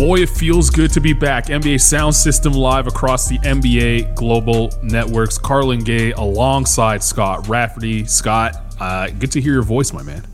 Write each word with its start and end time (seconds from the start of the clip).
Boy, 0.00 0.20
it 0.20 0.30
feels 0.30 0.70
good 0.70 0.90
to 0.92 1.00
be 1.00 1.12
back. 1.12 1.48
NBA 1.48 1.78
Sound 1.78 2.14
System 2.14 2.54
live 2.54 2.86
across 2.86 3.28
the 3.28 3.36
NBA 3.40 4.14
Global 4.14 4.72
Networks. 4.82 5.36
Carlin 5.36 5.84
Gay 5.84 6.12
alongside 6.12 7.02
Scott 7.02 7.46
Rafferty. 7.48 8.06
Scott, 8.06 8.56
uh, 8.80 9.10
good 9.10 9.30
to 9.32 9.42
hear 9.42 9.52
your 9.52 9.62
voice, 9.62 9.92
my 9.92 10.02
man. 10.02 10.26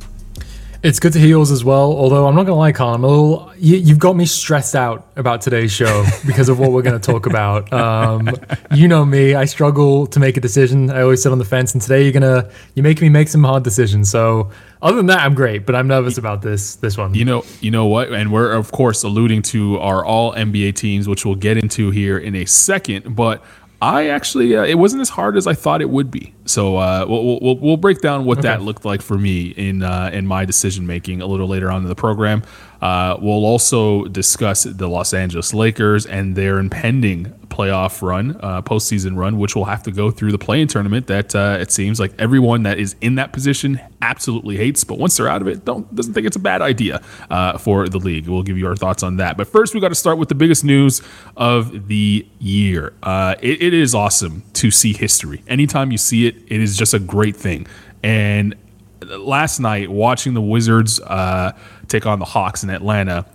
It's 0.84 1.00
good 1.00 1.12
to 1.14 1.18
hear 1.18 1.30
yours 1.30 1.50
as 1.50 1.64
well. 1.64 1.92
Although 1.94 2.28
I'm 2.28 2.36
not 2.36 2.44
gonna 2.44 2.54
lie, 2.54 2.70
Colin, 2.70 3.02
little, 3.02 3.52
you, 3.58 3.84
have 3.88 3.98
got 3.98 4.14
me 4.14 4.24
stressed 4.24 4.76
out 4.76 5.08
about 5.16 5.40
today's 5.40 5.72
show 5.72 6.04
because 6.26 6.48
of 6.48 6.60
what 6.60 6.70
we're 6.70 6.82
gonna 6.82 7.00
talk 7.00 7.26
about. 7.26 7.72
Um, 7.72 8.30
you 8.72 8.86
know 8.86 9.04
me, 9.04 9.34
I 9.34 9.46
struggle 9.46 10.06
to 10.06 10.20
make 10.20 10.36
a 10.36 10.40
decision. 10.40 10.90
I 10.90 11.02
always 11.02 11.24
sit 11.24 11.32
on 11.32 11.38
the 11.38 11.44
fence, 11.44 11.72
and 11.72 11.82
today 11.82 12.04
you're 12.04 12.12
gonna 12.12 12.48
you 12.74 12.84
make 12.84 13.00
me 13.00 13.08
make 13.08 13.26
some 13.26 13.42
hard 13.42 13.64
decisions. 13.64 14.12
So 14.12 14.52
other 14.82 14.96
than 14.96 15.06
that, 15.06 15.20
I'm 15.20 15.34
great, 15.34 15.66
but 15.66 15.74
I'm 15.74 15.88
nervous 15.88 16.18
about 16.18 16.42
this 16.42 16.76
this 16.76 16.96
one. 16.96 17.14
You 17.14 17.24
know, 17.24 17.44
you 17.60 17.70
know 17.70 17.86
what? 17.86 18.12
And 18.12 18.32
we're 18.32 18.52
of 18.52 18.72
course 18.72 19.02
alluding 19.02 19.42
to 19.42 19.78
our 19.78 20.04
all 20.04 20.32
NBA 20.34 20.74
teams, 20.74 21.08
which 21.08 21.24
we'll 21.24 21.34
get 21.34 21.56
into 21.56 21.90
here 21.90 22.18
in 22.18 22.34
a 22.34 22.44
second. 22.44 23.16
But 23.16 23.42
I 23.80 24.08
actually, 24.08 24.56
uh, 24.56 24.64
it 24.64 24.76
wasn't 24.76 25.02
as 25.02 25.10
hard 25.10 25.36
as 25.36 25.46
I 25.46 25.52
thought 25.52 25.82
it 25.82 25.90
would 25.90 26.10
be. 26.10 26.34
So 26.46 26.76
uh, 26.76 27.04
we'll, 27.06 27.40
we'll, 27.40 27.58
we'll 27.58 27.76
break 27.76 28.00
down 28.00 28.24
what 28.24 28.38
okay. 28.38 28.48
that 28.48 28.62
looked 28.62 28.84
like 28.84 29.02
for 29.02 29.18
me 29.18 29.48
in 29.48 29.82
uh, 29.82 30.10
in 30.12 30.26
my 30.26 30.44
decision 30.44 30.86
making 30.86 31.20
a 31.20 31.26
little 31.26 31.46
later 31.46 31.70
on 31.70 31.82
in 31.82 31.88
the 31.88 31.94
program. 31.94 32.42
Uh, 32.86 33.16
we'll 33.20 33.44
also 33.44 34.04
discuss 34.04 34.62
the 34.62 34.86
Los 34.86 35.12
Angeles 35.12 35.52
Lakers 35.52 36.06
and 36.06 36.36
their 36.36 36.60
impending 36.60 37.24
playoff 37.48 38.00
run, 38.00 38.38
uh, 38.40 38.62
postseason 38.62 39.16
run, 39.16 39.38
which 39.38 39.56
will 39.56 39.64
have 39.64 39.82
to 39.82 39.90
go 39.90 40.12
through 40.12 40.30
the 40.30 40.38
play-in 40.38 40.68
tournament. 40.68 41.08
That 41.08 41.34
uh, 41.34 41.58
it 41.60 41.72
seems 41.72 41.98
like 41.98 42.12
everyone 42.16 42.62
that 42.62 42.78
is 42.78 42.94
in 43.00 43.16
that 43.16 43.32
position 43.32 43.80
absolutely 44.02 44.56
hates, 44.56 44.84
but 44.84 44.98
once 44.98 45.16
they're 45.16 45.26
out 45.26 45.42
of 45.42 45.48
it, 45.48 45.64
don't 45.64 45.92
doesn't 45.96 46.14
think 46.14 46.28
it's 46.28 46.36
a 46.36 46.40
bad 46.40 46.62
idea 46.62 47.02
uh, 47.28 47.58
for 47.58 47.88
the 47.88 47.98
league. 47.98 48.28
We'll 48.28 48.44
give 48.44 48.56
you 48.56 48.68
our 48.68 48.76
thoughts 48.76 49.02
on 49.02 49.16
that. 49.16 49.36
But 49.36 49.48
first, 49.48 49.74
we 49.74 49.80
got 49.80 49.88
to 49.88 49.96
start 49.96 50.16
with 50.16 50.28
the 50.28 50.36
biggest 50.36 50.62
news 50.62 51.02
of 51.36 51.88
the 51.88 52.24
year. 52.38 52.92
Uh, 53.02 53.34
it, 53.40 53.62
it 53.62 53.74
is 53.74 53.96
awesome 53.96 54.44
to 54.52 54.70
see 54.70 54.92
history. 54.92 55.42
Anytime 55.48 55.90
you 55.90 55.98
see 55.98 56.28
it, 56.28 56.36
it 56.46 56.60
is 56.60 56.76
just 56.76 56.94
a 56.94 57.00
great 57.00 57.34
thing. 57.34 57.66
And 58.04 58.54
last 59.02 59.60
night, 59.60 59.90
watching 59.90 60.34
the 60.34 60.40
Wizards 60.40 61.00
uh, 61.00 61.52
take 61.88 62.06
on 62.06 62.18
the 62.18 62.24
Hawks 62.24 62.62
in 62.62 62.70
Atlanta 62.70 63.26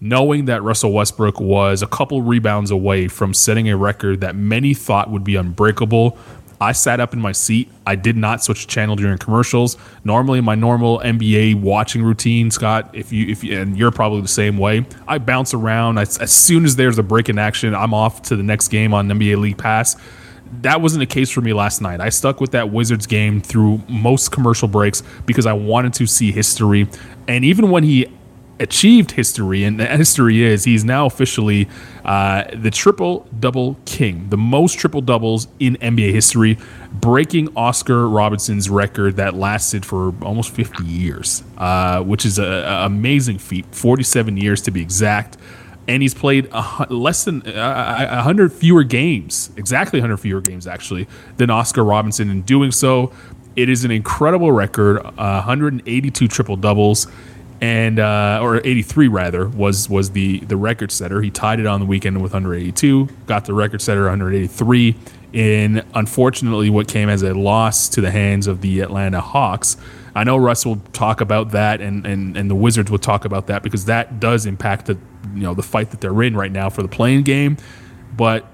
knowing 0.00 0.44
that 0.44 0.62
Russell 0.62 0.92
Westbrook 0.92 1.40
was 1.40 1.82
a 1.82 1.86
couple 1.86 2.22
rebounds 2.22 2.70
away 2.70 3.08
from 3.08 3.34
setting 3.34 3.68
a 3.68 3.76
record 3.76 4.20
that 4.20 4.36
many 4.36 4.74
thought 4.74 5.10
would 5.10 5.24
be 5.24 5.36
unbreakable. 5.36 6.16
I 6.60 6.72
sat 6.72 6.98
up 6.98 7.12
in 7.12 7.20
my 7.20 7.32
seat. 7.32 7.70
I 7.86 7.94
did 7.94 8.16
not 8.16 8.42
switch 8.42 8.66
channel 8.66 8.96
during 8.96 9.16
commercials. 9.18 9.76
Normally, 10.02 10.40
my 10.40 10.56
normal 10.56 10.98
NBA 10.98 11.60
watching 11.60 12.02
routine, 12.02 12.50
Scott, 12.50 12.90
if 12.94 13.12
you 13.12 13.28
if 13.28 13.44
you, 13.44 13.60
and 13.60 13.78
you're 13.78 13.92
probably 13.92 14.22
the 14.22 14.28
same 14.28 14.58
way, 14.58 14.84
I 15.06 15.18
bounce 15.18 15.54
around. 15.54 15.98
I, 15.98 16.02
as 16.02 16.32
soon 16.32 16.64
as 16.64 16.74
there's 16.74 16.98
a 16.98 17.02
break 17.04 17.28
in 17.28 17.38
action, 17.38 17.74
I'm 17.74 17.94
off 17.94 18.22
to 18.22 18.36
the 18.36 18.42
next 18.42 18.68
game 18.68 18.92
on 18.92 19.08
NBA 19.08 19.38
League 19.38 19.58
Pass. 19.58 19.96
That 20.62 20.80
wasn't 20.80 21.00
the 21.00 21.06
case 21.06 21.30
for 21.30 21.40
me 21.40 21.52
last 21.52 21.80
night. 21.80 22.00
I 22.00 22.08
stuck 22.08 22.40
with 22.40 22.52
that 22.52 22.70
Wizards 22.70 23.06
game 23.06 23.40
through 23.40 23.82
most 23.88 24.32
commercial 24.32 24.68
breaks 24.68 25.02
because 25.26 25.46
I 25.46 25.52
wanted 25.52 25.94
to 25.94 26.06
see 26.06 26.32
history. 26.32 26.88
And 27.26 27.44
even 27.44 27.70
when 27.70 27.84
he 27.84 28.06
achieved 28.60 29.12
history, 29.12 29.64
and 29.64 29.80
history 29.80 30.42
is 30.42 30.64
he's 30.64 30.84
now 30.84 31.06
officially 31.06 31.68
uh, 32.04 32.44
the 32.54 32.70
triple 32.70 33.26
double 33.38 33.76
king, 33.84 34.28
the 34.30 34.36
most 34.36 34.78
triple 34.78 35.00
doubles 35.00 35.48
in 35.58 35.76
NBA 35.76 36.12
history, 36.12 36.58
breaking 36.92 37.48
Oscar 37.56 38.08
Robertson's 38.08 38.68
record 38.70 39.16
that 39.16 39.34
lasted 39.34 39.84
for 39.84 40.14
almost 40.22 40.50
50 40.54 40.84
years, 40.84 41.42
uh, 41.58 42.02
which 42.02 42.24
is 42.24 42.38
an 42.38 42.64
amazing 42.64 43.38
feat, 43.38 43.66
47 43.72 44.36
years 44.36 44.62
to 44.62 44.70
be 44.70 44.80
exact. 44.80 45.36
And 45.88 46.02
he's 46.02 46.14
played 46.14 46.48
a, 46.52 46.86
less 46.90 47.24
than 47.24 47.42
uh, 47.48 48.08
100 48.10 48.52
fewer 48.52 48.84
games, 48.84 49.50
exactly 49.56 49.98
100 49.98 50.18
fewer 50.18 50.40
games 50.40 50.66
actually, 50.66 51.08
than 51.38 51.50
Oscar 51.50 51.82
Robinson. 51.82 52.30
In 52.30 52.42
doing 52.42 52.70
so, 52.70 53.10
it 53.56 53.68
is 53.68 53.84
an 53.84 53.90
incredible 53.90 54.52
record, 54.52 55.02
182 55.02 56.28
triple 56.28 56.56
doubles 56.56 57.08
and 57.60 57.98
uh, 57.98 58.38
or 58.40 58.58
83 58.64 59.08
rather 59.08 59.48
was 59.48 59.88
was 59.88 60.10
the 60.10 60.40
the 60.40 60.56
record 60.56 60.92
setter. 60.92 61.22
He 61.22 61.30
tied 61.30 61.60
it 61.60 61.66
on 61.66 61.80
the 61.80 61.86
weekend 61.86 62.22
with 62.22 62.32
182, 62.32 63.08
got 63.26 63.46
the 63.46 63.54
record 63.54 63.82
setter 63.82 64.02
183 64.02 64.94
in 65.32 65.84
unfortunately 65.94 66.70
what 66.70 66.88
came 66.88 67.08
as 67.08 67.22
a 67.22 67.34
loss 67.34 67.88
to 67.90 68.00
the 68.00 68.10
hands 68.10 68.46
of 68.46 68.60
the 68.60 68.80
Atlanta 68.80 69.20
Hawks. 69.20 69.76
I 70.14 70.24
know 70.24 70.36
Russ 70.36 70.66
will 70.66 70.76
talk 70.92 71.20
about 71.20 71.50
that 71.50 71.80
and, 71.80 72.06
and, 72.06 72.36
and 72.36 72.50
the 72.50 72.54
Wizards 72.54 72.90
will 72.90 72.98
talk 72.98 73.24
about 73.24 73.46
that 73.48 73.62
because 73.62 73.84
that 73.86 74.20
does 74.20 74.46
impact 74.46 74.86
the 74.86 74.98
you 75.34 75.42
know 75.42 75.54
the 75.54 75.62
fight 75.62 75.90
that 75.90 76.00
they're 76.00 76.22
in 76.22 76.36
right 76.36 76.52
now 76.52 76.70
for 76.70 76.82
the 76.82 76.88
play-in 76.88 77.22
game. 77.22 77.56
But 78.16 78.46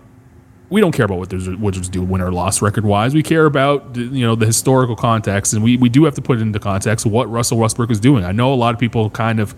we 0.70 0.80
don't 0.80 0.92
care 0.92 1.04
about 1.04 1.18
what 1.18 1.30
the 1.30 1.56
Wizards 1.60 1.88
do 1.88 2.02
win 2.02 2.20
or 2.20 2.32
loss 2.32 2.60
record 2.60 2.84
wise. 2.84 3.14
We 3.14 3.22
care 3.22 3.46
about 3.46 3.96
you 3.96 4.26
know 4.26 4.34
the 4.34 4.46
historical 4.46 4.96
context, 4.96 5.52
and 5.52 5.62
we, 5.62 5.76
we 5.76 5.88
do 5.88 6.04
have 6.04 6.14
to 6.14 6.22
put 6.22 6.38
it 6.38 6.42
into 6.42 6.58
context 6.58 7.06
what 7.06 7.30
Russell 7.30 7.58
Westbrook 7.58 7.90
is 7.90 8.00
doing. 8.00 8.24
I 8.24 8.32
know 8.32 8.52
a 8.52 8.56
lot 8.56 8.74
of 8.74 8.80
people 8.80 9.10
kind 9.10 9.40
of 9.40 9.54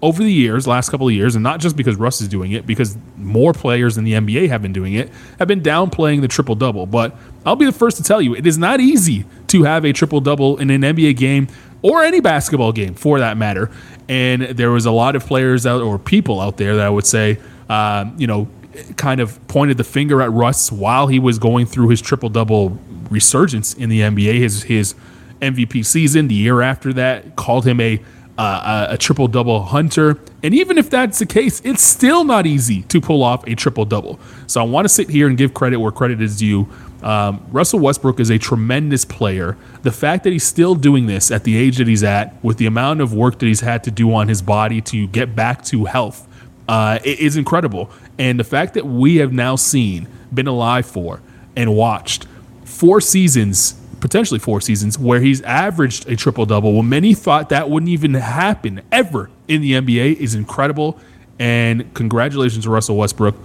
over 0.00 0.22
the 0.22 0.32
years, 0.32 0.66
last 0.66 0.90
couple 0.90 1.08
of 1.08 1.14
years, 1.14 1.34
and 1.34 1.42
not 1.42 1.58
just 1.58 1.76
because 1.76 1.96
Russ 1.96 2.20
is 2.20 2.28
doing 2.28 2.52
it, 2.52 2.66
because 2.66 2.96
more 3.16 3.52
players 3.52 3.98
in 3.98 4.04
the 4.04 4.12
NBA 4.12 4.48
have 4.48 4.62
been 4.62 4.72
doing 4.72 4.94
it, 4.94 5.10
have 5.38 5.48
been 5.48 5.60
downplaying 5.60 6.20
the 6.20 6.28
triple 6.28 6.54
double. 6.54 6.86
But 6.86 7.16
I'll 7.44 7.56
be 7.56 7.64
the 7.64 7.72
first 7.72 7.96
to 7.96 8.02
tell 8.02 8.22
you, 8.22 8.34
it 8.34 8.46
is 8.46 8.58
not 8.58 8.80
easy 8.80 9.24
to 9.48 9.62
have 9.64 9.84
a 9.84 9.92
triple 9.92 10.20
double 10.20 10.58
in 10.58 10.70
an 10.70 10.82
NBA 10.82 11.16
game 11.16 11.48
or 11.82 12.02
any 12.02 12.20
basketball 12.20 12.72
game 12.72 12.94
for 12.94 13.18
that 13.18 13.36
matter. 13.36 13.70
And 14.08 14.42
there 14.42 14.70
was 14.70 14.86
a 14.86 14.90
lot 14.90 15.16
of 15.16 15.26
players 15.26 15.66
out 15.66 15.82
or 15.82 15.98
people 15.98 16.40
out 16.40 16.56
there 16.56 16.76
that 16.76 16.86
I 16.86 16.90
would 16.90 17.06
say, 17.06 17.38
uh, 17.68 18.06
you 18.16 18.26
know, 18.26 18.48
kind 18.96 19.20
of 19.20 19.46
pointed 19.48 19.76
the 19.76 19.84
finger 19.84 20.22
at 20.22 20.30
Russ 20.32 20.70
while 20.72 21.08
he 21.08 21.18
was 21.18 21.38
going 21.38 21.66
through 21.66 21.88
his 21.88 22.00
triple 22.00 22.28
double 22.28 22.78
resurgence 23.10 23.74
in 23.74 23.88
the 23.88 24.00
NBA. 24.00 24.38
His 24.38 24.62
his 24.64 24.94
MVP 25.40 25.84
season, 25.84 26.28
the 26.28 26.34
year 26.34 26.62
after 26.62 26.92
that, 26.94 27.36
called 27.36 27.66
him 27.66 27.80
a 27.80 28.02
uh, 28.38 28.86
a, 28.90 28.96
triple 28.96 29.26
double 29.26 29.64
hunter. 29.64 30.16
And 30.44 30.54
even 30.54 30.78
if 30.78 30.88
that's 30.88 31.18
the 31.18 31.26
case, 31.26 31.60
it's 31.64 31.82
still 31.82 32.22
not 32.22 32.46
easy 32.46 32.82
to 32.82 33.00
pull 33.00 33.24
off 33.24 33.44
a 33.48 33.56
triple 33.56 33.84
double. 33.84 34.20
So 34.46 34.60
I 34.60 34.64
want 34.64 34.84
to 34.84 34.88
sit 34.88 35.10
here 35.10 35.26
and 35.26 35.36
give 35.36 35.54
credit 35.54 35.78
where 35.78 35.90
credit 35.90 36.22
is 36.22 36.38
due. 36.38 36.68
Um, 37.02 37.46
Russell 37.50 37.78
Westbrook 37.78 38.18
is 38.18 38.30
a 38.30 38.38
tremendous 38.38 39.04
player. 39.04 39.56
The 39.82 39.92
fact 39.92 40.24
that 40.24 40.32
he's 40.32 40.44
still 40.44 40.74
doing 40.74 41.06
this 41.06 41.30
at 41.30 41.44
the 41.44 41.56
age 41.56 41.78
that 41.78 41.86
he's 41.86 42.02
at, 42.02 42.42
with 42.42 42.58
the 42.58 42.66
amount 42.66 43.00
of 43.00 43.14
work 43.14 43.38
that 43.38 43.46
he's 43.46 43.60
had 43.60 43.84
to 43.84 43.90
do 43.90 44.12
on 44.12 44.28
his 44.28 44.42
body 44.42 44.80
to 44.82 45.06
get 45.06 45.36
back 45.36 45.64
to 45.66 45.84
health, 45.84 46.26
uh, 46.68 46.98
is 47.04 47.36
incredible. 47.36 47.90
And 48.18 48.38
the 48.38 48.44
fact 48.44 48.74
that 48.74 48.86
we 48.86 49.16
have 49.16 49.32
now 49.32 49.56
seen, 49.56 50.08
been 50.32 50.46
alive 50.46 50.86
for, 50.86 51.22
and 51.56 51.74
watched 51.74 52.26
four 52.64 53.00
seasons, 53.00 53.74
potentially 54.00 54.38
four 54.38 54.60
seasons, 54.60 54.98
where 54.98 55.20
he's 55.20 55.40
averaged 55.42 56.08
a 56.08 56.16
triple 56.16 56.46
double 56.46 56.74
when 56.74 56.88
many 56.88 57.14
thought 57.14 57.48
that 57.48 57.70
wouldn't 57.70 57.90
even 57.90 58.14
happen 58.14 58.82
ever 58.92 59.30
in 59.46 59.62
the 59.62 59.72
NBA 59.72 60.16
is 60.16 60.34
incredible. 60.34 60.98
And 61.38 61.92
congratulations 61.94 62.64
to 62.64 62.70
Russell 62.70 62.96
Westbrook. 62.96 63.36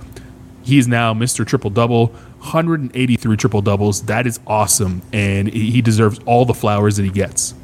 He's 0.64 0.88
now 0.88 1.14
Mr. 1.14 1.46
Triple 1.46 1.70
Double, 1.70 2.16
183 2.44 3.38
triple 3.38 3.62
doubles. 3.62 4.04
That 4.04 4.28
is 4.28 4.40
awesome. 4.46 5.02
And 5.14 5.48
he 5.52 5.82
deserves 5.82 6.20
all 6.26 6.46
the 6.46 6.54
flowers 6.54 6.98
that 6.98 7.04
he 7.04 7.10
gets. 7.10 7.56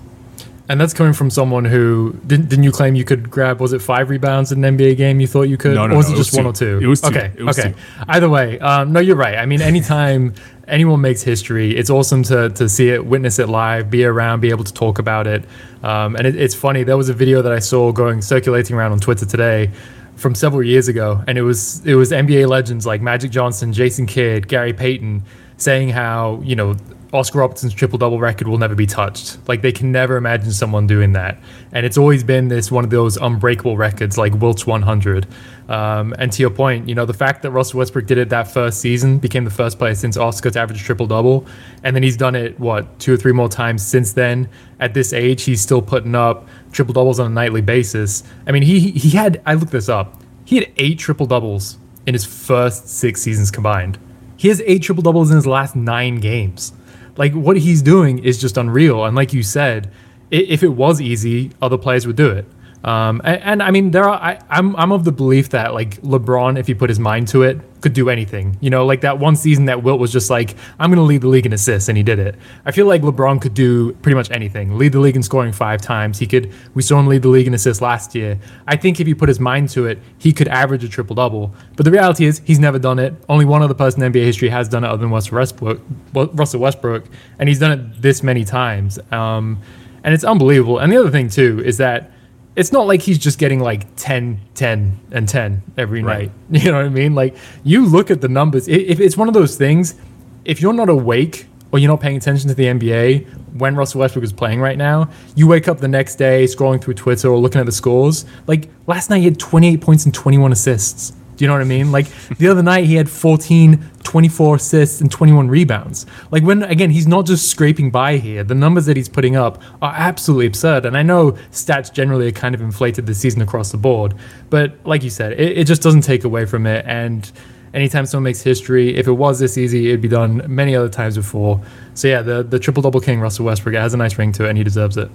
And 0.69 0.79
that's 0.79 0.93
coming 0.93 1.13
from 1.13 1.31
someone 1.31 1.65
who 1.65 2.13
didn't, 2.27 2.47
didn't 2.49 2.63
you 2.63 2.71
claim 2.71 2.93
you 2.93 3.03
could 3.03 3.31
grab 3.31 3.59
was 3.59 3.73
it 3.73 3.81
five 3.81 4.11
rebounds 4.11 4.51
in 4.51 4.63
an 4.63 4.77
NBA 4.77 4.97
game? 4.97 5.19
You 5.19 5.25
thought 5.25 5.43
you 5.43 5.57
could, 5.57 5.73
no, 5.73 5.87
no, 5.87 5.95
or 5.95 5.97
was 5.97 6.09
no, 6.09 6.13
it 6.13 6.17
just 6.17 6.33
it 6.33 6.37
one 6.37 6.45
or 6.45 6.53
two? 6.53 6.79
It 6.79 6.85
was 6.85 7.01
two. 7.01 7.07
Okay, 7.07 7.31
was 7.43 7.57
okay. 7.57 7.71
Two. 7.71 7.77
Either 8.07 8.29
way, 8.29 8.59
um, 8.59 8.93
no, 8.93 8.99
you're 8.99 9.15
right. 9.15 9.37
I 9.37 9.47
mean, 9.47 9.63
anytime 9.63 10.35
anyone 10.67 11.01
makes 11.01 11.23
history, 11.23 11.75
it's 11.75 11.89
awesome 11.89 12.21
to 12.23 12.51
to 12.51 12.69
see 12.69 12.89
it, 12.89 13.03
witness 13.03 13.39
it 13.39 13.49
live, 13.49 13.89
be 13.89 14.05
around, 14.05 14.41
be 14.41 14.51
able 14.51 14.63
to 14.63 14.73
talk 14.73 14.99
about 14.99 15.25
it. 15.25 15.43
Um, 15.81 16.15
and 16.15 16.27
it, 16.27 16.35
it's 16.35 16.53
funny. 16.53 16.83
There 16.83 16.97
was 16.97 17.09
a 17.09 17.15
video 17.15 17.41
that 17.41 17.51
I 17.51 17.59
saw 17.59 17.91
going 17.91 18.21
circulating 18.21 18.75
around 18.75 18.91
on 18.91 18.99
Twitter 18.99 19.25
today 19.25 19.71
from 20.19 20.35
several 20.35 20.63
years 20.63 20.87
ago, 20.87 21.23
and 21.27 21.37
it 21.37 21.41
was 21.43 21.85
it 21.85 21.95
was 21.95 22.11
NBA 22.11 22.47
legends 22.47 22.85
like 22.85 23.01
Magic 23.01 23.31
Johnson, 23.31 23.73
Jason 23.73 24.05
Kidd, 24.05 24.47
Gary 24.47 24.73
Payton 24.73 25.23
saying 25.57 25.89
how 25.89 26.41
you 26.43 26.55
know 26.55 26.75
Oscar 27.11 27.39
Robertson's 27.39 27.73
triple 27.73 27.97
double 27.97 28.19
record 28.19 28.47
will 28.47 28.57
never 28.57 28.75
be 28.75 28.85
touched. 28.85 29.37
Like 29.47 29.61
they 29.61 29.71
can 29.71 29.91
never 29.91 30.15
imagine 30.17 30.51
someone 30.51 30.85
doing 30.85 31.13
that, 31.13 31.39
and 31.71 31.85
it's 31.85 31.97
always 31.97 32.23
been 32.23 32.49
this 32.49 32.71
one 32.71 32.83
of 32.83 32.89
those 32.89 33.17
unbreakable 33.17 33.77
records 33.77 34.17
like 34.17 34.33
Wilt's 34.35 34.67
100. 34.67 35.27
Um, 35.69 36.15
and 36.17 36.31
to 36.31 36.41
your 36.41 36.49
point, 36.49 36.89
you 36.89 36.95
know 36.95 37.05
the 37.05 37.13
fact 37.13 37.41
that 37.43 37.51
Russell 37.51 37.79
Westbrook 37.79 38.05
did 38.05 38.17
it 38.17 38.29
that 38.29 38.51
first 38.51 38.81
season, 38.81 39.17
became 39.19 39.45
the 39.45 39.51
first 39.51 39.79
player 39.79 39.95
since 39.95 40.17
Oscar 40.17 40.51
to 40.51 40.59
average 40.59 40.83
triple 40.83 41.07
double, 41.07 41.45
and 41.83 41.95
then 41.95 42.03
he's 42.03 42.17
done 42.17 42.35
it 42.35 42.59
what 42.59 42.99
two 42.99 43.13
or 43.13 43.17
three 43.17 43.33
more 43.33 43.49
times 43.49 43.85
since 43.85 44.13
then. 44.13 44.49
At 44.79 44.93
this 44.93 45.11
age, 45.11 45.43
he's 45.43 45.61
still 45.61 45.81
putting 45.81 46.15
up 46.15 46.47
triple 46.71 46.93
doubles 46.93 47.19
on 47.19 47.27
a 47.27 47.33
nightly 47.33 47.61
basis. 47.61 48.23
I 48.47 48.51
mean, 48.51 48.63
he 48.63 48.91
he 48.91 49.11
had 49.11 49.41
I 49.45 49.53
looked 49.53 49.71
this 49.71 49.89
up. 49.89 50.21
He 50.45 50.55
had 50.55 50.71
eight 50.77 50.99
triple 50.99 51.25
doubles 51.25 51.77
in 52.05 52.13
his 52.13 52.25
first 52.25 52.87
six 52.87 53.21
seasons 53.21 53.51
combined. 53.51 53.99
He 54.35 54.47
has 54.47 54.61
eight 54.65 54.81
triple 54.81 55.03
doubles 55.03 55.29
in 55.29 55.35
his 55.35 55.45
last 55.47 55.75
nine 55.75 56.15
games. 56.15 56.73
Like 57.17 57.33
what 57.33 57.57
he's 57.57 57.81
doing 57.81 58.19
is 58.19 58.39
just 58.39 58.57
unreal. 58.57 59.05
And 59.05 59.15
like 59.15 59.33
you 59.33 59.43
said, 59.43 59.91
if 60.31 60.63
it 60.63 60.69
was 60.69 61.01
easy, 61.01 61.51
other 61.61 61.77
players 61.77 62.07
would 62.07 62.15
do 62.15 62.29
it. 62.29 62.45
Um, 62.83 63.21
and, 63.25 63.41
and, 63.41 63.63
I 63.63 63.71
mean, 63.71 63.91
there 63.91 64.05
are. 64.05 64.17
I, 64.17 64.33
am 64.33 64.39
I'm, 64.49 64.75
I'm 64.77 64.91
of 64.93 65.03
the 65.03 65.11
belief 65.11 65.49
that 65.49 65.73
like 65.73 66.01
LeBron, 66.01 66.57
if 66.57 66.67
he 66.67 66.73
put 66.73 66.89
his 66.89 66.99
mind 66.99 67.27
to 67.29 67.43
it, 67.43 67.59
could 67.81 67.93
do 67.93 68.09
anything. 68.09 68.57
You 68.61 68.69
know, 68.69 68.85
like 68.85 69.01
that 69.01 69.19
one 69.19 69.35
season 69.35 69.65
that 69.65 69.83
Wilt 69.83 69.99
was 69.99 70.13
just 70.13 70.29
like, 70.29 70.55
I'm 70.79 70.89
going 70.89 70.97
to 70.97 71.03
lead 71.03 71.21
the 71.21 71.27
league 71.27 71.45
in 71.45 71.51
assists, 71.51 71.89
and 71.89 71.97
he 71.97 72.03
did 72.03 72.19
it. 72.19 72.35
I 72.65 72.71
feel 72.71 72.85
like 72.85 73.01
LeBron 73.01 73.41
could 73.41 73.53
do 73.53 73.91
pretty 73.95 74.15
much 74.15 74.31
anything. 74.31 74.77
Lead 74.77 74.93
the 74.93 74.99
league 74.99 75.17
in 75.17 75.23
scoring 75.23 75.51
five 75.51 75.81
times. 75.81 76.19
He 76.19 76.25
could. 76.25 76.53
We 76.73 76.81
saw 76.81 76.99
him 76.99 77.07
lead 77.07 77.21
the 77.21 77.27
league 77.27 77.47
in 77.47 77.53
assists 77.53 77.81
last 77.81 78.15
year. 78.15 78.39
I 78.65 78.77
think 78.77 79.01
if 79.01 79.07
he 79.07 79.13
put 79.13 79.27
his 79.27 79.41
mind 79.41 79.69
to 79.71 79.85
it, 79.85 79.99
he 80.17 80.31
could 80.31 80.47
average 80.47 80.83
a 80.85 80.89
triple 80.89 81.17
double. 81.17 81.53
But 81.75 81.83
the 81.83 81.91
reality 81.91 82.25
is, 82.25 82.41
he's 82.45 82.59
never 82.59 82.79
done 82.79 82.97
it. 82.97 83.13
Only 83.27 83.43
one 83.43 83.61
other 83.61 83.73
person 83.73 84.01
in 84.03 84.13
NBA 84.13 84.23
history 84.23 84.47
has 84.49 84.69
done 84.69 84.85
it, 84.85 84.87
other 84.87 85.01
than 85.01 85.11
Russell 85.11 85.37
Westbrook. 85.37 85.81
Russell 86.13 86.61
Westbrook, 86.61 87.03
and 87.39 87.49
he's 87.49 87.59
done 87.59 87.71
it 87.77 88.01
this 88.01 88.23
many 88.23 88.45
times. 88.45 88.99
Um, 89.11 89.61
and 90.03 90.13
it's 90.13 90.23
unbelievable. 90.23 90.79
And 90.79 90.91
the 90.91 90.97
other 90.97 91.11
thing 91.11 91.29
too 91.29 91.61
is 91.65 91.77
that 91.77 92.11
it's 92.59 92.73
not 92.73 92.87
like 92.87 93.01
he's 93.01 93.17
just 93.17 93.39
getting 93.39 93.61
like 93.61 93.95
10, 93.95 94.37
10, 94.53 94.99
and 95.11 95.29
10 95.29 95.63
every 95.77 96.03
right. 96.03 96.23
night. 96.23 96.31
You 96.63 96.71
know 96.71 96.77
what 96.77 96.87
I 96.87 96.89
mean? 96.89 97.15
Like 97.15 97.37
you 97.63 97.85
look 97.85 98.11
at 98.11 98.19
the 98.19 98.27
numbers. 98.27 98.67
If 98.67 98.99
it's 98.99 99.15
one 99.15 99.29
of 99.29 99.33
those 99.33 99.55
things, 99.55 99.95
if 100.43 100.61
you're 100.61 100.73
not 100.73 100.89
awake 100.89 101.47
or 101.71 101.79
you're 101.79 101.89
not 101.89 102.01
paying 102.01 102.17
attention 102.17 102.49
to 102.49 102.55
the 102.55 102.65
NBA 102.65 103.25
when 103.53 103.75
Russell 103.75 104.01
Westbrook 104.01 104.25
is 104.25 104.33
playing 104.33 104.59
right 104.59 104.77
now, 104.77 105.09
you 105.35 105.47
wake 105.47 105.69
up 105.69 105.79
the 105.79 105.87
next 105.87 106.15
day 106.15 106.43
scrolling 106.43 106.81
through 106.81 106.95
Twitter 106.95 107.29
or 107.29 107.37
looking 107.37 107.61
at 107.61 107.65
the 107.65 107.71
scores. 107.71 108.25
Like 108.45 108.69
last 108.87 109.09
night, 109.09 109.19
he 109.19 109.25
had 109.25 109.39
28 109.39 109.79
points 109.79 110.03
and 110.03 110.13
21 110.13 110.51
assists. 110.51 111.13
Do 111.39 111.45
you 111.45 111.47
know 111.47 111.53
what 111.53 111.61
I 111.61 111.65
mean? 111.65 111.89
Like 111.93 112.07
the 112.37 112.49
other 112.49 112.61
night, 112.61 112.83
he 112.83 112.95
had 112.95 113.09
14, 113.09 113.81
24 114.03 114.55
assists, 114.57 114.99
and 114.99 115.09
21 115.09 115.47
rebounds. 115.47 116.05
Like 116.31 116.43
when, 116.43 116.63
again, 116.63 116.89
he's 116.89 117.07
not 117.07 117.25
just 117.25 117.47
scraping 117.47 117.91
by 117.91 118.17
here. 118.17 118.43
The 118.43 118.55
numbers 118.55 118.87
that 118.87 118.97
he's 118.97 119.07
putting 119.07 119.37
up 119.37 119.61
are 119.81 119.93
absolutely 119.95 120.47
absurd. 120.47 120.85
And 120.85 120.97
I 120.97 121.01
know 121.01 121.31
stats 121.51 121.93
generally 121.93 122.27
are 122.27 122.33
kind 122.33 122.53
of 122.53 122.59
inflated 122.59 123.05
this 123.05 123.19
season 123.19 123.41
across 123.41 123.71
the 123.71 123.77
board. 123.77 124.15
But 124.49 124.85
like 124.85 125.01
you 125.01 125.09
said, 125.09 125.31
it, 125.39 125.59
it 125.59 125.63
just 125.63 125.81
doesn't 125.81 126.01
take 126.01 126.25
away 126.25 126.45
from 126.45 126.67
it. 126.67 126.83
And 126.85 127.31
anytime 127.73 128.05
someone 128.05 128.25
makes 128.25 128.41
history, 128.41 128.97
if 128.97 129.07
it 129.07 129.13
was 129.13 129.39
this 129.39 129.57
easy, 129.57 129.87
it'd 129.87 130.01
be 130.01 130.09
done 130.09 130.43
many 130.53 130.75
other 130.75 130.89
times 130.89 131.15
before. 131.15 131.61
So 131.93 132.09
yeah, 132.09 132.21
the, 132.21 132.43
the 132.43 132.59
triple 132.59 132.83
double 132.83 132.99
king, 132.99 133.21
Russell 133.21 133.45
Westbrook, 133.45 133.75
has 133.75 133.93
a 133.93 133.97
nice 133.97 134.17
ring 134.17 134.33
to 134.33 134.43
it, 134.43 134.49
and 134.49 134.57
he 134.57 134.65
deserves 134.65 134.97
it. 134.97 135.09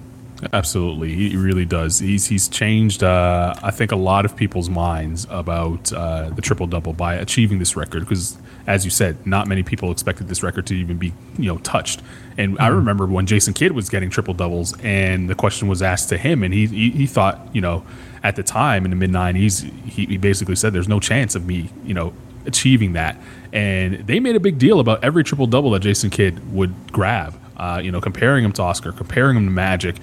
Absolutely, 0.52 1.14
he 1.14 1.36
really 1.36 1.64
does. 1.64 1.98
He's 1.98 2.26
he's 2.26 2.48
changed, 2.48 3.02
uh, 3.02 3.54
I 3.62 3.70
think, 3.70 3.92
a 3.92 3.96
lot 3.96 4.24
of 4.24 4.36
people's 4.36 4.68
minds 4.68 5.26
about 5.30 5.92
uh, 5.92 6.30
the 6.30 6.42
triple 6.42 6.66
double 6.66 6.92
by 6.92 7.14
achieving 7.14 7.58
this 7.58 7.76
record. 7.76 8.00
Because, 8.00 8.36
as 8.66 8.84
you 8.84 8.90
said, 8.90 9.26
not 9.26 9.46
many 9.46 9.62
people 9.62 9.90
expected 9.90 10.28
this 10.28 10.42
record 10.42 10.66
to 10.66 10.74
even 10.74 10.98
be 10.98 11.12
you 11.38 11.46
know 11.46 11.58
touched. 11.58 12.02
And 12.36 12.54
mm-hmm. 12.54 12.62
I 12.62 12.68
remember 12.68 13.06
when 13.06 13.26
Jason 13.26 13.54
Kidd 13.54 13.72
was 13.72 13.88
getting 13.88 14.10
triple 14.10 14.34
doubles, 14.34 14.78
and 14.82 15.30
the 15.30 15.34
question 15.34 15.68
was 15.68 15.82
asked 15.82 16.08
to 16.10 16.18
him, 16.18 16.42
and 16.42 16.52
he 16.52 16.66
he, 16.66 16.90
he 16.90 17.06
thought, 17.06 17.48
you 17.54 17.60
know, 17.60 17.84
at 18.22 18.36
the 18.36 18.42
time 18.42 18.84
in 18.84 18.90
the 18.90 18.96
mid 18.96 19.10
'90s, 19.10 19.70
he, 19.86 20.06
he 20.06 20.16
basically 20.16 20.56
said, 20.56 20.72
"There's 20.72 20.88
no 20.88 21.00
chance 21.00 21.34
of 21.34 21.46
me, 21.46 21.70
you 21.84 21.94
know, 21.94 22.12
achieving 22.44 22.92
that." 22.94 23.16
And 23.52 24.06
they 24.06 24.20
made 24.20 24.36
a 24.36 24.40
big 24.40 24.58
deal 24.58 24.80
about 24.80 25.02
every 25.04 25.24
triple 25.24 25.46
double 25.46 25.70
that 25.70 25.80
Jason 25.80 26.10
Kidd 26.10 26.52
would 26.52 26.92
grab. 26.92 27.40
Uh, 27.56 27.80
you 27.82 27.92
know, 27.92 28.00
comparing 28.00 28.44
him 28.44 28.50
to 28.50 28.62
Oscar, 28.62 28.90
comparing 28.90 29.36
him 29.36 29.44
to 29.44 29.50
Magic, 29.50 29.94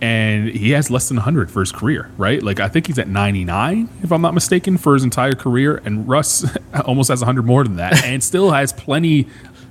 and 0.00 0.48
he 0.48 0.70
has 0.70 0.90
less 0.90 1.08
than 1.08 1.16
100 1.16 1.50
for 1.50 1.60
his 1.60 1.72
career, 1.72 2.10
right? 2.16 2.42
Like 2.42 2.60
I 2.60 2.68
think 2.68 2.86
he's 2.86 2.98
at 2.98 3.08
99, 3.08 3.88
if 4.02 4.12
I'm 4.12 4.22
not 4.22 4.34
mistaken, 4.34 4.78
for 4.78 4.94
his 4.94 5.04
entire 5.04 5.32
career, 5.32 5.82
and 5.84 6.08
Russ 6.08 6.44
almost 6.84 7.08
has 7.08 7.20
100 7.20 7.44
more 7.44 7.64
than 7.64 7.76
that, 7.76 8.04
and 8.04 8.22
still 8.22 8.52
has 8.52 8.72
plenty 8.72 9.26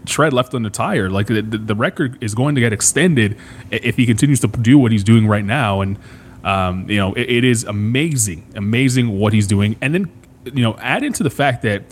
tread 0.05 0.33
left 0.33 0.53
on 0.53 0.63
the 0.63 0.69
tire. 0.69 1.09
Like 1.09 1.27
the, 1.27 1.41
the 1.41 1.75
record 1.75 2.17
is 2.21 2.33
going 2.35 2.55
to 2.55 2.61
get 2.61 2.73
extended 2.73 3.37
if 3.71 3.95
he 3.95 4.05
continues 4.05 4.39
to 4.41 4.47
do 4.47 4.77
what 4.77 4.91
he's 4.91 5.03
doing 5.03 5.27
right 5.27 5.45
now, 5.45 5.81
and 5.81 5.97
um, 6.43 6.89
you 6.89 6.97
know 6.97 7.13
it, 7.13 7.29
it 7.29 7.43
is 7.43 7.63
amazing, 7.63 8.51
amazing 8.55 9.19
what 9.19 9.33
he's 9.33 9.47
doing, 9.47 9.77
and 9.81 9.93
then 9.93 10.11
you 10.45 10.61
know 10.61 10.77
add 10.79 11.03
into 11.03 11.23
the 11.23 11.29
fact 11.29 11.61
that 11.61 11.83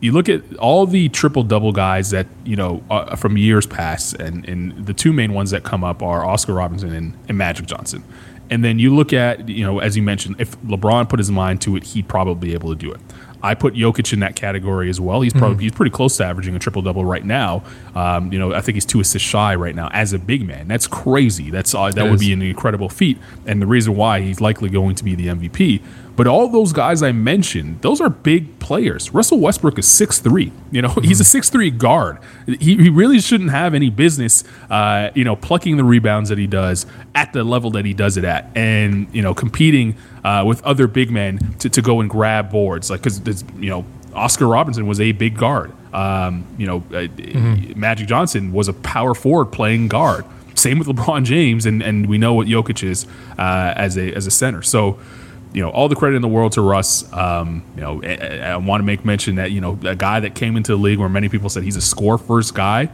you 0.00 0.12
look 0.12 0.28
at 0.28 0.56
all 0.56 0.86
the 0.86 1.08
triple 1.10 1.42
double 1.42 1.72
guys 1.72 2.10
that 2.10 2.26
you 2.44 2.56
know 2.56 2.82
uh, 2.90 3.16
from 3.16 3.36
years 3.36 3.66
past, 3.66 4.14
and, 4.14 4.48
and 4.48 4.86
the 4.86 4.94
two 4.94 5.12
main 5.12 5.32
ones 5.32 5.50
that 5.50 5.62
come 5.62 5.84
up 5.84 6.02
are 6.02 6.24
Oscar 6.24 6.54
Robinson 6.54 6.92
and, 6.92 7.16
and 7.28 7.38
Magic 7.38 7.66
Johnson. 7.66 8.02
And 8.50 8.64
then 8.64 8.80
you 8.80 8.92
look 8.92 9.12
at, 9.12 9.48
you 9.48 9.64
know, 9.64 9.78
as 9.78 9.96
you 9.96 10.02
mentioned, 10.02 10.40
if 10.40 10.60
LeBron 10.62 11.08
put 11.08 11.20
his 11.20 11.30
mind 11.30 11.62
to 11.62 11.76
it, 11.76 11.84
he'd 11.84 12.08
probably 12.08 12.48
be 12.48 12.54
able 12.54 12.70
to 12.70 12.74
do 12.74 12.92
it. 12.92 13.00
I 13.42 13.54
put 13.54 13.74
Jokic 13.74 14.12
in 14.12 14.20
that 14.20 14.36
category 14.36 14.90
as 14.90 15.00
well. 15.00 15.22
He's 15.22 15.32
probably 15.32 15.54
mm-hmm. 15.54 15.62
he's 15.62 15.72
pretty 15.72 15.90
close 15.90 16.16
to 16.18 16.24
averaging 16.24 16.54
a 16.54 16.58
triple 16.58 16.82
double 16.82 17.04
right 17.04 17.24
now. 17.24 17.62
Um, 17.94 18.32
you 18.32 18.38
know, 18.38 18.52
I 18.52 18.60
think 18.60 18.76
he's 18.76 18.84
two 18.84 19.00
assists 19.00 19.26
shy 19.26 19.54
right 19.54 19.74
now 19.74 19.88
as 19.92 20.12
a 20.12 20.18
big 20.18 20.46
man. 20.46 20.68
That's 20.68 20.86
crazy. 20.86 21.50
That's 21.50 21.74
uh, 21.74 21.90
that 21.90 22.06
it 22.06 22.10
would 22.10 22.20
is. 22.20 22.26
be 22.26 22.32
an 22.32 22.42
incredible 22.42 22.88
feat, 22.88 23.18
and 23.46 23.62
the 23.62 23.66
reason 23.66 23.96
why 23.96 24.20
he's 24.20 24.40
likely 24.40 24.68
going 24.68 24.94
to 24.96 25.04
be 25.04 25.14
the 25.14 25.28
MVP. 25.28 25.80
But 26.20 26.26
all 26.26 26.48
those 26.48 26.74
guys 26.74 27.02
I 27.02 27.12
mentioned, 27.12 27.80
those 27.80 27.98
are 27.98 28.10
big 28.10 28.58
players. 28.58 29.14
Russell 29.14 29.40
Westbrook 29.40 29.78
is 29.78 29.88
six 29.88 30.18
three. 30.18 30.52
You 30.70 30.82
know, 30.82 30.90
mm-hmm. 30.90 31.00
he's 31.08 31.18
a 31.18 31.24
six 31.24 31.48
three 31.48 31.70
guard. 31.70 32.18
He, 32.44 32.76
he 32.76 32.90
really 32.90 33.20
shouldn't 33.20 33.48
have 33.48 33.72
any 33.72 33.88
business, 33.88 34.44
uh, 34.68 35.12
you 35.14 35.24
know, 35.24 35.34
plucking 35.34 35.78
the 35.78 35.82
rebounds 35.82 36.28
that 36.28 36.36
he 36.36 36.46
does 36.46 36.84
at 37.14 37.32
the 37.32 37.42
level 37.42 37.70
that 37.70 37.86
he 37.86 37.94
does 37.94 38.18
it 38.18 38.24
at, 38.24 38.50
and 38.54 39.08
you 39.14 39.22
know, 39.22 39.32
competing 39.32 39.96
uh, 40.22 40.44
with 40.46 40.62
other 40.62 40.86
big 40.86 41.10
men 41.10 41.38
to, 41.60 41.70
to 41.70 41.80
go 41.80 42.02
and 42.02 42.10
grab 42.10 42.50
boards. 42.50 42.90
Like, 42.90 43.02
because, 43.02 43.42
you 43.58 43.70
know, 43.70 43.86
Oscar 44.12 44.46
Robinson 44.46 44.86
was 44.86 45.00
a 45.00 45.12
big 45.12 45.38
guard. 45.38 45.72
Um, 45.94 46.44
you 46.58 46.66
know, 46.66 46.84
uh, 46.90 47.08
mm-hmm. 47.08 47.80
Magic 47.80 48.06
Johnson 48.06 48.52
was 48.52 48.68
a 48.68 48.74
power 48.74 49.14
forward 49.14 49.52
playing 49.52 49.88
guard. 49.88 50.26
Same 50.54 50.78
with 50.78 50.86
LeBron 50.86 51.24
James, 51.24 51.64
and, 51.64 51.82
and 51.82 52.04
we 52.10 52.18
know 52.18 52.34
what 52.34 52.46
Jokic 52.46 52.86
is 52.86 53.06
uh, 53.38 53.72
as 53.74 53.96
a 53.96 54.12
as 54.12 54.26
a 54.26 54.30
center. 54.30 54.60
So, 54.60 54.98
you 55.52 55.62
know, 55.62 55.70
all 55.70 55.88
the 55.88 55.96
credit 55.96 56.16
in 56.16 56.22
the 56.22 56.28
world 56.28 56.52
to 56.52 56.62
Russ. 56.62 57.10
Um, 57.12 57.62
you 57.74 57.80
know, 57.80 58.02
I, 58.02 58.38
I 58.38 58.56
want 58.56 58.80
to 58.80 58.84
make 58.84 59.04
mention 59.04 59.36
that 59.36 59.50
you 59.50 59.60
know 59.60 59.78
a 59.84 59.96
guy 59.96 60.20
that 60.20 60.34
came 60.34 60.56
into 60.56 60.72
the 60.72 60.78
league 60.78 60.98
where 60.98 61.08
many 61.08 61.28
people 61.28 61.48
said 61.48 61.62
he's 61.62 61.76
a 61.76 61.82
score 61.82 62.18
first 62.18 62.54
guy. 62.54 62.90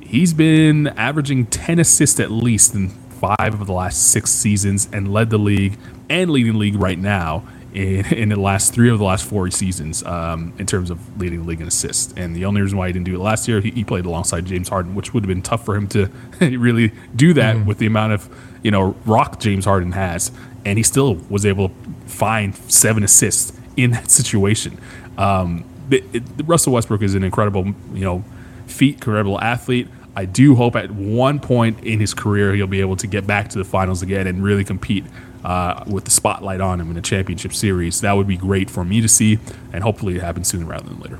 He's 0.00 0.32
been 0.34 0.88
averaging 0.88 1.46
ten 1.46 1.78
assists 1.78 2.18
at 2.18 2.30
least 2.30 2.74
in 2.74 2.88
five 2.88 3.60
of 3.60 3.66
the 3.66 3.72
last 3.72 4.10
six 4.10 4.30
seasons 4.30 4.88
and 4.92 5.12
led 5.12 5.30
the 5.30 5.38
league 5.38 5.78
and 6.08 6.30
leading 6.30 6.54
the 6.54 6.58
league 6.58 6.76
right 6.76 6.98
now 6.98 7.44
in, 7.74 8.06
in 8.12 8.28
the 8.30 8.40
last 8.40 8.74
three 8.74 8.90
of 8.90 8.98
the 8.98 9.04
last 9.04 9.24
four 9.24 9.50
seasons 9.50 10.02
um, 10.04 10.52
in 10.58 10.66
terms 10.66 10.90
of 10.90 11.20
leading 11.20 11.42
the 11.42 11.48
league 11.48 11.60
in 11.60 11.68
assists. 11.68 12.12
And 12.16 12.34
the 12.34 12.44
only 12.44 12.60
reason 12.60 12.78
why 12.78 12.88
he 12.88 12.92
didn't 12.92 13.06
do 13.06 13.14
it 13.14 13.20
last 13.20 13.46
year, 13.46 13.60
he, 13.60 13.70
he 13.70 13.84
played 13.84 14.06
alongside 14.06 14.46
James 14.46 14.68
Harden, 14.68 14.94
which 14.94 15.14
would 15.14 15.24
have 15.24 15.28
been 15.28 15.42
tough 15.42 15.64
for 15.64 15.76
him 15.76 15.86
to 15.88 16.10
really 16.40 16.92
do 17.14 17.34
that 17.34 17.56
mm-hmm. 17.56 17.66
with 17.66 17.78
the 17.78 17.86
amount 17.86 18.12
of 18.12 18.28
you 18.62 18.70
know 18.70 18.94
rock 19.06 19.40
James 19.40 19.64
Harden 19.64 19.92
has, 19.92 20.32
and 20.64 20.78
he 20.78 20.82
still 20.82 21.14
was 21.28 21.46
able 21.46 21.68
to 21.68 21.74
find 22.06 22.54
seven 22.54 23.02
assists 23.02 23.58
in 23.76 23.92
that 23.92 24.10
situation. 24.10 24.78
Um, 25.18 25.64
it, 25.90 26.04
it, 26.12 26.22
Russell 26.44 26.72
Westbrook 26.72 27.02
is 27.02 27.14
an 27.14 27.24
incredible 27.24 27.66
you 27.92 28.04
know 28.04 28.24
feat, 28.66 28.94
incredible 28.96 29.40
athlete. 29.40 29.88
I 30.16 30.24
do 30.24 30.54
hope 30.54 30.76
at 30.76 30.90
one 30.90 31.38
point 31.38 31.82
in 31.84 32.00
his 32.00 32.14
career 32.14 32.54
he'll 32.54 32.66
be 32.66 32.80
able 32.80 32.96
to 32.96 33.06
get 33.06 33.26
back 33.26 33.48
to 33.50 33.58
the 33.58 33.64
finals 33.64 34.02
again 34.02 34.26
and 34.26 34.42
really 34.42 34.64
compete 34.64 35.04
uh, 35.44 35.84
with 35.86 36.04
the 36.04 36.10
spotlight 36.10 36.60
on 36.60 36.80
him 36.80 36.90
in 36.90 36.96
a 36.96 37.02
championship 37.02 37.54
series. 37.54 38.00
That 38.00 38.12
would 38.12 38.26
be 38.26 38.36
great 38.36 38.68
for 38.70 38.84
me 38.84 39.00
to 39.00 39.08
see, 39.08 39.38
and 39.72 39.82
hopefully 39.82 40.16
it 40.16 40.22
happens 40.22 40.48
sooner 40.48 40.66
rather 40.66 40.88
than 40.88 41.00
later. 41.00 41.18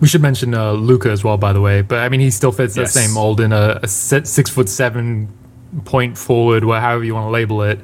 We 0.00 0.08
should 0.08 0.22
mention 0.22 0.54
uh, 0.54 0.72
Luka 0.72 1.10
as 1.10 1.22
well, 1.22 1.36
by 1.36 1.52
the 1.52 1.60
way. 1.60 1.82
But 1.82 2.00
I 2.00 2.08
mean, 2.08 2.20
he 2.20 2.30
still 2.30 2.52
fits 2.52 2.76
yes. 2.76 2.92
the 2.92 3.00
same 3.00 3.12
mold 3.12 3.40
in 3.40 3.52
a, 3.52 3.80
a 3.82 3.88
six 3.88 4.50
foot 4.50 4.68
seven 4.68 5.28
point 5.84 6.16
forward, 6.16 6.64
or 6.64 6.78
however 6.78 7.04
you 7.04 7.14
want 7.14 7.26
to 7.26 7.30
label 7.30 7.62
it. 7.62 7.78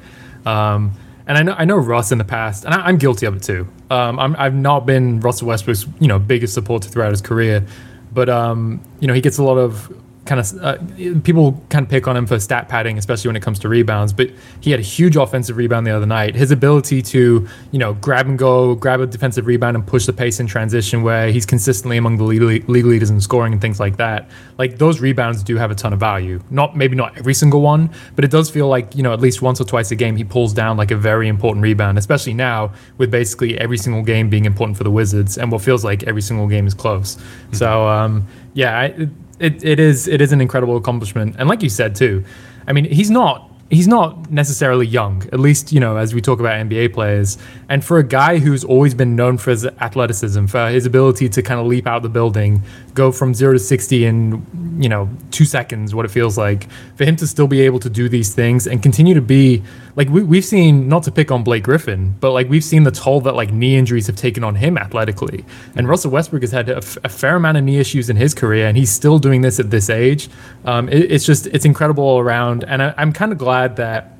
Um, 0.47 0.93
and 1.27 1.37
I 1.37 1.43
know 1.43 1.55
I 1.57 1.65
know 1.65 1.75
Russ 1.75 2.13
in 2.13 2.17
the 2.17 2.23
past, 2.23 2.63
and 2.63 2.73
I, 2.73 2.87
am 2.87 2.97
guilty 2.97 3.25
of 3.25 3.35
it 3.35 3.43
too. 3.43 3.67
Um, 3.91 4.17
i 4.19 4.43
have 4.43 4.55
not 4.55 4.85
been 4.85 5.19
Russell 5.19 5.49
Westbrook's 5.49 5.85
you 5.99 6.07
know 6.07 6.19
biggest 6.19 6.53
supporter 6.53 6.87
throughout 6.87 7.11
his 7.11 7.21
career, 7.21 7.65
but 8.13 8.29
um, 8.29 8.81
you 9.01 9.07
know 9.07 9.13
he 9.13 9.19
gets 9.19 9.37
a 9.37 9.43
lot 9.43 9.57
of 9.57 9.93
kind 10.27 10.39
of 10.39 10.63
uh, 10.63 10.77
people 11.23 11.63
kind 11.69 11.83
of 11.83 11.89
pick 11.89 12.07
on 12.07 12.15
him 12.15 12.27
for 12.27 12.39
stat 12.39 12.67
padding, 12.69 12.97
especially 12.97 13.29
when 13.29 13.35
it 13.35 13.41
comes 13.41 13.57
to 13.59 13.69
rebounds. 13.69 14.13
But 14.13 14.29
he 14.59 14.71
had 14.71 14.79
a 14.79 14.83
huge 14.83 15.15
offensive 15.15 15.57
rebound 15.57 15.87
the 15.87 15.91
other 15.91 16.05
night. 16.05 16.35
His 16.35 16.51
ability 16.51 17.01
to 17.03 17.47
you 17.71 17.79
know 17.79 17.93
grab 17.95 18.27
and 18.27 18.37
go, 18.37 18.75
grab 18.75 18.99
a 18.99 19.07
defensive 19.07 19.47
rebound 19.47 19.75
and 19.75 19.87
push 19.87 20.05
the 20.05 20.13
pace 20.13 20.39
in 20.39 20.47
transition, 20.47 21.01
where 21.01 21.31
he's 21.31 21.45
consistently 21.45 21.97
among 21.97 22.17
the 22.17 22.23
league, 22.23 22.69
league 22.69 22.85
leaders 22.85 23.09
in 23.09 23.19
scoring 23.21 23.53
and 23.53 23.61
things 23.61 23.79
like 23.79 23.97
that. 23.97 24.29
Like 24.57 24.77
those 24.77 24.99
rebounds 24.99 25.41
do 25.43 25.55
have 25.55 25.71
a 25.71 25.75
ton 25.75 25.93
of 25.93 25.99
value. 25.99 26.41
Not 26.49 26.75
maybe 26.75 26.95
not 26.95 27.17
every 27.17 27.33
single 27.33 27.61
one, 27.61 27.89
but 28.15 28.25
it 28.25 28.31
does 28.31 28.49
feel 28.49 28.67
like 28.67 28.95
you 28.95 29.03
know 29.03 29.13
at 29.13 29.21
least 29.21 29.41
once 29.41 29.61
or 29.61 29.65
twice 29.65 29.89
a 29.91 29.95
game 29.95 30.15
he 30.17 30.23
pulls 30.23 30.53
down 30.53 30.77
like 30.77 30.91
a 30.91 30.97
very 30.97 31.27
important 31.27 31.63
rebound, 31.63 31.97
especially 31.97 32.33
now 32.33 32.73
with 32.97 33.09
basically 33.09 33.57
every 33.57 33.77
single 33.77 34.03
game 34.03 34.29
being 34.29 34.45
important 34.45 34.77
for 34.77 34.83
the 34.83 34.91
Wizards 34.91 35.37
and 35.37 35.51
what 35.51 35.61
feels 35.61 35.83
like 35.85 36.03
every 36.03 36.21
single 36.21 36.47
game 36.47 36.67
is 36.67 36.73
close. 36.73 37.15
Mm-hmm. 37.15 37.55
So 37.55 37.87
um, 37.87 38.27
yeah. 38.53 38.79
I, 38.79 39.09
it, 39.39 39.63
it 39.63 39.79
is 39.79 40.07
it 40.07 40.21
is 40.21 40.31
an 40.31 40.41
incredible 40.41 40.77
accomplishment. 40.77 41.35
And 41.37 41.47
like 41.49 41.61
you 41.63 41.69
said 41.69 41.95
too, 41.95 42.23
I 42.67 42.73
mean, 42.73 42.85
he's 42.85 43.11
not 43.11 43.46
he's 43.69 43.87
not 43.87 44.31
necessarily 44.31 44.87
young, 44.87 45.23
at 45.33 45.39
least, 45.39 45.73
you 45.73 45.79
know, 45.79 45.97
as 45.97 46.13
we 46.13 46.21
talk 46.21 46.39
about 46.39 46.53
NBA 46.53 46.93
players. 46.93 47.37
And 47.67 47.83
for 47.83 47.97
a 47.97 48.03
guy 48.03 48.39
who's 48.39 48.63
always 48.63 48.93
been 48.93 49.15
known 49.15 49.37
for 49.37 49.51
his 49.51 49.65
athleticism, 49.65 50.45
for 50.45 50.69
his 50.69 50.85
ability 50.85 51.27
to 51.29 51.41
kind 51.41 51.59
of 51.59 51.67
leap 51.67 51.85
out 51.85 52.01
the 52.01 52.09
building, 52.09 52.63
go 52.93 53.11
from 53.11 53.33
zero 53.33 53.53
to 53.53 53.59
60 53.59 54.05
in, 54.05 54.81
you 54.81 54.87
know, 54.87 55.09
two 55.31 55.45
seconds, 55.45 55.93
what 55.93 56.05
it 56.05 56.11
feels 56.11 56.37
like, 56.37 56.67
for 56.95 57.03
him 57.03 57.15
to 57.17 57.27
still 57.27 57.47
be 57.47 57.61
able 57.61 57.79
to 57.79 57.89
do 57.89 58.07
these 58.07 58.33
things 58.33 58.67
and 58.67 58.81
continue 58.81 59.13
to 59.13 59.21
be 59.21 59.61
like, 59.97 60.09
we, 60.09 60.23
we've 60.23 60.45
seen, 60.45 60.87
not 60.87 61.03
to 61.03 61.11
pick 61.11 61.31
on 61.31 61.43
Blake 61.43 61.63
Griffin, 61.63 62.15
but 62.19 62.31
like 62.31 62.47
we've 62.49 62.63
seen 62.63 62.83
the 62.83 62.91
toll 62.91 63.19
that 63.21 63.35
like 63.35 63.51
knee 63.51 63.75
injuries 63.75 64.07
have 64.07 64.15
taken 64.15 64.43
on 64.43 64.55
him 64.55 64.77
athletically. 64.77 65.43
And 65.75 65.89
Russell 65.89 66.11
Westbrook 66.11 66.43
has 66.43 66.51
had 66.51 66.69
a, 66.69 66.77
f- 66.77 66.97
a 67.03 67.09
fair 67.09 67.35
amount 67.35 67.57
of 67.57 67.63
knee 67.63 67.79
issues 67.79 68.09
in 68.09 68.15
his 68.15 68.33
career, 68.33 68.67
and 68.67 68.77
he's 68.77 68.91
still 68.91 69.19
doing 69.19 69.41
this 69.41 69.59
at 69.59 69.71
this 69.71 69.89
age. 69.89 70.29
Um, 70.65 70.87
it, 70.87 71.11
it's 71.11 71.25
just, 71.25 71.47
it's 71.47 71.65
incredible 71.65 72.03
all 72.03 72.19
around. 72.19 72.63
And 72.63 72.81
I, 72.81 72.93
I'm 72.97 73.11
kind 73.11 73.31
of 73.31 73.37
glad 73.37 73.56
glad 73.57 73.75
that, 73.77 74.17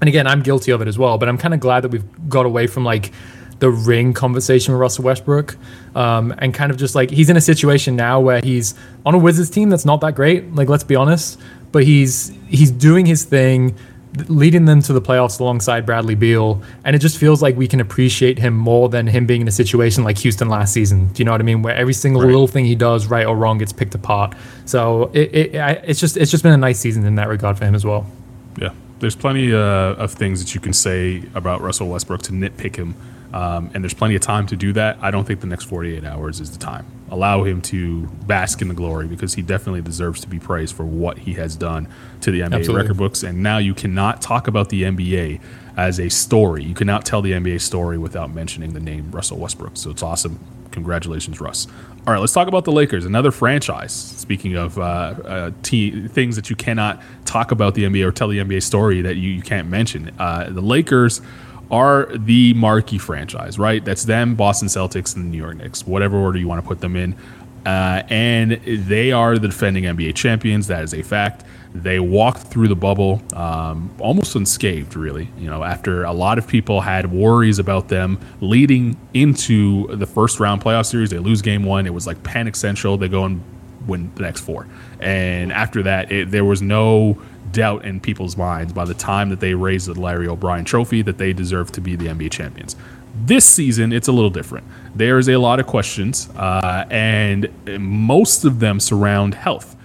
and 0.00 0.08
again, 0.08 0.26
I'm 0.26 0.42
guilty 0.42 0.72
of 0.72 0.82
it 0.82 0.88
as 0.88 0.98
well, 0.98 1.18
but 1.18 1.28
I'm 1.28 1.38
kind 1.38 1.54
of 1.54 1.60
glad 1.60 1.82
that 1.82 1.90
we've 1.90 2.28
got 2.28 2.46
away 2.46 2.66
from 2.66 2.84
like 2.84 3.12
the 3.60 3.70
ring 3.70 4.12
conversation 4.12 4.74
with 4.74 4.80
Russell 4.80 5.04
Westbrook, 5.04 5.56
um, 5.94 6.34
and 6.38 6.52
kind 6.52 6.70
of 6.70 6.76
just 6.76 6.94
like 6.94 7.10
he's 7.10 7.30
in 7.30 7.36
a 7.36 7.40
situation 7.40 7.96
now 7.96 8.20
where 8.20 8.40
he's 8.40 8.74
on 9.06 9.14
a 9.14 9.18
Wizards 9.18 9.50
team 9.50 9.70
that's 9.70 9.84
not 9.84 10.00
that 10.02 10.14
great. 10.14 10.54
Like 10.54 10.68
let's 10.68 10.84
be 10.84 10.96
honest, 10.96 11.40
but 11.72 11.84
he's 11.84 12.32
he's 12.48 12.70
doing 12.70 13.06
his 13.06 13.24
thing, 13.24 13.74
leading 14.28 14.66
them 14.66 14.82
to 14.82 14.92
the 14.92 15.00
playoffs 15.00 15.40
alongside 15.40 15.86
Bradley 15.86 16.16
Beal, 16.16 16.60
and 16.84 16.94
it 16.94 16.98
just 16.98 17.16
feels 17.16 17.40
like 17.40 17.56
we 17.56 17.68
can 17.68 17.80
appreciate 17.80 18.38
him 18.38 18.54
more 18.54 18.88
than 18.90 19.06
him 19.06 19.24
being 19.24 19.40
in 19.40 19.48
a 19.48 19.52
situation 19.52 20.04
like 20.04 20.18
Houston 20.18 20.48
last 20.48 20.74
season. 20.74 21.06
Do 21.12 21.22
you 21.22 21.24
know 21.24 21.32
what 21.32 21.40
I 21.40 21.44
mean? 21.44 21.62
Where 21.62 21.74
every 21.74 21.94
single 21.94 22.22
right. 22.22 22.28
little 22.28 22.48
thing 22.48 22.66
he 22.66 22.74
does, 22.74 23.06
right 23.06 23.24
or 23.24 23.36
wrong, 23.36 23.58
gets 23.58 23.72
picked 23.72 23.94
apart. 23.94 24.34
So 24.66 25.10
it, 25.14 25.32
it, 25.34 25.54
it's 25.84 26.00
just 26.00 26.16
it's 26.18 26.30
just 26.30 26.42
been 26.42 26.52
a 26.52 26.58
nice 26.58 26.80
season 26.80 27.06
in 27.06 27.14
that 27.14 27.28
regard 27.28 27.56
for 27.56 27.64
him 27.64 27.74
as 27.74 27.84
well. 27.86 28.04
Yeah, 28.58 28.70
there's 29.00 29.16
plenty 29.16 29.52
uh, 29.52 29.58
of 29.58 30.12
things 30.12 30.42
that 30.42 30.54
you 30.54 30.60
can 30.60 30.72
say 30.72 31.24
about 31.34 31.60
Russell 31.60 31.88
Westbrook 31.88 32.22
to 32.22 32.32
nitpick 32.32 32.76
him, 32.76 32.94
um, 33.34 33.70
and 33.74 33.82
there's 33.82 33.94
plenty 33.94 34.14
of 34.14 34.22
time 34.22 34.46
to 34.46 34.56
do 34.56 34.72
that. 34.74 34.96
I 35.00 35.10
don't 35.10 35.24
think 35.24 35.40
the 35.40 35.48
next 35.48 35.64
48 35.64 36.04
hours 36.04 36.40
is 36.40 36.52
the 36.52 36.58
time. 36.58 36.86
Allow 37.10 37.42
him 37.44 37.60
to 37.62 38.06
bask 38.26 38.62
in 38.62 38.68
the 38.68 38.74
glory 38.74 39.06
because 39.08 39.34
he 39.34 39.42
definitely 39.42 39.82
deserves 39.82 40.20
to 40.20 40.28
be 40.28 40.38
praised 40.38 40.74
for 40.74 40.84
what 40.84 41.18
he 41.18 41.34
has 41.34 41.56
done 41.56 41.88
to 42.20 42.30
the 42.30 42.40
NBA 42.40 42.54
Absolutely. 42.54 42.82
record 42.82 42.96
books. 42.96 43.22
And 43.22 43.42
now 43.42 43.58
you 43.58 43.74
cannot 43.74 44.22
talk 44.22 44.48
about 44.48 44.68
the 44.68 44.84
NBA 44.84 45.40
as 45.76 45.98
a 45.98 46.08
story. 46.08 46.62
You 46.62 46.74
cannot 46.74 47.04
tell 47.04 47.22
the 47.22 47.32
NBA 47.32 47.60
story 47.60 47.98
without 47.98 48.32
mentioning 48.32 48.72
the 48.72 48.80
name 48.80 49.10
Russell 49.10 49.38
Westbrook. 49.38 49.76
So 49.76 49.90
it's 49.90 50.02
awesome. 50.02 50.38
Congratulations, 50.70 51.40
Russ. 51.40 51.66
All 52.06 52.12
right, 52.12 52.20
let's 52.20 52.34
talk 52.34 52.48
about 52.48 52.66
the 52.66 52.72
Lakers, 52.72 53.06
another 53.06 53.30
franchise. 53.30 53.94
Speaking 53.94 54.56
of 54.56 54.78
uh, 54.78 54.82
uh, 54.82 55.50
t- 55.62 56.06
things 56.08 56.36
that 56.36 56.50
you 56.50 56.56
cannot 56.56 57.02
talk 57.24 57.50
about 57.50 57.74
the 57.74 57.84
NBA 57.84 58.06
or 58.06 58.12
tell 58.12 58.28
the 58.28 58.40
NBA 58.40 58.62
story 58.62 59.00
that 59.00 59.16
you, 59.16 59.30
you 59.30 59.40
can't 59.40 59.68
mention, 59.68 60.12
uh, 60.18 60.50
the 60.50 60.60
Lakers 60.60 61.22
are 61.70 62.14
the 62.14 62.52
marquee 62.52 62.98
franchise, 62.98 63.58
right? 63.58 63.82
That's 63.82 64.04
them, 64.04 64.34
Boston 64.34 64.68
Celtics, 64.68 65.16
and 65.16 65.24
the 65.24 65.30
New 65.30 65.38
York 65.38 65.56
Knicks, 65.56 65.86
whatever 65.86 66.18
order 66.18 66.38
you 66.38 66.46
want 66.46 66.62
to 66.62 66.68
put 66.68 66.82
them 66.82 66.94
in. 66.94 67.16
Uh, 67.64 68.02
and 68.10 68.60
they 68.62 69.12
are 69.12 69.38
the 69.38 69.48
defending 69.48 69.84
NBA 69.84 70.14
champions. 70.14 70.66
That 70.66 70.84
is 70.84 70.92
a 70.92 71.00
fact. 71.00 71.42
They 71.74 71.98
walked 71.98 72.42
through 72.42 72.68
the 72.68 72.76
bubble 72.76 73.20
um, 73.34 73.90
almost 73.98 74.36
unscathed, 74.36 74.94
really. 74.94 75.28
You 75.36 75.50
know, 75.50 75.64
after 75.64 76.04
a 76.04 76.12
lot 76.12 76.38
of 76.38 76.46
people 76.46 76.80
had 76.80 77.10
worries 77.10 77.58
about 77.58 77.88
them 77.88 78.20
leading 78.40 78.96
into 79.12 79.88
the 79.96 80.06
first 80.06 80.38
round 80.38 80.62
playoff 80.62 80.86
series, 80.86 81.10
they 81.10 81.18
lose 81.18 81.42
game 81.42 81.64
one. 81.64 81.84
It 81.86 81.92
was 81.92 82.06
like 82.06 82.22
panic 82.22 82.54
central. 82.54 82.96
They 82.96 83.08
go 83.08 83.24
and 83.24 83.42
win 83.88 84.12
the 84.14 84.22
next 84.22 84.42
four. 84.42 84.68
And 85.00 85.52
after 85.52 85.82
that, 85.82 86.12
it, 86.12 86.30
there 86.30 86.44
was 86.44 86.62
no 86.62 87.20
doubt 87.50 87.84
in 87.84 88.00
people's 88.00 88.36
minds 88.36 88.72
by 88.72 88.84
the 88.84 88.94
time 88.94 89.28
that 89.30 89.40
they 89.40 89.54
raised 89.54 89.86
the 89.86 90.00
Larry 90.00 90.28
O'Brien 90.28 90.64
trophy 90.64 91.02
that 91.02 91.18
they 91.18 91.32
deserved 91.32 91.74
to 91.74 91.80
be 91.80 91.96
the 91.96 92.06
NBA 92.06 92.30
champions. 92.30 92.76
This 93.26 93.44
season, 93.44 93.92
it's 93.92 94.08
a 94.08 94.12
little 94.12 94.30
different. 94.30 94.66
There's 94.94 95.28
a 95.28 95.36
lot 95.36 95.60
of 95.60 95.66
questions, 95.66 96.28
uh, 96.36 96.84
and 96.90 97.48
most 97.78 98.44
of 98.44 98.60
them 98.60 98.80
surround 98.80 99.34
health 99.34 99.76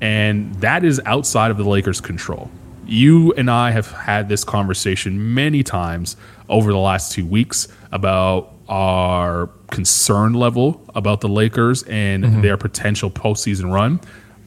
and 0.00 0.54
that 0.56 0.84
is 0.84 1.00
outside 1.04 1.50
of 1.50 1.56
the 1.56 1.64
Lakers' 1.64 2.00
control. 2.00 2.50
You 2.86 3.32
and 3.34 3.50
I 3.50 3.70
have 3.70 3.90
had 3.92 4.28
this 4.28 4.44
conversation 4.44 5.34
many 5.34 5.62
times 5.62 6.16
over 6.48 6.72
the 6.72 6.78
last 6.78 7.12
two 7.12 7.26
weeks 7.26 7.68
about 7.92 8.52
our 8.68 9.48
concern 9.70 10.32
level 10.32 10.82
about 10.94 11.20
the 11.20 11.28
Lakers 11.28 11.82
and 11.84 12.24
mm-hmm. 12.24 12.40
their 12.40 12.56
potential 12.56 13.10
postseason 13.10 13.72
run. 13.72 14.00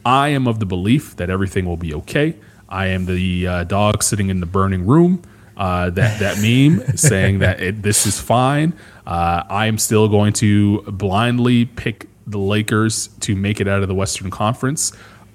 I 0.06 0.30
am 0.30 0.48
of 0.48 0.60
the 0.60 0.66
belief 0.66 1.16
that 1.18 1.30
everything 1.30 1.66
will 1.66 1.78
be 1.78 1.94
okay. 1.94 2.36
I 2.68 2.88
am 2.88 3.06
the 3.06 3.48
uh, 3.48 3.64
dog 3.66 4.04
sitting 4.04 4.30
in 4.30 4.40
the 4.40 4.46
burning 4.46 4.86
room. 4.86 5.22
Uh, 5.56 5.92
that 5.92 6.20
that 6.20 6.38
meme 6.42 6.84
saying 6.98 7.40
that 7.40 7.62
it, 7.62 7.84
this 7.84 8.08
is 8.08 8.20
fine. 8.20 8.74
Uh, 9.06 9.44
I 9.48 9.68
am 9.68 9.78
still 9.78 10.08
going 10.08 10.34
to 10.34 10.82
blindly 10.82 11.66
pick 11.66 12.08
the 12.26 12.40
Lakers 12.40 13.10
to 13.20 13.36
make 13.36 13.62
it 13.62 13.68
out 13.68 13.84
of 13.84 13.88
the 13.88 13.94
Western 13.94 14.32
Conference. 14.32 14.94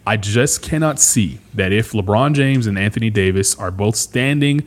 I 0.09 0.17
just 0.17 0.63
cannot 0.63 0.99
see 0.99 1.39
that 1.53 1.71
if 1.71 1.93
LeBron 1.93 2.33
James 2.33 2.67
and 2.67 2.79
Anthony 2.79 3.11
Davis 3.11 3.55
are 3.57 3.71
both 3.71 3.95
standing 3.95 4.67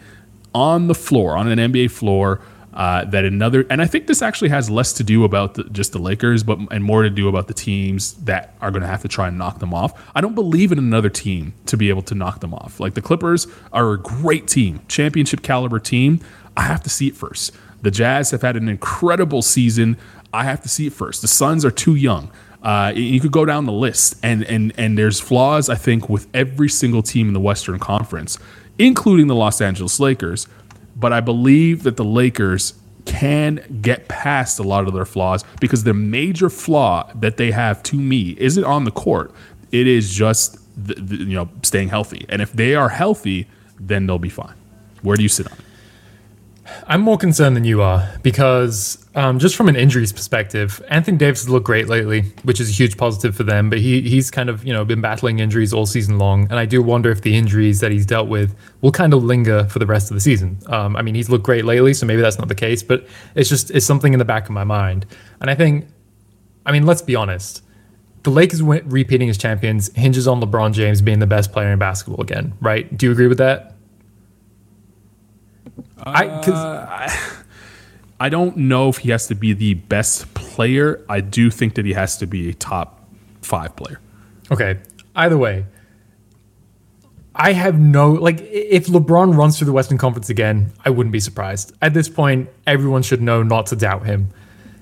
on 0.53 0.85
the 0.85 0.93
floor, 0.93 1.35
on 1.35 1.47
an 1.47 1.57
NBA 1.57 1.89
floor, 1.89 2.41
uh, 2.75 3.05
that 3.05 3.25
another, 3.25 3.65
and 3.71 3.81
I 3.81 3.87
think 3.87 4.05
this 4.05 4.21
actually 4.21 4.49
has 4.49 4.69
less 4.69 4.93
to 4.93 5.03
do 5.03 5.23
about 5.23 5.55
the, 5.55 5.63
just 5.63 5.93
the 5.93 5.97
Lakers, 5.97 6.43
but 6.43 6.59
and 6.69 6.83
more 6.83 7.01
to 7.01 7.09
do 7.09 7.27
about 7.27 7.47
the 7.47 7.55
teams 7.55 8.13
that 8.25 8.53
are 8.61 8.69
going 8.69 8.83
to 8.83 8.87
have 8.87 9.01
to 9.01 9.07
try 9.07 9.29
and 9.29 9.39
knock 9.39 9.57
them 9.57 9.73
off. 9.73 9.99
I 10.13 10.21
don't 10.21 10.35
believe 10.35 10.71
in 10.71 10.77
another 10.77 11.09
team 11.09 11.55
to 11.65 11.75
be 11.75 11.89
able 11.89 12.03
to 12.03 12.13
knock 12.13 12.41
them 12.41 12.53
off. 12.53 12.79
Like 12.79 12.93
the 12.93 13.01
Clippers 13.01 13.47
are 13.73 13.93
a 13.93 13.97
great 13.97 14.47
team, 14.47 14.81
championship 14.87 15.41
caliber 15.41 15.79
team. 15.79 16.19
I 16.55 16.65
have 16.65 16.83
to 16.83 16.89
see 16.91 17.07
it 17.07 17.15
first. 17.15 17.51
The 17.81 17.89
Jazz 17.89 18.29
have 18.29 18.43
had 18.43 18.57
an 18.57 18.69
incredible 18.69 19.41
season. 19.41 19.97
I 20.31 20.43
have 20.43 20.61
to 20.61 20.69
see 20.69 20.85
it 20.85 20.93
first. 20.93 21.23
The 21.23 21.27
Suns 21.27 21.65
are 21.65 21.71
too 21.71 21.95
young. 21.95 22.31
Uh, 22.61 22.93
you 22.95 23.19
could 23.19 23.31
go 23.31 23.45
down 23.45 23.65
the 23.65 23.71
list, 23.71 24.15
and 24.21 24.43
and 24.43 24.71
and 24.77 24.97
there's 24.97 25.19
flaws 25.19 25.69
I 25.69 25.75
think 25.75 26.09
with 26.09 26.27
every 26.33 26.69
single 26.69 27.01
team 27.01 27.27
in 27.27 27.33
the 27.33 27.39
Western 27.39 27.79
Conference, 27.79 28.37
including 28.77 29.27
the 29.27 29.35
Los 29.35 29.61
Angeles 29.61 29.99
Lakers. 29.99 30.47
But 30.95 31.13
I 31.13 31.21
believe 31.21 31.83
that 31.83 31.97
the 31.97 32.03
Lakers 32.03 32.75
can 33.05 33.79
get 33.81 34.07
past 34.07 34.59
a 34.59 34.63
lot 34.63 34.87
of 34.87 34.93
their 34.93 35.05
flaws 35.05 35.43
because 35.59 35.83
the 35.83 35.93
major 35.93 36.49
flaw 36.49 37.11
that 37.15 37.37
they 37.37 37.49
have 37.49 37.81
to 37.83 37.95
me 37.95 38.35
isn't 38.37 38.63
on 38.63 38.83
the 38.83 38.91
court. 38.91 39.33
It 39.71 39.87
is 39.87 40.13
just 40.13 40.59
the, 40.85 40.95
the, 40.95 41.15
you 41.17 41.35
know 41.35 41.49
staying 41.63 41.89
healthy, 41.89 42.25
and 42.29 42.41
if 42.41 42.53
they 42.53 42.75
are 42.75 42.89
healthy, 42.89 43.47
then 43.79 44.05
they'll 44.05 44.19
be 44.19 44.29
fine. 44.29 44.55
Where 45.01 45.17
do 45.17 45.23
you 45.23 45.29
sit 45.29 45.51
on 45.51 45.57
it? 45.57 45.65
I'm 46.87 47.01
more 47.01 47.17
concerned 47.17 47.55
than 47.55 47.63
you 47.63 47.81
are 47.81 48.07
because 48.21 49.00
um, 49.13 49.39
just 49.39 49.57
from 49.57 49.67
an 49.67 49.75
injuries 49.75 50.13
perspective, 50.13 50.81
Anthony 50.87 51.17
Davis 51.17 51.41
has 51.41 51.49
looked 51.49 51.65
great 51.65 51.89
lately, 51.89 52.21
which 52.43 52.61
is 52.61 52.69
a 52.69 52.71
huge 52.71 52.95
positive 52.95 53.35
for 53.35 53.43
them. 53.43 53.69
But 53.69 53.79
he 53.79 54.01
he's 54.01 54.31
kind 54.31 54.49
of 54.49 54.63
you 54.63 54.71
know 54.71 54.85
been 54.85 55.01
battling 55.01 55.39
injuries 55.39 55.73
all 55.73 55.85
season 55.85 56.17
long, 56.17 56.43
and 56.43 56.53
I 56.53 56.65
do 56.65 56.81
wonder 56.81 57.11
if 57.11 57.21
the 57.21 57.35
injuries 57.35 57.81
that 57.81 57.91
he's 57.91 58.05
dealt 58.05 58.29
with 58.29 58.55
will 58.79 58.93
kind 58.93 59.13
of 59.13 59.21
linger 59.23 59.65
for 59.65 59.79
the 59.79 59.85
rest 59.85 60.11
of 60.11 60.15
the 60.15 60.21
season. 60.21 60.59
Um, 60.67 60.95
I 60.95 61.01
mean, 61.01 61.15
he's 61.15 61.29
looked 61.29 61.43
great 61.43 61.65
lately, 61.65 61.93
so 61.93 62.05
maybe 62.05 62.21
that's 62.21 62.37
not 62.37 62.47
the 62.47 62.55
case, 62.55 62.83
but 62.83 63.05
it's 63.35 63.49
just 63.49 63.69
it's 63.71 63.85
something 63.85 64.13
in 64.13 64.19
the 64.19 64.25
back 64.25 64.45
of 64.45 64.51
my 64.51 64.63
mind. 64.63 65.05
And 65.41 65.49
I 65.49 65.55
think, 65.55 65.87
I 66.65 66.71
mean, 66.71 66.85
let's 66.85 67.01
be 67.01 67.15
honest. 67.15 67.63
The 68.23 68.29
Lakers 68.29 68.61
repeating 68.61 69.29
as 69.31 69.37
champions 69.37 69.91
hinges 69.95 70.27
on 70.27 70.39
LeBron 70.39 70.73
James 70.73 71.01
being 71.01 71.17
the 71.17 71.27
best 71.27 71.51
player 71.51 71.73
in 71.73 71.79
basketball 71.79 72.21
again, 72.21 72.53
right? 72.61 72.95
Do 72.95 73.07
you 73.07 73.11
agree 73.11 73.25
with 73.25 73.39
that? 73.39 73.73
I, 76.03 76.27
uh, 76.27 76.87
I 76.87 77.40
don't 78.29 78.57
know 78.57 78.89
if 78.89 78.99
he 78.99 79.09
has 79.11 79.27
to 79.27 79.35
be 79.35 79.53
the 79.53 79.75
best 79.75 80.33
player. 80.33 81.03
I 81.09 81.21
do 81.21 81.49
think 81.49 81.75
that 81.75 81.85
he 81.85 81.93
has 81.93 82.17
to 82.17 82.27
be 82.27 82.49
a 82.49 82.53
top 82.53 83.07
five 83.41 83.75
player. 83.75 83.99
Okay. 84.51 84.79
Either 85.15 85.37
way, 85.37 85.65
I 87.33 87.53
have 87.53 87.79
no 87.79 88.11
like 88.11 88.41
if 88.41 88.87
LeBron 88.87 89.37
runs 89.37 89.57
through 89.57 89.65
the 89.65 89.71
Western 89.71 89.97
Conference 89.97 90.29
again, 90.29 90.73
I 90.83 90.89
wouldn't 90.89 91.13
be 91.13 91.19
surprised. 91.19 91.73
At 91.81 91.93
this 91.93 92.09
point, 92.09 92.49
everyone 92.67 93.03
should 93.03 93.21
know 93.21 93.43
not 93.43 93.67
to 93.67 93.75
doubt 93.75 94.05
him. 94.05 94.29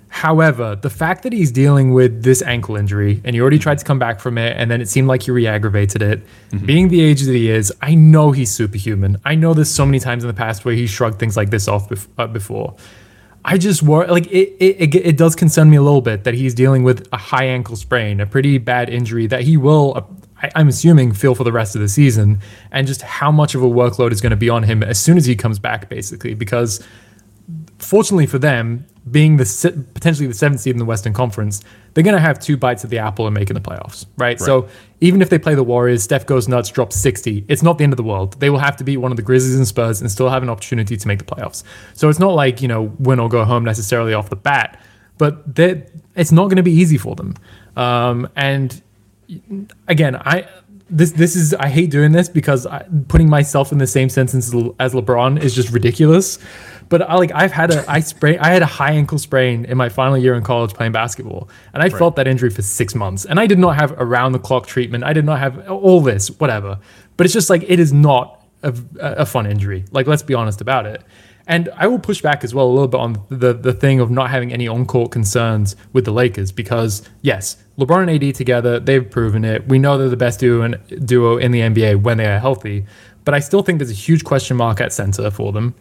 However, 0.10 0.76
the 0.76 0.90
fact 0.90 1.22
that 1.22 1.34
he's 1.34 1.52
dealing 1.52 1.94
with 1.94 2.24
this 2.24 2.42
ankle 2.42 2.76
injury 2.76 3.22
and 3.24 3.36
he 3.36 3.42
already 3.42 3.60
tried 3.60 3.78
to 3.78 3.86
come 3.86 4.00
back 4.00 4.20
from 4.20 4.40
it, 4.40 4.58
and 4.58 4.70
then 4.70 4.82
it 4.82 4.90
seemed 4.90 5.08
like 5.08 5.22
he 5.24 5.32
re 5.32 5.46
aggravated 5.46 6.02
it, 6.02 6.26
mm-hmm. 6.50 6.66
being 6.66 6.88
the 6.88 7.00
age 7.02 7.22
that 7.22 7.34
he 7.36 7.52
is, 7.52 7.72
I 7.82 7.94
know 7.94 8.32
he's 8.32 8.50
superhuman. 8.50 9.18
I 9.24 9.36
know 9.36 9.54
there's 9.54 9.70
so 9.70 9.86
many 9.86 10.00
times 10.00 10.24
in 10.24 10.28
the 10.28 10.34
past 10.34 10.66
where 10.66 10.74
he 10.74 10.88
shrugged 10.88 11.20
things 11.20 11.38
like 11.38 11.52
this 11.52 11.68
off 11.68 11.90
bef- 11.90 12.08
uh, 12.18 12.26
before. 12.26 12.76
I 13.46 13.58
just 13.58 13.82
worry, 13.82 14.08
like 14.08 14.28
it, 14.28 14.56
it, 14.60 14.96
it, 14.96 15.18
does 15.18 15.36
concern 15.36 15.70
me 15.70 15.78
a 15.78 15.82
little 15.82 16.02
bit 16.02 16.26
that 16.26 16.34
he's 16.34 16.54
dealing 16.54 16.84
with 16.84 17.08
a 17.14 17.18
high 17.18 17.46
ankle 17.46 17.76
sprain, 17.76 18.20
a 18.20 18.26
pretty 18.26 18.58
bad 18.58 18.90
injury 18.90 19.28
that 19.28 19.44
he 19.44 19.56
will, 19.56 19.94
uh, 19.96 20.50
I'm 20.56 20.68
assuming, 20.68 21.14
feel 21.14 21.36
for 21.36 21.44
the 21.44 21.52
rest 21.52 21.76
of 21.76 21.82
the 21.82 21.88
season, 21.88 22.42
and 22.72 22.86
just 22.86 23.02
how 23.02 23.32
much 23.32 23.56
of 23.56 23.64
a 23.64 23.68
workload 23.68 24.12
is 24.12 24.20
going 24.20 24.32
to 24.32 24.38
be 24.38 24.50
on 24.50 24.64
him 24.64 24.84
as 24.84 25.00
soon 25.00 25.18
as 25.18 25.26
he 25.26 25.36
comes 25.36 25.58
back, 25.58 25.90
basically, 25.90 26.34
because 26.34 26.86
fortunately 27.78 28.26
for 28.26 28.40
them, 28.40 28.86
being 29.10 29.38
the 29.38 29.86
potentially 29.94 30.28
the 30.28 30.34
seventh 30.34 30.62
seed 30.62 30.74
in 30.74 30.80
the 30.80 30.86
Western 30.86 31.14
Conference, 31.14 31.62
they're 31.94 32.04
going 32.04 32.16
to 32.16 32.22
have 32.22 32.40
two 32.40 32.58
bites 32.58 32.84
at 32.84 32.90
the 32.90 33.00
apple 33.00 33.26
and 33.28 33.34
making 33.34 33.54
the 33.54 33.62
playoffs, 33.62 34.06
right? 34.18 34.28
right? 34.28 34.40
So 34.40 34.68
even 35.02 35.22
if 35.22 35.30
they 35.30 35.40
play 35.40 35.56
the 35.56 35.64
Warriors, 35.64 36.04
Steph 36.04 36.26
goes 36.26 36.48
nuts, 36.48 36.70
drops 36.70 36.96
60, 36.98 37.46
it's 37.48 37.64
not 37.64 37.78
the 37.78 37.84
end 37.84 37.94
of 37.94 37.98
the 37.98 38.04
world. 38.04 38.40
They 38.40 38.50
will 38.50 38.60
have 38.60 38.76
to 38.78 38.84
beat 38.84 38.98
one 38.98 39.12
of 39.12 39.18
the 39.18 39.24
Grizzlies 39.24 39.56
and 39.56 39.68
Spurs 39.68 40.02
and 40.02 40.12
still 40.12 40.30
have 40.30 40.44
an 40.44 40.50
opportunity 40.50 40.98
to 40.98 41.08
make 41.08 41.20
the 41.20 41.26
playoffs. 41.26 41.64
So 41.94 42.10
it's 42.10 42.20
not 42.20 42.34
like, 42.34 42.62
you 42.62 42.68
know, 42.68 42.94
win 43.00 43.20
or 43.20 43.30
go 43.30 43.46
home 43.46 43.64
necessarily 43.64 44.14
off 44.14 44.30
the 44.30 44.36
bat, 44.36 44.80
but 45.18 45.44
it's 46.16 46.32
not 46.32 46.46
going 46.46 46.58
to 46.58 46.64
be 46.64 46.74
easy 46.74 46.98
for 46.98 47.16
them. 47.16 47.36
Um, 47.76 48.30
and 48.36 48.82
again, 49.88 50.16
I 50.16 50.48
this 50.90 51.12
this 51.12 51.36
is 51.36 51.54
I 51.54 51.70
hate 51.70 51.92
doing 51.92 52.12
this 52.12 52.30
because 52.30 52.66
I, 52.66 52.86
putting 53.08 53.30
myself 53.30 53.72
in 53.72 53.78
the 53.78 53.88
same 53.88 54.10
sentence 54.10 54.54
as 54.80 54.94
LeBron 54.94 55.42
is 55.42 55.54
just 55.56 55.72
ridiculous. 55.72 56.40
But 56.90 57.04
I, 57.04 57.16
like 57.16 57.32
I've 57.34 57.52
had 57.52 57.72
a 57.72 57.90
I 57.90 58.00
sprain 58.00 58.40
I 58.40 58.50
had 58.50 58.64
a 58.64 58.68
high 58.68 58.92
ankle 58.92 59.20
sprain 59.20 59.66
in 59.66 59.78
my 59.78 59.90
final 59.90 60.18
year 60.18 60.34
in 60.34 60.44
college 60.44 60.74
playing 60.74 60.92
basketball, 60.92 61.50
and 61.74 61.84
I 61.84 61.88
right. 61.88 61.98
felt 61.98 62.16
that 62.16 62.28
injury 62.28 62.50
for 62.50 62.64
six 62.64 62.96
months. 62.96 63.26
And 63.26 63.40
I 63.40 63.46
did 63.46 63.60
not 63.60 63.76
have 63.76 63.94
around 63.94 64.32
the 64.32 64.40
clock 64.40 64.66
treatment. 64.66 65.04
I 65.04 65.14
did 65.14 65.24
not 65.24 65.40
have 65.40 65.70
all 65.70 66.02
this, 66.02 66.30
whatever. 66.40 66.80
But 67.16 67.26
it's 67.26 67.34
just 67.34 67.50
like 67.50 67.64
it 67.68 67.80
is 67.80 67.94
not 67.94 68.44
a, 68.64 68.74
a 69.00 69.26
fun 69.26 69.46
injury. 69.46 69.86
Like 69.92 70.08
let's 70.08 70.24
be 70.24 70.34
honest 70.34 70.62
about 70.62 70.88
it. 70.88 71.04
And 71.46 71.70
I 71.76 71.88
will 71.88 71.98
push 71.98 72.22
back 72.22 72.44
as 72.44 72.54
well 72.54 72.68
a 72.68 72.74
little 72.74 72.88
bit 72.88 73.00
on 73.00 73.24
the 73.30 73.54
the 73.54 73.74
thing 73.74 74.00
of 74.00 74.10
not 74.10 74.32
having 74.32 74.52
any 74.52 74.68
on 74.68 74.88
court 74.88 75.12
concerns 75.12 75.76
with 75.94 76.06
the 76.06 76.12
Lakers 76.12 76.52
because 76.52 77.08
yes, 77.22 77.58
LeBron 77.78 78.10
and 78.10 78.24
AD 78.24 78.34
together, 78.36 78.80
they've 78.80 79.10
proven 79.10 79.46
it. 79.46 79.68
We 79.68 79.78
know 79.78 79.98
they're 79.98 80.10
the 80.10 80.18
best 80.18 80.40
duo 80.40 80.64
in, 80.64 80.82
duo 81.06 81.38
in 81.38 81.52
the 81.52 81.62
NBA 81.62 82.02
when 82.02 82.18
they 82.18 82.26
are 82.26 82.40
healthy. 82.40 82.86
But 83.26 83.36
I 83.36 83.40
still 83.40 83.62
think 83.62 83.78
there's 83.78 83.92
a 83.92 83.94
huge 83.94 84.24
question 84.24 84.58
mark 84.58 84.82
at 84.82 84.92
center 84.92 85.30
for 85.30 85.52
them. 85.52 85.76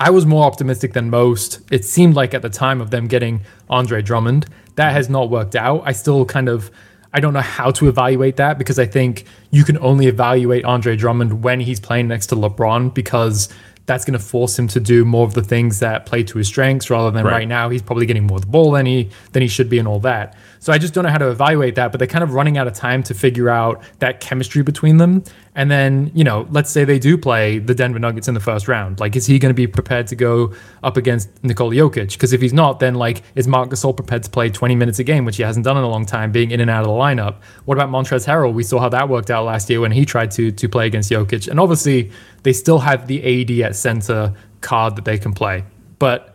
I 0.00 0.08
was 0.08 0.24
more 0.24 0.44
optimistic 0.44 0.94
than 0.94 1.10
most. 1.10 1.60
It 1.70 1.84
seemed 1.84 2.14
like 2.14 2.32
at 2.32 2.40
the 2.40 2.48
time 2.48 2.80
of 2.80 2.90
them 2.90 3.06
getting 3.06 3.42
Andre 3.68 4.00
Drummond, 4.00 4.46
that 4.76 4.92
has 4.92 5.10
not 5.10 5.28
worked 5.28 5.54
out. 5.54 5.82
I 5.84 5.92
still 5.92 6.24
kind 6.24 6.48
of 6.48 6.70
I 7.12 7.18
don't 7.18 7.34
know 7.34 7.40
how 7.40 7.72
to 7.72 7.88
evaluate 7.88 8.36
that 8.36 8.56
because 8.56 8.78
I 8.78 8.86
think 8.86 9.24
you 9.50 9.64
can 9.64 9.76
only 9.78 10.06
evaluate 10.06 10.64
Andre 10.64 10.94
Drummond 10.96 11.42
when 11.42 11.58
he's 11.58 11.80
playing 11.80 12.06
next 12.08 12.28
to 12.28 12.36
LeBron 12.36 12.94
because 12.94 13.48
that's 13.90 14.04
going 14.04 14.16
to 14.16 14.24
force 14.24 14.56
him 14.56 14.68
to 14.68 14.78
do 14.78 15.04
more 15.04 15.26
of 15.26 15.34
the 15.34 15.42
things 15.42 15.80
that 15.80 16.06
play 16.06 16.22
to 16.22 16.38
his 16.38 16.46
strengths 16.46 16.90
rather 16.90 17.10
than 17.10 17.24
right. 17.24 17.32
right. 17.32 17.48
now 17.48 17.68
he's 17.68 17.82
probably 17.82 18.06
getting 18.06 18.24
more 18.24 18.36
of 18.36 18.42
the 18.42 18.46
ball 18.46 18.70
than 18.70 18.86
he 18.86 19.10
than 19.32 19.42
he 19.42 19.48
should 19.48 19.68
be 19.68 19.80
and 19.80 19.88
all 19.88 19.98
that. 19.98 20.36
So 20.60 20.72
I 20.72 20.78
just 20.78 20.94
don't 20.94 21.04
know 21.04 21.10
how 21.10 21.18
to 21.18 21.30
evaluate 21.30 21.74
that, 21.74 21.90
but 21.90 21.98
they're 21.98 22.06
kind 22.06 22.22
of 22.22 22.32
running 22.32 22.56
out 22.56 22.68
of 22.68 22.74
time 22.74 23.02
to 23.04 23.14
figure 23.14 23.48
out 23.48 23.82
that 23.98 24.20
chemistry 24.20 24.62
between 24.62 24.98
them. 24.98 25.24
And 25.54 25.70
then, 25.70 26.12
you 26.14 26.22
know, 26.22 26.46
let's 26.50 26.70
say 26.70 26.84
they 26.84 26.98
do 26.98 27.18
play 27.18 27.58
the 27.58 27.74
Denver 27.74 27.98
Nuggets 27.98 28.28
in 28.28 28.34
the 28.34 28.40
first 28.40 28.68
round. 28.68 29.00
Like, 29.00 29.16
is 29.16 29.26
he 29.26 29.38
going 29.38 29.50
to 29.50 29.54
be 29.54 29.66
prepared 29.66 30.06
to 30.08 30.16
go 30.16 30.54
up 30.84 30.96
against 30.96 31.28
Nikola 31.42 31.74
Jokic? 31.74 32.12
Because 32.12 32.32
if 32.32 32.40
he's 32.40 32.52
not, 32.52 32.78
then 32.78 32.94
like, 32.94 33.22
is 33.34 33.48
Marc 33.48 33.70
Gasol 33.70 33.96
prepared 33.96 34.22
to 34.22 34.30
play 34.30 34.48
20 34.48 34.76
minutes 34.76 35.00
a 35.00 35.04
game, 35.04 35.24
which 35.24 35.38
he 35.38 35.42
hasn't 35.42 35.64
done 35.64 35.76
in 35.76 35.82
a 35.82 35.88
long 35.88 36.06
time, 36.06 36.30
being 36.30 36.52
in 36.52 36.60
and 36.60 36.70
out 36.70 36.82
of 36.82 36.86
the 36.86 36.92
lineup? 36.92 37.36
What 37.64 37.76
about 37.76 37.88
Montrezl 37.88 38.26
Harrell? 38.26 38.52
We 38.52 38.62
saw 38.62 38.78
how 38.78 38.90
that 38.90 39.08
worked 39.08 39.30
out 39.30 39.44
last 39.44 39.68
year 39.68 39.80
when 39.80 39.92
he 39.92 40.04
tried 40.04 40.30
to 40.32 40.52
to 40.52 40.68
play 40.68 40.86
against 40.86 41.10
Jokic. 41.10 41.48
And 41.48 41.58
obviously, 41.58 42.12
they 42.42 42.52
still 42.52 42.78
have 42.78 43.06
the 43.06 43.42
AD 43.42 43.50
at 43.60 43.76
center 43.76 44.34
card 44.60 44.96
that 44.96 45.04
they 45.04 45.18
can 45.18 45.32
play. 45.32 45.64
But 45.98 46.34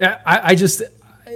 I, 0.00 0.40
I 0.44 0.54
just 0.54 0.82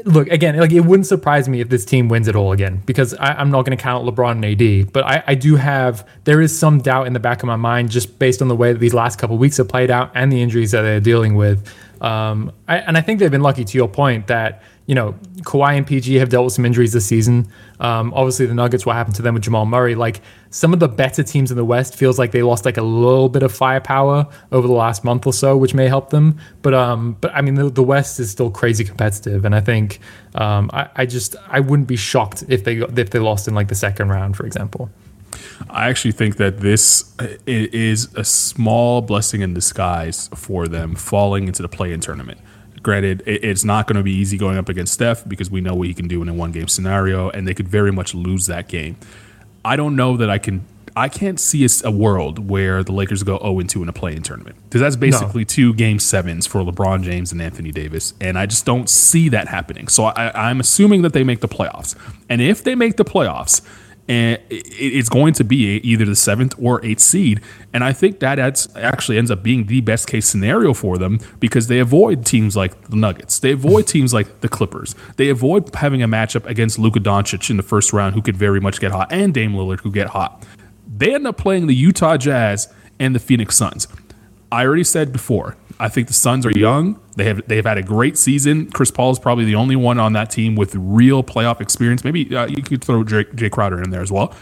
look 0.05 0.29
again, 0.29 0.57
like 0.59 0.73
it 0.73 0.81
wouldn't 0.81 1.07
surprise 1.07 1.49
me 1.49 1.61
if 1.61 1.69
this 1.69 1.85
team 1.85 2.09
wins 2.09 2.29
it 2.29 2.37
all 2.37 2.53
again 2.53 2.83
because 2.87 3.15
I, 3.15 3.41
am 3.41 3.51
not 3.51 3.65
going 3.65 3.77
to 3.77 3.83
count 3.83 4.07
LeBron 4.07 4.43
and 4.43 4.45
AD, 4.45 4.93
but 4.93 5.05
I, 5.05 5.23
I, 5.27 5.35
do 5.35 5.57
have 5.57 6.07
there 6.25 6.41
is 6.41 6.57
some 6.57 6.81
doubt 6.81 7.07
in 7.07 7.13
the 7.13 7.21
back 7.21 7.43
of 7.43 7.47
my 7.47 7.57
mind 7.57 7.91
just 7.91 8.19
based 8.19 8.43
on 8.43 8.49
the 8.49 8.57
way 8.57 8.73
that 8.73 8.79
these 8.79 8.95
last 8.95 9.19
couple 9.19 9.39
weeks 9.39 9.57
have 9.57 9.69
played 9.69 9.91
out 9.91 10.13
and 10.15 10.31
the 10.31 10.43
injuries 10.43 10.73
that 10.73 10.83
they're 10.83 11.01
dealing 11.01 11.35
with. 11.35 11.67
Um, 12.03 12.53
I, 12.69 12.79
and 12.79 12.97
I 12.97 13.01
think 13.01 13.19
they've 13.19 13.31
been 13.31 13.43
lucky 13.43 13.65
to 13.65 13.79
your 13.79 13.89
point 13.89 14.29
that 14.29 14.63
you 14.89 14.95
know, 14.95 15.15
Kawhi 15.43 15.77
and 15.77 15.87
PG 15.87 16.15
have 16.15 16.31
dealt 16.31 16.47
with 16.47 16.55
some 16.55 16.65
injuries 16.65 16.95
this 16.95 17.05
season. 17.05 17.47
Um, 17.79 18.11
obviously, 18.15 18.47
the 18.47 18.55
Nuggets, 18.55 18.87
what 18.87 18.97
happened 18.97 19.17
to 19.17 19.23
them 19.23 19.35
with 19.35 19.43
Jamal 19.43 19.67
Murray? 19.67 19.95
Like 19.95 20.23
some 20.49 20.73
of 20.73 20.81
the 20.81 20.89
better 20.89 21.23
teams 21.23 21.51
in 21.51 21.59
the 21.59 21.65
West 21.65 21.95
feels 21.95 22.19
like 22.19 22.33
they 22.33 22.43
lost 22.43 22.65
like 22.65 22.79
a 22.79 22.83
little 22.83 23.29
bit 23.29 23.43
of 23.43 23.53
firepower 23.53 24.27
over 24.51 24.67
the 24.67 24.73
last 24.73 25.05
month 25.05 25.27
or 25.27 25.35
so, 25.35 25.59
which 25.59 25.75
may 25.75 25.89
help 25.89 26.09
them. 26.09 26.39
But 26.63 26.73
um, 26.73 27.19
but 27.21 27.33
I 27.35 27.43
mean, 27.43 27.55
the, 27.55 27.69
the 27.69 27.83
West 27.83 28.19
is 28.19 28.31
still 28.31 28.51
crazy 28.51 28.83
competitive, 28.83 29.45
and 29.45 29.55
I 29.55 29.61
think 29.61 30.01
um, 30.35 30.71
I, 30.73 30.89
I 30.97 31.05
just 31.05 31.37
I 31.49 31.61
wouldn't 31.61 31.87
be 31.87 31.97
shocked 31.97 32.45
if 32.49 32.65
they 32.65 32.79
if 32.79 33.11
they 33.11 33.19
lost 33.19 33.47
in 33.47 33.55
like 33.55 33.69
the 33.69 33.75
second 33.75 34.09
round, 34.09 34.39
for 34.39 34.47
example. 34.47 34.89
I 35.69 35.91
actually 35.91 36.13
think 36.13 36.39
that 36.39 36.61
this 36.61 37.13
is 37.47 38.09
a 38.15 38.25
small 38.25 39.03
blessing 39.03 39.43
in 39.43 39.53
disguise 39.53 40.29
for 40.35 40.67
them 40.67 40.95
falling 40.95 41.47
into 41.47 41.61
the 41.61 41.69
play-in 41.69 42.01
tournament 42.01 42.41
Granted, 42.89 43.23
it's 43.27 43.65
not 43.65 43.87
going 43.87 43.99
to 43.99 44.03
be 44.03 44.15
easy 44.15 44.39
going 44.39 44.57
up 44.57 44.71
against 44.71 44.95
Steph 44.95 45.29
because 45.29 45.51
we 45.51 45.61
know 45.61 45.75
what 45.75 45.89
he 45.89 45.93
can 45.93 46.09
do 46.09 46.23
in 46.23 46.29
a 46.31 46.33
one 46.33 46.53
game 46.53 46.69
scenario, 46.69 47.29
and 47.29 47.47
they 47.47 47.53
could 47.53 47.69
very 47.69 47.93
much 47.93 48.15
lose 48.15 48.47
that 48.47 48.67
game. 48.67 48.97
I 49.63 49.77
don't 49.77 49.95
know 49.95 50.17
that 50.17 50.31
I 50.31 50.39
can. 50.39 50.65
I 50.97 51.11
can't 51.11 51.39
see 51.39 51.67
a, 51.67 51.69
a 51.85 51.91
world 51.91 52.49
where 52.49 52.83
the 52.83 52.93
Lakers 52.93 53.23
go 53.25 53.39
0 53.41 53.61
2 53.61 53.83
in 53.83 53.91
a 53.91 53.93
play 53.93 54.17
in 54.17 54.23
tournament 54.23 54.57
because 54.65 54.81
that's 54.81 54.97
basically 54.97 55.43
no. 55.43 55.45
two 55.45 55.75
game 55.75 55.99
sevens 55.99 56.47
for 56.47 56.63
LeBron 56.63 57.03
James 57.03 57.31
and 57.31 57.43
Anthony 57.43 57.73
Davis. 57.73 58.15
And 58.23 58.39
I 58.39 58.47
just 58.47 58.65
don't 58.65 58.89
see 58.89 59.29
that 59.29 59.49
happening. 59.49 59.89
So 59.89 60.05
I, 60.05 60.49
I'm 60.49 60.59
assuming 60.59 61.03
that 61.03 61.13
they 61.13 61.25
make 61.25 61.41
the 61.41 61.47
playoffs. 61.49 61.95
And 62.31 62.41
if 62.41 62.65
they 62.65 62.75
make 62.75 62.97
the 62.97 63.05
playoffs, 63.05 63.61
and 64.09 64.41
it's 64.49 65.11
going 65.11 65.35
to 65.35 65.45
be 65.45 65.77
either 65.77 66.07
the 66.07 66.17
seventh 66.17 66.55
or 66.61 66.85
eighth 66.85 67.01
seed. 67.01 67.43
And 67.75 67.85
I 67.85 67.93
think 67.93 68.21
that 68.21 68.39
actually 68.75 69.19
ends 69.19 69.31
up 69.31 69.43
being 69.43 69.67
the 69.67 69.83
best 69.83 70.07
case 70.09 70.27
scenario 70.27 70.73
for 70.73 70.97
them 70.97 71.21
because 71.41 71.67
they 71.67 71.79
avoid 71.79 72.25
teams 72.25 72.57
like 72.57 72.89
the 72.89 72.97
Nuggets. 72.97 73.39
They 73.39 73.53
avoid 73.53 73.87
teams 73.87 74.15
like 74.15 74.41
the 74.41 74.49
Clippers. 74.49 74.95
They 75.17 75.29
avoid 75.29 75.75
having 75.75 76.03
a 76.03 76.09
matchup 76.09 76.47
against 76.47 76.79
Luka 76.79 77.01
Doncic 77.01 77.51
in 77.51 77.59
the 77.59 77.63
first 77.63 77.93
round, 77.93 78.15
who 78.15 78.23
could 78.23 78.37
very 78.37 78.61
much 78.61 78.81
get 78.81 78.93
hot, 78.93 79.13
and 79.13 79.35
Dame 79.35 79.53
Lillard, 79.53 79.81
who 79.81 79.93
get 79.93 80.09
hot. 80.09 80.47
They 80.87 81.15
end 81.15 81.27
up 81.27 81.37
playing 81.37 81.67
the 81.67 81.75
Utah 81.75 82.17
Jazz 82.17 82.73
and 82.99 83.15
the 83.15 83.21
Phoenix 83.21 83.57
Suns. 83.57 83.87
I 84.51 84.65
already 84.65 84.85
said 84.85 85.13
before, 85.13 85.57
I 85.81 85.89
think 85.89 86.09
the 86.09 86.15
Suns 86.15 86.45
are 86.45 86.51
young. 86.51 87.01
They 87.17 87.25
have 87.25 87.47
they've 87.47 87.65
had 87.65 87.79
a 87.79 87.83
great 87.83 88.19
season. 88.19 88.71
Chris 88.71 88.91
Paul 88.91 89.13
is 89.13 89.19
probably 89.19 89.45
the 89.45 89.55
only 89.55 89.77
one 89.77 89.99
on 89.99 90.13
that 90.15 90.31
team 90.31 90.57
with 90.57 90.75
real 90.75 91.23
playoff 91.23 91.61
experience. 91.61 92.05
Maybe 92.05 92.35
uh, 92.35 92.47
you 92.47 92.63
could 92.63 92.83
throw 92.83 93.05
Jay, 93.05 93.25
Jae 93.25 93.51
Crowder 93.51 93.83
in 93.83 93.91
there 93.91 94.03
as 94.03 94.11
well. 94.11 94.35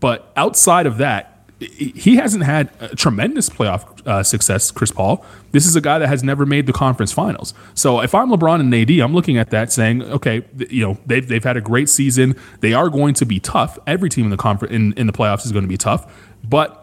But 0.00 0.32
outside 0.36 0.86
of 0.86 0.98
that, 0.98 1.38
he 1.60 2.14
hasn't 2.16 2.44
had 2.44 2.70
tremendous 2.96 3.48
playoff 3.48 4.06
uh, 4.06 4.22
success. 4.22 4.70
Chris 4.70 4.92
Paul. 4.92 5.24
This 5.50 5.66
is 5.66 5.74
a 5.74 5.80
guy 5.80 5.98
that 5.98 6.06
has 6.06 6.22
never 6.22 6.46
made 6.46 6.66
the 6.66 6.72
conference 6.72 7.10
finals. 7.10 7.52
So 7.74 8.00
if 8.00 8.14
I'm 8.14 8.30
LeBron 8.30 8.60
and 8.60 8.72
AD, 8.72 8.90
I'm 9.00 9.12
looking 9.12 9.38
at 9.38 9.50
that 9.50 9.72
saying, 9.72 10.02
okay, 10.02 10.44
you 10.70 10.86
know 10.86 10.98
they've 11.04 11.26
they've 11.26 11.42
had 11.42 11.56
a 11.56 11.60
great 11.60 11.88
season. 11.88 12.36
They 12.60 12.74
are 12.74 12.88
going 12.88 13.14
to 13.14 13.26
be 13.26 13.40
tough. 13.40 13.78
Every 13.86 14.08
team 14.08 14.24
in 14.24 14.30
the 14.30 14.36
conference 14.36 14.72
in, 14.72 14.92
in 14.94 15.06
the 15.06 15.12
playoffs 15.12 15.44
is 15.44 15.52
going 15.52 15.64
to 15.64 15.68
be 15.68 15.76
tough, 15.76 16.10
but 16.44 16.77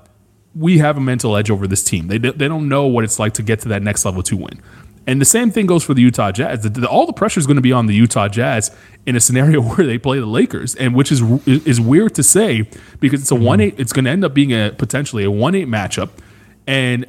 we 0.55 0.77
have 0.77 0.97
a 0.97 1.01
mental 1.01 1.35
edge 1.35 1.51
over 1.51 1.67
this 1.67 1.83
team. 1.83 2.07
They, 2.07 2.17
they 2.17 2.47
don't 2.47 2.69
know 2.69 2.87
what 2.87 3.03
it's 3.03 3.19
like 3.19 3.33
to 3.33 3.43
get 3.43 3.59
to 3.61 3.69
that 3.69 3.83
next 3.83 4.05
level 4.05 4.23
to 4.23 4.37
win. 4.37 4.61
And 5.07 5.21
the 5.21 5.25
same 5.25 5.51
thing 5.51 5.67
goes 5.67 5.83
for 5.83 5.93
the 5.93 6.01
Utah 6.01 6.31
Jazz. 6.31 6.63
The, 6.63 6.69
the, 6.69 6.87
all 6.87 7.05
the 7.05 7.13
pressure 7.13 7.39
is 7.39 7.45
going 7.45 7.57
to 7.57 7.61
be 7.61 7.71
on 7.71 7.85
the 7.85 7.93
Utah 7.93 8.27
Jazz 8.27 8.75
in 9.05 9.15
a 9.15 9.19
scenario 9.19 9.61
where 9.75 9.85
they 9.85 9.97
play 9.97 10.19
the 10.19 10.25
Lakers, 10.25 10.75
and 10.75 10.95
which 10.95 11.11
is 11.11 11.21
is 11.45 11.79
weird 11.79 12.15
to 12.15 12.23
say 12.23 12.67
because 12.99 13.21
it's 13.21 13.31
a 13.31 13.35
mm-hmm. 13.35 13.43
one 13.43 13.61
eight. 13.61 13.79
It's 13.79 13.93
going 13.93 14.05
to 14.05 14.11
end 14.11 14.25
up 14.25 14.33
being 14.33 14.51
a 14.51 14.71
potentially 14.75 15.23
a 15.23 15.29
one 15.29 15.53
eight 15.53 15.67
matchup, 15.67 16.09
and 16.65 17.05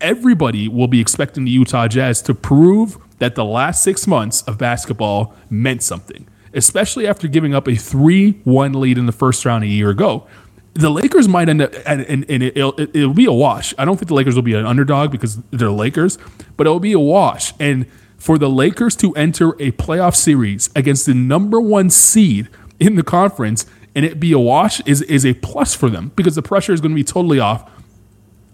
everybody 0.00 0.68
will 0.68 0.86
be 0.86 1.00
expecting 1.00 1.44
the 1.44 1.50
Utah 1.50 1.88
Jazz 1.88 2.22
to 2.22 2.34
prove 2.34 2.98
that 3.18 3.34
the 3.34 3.44
last 3.44 3.82
six 3.82 4.06
months 4.06 4.42
of 4.42 4.56
basketball 4.56 5.34
meant 5.50 5.82
something, 5.82 6.28
especially 6.54 7.06
after 7.06 7.26
giving 7.26 7.52
up 7.52 7.66
a 7.66 7.74
three 7.74 8.32
one 8.44 8.74
lead 8.74 8.96
in 8.96 9.06
the 9.06 9.12
first 9.12 9.44
round 9.44 9.64
a 9.64 9.66
year 9.66 9.90
ago 9.90 10.26
the 10.74 10.90
Lakers 10.90 11.28
might 11.28 11.48
end 11.48 11.62
up, 11.62 11.72
and, 11.86 12.02
and, 12.02 12.24
and 12.28 12.42
it, 12.42 12.56
will 12.56 12.74
it'll 12.78 13.14
be 13.14 13.26
a 13.26 13.32
wash. 13.32 13.74
I 13.76 13.84
don't 13.84 13.96
think 13.96 14.08
the 14.08 14.14
Lakers 14.14 14.34
will 14.34 14.42
be 14.42 14.54
an 14.54 14.66
underdog 14.66 15.10
because 15.10 15.38
they're 15.50 15.70
Lakers, 15.70 16.18
but 16.56 16.66
it'll 16.66 16.80
be 16.80 16.92
a 16.92 17.00
wash. 17.00 17.52
And 17.58 17.86
for 18.18 18.38
the 18.38 18.48
Lakers 18.48 18.94
to 18.96 19.14
enter 19.14 19.50
a 19.54 19.72
playoff 19.72 20.14
series 20.14 20.70
against 20.76 21.06
the 21.06 21.14
number 21.14 21.60
one 21.60 21.90
seed 21.90 22.48
in 22.78 22.94
the 22.94 23.02
conference 23.02 23.66
and 23.94 24.04
it 24.04 24.20
be 24.20 24.32
a 24.32 24.38
wash 24.38 24.80
is, 24.86 25.02
is 25.02 25.26
a 25.26 25.34
plus 25.34 25.74
for 25.74 25.90
them 25.90 26.12
because 26.16 26.34
the 26.34 26.42
pressure 26.42 26.72
is 26.72 26.80
going 26.80 26.92
to 26.92 26.96
be 26.96 27.04
totally 27.04 27.40
off. 27.40 27.70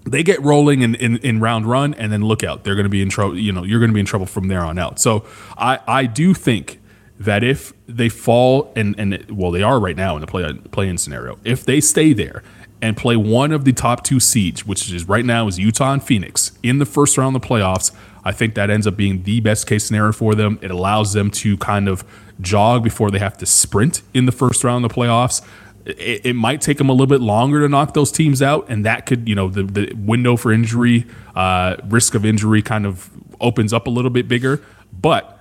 They 0.05 0.23
get 0.23 0.41
rolling 0.43 0.83
in, 0.83 0.95
in, 0.95 1.17
in 1.19 1.41
round 1.41 1.67
run, 1.67 1.93
and 1.95 2.13
then 2.13 2.23
look 2.23 2.45
out. 2.45 2.63
They're 2.63 2.77
going 2.77 2.85
to 2.85 2.91
be 2.91 3.03
in 3.03 3.11
trouble. 3.11 3.37
You 3.37 3.53
know, 3.53 3.65
you're 3.65 3.81
going 3.81 3.91
to 3.91 3.95
be 3.95 4.01
in 4.01 4.07
trouble 4.07 4.27
from 4.27 4.47
there 4.47 4.61
on 4.61 4.79
out. 4.79 5.01
So 5.01 5.27
I, 5.59 5.81
I 5.87 6.07
do 6.07 6.33
think 6.33 6.81
that 7.19 7.43
if 7.43 7.73
they 7.87 8.09
fall 8.09 8.73
and 8.77 8.95
and 8.99 9.31
well 9.31 9.51
they 9.51 9.63
are 9.63 9.81
right 9.81 9.97
now 9.97 10.15
in 10.17 10.21
the 10.21 10.27
play 10.27 10.53
play 10.71 10.89
in 10.89 10.99
scenario. 10.99 11.39
If 11.45 11.65
they 11.65 11.81
stay 11.81 12.13
there 12.13 12.43
and 12.83 12.97
play 12.97 13.17
one 13.17 13.53
of 13.53 13.65
the 13.65 13.73
top 13.73 14.05
two 14.05 14.21
seeds, 14.21 14.67
which 14.67 14.93
is 14.93 15.09
right 15.09 15.25
now 15.25 15.49
is 15.49 15.59
Utah 15.59 15.93
and 15.93 16.03
Phoenix 16.03 16.53
in 16.63 16.79
the 16.79 16.85
first 16.85 17.17
round 17.17 17.35
of 17.35 17.43
the 17.43 17.49
playoffs, 17.49 17.93
I 18.23 18.33
think 18.33 18.55
that 18.55 18.71
ends 18.71 18.87
up 18.87 18.97
being 18.97 19.23
the 19.23 19.41
best 19.41 19.67
case 19.67 19.85
scenario 19.85 20.13
for 20.13 20.35
them. 20.35 20.59
It 20.61 20.71
allows 20.71 21.13
them 21.13 21.31
to 21.31 21.57
kind 21.57 21.89
of 21.89 22.05
jog 22.41 22.85
before 22.85 23.11
they 23.11 23.19
have 23.19 23.39
to 23.39 23.47
sprint 23.47 24.03
in 24.13 24.27
the 24.27 24.33
first 24.33 24.63
round 24.63 24.85
of 24.85 24.91
the 24.91 24.95
playoffs. 24.95 25.43
It, 25.87 26.27
it 26.27 26.33
might 26.35 26.61
take 26.61 26.79
them 26.79 26.89
a 26.89 26.93
little 26.93 27.07
bit 27.07 27.21
longer 27.21 27.61
to 27.61 27.69
knock 27.69 27.95
those 27.95 28.13
teams 28.13 28.43
out, 28.43 28.67
and 28.69 28.85
that 28.85 29.07
could, 29.07 29.29
you 29.29 29.35
know, 29.35 29.49
the, 29.49 29.63
the 29.63 29.93
window 29.95 30.37
for 30.37 30.53
injury, 30.53 31.07
uh, 31.35 31.77
risk 31.85 32.15
of 32.15 32.27
injury 32.27 32.61
kind 32.61 32.85
of 32.85 33.11
opens 33.41 33.73
up 33.73 33.87
a 33.87 33.91
little 33.91 34.11
bit 34.11 34.29
bigger. 34.29 34.63
But 34.93 35.36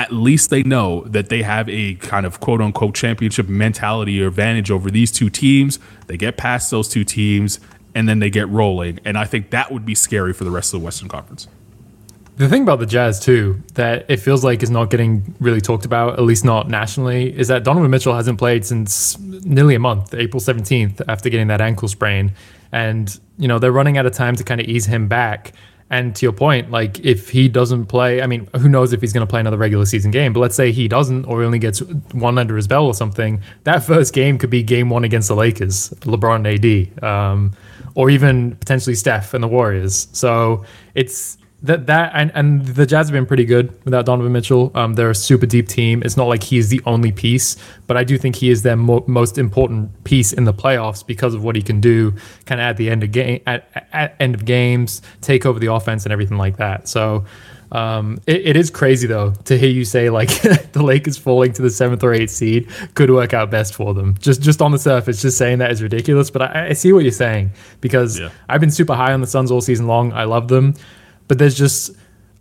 at 0.00 0.10
least 0.12 0.48
they 0.48 0.62
know 0.62 1.02
that 1.02 1.28
they 1.28 1.42
have 1.42 1.68
a 1.68 1.94
kind 1.96 2.24
of 2.24 2.40
quote 2.40 2.62
unquote 2.62 2.94
championship 2.94 3.50
mentality 3.50 4.22
or 4.22 4.28
advantage 4.28 4.70
over 4.70 4.90
these 4.90 5.12
two 5.12 5.28
teams. 5.28 5.78
They 6.06 6.16
get 6.16 6.38
past 6.38 6.70
those 6.70 6.88
two 6.88 7.04
teams 7.04 7.60
and 7.94 8.08
then 8.08 8.18
they 8.18 8.30
get 8.30 8.48
rolling. 8.48 8.98
And 9.04 9.18
I 9.18 9.26
think 9.26 9.50
that 9.50 9.70
would 9.70 9.84
be 9.84 9.94
scary 9.94 10.32
for 10.32 10.44
the 10.44 10.50
rest 10.50 10.72
of 10.72 10.80
the 10.80 10.84
Western 10.86 11.08
Conference. 11.08 11.48
The 12.36 12.48
thing 12.48 12.62
about 12.62 12.78
the 12.78 12.86
Jazz 12.86 13.20
too 13.20 13.62
that 13.74 14.06
it 14.08 14.16
feels 14.16 14.42
like 14.42 14.62
is 14.62 14.70
not 14.70 14.88
getting 14.88 15.34
really 15.38 15.60
talked 15.60 15.84
about, 15.84 16.14
at 16.14 16.22
least 16.22 16.46
not 16.46 16.70
nationally, 16.70 17.38
is 17.38 17.48
that 17.48 17.62
Donovan 17.62 17.90
Mitchell 17.90 18.14
hasn't 18.14 18.38
played 18.38 18.64
since 18.64 19.18
nearly 19.18 19.74
a 19.74 19.78
month, 19.78 20.14
April 20.14 20.40
17th, 20.40 21.02
after 21.08 21.28
getting 21.28 21.48
that 21.48 21.60
ankle 21.60 21.88
sprain. 21.88 22.32
And, 22.72 23.20
you 23.36 23.48
know, 23.48 23.58
they're 23.58 23.70
running 23.70 23.98
out 23.98 24.06
of 24.06 24.14
time 24.14 24.34
to 24.36 24.44
kind 24.44 24.62
of 24.62 24.66
ease 24.66 24.86
him 24.86 25.08
back. 25.08 25.52
And 25.90 26.14
to 26.16 26.24
your 26.24 26.32
point, 26.32 26.70
like 26.70 27.00
if 27.00 27.30
he 27.30 27.48
doesn't 27.48 27.86
play, 27.86 28.22
I 28.22 28.26
mean, 28.26 28.48
who 28.56 28.68
knows 28.68 28.92
if 28.92 29.00
he's 29.00 29.12
going 29.12 29.26
to 29.26 29.30
play 29.30 29.40
another 29.40 29.56
regular 29.56 29.84
season 29.84 30.12
game? 30.12 30.32
But 30.32 30.38
let's 30.38 30.54
say 30.54 30.70
he 30.70 30.86
doesn't, 30.86 31.24
or 31.24 31.40
he 31.40 31.46
only 31.46 31.58
gets 31.58 31.80
one 32.12 32.38
under 32.38 32.56
his 32.56 32.68
belt 32.68 32.86
or 32.86 32.94
something. 32.94 33.42
That 33.64 33.82
first 33.82 34.14
game 34.14 34.38
could 34.38 34.50
be 34.50 34.62
game 34.62 34.88
one 34.88 35.02
against 35.02 35.26
the 35.26 35.34
Lakers, 35.34 35.90
LeBron 36.00 36.46
AD, 36.46 37.02
um, 37.02 37.52
or 37.96 38.08
even 38.08 38.54
potentially 38.56 38.94
Steph 38.94 39.34
and 39.34 39.42
the 39.42 39.48
Warriors. 39.48 40.06
So 40.12 40.64
it's 40.94 41.38
that 41.62 41.86
that 41.86 42.12
and, 42.14 42.32
and 42.34 42.64
the 42.64 42.86
Jazz 42.86 43.08
have 43.08 43.12
been 43.12 43.26
pretty 43.26 43.44
good 43.44 43.72
without 43.84 44.06
Donovan 44.06 44.32
Mitchell. 44.32 44.70
Um, 44.74 44.94
they're 44.94 45.10
a 45.10 45.14
super 45.14 45.46
deep 45.46 45.68
team. 45.68 46.02
It's 46.04 46.16
not 46.16 46.26
like 46.26 46.42
he 46.42 46.56
is 46.56 46.68
the 46.68 46.80
only 46.86 47.12
piece, 47.12 47.56
but 47.86 47.96
I 47.96 48.04
do 48.04 48.16
think 48.16 48.36
he 48.36 48.50
is 48.50 48.62
their 48.62 48.76
mo- 48.76 49.04
most 49.06 49.36
important 49.36 50.04
piece 50.04 50.32
in 50.32 50.44
the 50.44 50.54
playoffs 50.54 51.06
because 51.06 51.34
of 51.34 51.44
what 51.44 51.56
he 51.56 51.62
can 51.62 51.80
do, 51.80 52.12
kind 52.46 52.60
of 52.60 52.64
at 52.64 52.76
the 52.78 52.88
end 52.88 53.02
of 53.02 53.12
game, 53.12 53.42
at, 53.46 53.88
at 53.92 54.16
end 54.18 54.34
of 54.34 54.44
games, 54.44 55.02
take 55.20 55.44
over 55.44 55.58
the 55.58 55.70
offense 55.72 56.04
and 56.04 56.12
everything 56.12 56.38
like 56.38 56.56
that. 56.56 56.88
So. 56.88 57.24
Um, 57.72 58.20
it, 58.26 58.48
it 58.48 58.56
is 58.56 58.68
crazy 58.68 59.06
though 59.06 59.30
to 59.44 59.56
hear 59.56 59.68
you 59.68 59.84
say 59.84 60.10
like 60.10 60.28
the 60.72 60.82
Lakers 60.82 61.16
falling 61.16 61.52
to 61.52 61.62
the 61.62 61.70
seventh 61.70 62.02
or 62.02 62.12
eighth 62.12 62.32
seed 62.32 62.68
could 62.94 63.10
work 63.10 63.32
out 63.32 63.48
best 63.48 63.76
for 63.76 63.94
them. 63.94 64.16
Just 64.18 64.42
just 64.42 64.60
on 64.60 64.72
the 64.72 64.78
surface, 64.78 65.22
just 65.22 65.38
saying 65.38 65.58
that 65.58 65.70
is 65.70 65.80
ridiculous. 65.80 66.30
But 66.30 66.42
I, 66.42 66.70
I 66.70 66.72
see 66.72 66.92
what 66.92 67.04
you're 67.04 67.12
saying 67.12 67.52
because 67.80 68.18
yeah. 68.18 68.30
I've 68.48 68.60
been 68.60 68.72
super 68.72 68.94
high 68.94 69.12
on 69.12 69.20
the 69.20 69.28
Suns 69.28 69.52
all 69.52 69.60
season 69.60 69.86
long. 69.86 70.12
I 70.12 70.24
love 70.24 70.48
them. 70.48 70.74
But 71.30 71.38
there's 71.38 71.54
just 71.54 71.92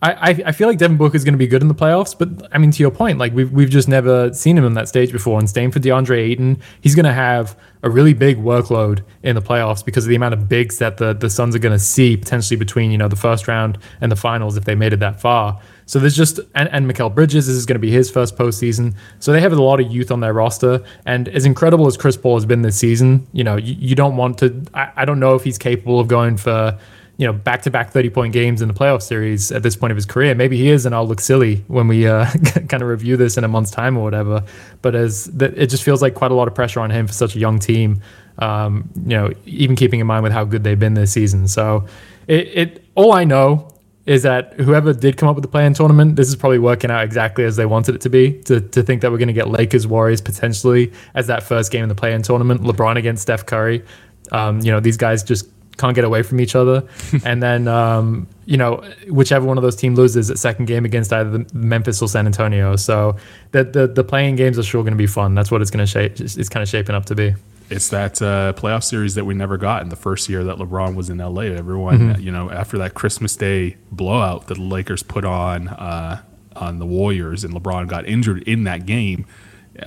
I, 0.02 0.42
I 0.46 0.52
feel 0.54 0.70
like 0.70 0.78
Devin 0.78 0.96
Booker 0.96 1.18
is 1.18 1.26
going 1.26 1.34
to 1.34 1.38
be 1.38 1.48
good 1.48 1.62
in 1.62 1.68
the 1.68 1.76
playoffs, 1.76 2.18
but 2.18 2.48
I 2.54 2.58
mean, 2.58 2.72
to 2.72 2.80
your 2.82 2.92
point, 2.92 3.18
like 3.18 3.34
we've, 3.34 3.52
we've 3.52 3.70
just 3.70 3.90
never 3.90 4.34
seen 4.34 4.58
him 4.58 4.64
in 4.64 4.74
that 4.76 4.88
stage 4.88 5.12
before. 5.12 5.38
And 5.40 5.50
staying 5.50 5.72
for 5.72 5.80
DeAndre 5.80 6.18
Ayton, 6.18 6.62
he's 6.80 6.96
going 6.96 7.06
to 7.06 7.14
have 7.14 7.60
a 7.84 7.90
really 7.90 8.14
big 8.14 8.38
workload 8.38 9.04
in 9.24 9.36
the 9.36 9.42
playoffs 9.42 9.84
because 9.84 10.06
of 10.06 10.10
the 10.10 10.16
amount 10.16 10.36
of 10.36 10.48
bigs 10.48 10.78
that 10.78 10.98
the, 10.98 11.12
the 11.12 11.30
Suns 11.30 11.54
are 11.54 11.60
going 11.60 11.74
to 11.74 11.84
see 11.84 12.16
potentially 12.16 12.56
between, 12.56 12.92
you 12.92 12.98
know, 12.98 13.10
the 13.10 13.18
first 13.18 13.50
round 13.50 13.78
and 14.00 14.10
the 14.10 14.16
finals 14.16 14.56
if 14.56 14.64
they 14.64 14.74
made 14.74 14.94
it 14.94 15.02
that 15.02 15.20
far. 15.20 15.62
So 15.86 16.00
there's 16.00 16.16
just, 16.16 16.40
and, 16.56 16.70
and 16.70 16.90
Mikal 16.90 17.14
Bridges, 17.14 17.48
this 17.48 17.56
is 17.58 17.66
going 17.66 17.76
to 17.76 17.80
be 17.80 17.92
his 17.92 18.10
first 18.10 18.38
postseason. 18.38 18.96
So 19.20 19.34
they 19.34 19.42
have 19.42 19.52
a 19.52 19.62
lot 19.62 19.82
of 19.82 19.92
youth 19.92 20.12
on 20.12 20.22
their 20.22 20.34
roster. 20.34 20.82
And 21.06 21.28
as 21.28 21.46
incredible 21.46 21.88
as 21.88 21.98
Chris 21.98 22.16
Paul 22.16 22.38
has 22.38 22.46
been 22.46 22.62
this 22.62 22.78
season, 22.78 23.28
you 23.34 23.44
know, 23.44 23.58
you, 23.58 23.76
you 23.78 23.96
don't 23.96 24.16
want 24.16 24.38
to, 24.38 24.64
I, 24.74 24.92
I 24.96 25.06
don't 25.06 25.20
know 25.20 25.36
if 25.36 25.44
he's 25.44 25.58
capable 25.58 26.00
of 26.00 26.08
going 26.08 26.38
for, 26.38 26.80
you 27.20 27.26
know, 27.26 27.34
back 27.34 27.62
to 27.64 27.70
back 27.70 27.92
30 27.92 28.10
point 28.12 28.32
games 28.32 28.62
in 28.62 28.70
the 28.70 28.74
playoff 28.74 29.02
series 29.02 29.52
at 29.52 29.62
this 29.62 29.76
point 29.76 29.92
of 29.92 29.98
his 29.98 30.06
career. 30.06 30.34
Maybe 30.34 30.56
he 30.56 30.70
is, 30.70 30.86
and 30.86 30.96
I'll 30.96 31.06
look 31.06 31.20
silly 31.20 31.66
when 31.68 31.90
we 31.90 32.08
uh, 32.08 32.26
kind 32.70 32.82
of 32.82 32.88
review 32.88 33.18
this 33.18 33.38
in 33.38 33.44
a 33.44 33.48
month's 33.50 33.72
time 33.72 33.98
or 33.98 34.06
whatever. 34.06 34.42
But 34.82 34.96
as 34.96 35.26
the, 35.26 35.48
it 35.62 35.68
just 35.68 35.84
feels 35.84 36.02
like 36.02 36.16
quite 36.16 36.32
a 36.32 36.34
lot 36.34 36.48
of 36.48 36.56
pressure 36.56 36.80
on 36.80 36.90
him 36.90 37.08
for 37.08 37.14
such 37.14 37.36
a 37.36 37.40
young 37.40 37.60
team, 37.60 38.02
um, 38.38 38.90
you 38.96 39.18
know, 39.18 39.34
even 39.46 39.76
keeping 39.76 40.00
in 40.00 40.08
mind 40.08 40.24
with 40.24 40.32
how 40.32 40.46
good 40.46 40.64
they've 40.64 40.80
been 40.80 40.94
this 40.94 41.12
season. 41.12 41.50
So 41.50 41.88
it, 42.28 42.48
it 42.58 42.86
all 42.96 43.12
I 43.12 43.26
know 43.26 43.70
is 44.06 44.24
that 44.24 44.54
whoever 44.54 44.94
did 44.94 45.18
come 45.18 45.28
up 45.28 45.36
with 45.36 45.44
the 45.44 45.50
play-in 45.50 45.74
tournament, 45.74 46.16
this 46.16 46.30
is 46.30 46.38
probably 46.38 46.60
working 46.60 46.90
out 46.90 47.04
exactly 47.04 47.44
as 47.44 47.58
they 47.58 47.66
wanted 47.66 47.96
it 47.96 48.02
to 48.02 48.10
be. 48.10 48.42
To, 48.44 48.62
to 48.62 48.82
think 48.82 49.02
that 49.02 49.12
we're 49.12 49.18
going 49.18 49.28
to 49.28 49.34
get 49.34 49.50
Lakers 49.50 49.86
Warriors 49.86 50.22
potentially 50.22 50.94
as 51.16 51.28
that 51.28 51.44
first 51.44 51.70
game 51.70 51.84
in 51.84 51.90
the 51.90 51.96
play-in 51.96 52.22
tournament, 52.22 52.62
LeBron 52.62 52.96
against 52.96 53.24
Steph 53.24 53.46
Curry. 53.46 53.84
Um, 54.32 54.62
you 54.62 54.72
know, 54.72 54.80
these 54.80 54.96
guys 54.96 55.22
just 55.22 55.50
can't 55.80 55.96
get 55.96 56.04
away 56.04 56.22
from 56.22 56.40
each 56.40 56.56
other. 56.56 56.84
and 57.26 57.42
then, 57.42 57.68
um, 57.68 58.28
you 58.46 58.58
know, 58.58 58.84
whichever 59.08 59.46
one 59.46 59.58
of 59.58 59.64
those 59.64 59.76
teams 59.76 59.98
loses 59.98 60.30
at 60.30 60.38
second 60.38 60.66
game 60.66 60.86
against 60.86 61.12
either 61.12 61.46
Memphis 61.54 62.02
or 62.02 62.08
San 62.08 62.26
Antonio. 62.28 62.76
So 62.76 63.16
the 63.52 63.64
the, 63.64 63.88
the 63.88 64.04
play-in 64.04 64.36
games 64.36 64.60
are 64.60 64.64
sure 64.64 64.84
going 64.84 64.94
to 64.94 64.98
be 64.98 65.08
fun. 65.08 65.34
That's 65.34 65.50
what 65.50 65.62
it's 65.62 65.72
going 65.72 65.86
to 65.86 65.92
shape. 65.92 66.20
It's 66.20 66.50
kind 66.50 66.62
of 66.62 66.70
shaping 66.70 66.96
up 66.96 67.06
to 67.06 67.16
be. 67.16 67.36
It's 67.70 67.90
that 67.90 68.20
uh, 68.20 68.54
playoff 68.54 68.84
series 68.84 69.14
that 69.16 69.26
we 69.26 69.36
never 69.36 69.56
got 69.58 69.84
in 69.84 69.90
the 69.90 69.96
first 69.96 70.28
year 70.28 70.44
that 70.46 70.58
LeBron 70.58 70.96
was 70.96 71.10
in 71.10 71.20
LA. 71.20 71.42
Everyone, 71.42 72.00
mm-hmm. 72.00 72.22
you 72.22 72.32
know, 72.32 72.50
after 72.50 72.80
that 72.80 72.96
Christmas 72.96 73.36
Day 73.36 73.78
blowout 73.92 74.48
that 74.48 74.56
the 74.56 74.64
Lakers 74.64 75.04
put 75.04 75.24
on 75.24 75.68
uh, 75.68 76.22
on 76.56 76.80
the 76.80 76.86
Warriors, 76.86 77.44
and 77.44 77.54
LeBron 77.54 77.88
got 77.88 78.08
injured 78.08 78.42
in 78.44 78.64
that 78.64 78.88
game 78.88 79.26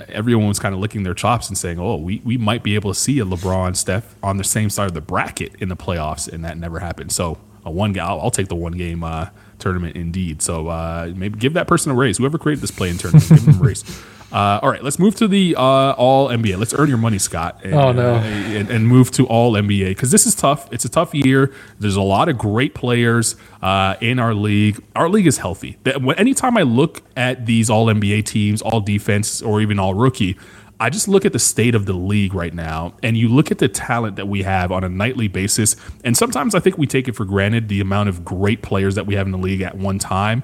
everyone 0.07 0.47
was 0.47 0.59
kind 0.59 0.73
of 0.73 0.81
licking 0.81 1.03
their 1.03 1.13
chops 1.13 1.47
and 1.47 1.57
saying, 1.57 1.79
"Oh, 1.79 1.97
we, 1.97 2.21
we 2.23 2.37
might 2.37 2.63
be 2.63 2.75
able 2.75 2.93
to 2.93 2.99
see 2.99 3.19
a 3.19 3.25
LeBron, 3.25 3.75
Steph 3.75 4.15
on 4.23 4.37
the 4.37 4.43
same 4.43 4.69
side 4.69 4.87
of 4.87 4.93
the 4.93 5.01
bracket 5.01 5.53
in 5.59 5.69
the 5.69 5.77
playoffs," 5.77 6.31
and 6.31 6.43
that 6.45 6.57
never 6.57 6.79
happened. 6.79 7.11
So 7.11 7.37
a 7.65 7.71
one 7.71 7.97
I'll, 7.99 8.19
I'll 8.21 8.31
take 8.31 8.47
the 8.47 8.55
one 8.55 8.73
game 8.73 9.03
uh, 9.03 9.27
tournament 9.59 9.95
indeed. 9.95 10.41
So 10.41 10.67
uh, 10.67 11.11
maybe 11.15 11.39
give 11.39 11.53
that 11.53 11.67
person 11.67 11.91
a 11.91 11.95
raise. 11.95 12.17
Whoever 12.17 12.37
created 12.37 12.61
this 12.61 12.71
play-in 12.71 12.97
tournament, 12.97 13.29
give 13.29 13.45
them 13.45 13.59
a 13.59 13.63
raise. 13.63 13.83
Uh, 14.33 14.59
all 14.63 14.71
right, 14.71 14.83
let's 14.83 14.97
move 14.97 15.15
to 15.15 15.27
the 15.27 15.55
uh, 15.55 15.61
All 15.91 16.29
NBA. 16.29 16.57
Let's 16.57 16.73
earn 16.73 16.89
your 16.89 16.97
money, 16.97 17.19
Scott. 17.19 17.61
And, 17.63 17.75
oh 17.75 17.91
no, 17.91 18.15
and, 18.15 18.67
and, 18.67 18.87
move 18.87 19.11
to 19.11 19.27
All 19.27 19.53
NBA 19.53 19.89
because 19.89 20.09
this 20.09 20.25
is 20.25 20.33
tough. 20.33 20.67
It's 20.73 20.85
a 20.85 20.89
tough 20.89 21.13
year. 21.13 21.53
There's 21.77 21.95
a 21.95 22.01
lot 22.01 22.29
of 22.29 22.39
great 22.39 22.73
players 22.73 23.35
uh, 23.61 23.95
in 24.01 24.17
our 24.17 24.33
league. 24.33 24.83
Our 24.95 25.07
league 25.07 25.27
is 25.27 25.37
healthy. 25.37 25.77
Anytime 25.85 26.57
I 26.57 26.63
look 26.63 27.03
at 27.15 27.45
these 27.45 27.69
All 27.69 27.85
NBA 27.85 28.25
teams, 28.25 28.63
All 28.63 28.81
Defense, 28.81 29.39
or 29.43 29.61
even 29.61 29.77
All 29.77 29.93
Rookie. 29.93 30.35
I 30.79 30.89
just 30.89 31.07
look 31.07 31.23
at 31.23 31.31
the 31.31 31.39
state 31.39 31.75
of 31.75 31.85
the 31.85 31.93
league 31.93 32.33
right 32.33 32.53
now, 32.53 32.95
and 33.03 33.15
you 33.15 33.29
look 33.29 33.51
at 33.51 33.59
the 33.59 33.69
talent 33.69 34.17
that 34.17 34.27
we 34.27 34.41
have 34.41 34.69
on 34.71 34.83
a 34.83 34.89
nightly 34.89 35.29
basis. 35.29 35.77
And 36.03 36.17
sometimes 36.17 36.55
I 36.55 36.59
think 36.59 36.77
we 36.77 36.87
take 36.87 37.07
it 37.07 37.15
for 37.15 37.23
granted 37.23 37.69
the 37.69 37.79
amount 37.79 38.09
of 38.09 38.25
great 38.25 38.63
players 38.63 38.95
that 38.95 39.05
we 39.05 39.13
have 39.13 39.27
in 39.27 39.31
the 39.31 39.37
league 39.37 39.61
at 39.61 39.77
one 39.77 39.99
time 39.99 40.43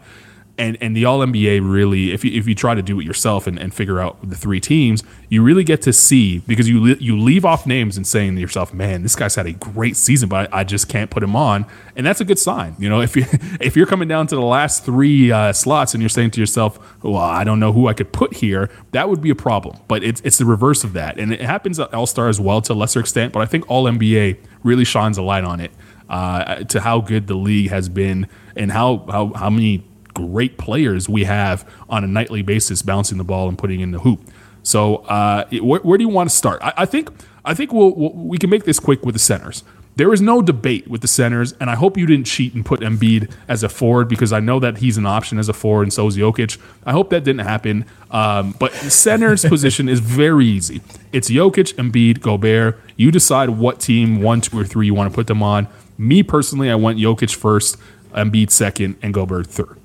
and 0.60 0.78
and 0.82 0.96
the 0.96 1.06
All 1.06 1.20
NBA 1.20 1.62
really, 1.64 2.12
if 2.12 2.24
you 2.26 2.38
if 2.38 2.48
you 2.48 2.54
try 2.54 2.76
to 2.76 2.82
do 2.82 3.00
it 3.00 3.06
yourself 3.06 3.48
and, 3.48 3.58
and 3.58 3.74
figure 3.74 4.00
out 4.00 4.18
the 4.22 4.36
three 4.36 4.60
teams, 4.60 5.04
you 5.30 5.42
really 5.42 5.64
get 5.64 5.82
to 5.84 5.94
see 5.94 6.40
because 6.40 6.68
you 6.68 6.86
you 7.00 7.18
leave 7.18 7.46
off 7.46 7.66
names 7.66 7.96
and 7.96 8.06
saying 8.06 8.36
to 8.36 8.42
yourself, 8.42 8.74
man, 8.74 9.02
this 9.02 9.16
guy's 9.16 9.36
had 9.36 9.48
a 9.48 9.54
great 9.54 9.96
season, 9.96 10.28
but 10.28 10.54
I, 10.54 10.60
I 10.60 10.64
just 10.66 10.90
can't 10.90 11.10
put 11.10 11.24
him 11.24 11.36
on, 11.36 11.66
and 11.96 12.06
that's 12.06 12.20
a 12.20 12.26
good 12.26 12.38
sign. 12.38 12.76
You 12.78 12.90
know, 12.90 13.02
if 13.02 13.16
you 13.16 13.26
if 13.62 13.76
you're 13.78 13.88
coming 13.88 14.10
down 14.10 14.28
to 14.28 14.36
the 14.36 14.42
last 14.42 14.86
three 14.86 15.32
uh, 15.32 15.54
slots 15.54 15.94
and 15.94 16.04
you're 16.04 16.10
saying 16.10 16.32
to 16.32 16.40
yourself, 16.42 16.78
well, 17.04 17.16
I 17.16 17.46
don't 17.46 17.60
know 17.60 17.72
who 17.72 17.88
I 17.88 17.94
could 17.94 18.12
put 18.12 18.36
here, 18.36 18.70
that 18.92 19.10
would 19.10 19.22
be 19.22 19.30
a 19.30 19.36
problem. 19.36 19.78
But 19.88 20.04
it's 20.04 20.22
it's 20.22 20.38
the 20.38 20.46
reverse 20.46 20.84
of 20.84 20.94
that, 20.94 21.18
and 21.18 21.32
it 21.32 21.42
happens 21.42 21.80
at 21.80 21.94
All 21.94 22.06
Star 22.06 22.28
as 22.28 22.40
well 22.40 22.62
to 22.64 22.74
a 22.74 22.76
lesser 22.76 23.00
extent. 23.00 23.32
But 23.32 23.42
I 23.42 23.46
think 23.46 23.70
All 23.70 23.86
NBA 23.86 24.38
really 24.64 24.86
shines 24.86 25.18
a 25.18 25.24
light 25.24 25.46
on 25.46 25.62
it. 25.62 25.72
Uh, 26.10 26.64
to 26.64 26.82
how 26.82 27.00
good 27.00 27.28
the 27.28 27.36
league 27.36 27.70
has 27.70 27.88
been 27.88 28.28
and 28.56 28.72
how, 28.72 29.06
how, 29.12 29.32
how 29.36 29.48
many 29.48 29.88
great 30.28 30.58
players 30.58 31.08
we 31.08 31.24
have 31.24 31.70
on 31.90 32.04
a 32.04 32.08
nightly 32.08 32.42
basis 32.42 32.82
bouncing 32.82 33.18
the 33.18 33.24
ball 33.24 33.48
and 33.48 33.58
putting 33.58 33.80
in 33.80 33.92
the 33.92 34.00
hoop. 34.00 34.22
So, 34.64 34.98
uh, 34.98 35.46
where, 35.62 35.80
where, 35.82 35.98
do 35.98 36.04
you 36.04 36.10
want 36.10 36.30
to 36.30 36.36
start? 36.36 36.62
I, 36.62 36.74
I 36.78 36.86
think 36.86 37.10
I 37.46 37.54
think 37.54 37.72
we'll, 37.72 37.96
we'll, 37.96 38.12
we 38.12 38.38
can 38.38 38.50
make 38.50 38.66
this 38.66 38.80
quick 38.80 39.06
with 39.06 39.16
the 39.16 39.20
centers. 39.20 39.64
There 39.96 40.14
is 40.14 40.22
no 40.22 40.42
debate 40.42 40.88
with 40.88 41.02
the 41.02 41.08
centers, 41.08 41.54
and 41.60 41.70
I 41.70 41.76
hope 41.76 41.98
you 41.98 42.06
didn't 42.06 42.26
cheat 42.26 42.54
and 42.54 42.66
put 42.66 42.80
Embiid 42.80 43.32
as 43.50 43.64
a 43.64 43.70
forward 43.70 44.08
because 44.08 44.32
I 44.32 44.40
know 44.40 44.60
that 44.60 44.78
he's 44.78 44.98
an 44.98 45.06
option 45.06 45.38
as 45.40 45.50
a 45.50 45.54
forward, 45.54 45.84
and 45.84 45.94
so 45.94 46.08
is 46.08 46.16
Jokic. 46.16 46.58
I 46.86 46.94
hope 46.94 47.10
that 47.10 47.26
didn't 47.26 47.46
happen. 47.46 47.86
Um, 48.10 48.56
but 48.60 48.72
the 48.74 48.92
center's 48.92 49.44
position 49.50 49.90
is 49.90 50.00
very 50.00 50.46
easy. 50.46 50.82
It's 51.12 51.30
Jokic, 51.30 51.74
Embiid, 51.76 52.22
Gobert. 52.22 52.80
You 52.96 53.12
decide 53.12 53.50
what 53.50 53.82
team, 53.82 54.22
one, 54.22 54.40
two, 54.40 54.58
or 54.58 54.64
three, 54.64 54.86
you 54.86 54.94
want 54.94 55.12
to 55.12 55.16
put 55.16 55.28
them 55.28 55.44
on. 55.44 55.68
Me 55.98 56.24
personally, 56.24 56.70
I 56.70 56.76
went 56.76 56.98
Jokic 56.98 57.36
first, 57.36 57.76
Embiid 58.14 58.52
second, 58.52 58.98
and 59.02 59.14
Gobert 59.14 59.48
third. 59.48 59.79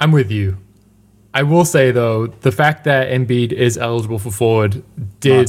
I'm 0.00 0.12
with 0.12 0.30
you. 0.30 0.56
I 1.32 1.44
will 1.44 1.64
say 1.64 1.92
though, 1.92 2.26
the 2.26 2.50
fact 2.50 2.84
that 2.84 3.10
Embiid 3.10 3.52
is 3.52 3.78
eligible 3.78 4.18
for 4.18 4.30
forward 4.30 4.82
did 5.20 5.48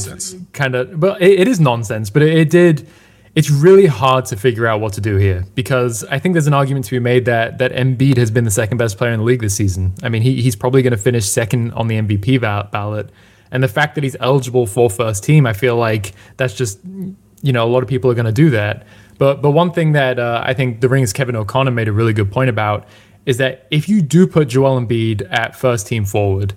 kind 0.52 0.74
of, 0.74 1.00
but 1.00 1.20
it, 1.20 1.40
it 1.40 1.48
is 1.48 1.58
nonsense. 1.58 2.08
But 2.10 2.22
it, 2.22 2.34
it, 2.34 2.50
did, 2.50 2.88
it's 3.34 3.50
really 3.50 3.86
hard 3.86 4.26
to 4.26 4.36
figure 4.36 4.66
out 4.66 4.80
what 4.80 4.92
to 4.92 5.00
do 5.00 5.16
here 5.16 5.44
because 5.54 6.04
I 6.04 6.18
think 6.18 6.34
there's 6.34 6.46
an 6.46 6.54
argument 6.54 6.84
to 6.86 6.92
be 6.92 7.00
made 7.00 7.24
that 7.24 7.58
that 7.58 7.72
Embiid 7.72 8.16
has 8.16 8.30
been 8.30 8.44
the 8.44 8.50
second 8.50 8.76
best 8.76 8.96
player 8.96 9.10
in 9.10 9.20
the 9.20 9.24
league 9.24 9.40
this 9.40 9.56
season. 9.56 9.94
I 10.02 10.08
mean, 10.08 10.22
he, 10.22 10.40
he's 10.40 10.54
probably 10.54 10.82
going 10.82 10.92
to 10.92 10.96
finish 10.96 11.28
second 11.28 11.72
on 11.72 11.88
the 11.88 11.96
MVP 11.96 12.40
ballot, 12.70 13.10
and 13.50 13.62
the 13.62 13.68
fact 13.68 13.96
that 13.96 14.04
he's 14.04 14.16
eligible 14.20 14.66
for 14.66 14.88
first 14.88 15.24
team, 15.24 15.46
I 15.46 15.52
feel 15.52 15.76
like 15.76 16.12
that's 16.36 16.54
just 16.54 16.78
you 17.42 17.52
know 17.52 17.64
a 17.64 17.70
lot 17.70 17.82
of 17.82 17.88
people 17.88 18.10
are 18.10 18.14
going 18.14 18.26
to 18.26 18.32
do 18.32 18.50
that. 18.50 18.86
But 19.18 19.42
but 19.42 19.50
one 19.50 19.72
thing 19.72 19.92
that 19.92 20.18
uh, 20.18 20.42
I 20.44 20.54
think 20.54 20.80
the 20.80 20.88
Ringer's 20.88 21.12
Kevin 21.12 21.34
O'Connor 21.34 21.70
made 21.70 21.88
a 21.88 21.92
really 21.92 22.12
good 22.12 22.30
point 22.30 22.50
about 22.50 22.86
is 23.26 23.36
that 23.38 23.66
if 23.70 23.88
you 23.88 24.02
do 24.02 24.26
put 24.26 24.48
Joel 24.48 24.80
Embiid 24.80 25.26
at 25.30 25.54
first 25.54 25.86
team 25.86 26.04
forward, 26.04 26.54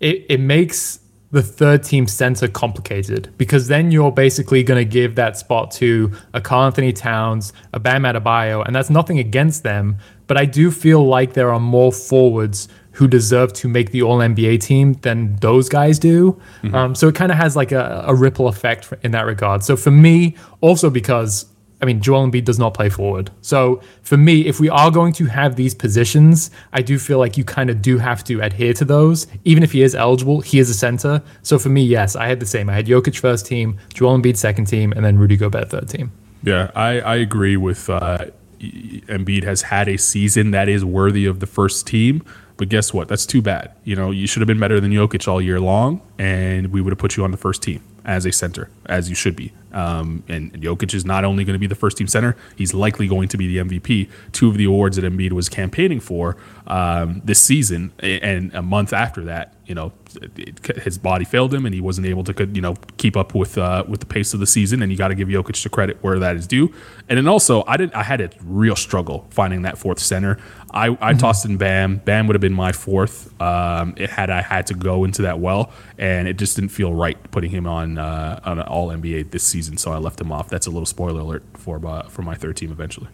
it, 0.00 0.26
it 0.28 0.40
makes 0.40 1.00
the 1.32 1.42
third 1.42 1.82
team 1.82 2.06
center 2.06 2.48
complicated 2.48 3.32
because 3.36 3.68
then 3.68 3.90
you're 3.90 4.12
basically 4.12 4.62
going 4.62 4.78
to 4.78 4.90
give 4.90 5.16
that 5.16 5.36
spot 5.36 5.70
to 5.70 6.12
a 6.32 6.40
Karl-Anthony 6.40 6.92
Towns, 6.92 7.52
a 7.72 7.80
Bam 7.80 8.02
Adebayo, 8.02 8.64
and 8.64 8.74
that's 8.74 8.90
nothing 8.90 9.18
against 9.18 9.62
them. 9.62 9.98
But 10.28 10.36
I 10.36 10.44
do 10.44 10.70
feel 10.70 11.04
like 11.04 11.34
there 11.34 11.52
are 11.52 11.60
more 11.60 11.92
forwards 11.92 12.68
who 12.92 13.06
deserve 13.06 13.52
to 13.52 13.68
make 13.68 13.90
the 13.90 14.02
All 14.02 14.18
NBA 14.18 14.60
team 14.60 14.94
than 14.94 15.36
those 15.36 15.68
guys 15.68 15.98
do. 15.98 16.40
Mm-hmm. 16.62 16.74
Um, 16.74 16.94
so 16.94 17.08
it 17.08 17.14
kind 17.14 17.30
of 17.30 17.36
has 17.36 17.54
like 17.54 17.72
a, 17.72 18.04
a 18.06 18.14
ripple 18.14 18.48
effect 18.48 18.92
in 19.02 19.10
that 19.10 19.26
regard. 19.26 19.62
So 19.62 19.76
for 19.76 19.90
me, 19.90 20.36
also 20.62 20.88
because 20.88 21.46
I 21.80 21.84
mean, 21.84 22.00
Joel 22.00 22.26
Embiid 22.26 22.44
does 22.44 22.58
not 22.58 22.72
play 22.72 22.88
forward. 22.88 23.30
So 23.42 23.82
for 24.02 24.16
me, 24.16 24.46
if 24.46 24.60
we 24.60 24.70
are 24.70 24.90
going 24.90 25.12
to 25.14 25.26
have 25.26 25.56
these 25.56 25.74
positions, 25.74 26.50
I 26.72 26.80
do 26.80 26.98
feel 26.98 27.18
like 27.18 27.36
you 27.36 27.44
kind 27.44 27.68
of 27.68 27.82
do 27.82 27.98
have 27.98 28.24
to 28.24 28.40
adhere 28.40 28.72
to 28.74 28.84
those. 28.84 29.26
Even 29.44 29.62
if 29.62 29.72
he 29.72 29.82
is 29.82 29.94
eligible, 29.94 30.40
he 30.40 30.58
is 30.58 30.70
a 30.70 30.74
center. 30.74 31.22
So 31.42 31.58
for 31.58 31.68
me, 31.68 31.82
yes, 31.82 32.16
I 32.16 32.28
had 32.28 32.40
the 32.40 32.46
same. 32.46 32.70
I 32.70 32.74
had 32.74 32.86
Jokic 32.86 33.18
first 33.18 33.44
team, 33.44 33.78
Joel 33.92 34.18
Embiid 34.18 34.36
second 34.36 34.66
team, 34.66 34.92
and 34.92 35.04
then 35.04 35.18
Rudy 35.18 35.36
Gobert 35.36 35.68
third 35.68 35.88
team. 35.88 36.12
Yeah, 36.42 36.70
I, 36.74 37.00
I 37.00 37.16
agree 37.16 37.56
with 37.58 37.90
uh, 37.90 38.26
Embiid 38.60 39.44
has 39.44 39.62
had 39.62 39.88
a 39.88 39.98
season 39.98 40.52
that 40.52 40.68
is 40.68 40.84
worthy 40.84 41.26
of 41.26 41.40
the 41.40 41.46
first 41.46 41.86
team. 41.86 42.24
But 42.56 42.70
guess 42.70 42.94
what? 42.94 43.08
That's 43.08 43.26
too 43.26 43.42
bad. 43.42 43.72
You 43.84 43.96
know, 43.96 44.10
you 44.10 44.26
should 44.26 44.40
have 44.40 44.46
been 44.46 44.58
better 44.58 44.80
than 44.80 44.90
Jokic 44.90 45.28
all 45.28 45.42
year 45.42 45.60
long, 45.60 46.00
and 46.18 46.68
we 46.68 46.80
would 46.80 46.90
have 46.90 46.98
put 46.98 47.16
you 47.16 47.24
on 47.24 47.30
the 47.32 47.36
first 47.36 47.62
team 47.62 47.82
as 48.06 48.24
a 48.24 48.32
center, 48.32 48.70
as 48.86 49.10
you 49.10 49.14
should 49.14 49.36
be. 49.36 49.52
Um, 49.72 50.22
and, 50.28 50.52
and 50.54 50.62
Jokic 50.62 50.94
is 50.94 51.04
not 51.04 51.24
only 51.24 51.44
going 51.44 51.54
to 51.54 51.58
be 51.58 51.66
the 51.66 51.74
first 51.74 51.98
team 51.98 52.06
center, 52.06 52.36
he's 52.56 52.72
likely 52.72 53.08
going 53.08 53.28
to 53.28 53.36
be 53.36 53.46
the 53.46 53.68
MVP. 53.68 54.08
Two 54.32 54.48
of 54.48 54.56
the 54.56 54.64
awards 54.64 54.96
that 54.96 55.04
Embiid 55.04 55.32
was 55.32 55.48
campaigning 55.48 56.00
for 56.00 56.36
um, 56.66 57.20
this 57.24 57.40
season, 57.40 57.92
and 58.00 58.54
a 58.54 58.62
month 58.62 58.92
after 58.92 59.24
that, 59.24 59.54
you 59.66 59.74
know, 59.74 59.92
it, 60.36 60.64
his 60.82 60.96
body 60.96 61.24
failed 61.24 61.52
him, 61.52 61.66
and 61.66 61.74
he 61.74 61.80
wasn't 61.80 62.06
able 62.06 62.24
to, 62.24 62.46
you 62.52 62.60
know, 62.60 62.76
keep 62.96 63.16
up 63.16 63.34
with 63.34 63.58
uh, 63.58 63.84
with 63.88 64.00
the 64.00 64.06
pace 64.06 64.32
of 64.32 64.40
the 64.40 64.46
season. 64.46 64.82
And 64.82 64.92
you 64.92 64.98
got 64.98 65.08
to 65.08 65.14
give 65.14 65.28
Jokic 65.28 65.60
the 65.62 65.68
credit 65.68 65.98
where 66.02 66.18
that 66.18 66.36
is 66.36 66.46
due. 66.46 66.72
And 67.08 67.18
then 67.18 67.26
also, 67.26 67.64
I 67.66 67.76
didn't, 67.76 67.94
I 67.94 68.02
had 68.02 68.20
a 68.20 68.30
real 68.44 68.76
struggle 68.76 69.26
finding 69.30 69.62
that 69.62 69.78
fourth 69.78 69.98
center. 69.98 70.38
I, 70.70 70.86
I 70.86 70.90
mm-hmm. 70.90 71.18
tossed 71.18 71.44
in 71.46 71.56
Bam. 71.56 71.96
Bam 71.98 72.26
would 72.26 72.34
have 72.34 72.40
been 72.40 72.52
my 72.52 72.72
fourth. 72.72 73.40
Um, 73.40 73.94
it 73.96 74.10
had 74.10 74.30
I 74.30 74.42
had 74.42 74.66
to 74.68 74.74
go 74.74 75.04
into 75.04 75.22
that 75.22 75.40
well, 75.40 75.72
and 75.98 76.28
it 76.28 76.36
just 76.36 76.56
didn't 76.56 76.70
feel 76.70 76.92
right 76.92 77.18
putting 77.30 77.50
him 77.50 77.66
on 77.66 77.98
uh, 77.98 78.40
on 78.44 78.58
an 78.58 78.66
All 78.66 78.88
NBA 78.88 79.30
this 79.30 79.42
season. 79.42 79.55
So 79.62 79.92
I 79.92 79.98
left 79.98 80.20
him 80.20 80.32
off. 80.32 80.48
That's 80.48 80.66
a 80.66 80.70
little 80.70 80.86
spoiler 80.86 81.20
alert 81.20 81.44
for 81.54 81.84
uh, 81.86 82.08
for 82.08 82.22
my 82.22 82.34
third 82.34 82.56
team 82.56 82.70
eventually. 82.70 83.08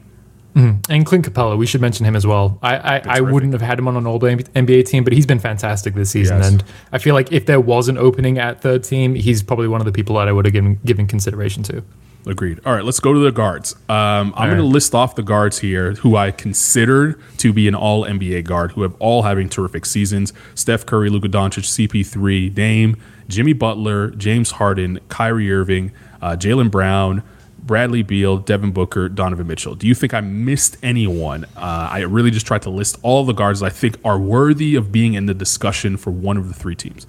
Mm-hmm. 0.55 0.93
And 0.93 1.07
Clint 1.07 1.25
Capela, 1.25 1.57
we 1.57 1.67
should 1.67 1.81
mention 1.81 2.05
him 2.05 2.15
as 2.15 2.27
well. 2.27 2.59
I 2.63 2.77
I, 2.77 3.03
I 3.07 3.21
wouldn't 3.21 3.53
have 3.53 3.63
had 3.63 3.79
him 3.79 3.89
on 3.89 3.97
an 3.97 4.07
All 4.07 4.21
NBA 4.21 4.87
team, 4.87 5.05
but 5.05 5.13
he's 5.13 5.27
been 5.27 5.39
fantastic 5.39 5.95
this 5.95 6.11
season. 6.11 6.39
Yes. 6.39 6.49
And 6.49 6.65
I 6.93 6.99
feel 6.99 7.15
like 7.15 7.33
if 7.33 7.47
there 7.47 7.61
was 7.61 7.89
an 7.89 7.97
opening 7.97 8.39
at 8.39 8.61
third 8.61 8.85
team, 8.85 9.15
he's 9.15 9.43
probably 9.43 9.69
one 9.69 9.81
of 9.81 9.87
the 9.87 9.93
people 9.93 10.17
that 10.17 10.29
I 10.29 10.33
would 10.33 10.45
have 10.45 10.53
given 10.53 10.79
given 10.85 11.07
consideration 11.07 11.63
to. 11.65 11.83
Agreed. 12.25 12.61
All 12.65 12.73
right, 12.73 12.85
let's 12.85 13.01
go 13.01 13.13
to 13.13 13.19
the 13.19 13.33
guards. 13.33 13.75
Um, 13.89 14.33
I'm 14.37 14.49
going 14.49 14.59
to 14.59 14.65
list 14.65 14.95
off 14.95 15.17
the 15.17 15.25
guards 15.25 15.59
here 15.59 15.95
who 15.95 16.17
I 16.17 16.31
considered 16.31 17.21
to 17.39 17.53
be 17.53 17.67
an 17.67 17.75
All 17.75 18.05
NBA 18.05 18.45
guard, 18.45 18.73
who 18.73 18.83
have 18.83 18.95
all 19.01 19.23
having 19.23 19.49
terrific 19.49 19.87
seasons: 19.87 20.33
Steph 20.55 20.87
Curry, 20.87 21.09
Luka 21.09 21.29
Doncic, 21.29 21.65
CP3, 21.65 22.55
Dame, 22.55 22.97
Jimmy 23.33 23.55
Butler, 23.55 24.11
James 24.11 24.53
Harden, 24.53 25.01
Kyrie 25.09 25.51
Irving, 25.51 25.93
uh, 26.21 26.37
Jaylen 26.37 26.71
Brown, 26.71 27.23
Bradley 27.59 28.03
Beal, 28.03 28.37
Devin 28.39 28.73
Booker, 28.73 29.09
Donovan 29.09 29.47
Mitchell. 29.47 29.75
Do 29.75 29.87
you 29.87 29.95
think 29.95 30.13
I 30.13 30.21
missed 30.21 30.77
anyone? 30.83 31.45
Uh, 31.57 31.89
I 31.91 32.01
really 32.01 32.31
just 32.31 32.47
tried 32.47 32.63
to 32.63 32.71
list 32.71 32.99
all 33.03 33.25
the 33.25 33.33
guards 33.33 33.63
I 33.63 33.71
think 33.71 33.97
are 34.05 34.19
worthy 34.19 34.75
of 34.75 34.93
being 34.93 35.15
in 35.15 35.27
the 35.27 35.35
discussion 35.35 35.97
for 35.97 36.11
one 36.11 36.37
of 36.37 36.49
the 36.49 36.55
three 36.55 36.75
teams. 36.75 37.07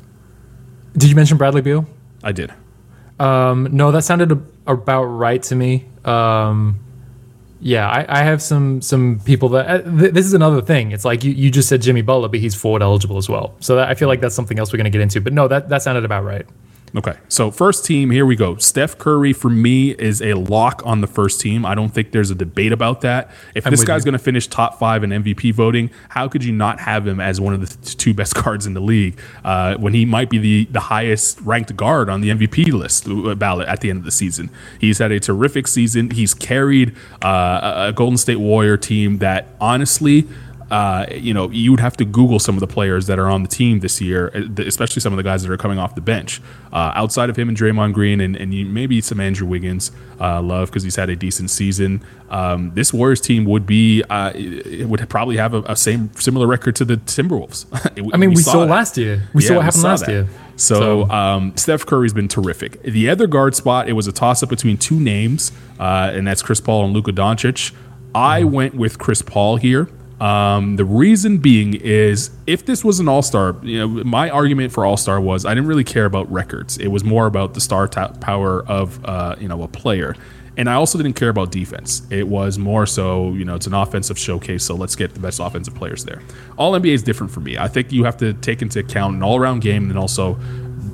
Did 0.96 1.10
you 1.10 1.16
mention 1.16 1.38
Bradley 1.38 1.62
Beal? 1.62 1.88
I 2.24 2.32
did. 2.32 2.54
Um, 3.20 3.70
no, 3.72 3.92
that 3.92 4.04
sounded 4.04 4.32
about 4.68 5.04
right 5.04 5.42
to 5.44 5.56
me. 5.56 5.86
Um, 6.06 6.80
yeah, 7.64 7.88
I, 7.90 8.06
I, 8.10 8.24
have 8.24 8.42
some 8.42 8.82
some 8.82 9.22
people 9.24 9.48
that 9.50 9.68
uh, 9.70 9.82
th- 10.00 10.14
this 10.14 10.26
is 10.26 10.34
another 10.34 10.62
thing. 10.62 10.92
It's 10.92 11.06
like 11.06 11.24
you, 11.24 11.32
you 11.32 11.50
just 11.50 11.70
said 11.70 11.82
Jimmy 11.82 12.02
Butler, 12.02 12.28
but 12.28 12.42
he's 12.42 12.54
forward 12.54 12.82
eligible 12.82 13.18
as 13.18 13.30
well. 13.30 13.56
So 13.62 13.78
that, 13.78 13.88
I 13.88 13.94
feel 13.94 14.10
like 14.10 14.20
that's 14.20 14.36
something 14.36 14.60
else 14.60 14.74
we're 14.74 14.78
going 14.78 14.92
to 14.92 14.92
get 14.92 15.00
into. 15.00 15.22
But 15.22 15.32
no, 15.32 15.48
that 15.48 15.70
that 15.70 15.82
sounded 15.82 16.04
about 16.04 16.26
right. 16.26 16.46
Okay. 16.96 17.18
So 17.28 17.50
first 17.50 17.86
team, 17.86 18.12
here 18.12 18.26
we 18.26 18.36
go. 18.36 18.58
Steph 18.58 19.00
Curry 19.00 19.34
for 19.34 19.50
me 19.50 19.92
is 19.92 20.22
a 20.22 20.36
lock 20.36 20.84
on 20.86 21.02
the 21.02 21.08
first 21.08 21.42
team. 21.42 21.66
I 21.66 21.74
don't 21.74 21.90
think 21.90 22.12
there's 22.12 22.30
a 22.30 22.36
debate 22.36 22.72
about 22.72 23.02
that. 23.02 23.32
If 23.56 23.66
I'm 23.66 23.72
this 23.72 23.84
guy's 23.84 24.04
going 24.04 24.14
to 24.14 24.20
finish 24.20 24.46
top 24.46 24.78
five 24.78 25.04
in 25.04 25.10
MVP 25.10 25.54
voting, 25.54 25.90
how 26.10 26.28
could 26.28 26.44
you 26.44 26.52
not 26.52 26.80
have 26.82 27.08
him 27.08 27.20
as 27.20 27.42
one 27.42 27.56
of 27.56 27.62
the 27.62 27.96
two 27.96 28.14
best 28.14 28.36
guards 28.44 28.68
in 28.68 28.76
the 28.76 28.80
league 28.80 29.20
uh, 29.44 29.76
when 29.78 29.94
he 29.94 30.06
might 30.06 30.30
be 30.30 30.38
the, 30.38 30.66
the 30.72 30.82
highest 30.82 31.42
ranked 31.42 31.76
guard 31.76 32.10
on 32.10 32.22
the 32.22 32.30
MVP 32.30 32.72
list 32.72 33.08
uh, 33.08 33.34
ballot 33.34 33.68
at 33.68 33.82
the 33.82 33.90
end 33.90 33.98
of 33.98 34.06
the 34.06 34.12
season? 34.12 34.52
He's 34.80 35.00
had 35.00 35.12
a 35.12 35.20
terrific 35.20 35.68
season. 35.68 36.12
He's 36.12 36.36
carried 36.36 36.96
uh, 37.24 37.88
a 37.88 37.94
Golden 37.94 38.18
State 38.18 38.36
Warrior 38.36 38.78
team 38.78 39.18
that 39.18 39.48
honestly 39.60 40.28
uh, 40.72 41.06
you 41.12 41.34
know, 41.34 41.50
you 41.50 41.72
would 41.72 41.80
have 41.80 41.98
to 41.98 42.06
Google 42.06 42.40
some 42.40 42.56
of 42.56 42.60
the 42.60 42.68
players 42.68 43.08
that 43.08 43.20
are 43.20 43.30
on 43.30 43.44
the 43.44 43.50
team 43.50 43.80
this 43.80 44.02
year, 44.02 44.32
uh, 44.34 44.64
especially 44.64 45.02
some 45.02 45.14
of 45.14 45.18
the 45.18 45.24
guys 45.24 45.44
that 45.44 45.52
are 45.52 45.58
coming 45.58 45.80
off 45.80 45.96
the 45.96 46.02
bench. 46.02 46.42
Uh, 46.72 46.92
outside 46.96 47.30
of 47.30 47.38
him 47.38 47.50
and 47.50 47.58
Draymond 47.58 47.94
Green, 47.94 48.20
and, 48.20 48.36
and 48.36 48.54
you, 48.54 48.66
maybe 48.66 49.00
some 49.02 49.20
Andrew 49.20 49.48
Wiggins, 49.48 49.92
uh, 50.20 50.42
love 50.42 50.70
because 50.70 50.84
he's 50.84 50.96
had 50.96 51.10
a 51.10 51.16
decent 51.16 51.50
season. 51.50 52.04
Um, 52.30 52.72
this 52.74 52.92
Warriors 52.92 53.22
team 53.22 53.46
would 53.46 53.68
be 53.68 54.04
uh, 54.10 54.32
it 54.34 54.88
would 54.88 55.08
probably 55.10 55.38
have 55.38 55.54
a, 55.54 55.62
a, 55.64 55.76
same 55.76 56.12
similar 56.16 56.48
record 56.48 56.76
to 56.78 56.86
the 56.86 56.98
Timberwolves. 56.98 57.66
I 58.14 58.18
mean, 58.18 58.32
we, 58.32 58.38
we 58.38 58.42
saw, 58.42 58.54
saw 58.54 58.64
last 58.64 58.98
year. 58.98 59.30
We 59.34 59.44
yeah, 59.44 59.50
saw 59.50 59.56
what 59.58 59.66
happened 59.66 59.84
last 59.84 60.06
that. 60.06 60.12
year. 60.12 60.28
So, 60.56 61.06
so. 61.06 61.10
Um, 61.12 61.56
Steph 61.58 61.86
Curry's 61.86 62.14
been 62.14 62.28
terrific. 62.28 62.82
The 62.82 63.10
other 63.10 63.28
guard 63.28 63.56
spot, 63.56 63.88
it 63.88 63.94
was 63.94 64.08
a 64.08 64.12
toss 64.12 64.42
up 64.42 64.50
between 64.50 64.78
two 64.78 65.00
names, 65.00 65.52
uh, 65.80 66.12
and 66.14 66.26
that's 66.26 66.42
Chris 66.42 66.60
Paul 66.60 66.86
and 66.86 66.94
Luka 66.94 67.12
Doncic. 67.12 67.74
I 68.16 68.42
mm-hmm. 68.42 68.52
went 68.52 68.76
with 68.76 68.98
Chris 68.98 69.22
Paul 69.22 69.58
here. 69.58 69.88
Um, 70.24 70.78
the 70.78 70.86
reason 70.86 71.40
being 71.40 71.74
is 71.74 72.32
if 72.48 72.66
this 72.66 72.82
was 72.82 73.02
an 73.02 73.10
all 73.10 73.22
star, 73.22 73.58
you 73.62 73.78
know, 73.78 74.04
my 74.06 74.30
argument 74.30 74.72
for 74.72 74.86
all 74.86 74.96
star 74.96 75.20
was 75.20 75.46
I 75.46 75.54
didn't 75.54 75.68
really 75.68 75.84
care 75.84 76.06
about 76.06 76.32
records. 76.32 76.78
It 76.78 76.88
was 76.88 77.04
more 77.04 77.26
about 77.26 77.56
the 77.56 77.60
star 77.60 77.90
t- 77.90 78.00
power 78.22 78.66
of, 78.66 79.04
uh, 79.04 79.36
you 79.38 79.50
know, 79.50 79.62
a 79.64 79.68
player. 79.68 80.16
And 80.56 80.70
I 80.70 80.76
also 80.76 80.98
didn't 80.98 81.18
care 81.18 81.28
about 81.28 81.52
defense. 81.52 82.04
It 82.10 82.26
was 82.30 82.58
more 82.58 82.86
so, 82.86 83.34
you 83.34 83.44
know, 83.44 83.56
it's 83.56 83.68
an 83.68 83.74
offensive 83.74 84.18
showcase, 84.18 84.64
so 84.64 84.76
let's 84.76 84.96
get 84.96 85.14
the 85.14 85.20
best 85.20 85.42
offensive 85.42 85.76
players 85.76 86.06
there. 86.06 86.22
All 86.58 86.72
NBA 86.72 86.94
is 86.94 87.04
different 87.04 87.34
for 87.34 87.42
me. 87.42 87.58
I 87.58 87.68
think 87.68 87.92
you 87.92 88.06
have 88.06 88.16
to 88.18 88.34
take 88.34 88.62
into 88.62 88.80
account 88.80 89.18
an 89.18 89.24
all 89.24 89.36
around 89.36 89.60
game 89.60 89.90
and 89.90 90.00
also 90.00 90.36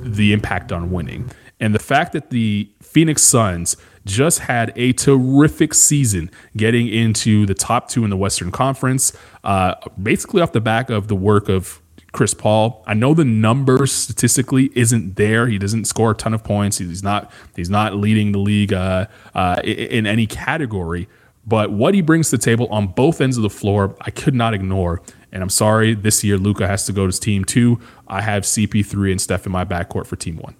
the 0.02 0.32
impact 0.32 0.72
on 0.72 0.90
winning. 0.90 1.30
And 1.60 1.72
the 1.72 1.78
fact 1.78 2.14
that 2.14 2.30
the 2.30 2.68
Phoenix 2.82 3.22
Suns 3.22 3.76
just 4.06 4.40
had 4.40 4.72
a 4.76 4.92
terrific 4.92 5.74
season 5.74 6.30
getting 6.56 6.88
into 6.88 7.46
the 7.46 7.54
top 7.54 7.88
two 7.88 8.04
in 8.04 8.10
the 8.10 8.16
Western 8.16 8.50
Conference, 8.50 9.12
uh, 9.44 9.74
basically 10.02 10.42
off 10.42 10.52
the 10.52 10.60
back 10.60 10.90
of 10.90 11.08
the 11.08 11.16
work 11.16 11.48
of 11.48 11.80
Chris 12.12 12.34
Paul. 12.34 12.82
I 12.86 12.94
know 12.94 13.14
the 13.14 13.24
numbers 13.24 13.92
statistically 13.92 14.70
isn't 14.74 15.16
there. 15.16 15.46
He 15.46 15.58
doesn't 15.58 15.86
score 15.86 16.12
a 16.12 16.14
ton 16.14 16.34
of 16.34 16.44
points. 16.44 16.78
He's 16.78 17.02
not 17.02 17.30
he's 17.56 17.70
not 17.70 17.96
leading 17.96 18.32
the 18.32 18.38
league 18.38 18.72
uh, 18.72 19.06
uh, 19.34 19.60
in 19.64 20.06
any 20.06 20.26
category. 20.26 21.08
But 21.46 21.72
what 21.72 21.94
he 21.94 22.02
brings 22.02 22.30
to 22.30 22.36
the 22.36 22.42
table 22.42 22.68
on 22.68 22.88
both 22.88 23.20
ends 23.20 23.36
of 23.36 23.42
the 23.42 23.50
floor, 23.50 23.96
I 24.02 24.10
could 24.10 24.34
not 24.34 24.54
ignore. 24.54 25.02
And 25.32 25.42
I'm 25.42 25.48
sorry, 25.50 25.94
this 25.94 26.22
year 26.24 26.38
Luka 26.38 26.66
has 26.66 26.86
to 26.86 26.92
go 26.92 27.08
to 27.10 27.20
team 27.20 27.44
two. 27.44 27.80
I 28.08 28.22
have 28.22 28.44
CP3 28.44 29.12
and 29.12 29.20
Steph 29.20 29.46
in 29.46 29.52
my 29.52 29.64
backcourt 29.64 30.06
for 30.06 30.16
team 30.16 30.36
one. 30.36 30.56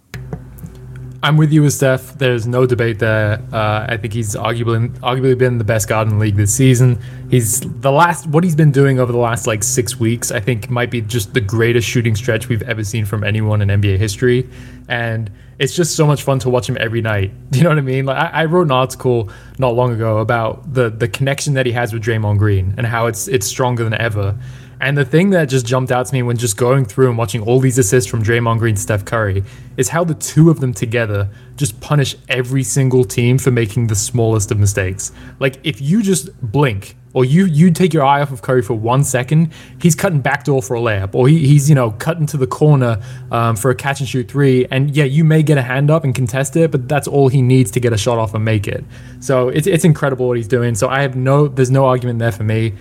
I'm 1.22 1.36
with 1.36 1.52
you 1.52 1.62
with 1.62 1.74
Steph. 1.74 2.14
There's 2.14 2.46
no 2.46 2.64
debate 2.64 2.98
there. 2.98 3.42
Uh, 3.52 3.84
I 3.86 3.98
think 3.98 4.14
he's 4.14 4.34
arguably 4.34 4.88
arguably 5.00 5.36
been 5.36 5.58
the 5.58 5.64
best 5.64 5.86
guard 5.86 6.08
in 6.08 6.14
the 6.14 6.20
league 6.20 6.36
this 6.36 6.54
season. 6.54 6.98
He's 7.30 7.60
the 7.60 7.92
last 7.92 8.26
what 8.28 8.42
he's 8.42 8.56
been 8.56 8.72
doing 8.72 8.98
over 8.98 9.12
the 9.12 9.18
last 9.18 9.46
like 9.46 9.62
six 9.62 10.00
weeks. 10.00 10.30
I 10.30 10.40
think 10.40 10.70
might 10.70 10.90
be 10.90 11.02
just 11.02 11.34
the 11.34 11.40
greatest 11.42 11.86
shooting 11.86 12.16
stretch 12.16 12.48
we've 12.48 12.62
ever 12.62 12.82
seen 12.82 13.04
from 13.04 13.22
anyone 13.22 13.60
in 13.60 13.68
NBA 13.68 13.98
history, 13.98 14.48
and 14.88 15.30
it's 15.58 15.76
just 15.76 15.94
so 15.94 16.06
much 16.06 16.22
fun 16.22 16.38
to 16.38 16.48
watch 16.48 16.66
him 16.66 16.78
every 16.80 17.02
night. 17.02 17.32
You 17.52 17.64
know 17.64 17.70
what 17.70 17.78
I 17.78 17.82
mean? 17.82 18.06
Like 18.06 18.16
I, 18.16 18.42
I 18.42 18.44
wrote 18.46 18.62
an 18.62 18.70
article 18.72 19.28
not 19.58 19.74
long 19.74 19.92
ago 19.92 20.18
about 20.18 20.72
the 20.72 20.88
the 20.88 21.08
connection 21.08 21.52
that 21.54 21.66
he 21.66 21.72
has 21.72 21.92
with 21.92 22.02
Draymond 22.02 22.38
Green 22.38 22.74
and 22.78 22.86
how 22.86 23.06
it's 23.06 23.28
it's 23.28 23.46
stronger 23.46 23.84
than 23.84 23.92
ever. 23.92 24.38
And 24.80 24.96
the 24.96 25.04
thing 25.04 25.30
that 25.30 25.44
just 25.46 25.66
jumped 25.66 25.92
out 25.92 26.06
to 26.06 26.14
me 26.14 26.22
when 26.22 26.38
just 26.38 26.56
going 26.56 26.86
through 26.86 27.08
and 27.10 27.18
watching 27.18 27.42
all 27.42 27.60
these 27.60 27.76
assists 27.76 28.10
from 28.10 28.22
Draymond 28.22 28.58
Green, 28.58 28.76
Steph 28.76 29.04
Curry, 29.04 29.44
is 29.76 29.90
how 29.90 30.04
the 30.04 30.14
two 30.14 30.48
of 30.48 30.60
them 30.60 30.72
together 30.72 31.28
just 31.56 31.78
punish 31.80 32.16
every 32.28 32.62
single 32.62 33.04
team 33.04 33.36
for 33.36 33.50
making 33.50 33.88
the 33.88 33.94
smallest 33.94 34.50
of 34.50 34.58
mistakes. 34.58 35.12
Like 35.38 35.58
if 35.64 35.82
you 35.82 36.02
just 36.02 36.30
blink 36.40 36.96
or 37.12 37.24
you 37.24 37.44
you 37.44 37.70
take 37.70 37.92
your 37.92 38.04
eye 38.04 38.22
off 38.22 38.30
of 38.32 38.40
Curry 38.40 38.62
for 38.62 38.74
one 38.74 39.04
second, 39.04 39.52
he's 39.80 39.94
cutting 39.94 40.20
backdoor 40.20 40.62
for 40.62 40.76
a 40.76 40.80
layup, 40.80 41.14
or 41.14 41.28
he, 41.28 41.46
he's 41.46 41.68
you 41.68 41.74
know 41.74 41.90
cutting 41.92 42.26
to 42.26 42.36
the 42.36 42.46
corner 42.46 43.02
um, 43.30 43.56
for 43.56 43.70
a 43.70 43.74
catch 43.74 44.00
and 44.00 44.08
shoot 44.08 44.30
three, 44.30 44.66
and 44.70 44.96
yeah, 44.96 45.04
you 45.04 45.24
may 45.24 45.42
get 45.42 45.58
a 45.58 45.62
hand 45.62 45.90
up 45.90 46.04
and 46.04 46.14
contest 46.14 46.56
it, 46.56 46.70
but 46.70 46.88
that's 46.88 47.08
all 47.08 47.28
he 47.28 47.42
needs 47.42 47.70
to 47.72 47.80
get 47.80 47.92
a 47.92 47.98
shot 47.98 48.18
off 48.18 48.32
and 48.34 48.44
make 48.44 48.68
it. 48.68 48.84
So 49.18 49.48
it's 49.48 49.66
it's 49.66 49.84
incredible 49.84 50.28
what 50.28 50.36
he's 50.36 50.48
doing. 50.48 50.74
So 50.74 50.88
I 50.88 51.02
have 51.02 51.16
no 51.16 51.48
there's 51.48 51.70
no 51.70 51.84
argument 51.86 52.20
there 52.20 52.32
for 52.32 52.44
me. 52.44 52.74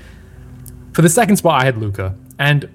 For 0.99 1.03
the 1.03 1.07
second 1.07 1.37
spot, 1.37 1.61
I 1.61 1.63
had 1.63 1.77
Luka, 1.77 2.13
and 2.39 2.67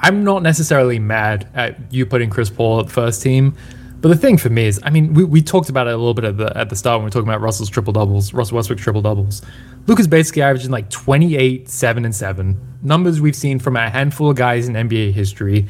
I'm 0.00 0.24
not 0.24 0.42
necessarily 0.42 0.98
mad 0.98 1.48
at 1.54 1.92
you 1.92 2.04
putting 2.04 2.28
Chris 2.28 2.50
Paul 2.50 2.80
at 2.80 2.90
first 2.90 3.22
team. 3.22 3.54
But 4.00 4.08
the 4.08 4.16
thing 4.16 4.36
for 4.36 4.50
me 4.50 4.66
is, 4.66 4.80
I 4.82 4.90
mean, 4.90 5.14
we, 5.14 5.22
we 5.22 5.42
talked 5.42 5.68
about 5.68 5.86
it 5.86 5.94
a 5.94 5.96
little 5.96 6.12
bit 6.12 6.24
at 6.24 6.38
the 6.38 6.58
at 6.58 6.70
the 6.70 6.74
start 6.74 6.96
when 6.98 7.02
we 7.02 7.06
were 7.06 7.10
talking 7.10 7.28
about 7.28 7.40
Russell's 7.40 7.70
triple 7.70 7.92
doubles, 7.92 8.34
Russell 8.34 8.56
Westbrook 8.56 8.80
triple 8.80 9.00
doubles. 9.00 9.42
Luka's 9.86 10.08
basically 10.08 10.42
averaging 10.42 10.72
like 10.72 10.90
28, 10.90 11.68
7, 11.68 12.04
and 12.04 12.12
7. 12.12 12.78
Numbers 12.82 13.20
we've 13.20 13.36
seen 13.36 13.60
from 13.60 13.76
a 13.76 13.90
handful 13.90 14.28
of 14.28 14.34
guys 14.34 14.66
in 14.66 14.74
NBA 14.74 15.12
history. 15.12 15.68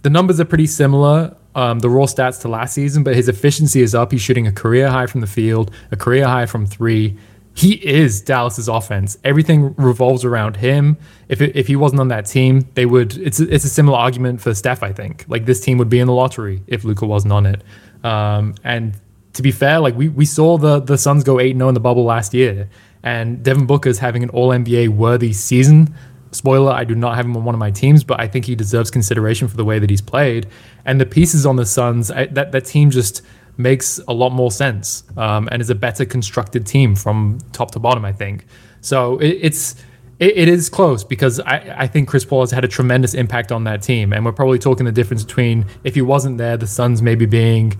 The 0.00 0.08
numbers 0.08 0.40
are 0.40 0.46
pretty 0.46 0.66
similar, 0.66 1.36
um, 1.54 1.80
the 1.80 1.90
raw 1.90 2.06
stats 2.06 2.40
to 2.40 2.48
last 2.48 2.72
season, 2.72 3.02
but 3.02 3.14
his 3.14 3.28
efficiency 3.28 3.82
is 3.82 3.94
up. 3.94 4.12
He's 4.12 4.22
shooting 4.22 4.46
a 4.46 4.52
career 4.52 4.88
high 4.88 5.04
from 5.04 5.20
the 5.20 5.26
field, 5.26 5.74
a 5.90 5.96
career 5.96 6.26
high 6.26 6.46
from 6.46 6.64
three. 6.64 7.18
He 7.58 7.72
is 7.74 8.20
Dallas's 8.20 8.68
offense. 8.68 9.18
Everything 9.24 9.74
revolves 9.74 10.24
around 10.24 10.58
him. 10.58 10.96
If, 11.28 11.42
it, 11.42 11.56
if 11.56 11.66
he 11.66 11.74
wasn't 11.74 12.00
on 12.00 12.06
that 12.06 12.24
team, 12.24 12.68
they 12.74 12.86
would. 12.86 13.16
It's 13.18 13.40
a, 13.40 13.52
it's 13.52 13.64
a 13.64 13.68
similar 13.68 13.98
argument 13.98 14.40
for 14.40 14.54
Steph. 14.54 14.84
I 14.84 14.92
think 14.92 15.24
like 15.26 15.44
this 15.44 15.60
team 15.60 15.76
would 15.78 15.88
be 15.88 15.98
in 15.98 16.06
the 16.06 16.12
lottery 16.12 16.62
if 16.68 16.84
Luka 16.84 17.04
wasn't 17.04 17.32
on 17.32 17.46
it. 17.46 17.64
Um, 18.04 18.54
and 18.62 18.94
to 19.32 19.42
be 19.42 19.50
fair, 19.50 19.80
like 19.80 19.96
we, 19.96 20.08
we 20.08 20.24
saw 20.24 20.56
the 20.56 20.78
the 20.78 20.96
Suns 20.96 21.24
go 21.24 21.40
eight 21.40 21.56
0 21.56 21.66
in 21.66 21.74
the 21.74 21.80
bubble 21.80 22.04
last 22.04 22.32
year, 22.32 22.68
and 23.02 23.42
Devin 23.42 23.66
Booker's 23.66 23.98
having 23.98 24.22
an 24.22 24.30
All 24.30 24.50
NBA 24.50 24.90
worthy 24.90 25.32
season. 25.32 25.92
Spoiler: 26.30 26.70
I 26.70 26.84
do 26.84 26.94
not 26.94 27.16
have 27.16 27.24
him 27.24 27.36
on 27.36 27.44
one 27.44 27.56
of 27.56 27.58
my 27.58 27.72
teams, 27.72 28.04
but 28.04 28.20
I 28.20 28.28
think 28.28 28.44
he 28.44 28.54
deserves 28.54 28.88
consideration 28.88 29.48
for 29.48 29.56
the 29.56 29.64
way 29.64 29.80
that 29.80 29.90
he's 29.90 30.00
played. 30.00 30.46
And 30.84 31.00
the 31.00 31.06
pieces 31.06 31.44
on 31.44 31.56
the 31.56 31.66
Suns, 31.66 32.12
I, 32.12 32.26
that 32.26 32.52
that 32.52 32.66
team 32.66 32.90
just 32.90 33.22
makes 33.58 34.00
a 34.08 34.12
lot 34.12 34.30
more 34.30 34.50
sense 34.50 35.02
um, 35.16 35.48
and 35.52 35.60
is 35.60 35.68
a 35.68 35.74
better 35.74 36.04
constructed 36.04 36.66
team 36.66 36.94
from 36.94 37.38
top 37.52 37.72
to 37.72 37.78
bottom. 37.78 38.04
I 38.04 38.12
think 38.12 38.46
so. 38.80 39.18
It, 39.18 39.38
it's 39.42 39.74
it, 40.18 40.36
it 40.36 40.48
is 40.48 40.68
close 40.68 41.04
because 41.04 41.40
I, 41.40 41.74
I 41.76 41.86
think 41.86 42.08
Chris 42.08 42.24
Paul 42.24 42.40
has 42.40 42.50
had 42.50 42.64
a 42.64 42.68
tremendous 42.68 43.14
impact 43.14 43.52
on 43.52 43.64
that 43.64 43.82
team, 43.82 44.12
and 44.12 44.24
we're 44.24 44.32
probably 44.32 44.58
talking 44.58 44.86
the 44.86 44.92
difference 44.92 45.24
between 45.24 45.66
if 45.84 45.94
he 45.94 46.02
wasn't 46.02 46.38
there, 46.38 46.56
the 46.56 46.66
Suns 46.66 47.02
maybe 47.02 47.26
being 47.26 47.78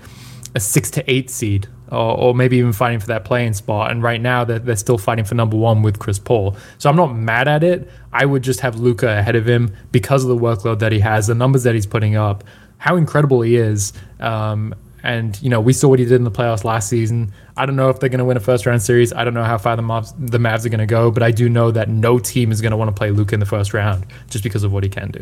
a 0.55 0.61
six 0.61 0.91
to 0.93 1.11
eight 1.11 1.31
seed 1.31 1.69
or, 1.91 2.19
or, 2.19 2.35
maybe 2.35 2.59
even 2.59 2.73
fighting 2.73 3.01
for 3.01 3.07
that 3.07 3.25
play-in 3.25 3.55
spot. 3.55 3.91
And 3.91 4.03
right 4.03 4.21
now 4.21 4.45
they're, 4.45 4.59
they're 4.59 4.77
still 4.77 4.99
fighting 4.99 5.25
for 5.25 5.35
number 5.35 5.57
one 5.57 5.83
with 5.83 5.99
Chris 5.99 6.19
Paul. 6.19 6.57
So 6.77 6.91
I'm 6.91 6.97
not 6.97 7.15
mad 7.15 7.49
at 7.49 7.63
it. 7.63 7.91
I 8.13 8.27
would 8.27 8.43
just 8.43 8.61
have 8.61 8.79
Luka 8.79 9.09
ahead 9.19 9.37
of 9.37 9.49
him 9.49 9.75
because 9.91 10.23
of 10.23 10.29
the 10.29 10.37
workload 10.37 10.81
that 10.81 10.93
he 10.93 11.01
has, 11.01 11.29
the 11.29 11.35
numbers 11.35 11.63
that 11.63 11.75
he's 11.75 11.87
putting 11.87 12.15
up, 12.17 12.45
how 12.77 12.97
incredible 12.97 13.41
he 13.41 13.57
is. 13.57 13.93
Um, 14.21 14.75
and 15.03 15.41
you 15.43 15.49
know 15.49 15.61
we 15.61 15.73
saw 15.73 15.89
what 15.89 15.99
he 15.99 16.05
did 16.05 16.15
in 16.15 16.25
the 16.25 16.31
playoffs 16.31 16.65
last 16.65 16.89
season. 16.89 17.33
I 17.57 17.67
don't 17.67 17.77
know 17.77 17.89
if 17.89 18.01
they're 18.01 18.09
going 18.09 18.19
to 18.19 18.25
win 18.25 18.37
a 18.37 18.41
first 18.41 18.67
round 18.67 18.83
series. 18.83 19.13
I 19.13 19.25
don't 19.25 19.35
know 19.35 19.45
how 19.45 19.59
far 19.59 19.77
the 19.77 19.83
Mavs, 19.83 20.15
the 20.19 20.39
Mavs 20.39 20.65
are 20.65 20.69
going 20.69 20.81
to 20.81 20.87
go, 20.87 21.11
but 21.11 21.23
I 21.23 21.31
do 21.31 21.49
know 21.49 21.71
that 21.71 21.89
no 21.89 22.19
team 22.19 22.53
is 22.53 22.61
going 22.61 22.71
to 22.71 22.77
want 22.77 22.89
to 22.89 22.99
play 22.99 23.11
Luka 23.11 23.35
in 23.35 23.41
the 23.41 23.47
first 23.47 23.75
round 23.75 24.07
just 24.31 24.45
because 24.45 24.65
of 24.65 24.73
what 24.73 24.85
he 24.85 24.91
can 24.91 25.11
do. 25.11 25.21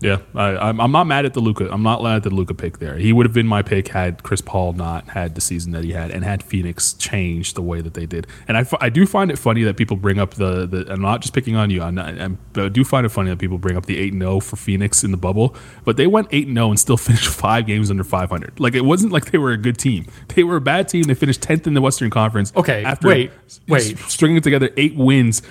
Yeah, 0.00 0.18
I, 0.34 0.70
am 0.70 0.92
not 0.92 1.04
mad 1.04 1.26
at 1.26 1.34
the 1.34 1.40
Luka. 1.40 1.68
I'm 1.70 1.82
not 1.82 2.02
mad 2.02 2.16
at 2.16 2.22
the 2.22 2.30
Luka 2.30 2.54
pick 2.54 2.78
there. 2.78 2.96
He 2.96 3.12
would 3.12 3.26
have 3.26 3.34
been 3.34 3.46
my 3.46 3.62
pick 3.62 3.88
had 3.88 4.22
Chris 4.22 4.40
Paul 4.40 4.72
not 4.72 5.10
had 5.10 5.34
the 5.34 5.42
season 5.42 5.72
that 5.72 5.84
he 5.84 5.92
had, 5.92 6.10
and 6.10 6.24
had 6.24 6.42
Phoenix 6.42 6.94
changed 6.94 7.54
the 7.54 7.62
way 7.62 7.82
that 7.82 7.92
they 7.92 8.06
did. 8.06 8.26
And 8.48 8.56
I, 8.56 8.66
I 8.80 8.88
do 8.88 9.06
find 9.06 9.30
it 9.30 9.38
funny 9.38 9.62
that 9.64 9.76
people 9.76 9.98
bring 9.98 10.18
up 10.18 10.34
the, 10.34 10.66
the 10.66 10.90
I'm 10.90 11.02
not 11.02 11.20
just 11.20 11.34
picking 11.34 11.54
on 11.54 11.68
you. 11.68 11.82
I'm 11.82 11.94
not, 11.94 12.18
I'm, 12.18 12.38
but 12.54 12.64
I 12.64 12.68
do 12.68 12.82
find 12.82 13.04
it 13.04 13.10
funny 13.10 13.28
that 13.28 13.38
people 13.38 13.58
bring 13.58 13.76
up 13.76 13.86
the 13.86 13.98
eight 13.98 14.12
and 14.12 14.22
zero 14.22 14.36
oh 14.36 14.40
for 14.40 14.56
Phoenix 14.56 15.04
in 15.04 15.10
the 15.10 15.18
bubble, 15.18 15.54
but 15.84 15.98
they 15.98 16.06
went 16.06 16.28
eight 16.30 16.46
and 16.46 16.56
zero 16.56 16.70
and 16.70 16.80
still 16.80 16.96
finished 17.10 17.28
five 17.28 17.66
games 17.66 17.90
under 17.90 18.04
500. 18.04 18.58
Like 18.58 18.74
it 18.74 18.84
wasn't 18.84 19.12
like 19.12 19.30
they 19.30 19.38
were 19.38 19.52
a 19.52 19.58
good 19.58 19.76
team. 19.76 20.06
They 20.34 20.44
were 20.44 20.56
a 20.56 20.60
bad 20.62 20.88
team. 20.88 21.02
They 21.02 21.14
finished 21.14 21.42
tenth 21.42 21.66
in 21.66 21.74
the 21.74 21.82
Western 21.82 22.08
Conference. 22.08 22.52
Okay, 22.56 22.84
after 22.84 23.08
wait, 23.08 23.32
wait, 23.68 23.98
stringing 23.98 24.40
together 24.40 24.70
eight 24.76 24.96
wins 24.96 25.42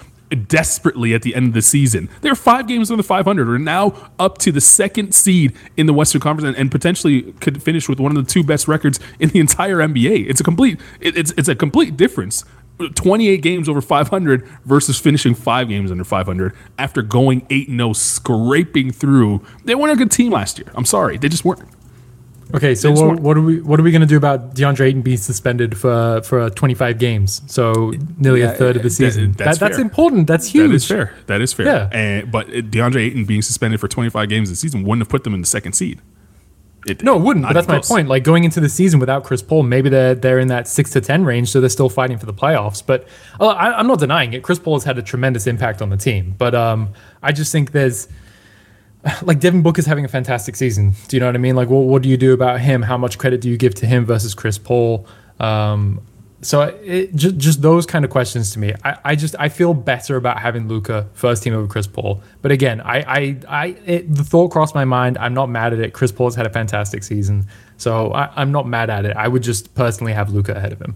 desperately 0.47 1.13
at 1.13 1.21
the 1.21 1.35
end 1.35 1.47
of 1.47 1.53
the 1.53 1.61
season. 1.61 2.09
They're 2.21 2.35
five 2.35 2.67
games 2.67 2.91
under 2.91 3.03
500. 3.03 3.49
Are 3.49 3.59
now 3.59 4.11
up 4.19 4.37
to 4.39 4.51
the 4.51 4.61
second 4.61 5.13
seed 5.13 5.55
in 5.77 5.85
the 5.85 5.93
Western 5.93 6.21
Conference 6.21 6.47
and, 6.47 6.57
and, 6.57 6.69
potentially 6.69 7.33
could 7.41 7.63
finish 7.63 7.89
with 7.89 7.99
one 7.99 8.15
of 8.15 8.23
the 8.23 8.31
two 8.31 8.43
best 8.43 8.67
records 8.67 8.99
in 9.19 9.29
the 9.29 9.39
entire 9.39 9.77
NBA. 9.77 10.29
It's 10.29 10.39
a 10.39 10.43
complete 10.43 10.79
it, 10.99 11.17
it's 11.17 11.31
it's 11.31 11.49
a 11.49 11.55
complete 11.55 11.97
difference. 11.97 12.45
28 12.95 13.41
games 13.41 13.67
over 13.67 13.81
500 13.81 14.47
versus 14.63 14.97
finishing 14.97 15.35
five 15.35 15.67
games 15.67 15.91
under 15.91 16.05
500 16.05 16.55
after 16.77 17.01
going 17.01 17.45
8 17.49 17.67
0, 17.67 17.93
scraping 17.93 18.91
through. 18.91 19.43
They 19.65 19.75
weren't 19.75 19.91
a 19.91 19.97
good 19.97 20.11
team 20.11 20.31
last 20.31 20.59
year. 20.59 20.71
I'm 20.75 20.85
sorry. 20.85 21.17
They 21.17 21.27
just 21.27 21.43
weren't. 21.43 21.67
Okay, 22.53 22.73
so 22.73 22.91
what, 22.91 23.19
what, 23.19 23.37
are 23.37 23.41
we 23.41 23.61
what 23.61 23.79
are 23.79 23.83
we 23.83 23.91
going 23.91 24.01
to 24.01 24.07
do 24.07 24.17
about 24.17 24.55
DeAndre 24.55 24.87
Ayton 24.87 25.01
being 25.03 25.17
suspended 25.17 25.77
for 25.77 26.21
for 26.23 26.49
25 26.49 26.97
games? 26.97 27.41
So 27.45 27.93
nearly 28.17 28.41
yeah, 28.41 28.51
a 28.51 28.55
third 28.55 28.75
of 28.75 28.81
the 28.81 28.89
season. 28.89 29.33
That, 29.33 29.37
that's, 29.37 29.59
that, 29.59 29.69
that's 29.69 29.79
important. 29.79 30.25
That's 30.25 30.47
huge. 30.47 30.69
That 30.69 30.75
is 30.75 30.87
fair. 30.87 31.15
That 31.27 31.41
is 31.41 31.53
fair. 31.53 31.65
Yeah. 31.67 31.89
And, 31.91 32.31
but 32.31 32.47
DeAndre 32.47 33.01
Ayton 33.01 33.25
being 33.25 33.43
suspended 33.43 33.79
for 33.79 33.87
25 33.87 34.29
games 34.29 34.49
this 34.49 34.59
season 34.59 34.83
wouldn't 34.83 35.01
have 35.01 35.09
put 35.09 35.23
them 35.23 35.35
in 35.35 35.41
the 35.41 35.47
second 35.47 35.73
seed. 35.73 36.01
It, 36.87 37.03
no, 37.03 37.17
it 37.17 37.21
wouldn't. 37.21 37.45
But 37.45 37.53
that's 37.53 37.67
my 37.67 37.79
point. 37.79 38.07
Like 38.07 38.23
going 38.23 38.45
into 38.45 38.59
the 38.59 38.69
season 38.69 38.99
without 38.99 39.23
Chris 39.23 39.41
Paul, 39.41 39.63
maybe 39.63 39.89
they're 39.89 40.15
they're 40.15 40.39
in 40.39 40.47
that 40.47 40.67
six 40.67 40.91
to 40.91 41.01
ten 41.01 41.25
range, 41.25 41.49
so 41.49 41.59
they're 41.59 41.69
still 41.69 41.89
fighting 41.89 42.17
for 42.17 42.25
the 42.25 42.33
playoffs. 42.33 42.83
But 42.83 43.07
uh, 43.39 43.47
I, 43.47 43.79
am 43.79 43.87
not 43.87 43.99
denying 43.99 44.33
it. 44.33 44.43
Chris 44.43 44.59
Paul 44.59 44.75
has 44.75 44.85
had 44.85 44.97
a 44.97 45.03
tremendous 45.03 45.45
impact 45.45 45.81
on 45.81 45.89
the 45.89 45.97
team, 45.97 46.35
but 46.37 46.55
um, 46.55 46.93
I 47.21 47.31
just 47.31 47.51
think 47.51 47.73
there's 47.73 48.07
like 49.23 49.39
Devin 49.39 49.61
Booker 49.61 49.79
is 49.79 49.85
having 49.85 50.05
a 50.05 50.09
fantastic 50.09 50.55
season. 50.55 50.93
Do 51.07 51.15
you 51.15 51.19
know 51.19 51.27
what 51.27 51.35
I 51.35 51.39
mean? 51.39 51.55
Like, 51.55 51.69
what, 51.69 51.81
what 51.81 52.01
do 52.01 52.09
you 52.09 52.17
do 52.17 52.33
about 52.33 52.59
him? 52.59 52.81
How 52.81 52.97
much 52.97 53.17
credit 53.17 53.41
do 53.41 53.49
you 53.49 53.57
give 53.57 53.75
to 53.75 53.85
him 53.85 54.05
versus 54.05 54.33
Chris 54.33 54.57
Paul? 54.57 55.05
Um, 55.39 56.01
so 56.41 56.61
it, 56.61 57.13
just 57.15 57.37
just 57.37 57.61
those 57.61 57.85
kind 57.85 58.05
of 58.05 58.11
questions 58.11 58.51
to 58.53 58.59
me. 58.59 58.73
I, 58.83 58.97
I 59.03 59.15
just 59.15 59.35
I 59.37 59.49
feel 59.49 59.73
better 59.73 60.15
about 60.15 60.39
having 60.39 60.67
Luka 60.67 61.09
first 61.13 61.43
team 61.43 61.53
over 61.53 61.67
Chris 61.67 61.87
Paul. 61.87 62.21
But 62.41 62.51
again, 62.51 62.79
I 62.81 62.99
I, 62.99 63.37
I 63.47 63.65
it, 63.85 64.13
the 64.13 64.23
thought 64.23 64.49
crossed 64.49 64.73
my 64.73 64.85
mind. 64.85 65.17
I'm 65.17 65.33
not 65.33 65.49
mad 65.49 65.73
at 65.73 65.79
it. 65.79 65.93
Chris 65.93 66.11
Paul's 66.11 66.35
had 66.35 66.45
a 66.45 66.49
fantastic 66.49 67.03
season, 67.03 67.47
so 67.77 68.13
I, 68.13 68.31
I'm 68.35 68.51
not 68.51 68.67
mad 68.67 68.89
at 68.89 69.05
it. 69.05 69.17
I 69.17 69.27
would 69.27 69.43
just 69.43 69.73
personally 69.75 70.13
have 70.13 70.29
Luka 70.29 70.53
ahead 70.53 70.71
of 70.71 70.81
him. 70.81 70.95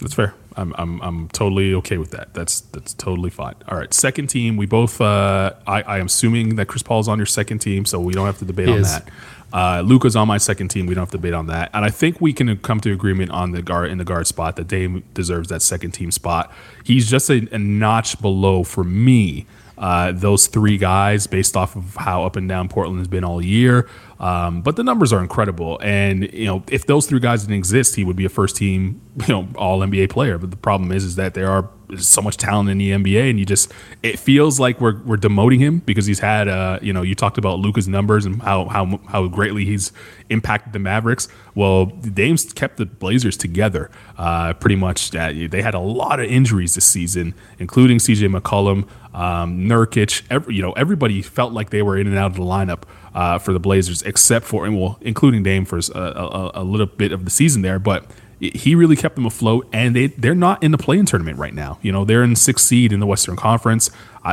That's 0.00 0.14
fair. 0.14 0.34
I'm, 0.56 0.74
I'm, 0.76 1.00
I'm 1.00 1.28
totally 1.28 1.74
okay 1.74 1.96
with 1.98 2.10
that. 2.10 2.34
That's 2.34 2.60
that's 2.60 2.92
totally 2.94 3.30
fine. 3.30 3.54
All 3.68 3.78
right, 3.78 3.92
second 3.94 4.28
team. 4.28 4.56
We 4.56 4.66
both. 4.66 5.00
Uh, 5.00 5.54
I, 5.66 5.82
I 5.82 5.98
am 5.98 6.06
assuming 6.06 6.56
that 6.56 6.66
Chris 6.66 6.82
Paul 6.82 7.00
is 7.00 7.08
on 7.08 7.18
your 7.18 7.26
second 7.26 7.60
team, 7.60 7.84
so 7.84 8.00
we 8.00 8.12
don't 8.12 8.26
have 8.26 8.38
to 8.38 8.44
debate 8.44 8.68
he 8.68 8.74
on 8.74 8.80
is. 8.80 8.92
that. 8.92 9.08
Uh, 9.52 9.82
Luka's 9.84 10.14
on 10.14 10.28
my 10.28 10.38
second 10.38 10.68
team. 10.68 10.86
We 10.86 10.94
don't 10.94 11.02
have 11.02 11.10
to 11.10 11.16
debate 11.16 11.34
on 11.34 11.46
that. 11.46 11.70
And 11.74 11.84
I 11.84 11.90
think 11.90 12.20
we 12.20 12.32
can 12.32 12.56
come 12.58 12.80
to 12.80 12.92
agreement 12.92 13.30
on 13.30 13.50
the 13.50 13.62
guard 13.62 13.90
in 13.90 13.98
the 13.98 14.04
guard 14.04 14.26
spot 14.26 14.56
that 14.56 14.68
Dame 14.68 15.02
deserves 15.14 15.48
that 15.48 15.62
second 15.62 15.92
team 15.92 16.10
spot. 16.10 16.52
He's 16.84 17.10
just 17.10 17.30
a, 17.30 17.48
a 17.52 17.58
notch 17.58 18.20
below 18.20 18.62
for 18.64 18.84
me. 18.84 19.46
Uh, 19.76 20.12
those 20.12 20.46
three 20.46 20.76
guys, 20.76 21.26
based 21.26 21.56
off 21.56 21.74
of 21.74 21.96
how 21.96 22.24
up 22.24 22.36
and 22.36 22.48
down 22.48 22.68
Portland 22.68 22.98
has 22.98 23.08
been 23.08 23.24
all 23.24 23.42
year, 23.42 23.88
um, 24.20 24.60
but 24.60 24.76
the 24.76 24.84
numbers 24.84 25.14
are 25.14 25.20
incredible. 25.20 25.80
And 25.82 26.30
you 26.32 26.44
know, 26.44 26.62
if 26.70 26.86
those 26.86 27.06
three 27.06 27.20
guys 27.20 27.42
didn't 27.42 27.56
exist, 27.56 27.96
he 27.96 28.04
would 28.04 28.16
be 28.16 28.26
a 28.26 28.28
first 28.28 28.54
team, 28.54 29.00
you 29.26 29.28
know, 29.28 29.48
All 29.56 29.80
NBA 29.80 30.10
player. 30.10 30.36
But 30.36 30.50
the 30.50 30.58
problem 30.58 30.92
is, 30.92 31.04
is 31.04 31.16
that 31.16 31.32
there 31.32 31.50
are 31.50 31.70
so 31.96 32.20
much 32.20 32.36
talent 32.36 32.68
in 32.68 32.76
the 32.78 32.90
NBA, 32.90 33.30
and 33.30 33.38
you 33.38 33.46
just 33.46 33.72
it 34.02 34.18
feels 34.18 34.60
like 34.60 34.78
we're 34.78 35.00
we're 35.04 35.16
demoting 35.16 35.58
him 35.58 35.78
because 35.78 36.04
he's 36.04 36.18
had, 36.18 36.48
uh, 36.48 36.78
you 36.82 36.92
know, 36.92 37.00
you 37.00 37.14
talked 37.14 37.38
about 37.38 37.60
Luka's 37.60 37.88
numbers 37.88 38.26
and 38.26 38.42
how 38.42 38.66
how 38.66 39.00
how 39.08 39.26
greatly 39.26 39.64
he's 39.64 39.90
impacted 40.28 40.74
the 40.74 40.78
Mavericks. 40.78 41.26
Well, 41.54 41.86
Dame's 41.86 42.52
kept 42.52 42.76
the 42.76 42.84
Blazers 42.84 43.38
together 43.38 43.90
uh, 44.18 44.52
pretty 44.52 44.76
much. 44.76 45.12
They 45.12 45.62
had 45.62 45.74
a 45.74 45.80
lot 45.80 46.20
of 46.20 46.26
injuries 46.26 46.74
this 46.74 46.84
season, 46.84 47.34
including 47.58 47.96
CJ 47.96 48.38
McCollum, 48.38 48.86
um, 49.18 49.60
Nurkic. 49.60 50.22
Every, 50.30 50.56
you 50.56 50.62
know, 50.62 50.72
everybody 50.72 51.22
felt 51.22 51.54
like 51.54 51.70
they 51.70 51.80
were 51.80 51.96
in 51.96 52.06
and 52.06 52.18
out 52.18 52.32
of 52.32 52.36
the 52.36 52.42
lineup 52.42 52.82
uh, 53.14 53.38
for 53.38 53.52
the 53.52 53.60
Blazers, 53.60 54.02
except 54.02 54.46
for 54.46 54.66
and 54.66 54.78
well, 54.78 54.98
including 55.00 55.42
Dame 55.42 55.64
for 55.64 55.78
a, 55.78 55.98
a, 55.98 56.50
a, 56.54 56.64
little 56.64 56.86
bit 56.86 57.12
of 57.12 57.24
the 57.24 57.30
season 57.30 57.62
there, 57.62 57.78
but. 57.78 58.06
He 58.42 58.74
really 58.74 58.96
kept 58.96 59.16
them 59.16 59.26
afloat, 59.26 59.68
and 59.70 59.94
they 59.94 60.06
they're 60.06 60.34
not 60.34 60.62
in 60.62 60.70
the 60.70 60.78
play-in 60.78 61.04
tournament 61.04 61.36
right 61.36 61.52
now. 61.52 61.78
You 61.82 61.92
know 61.92 62.06
they're 62.06 62.22
in 62.22 62.34
sixth 62.36 62.64
seed 62.64 62.90
in 62.90 62.98
the 62.98 63.04
Western 63.06 63.36
Conference. 63.36 63.90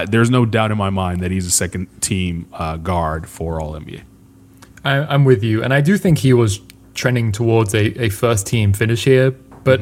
there's 0.07 0.29
no 0.29 0.45
doubt 0.45 0.71
in 0.71 0.77
my 0.77 0.89
mind 0.89 1.19
that 1.19 1.29
he's 1.29 1.45
a 1.45 1.51
second 1.51 1.89
team 2.01 2.47
uh, 2.53 2.77
guard 2.77 3.27
for 3.27 3.59
All 3.59 3.73
NBA. 3.73 4.03
I, 4.85 5.13
am 5.13 5.25
with 5.25 5.43
you, 5.43 5.61
and 5.61 5.73
I 5.73 5.81
do 5.81 5.97
think 5.97 6.19
he 6.19 6.31
was 6.31 6.61
trending 6.93 7.33
towards 7.33 7.73
a, 7.75 8.01
a 8.01 8.07
first 8.07 8.47
team 8.47 8.71
finish 8.71 9.03
here, 9.03 9.31
but 9.31 9.81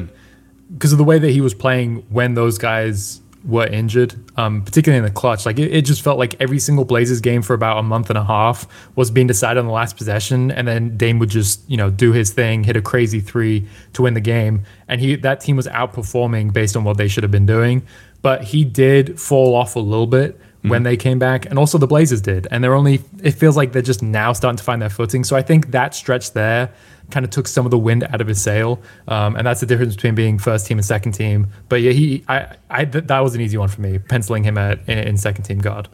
because 0.72 0.90
mm-hmm. 0.90 0.94
of 0.94 0.98
the 0.98 1.04
way 1.04 1.20
that 1.20 1.30
he 1.30 1.40
was 1.40 1.54
playing 1.54 2.04
when 2.10 2.34
those 2.34 2.58
guys 2.58 3.20
were 3.46 3.66
injured, 3.66 4.14
um, 4.36 4.62
particularly 4.62 4.98
in 4.98 5.04
the 5.04 5.10
clutch. 5.18 5.46
Like 5.46 5.58
it, 5.58 5.72
it, 5.72 5.82
just 5.82 6.02
felt 6.02 6.18
like 6.18 6.34
every 6.40 6.58
single 6.58 6.84
Blazers 6.84 7.20
game 7.20 7.42
for 7.42 7.54
about 7.54 7.78
a 7.78 7.82
month 7.82 8.10
and 8.10 8.18
a 8.18 8.24
half 8.24 8.66
was 8.96 9.10
being 9.10 9.26
decided 9.26 9.60
on 9.60 9.66
the 9.66 9.72
last 9.72 9.96
possession, 9.96 10.50
and 10.50 10.66
then 10.66 10.96
Dame 10.96 11.18
would 11.20 11.30
just 11.30 11.68
you 11.70 11.76
know 11.76 11.90
do 11.90 12.12
his 12.12 12.32
thing, 12.32 12.64
hit 12.64 12.76
a 12.76 12.82
crazy 12.82 13.20
three 13.20 13.66
to 13.92 14.02
win 14.02 14.14
the 14.14 14.20
game, 14.20 14.64
and 14.88 15.00
he 15.00 15.16
that 15.16 15.40
team 15.40 15.56
was 15.56 15.66
outperforming 15.68 16.52
based 16.52 16.76
on 16.76 16.84
what 16.84 16.96
they 16.96 17.08
should 17.08 17.22
have 17.22 17.30
been 17.30 17.46
doing. 17.46 17.86
But 18.22 18.42
he 18.42 18.64
did 18.64 19.20
fall 19.20 19.54
off 19.54 19.76
a 19.76 19.80
little 19.80 20.06
bit 20.06 20.40
when 20.68 20.82
they 20.82 20.96
came 20.96 21.18
back, 21.18 21.46
and 21.46 21.58
also 21.58 21.78
the 21.78 21.86
Blazers 21.86 22.20
did, 22.20 22.46
and 22.50 22.62
they're 22.62 22.74
only. 22.74 23.00
It 23.22 23.32
feels 23.32 23.56
like 23.56 23.72
they're 23.72 23.82
just 23.82 24.02
now 24.02 24.32
starting 24.32 24.56
to 24.58 24.64
find 24.64 24.80
their 24.82 24.90
footing. 24.90 25.24
So 25.24 25.36
I 25.36 25.42
think 25.42 25.70
that 25.70 25.94
stretch 25.94 26.32
there 26.32 26.70
kind 27.10 27.24
of 27.24 27.30
took 27.30 27.46
some 27.46 27.64
of 27.64 27.70
the 27.70 27.78
wind 27.78 28.02
out 28.02 28.20
of 28.20 28.26
his 28.26 28.42
sail, 28.42 28.80
um, 29.06 29.36
and 29.36 29.46
that's 29.46 29.60
the 29.60 29.66
difference 29.66 29.94
between 29.94 30.14
being 30.16 30.38
first 30.38 30.66
team 30.66 30.76
and 30.78 30.84
second 30.84 31.12
team. 31.12 31.46
But 31.68 31.80
yeah, 31.80 31.92
he, 31.92 32.24
I, 32.28 32.56
I 32.68 32.84
th- 32.84 33.04
that 33.06 33.20
was 33.20 33.34
an 33.36 33.40
easy 33.40 33.56
one 33.56 33.68
for 33.68 33.80
me, 33.80 33.98
penciling 33.98 34.42
him 34.42 34.58
at 34.58 34.80
in, 34.88 34.98
in 34.98 35.16
second 35.16 35.44
team 35.44 35.58
guard. 35.58 35.88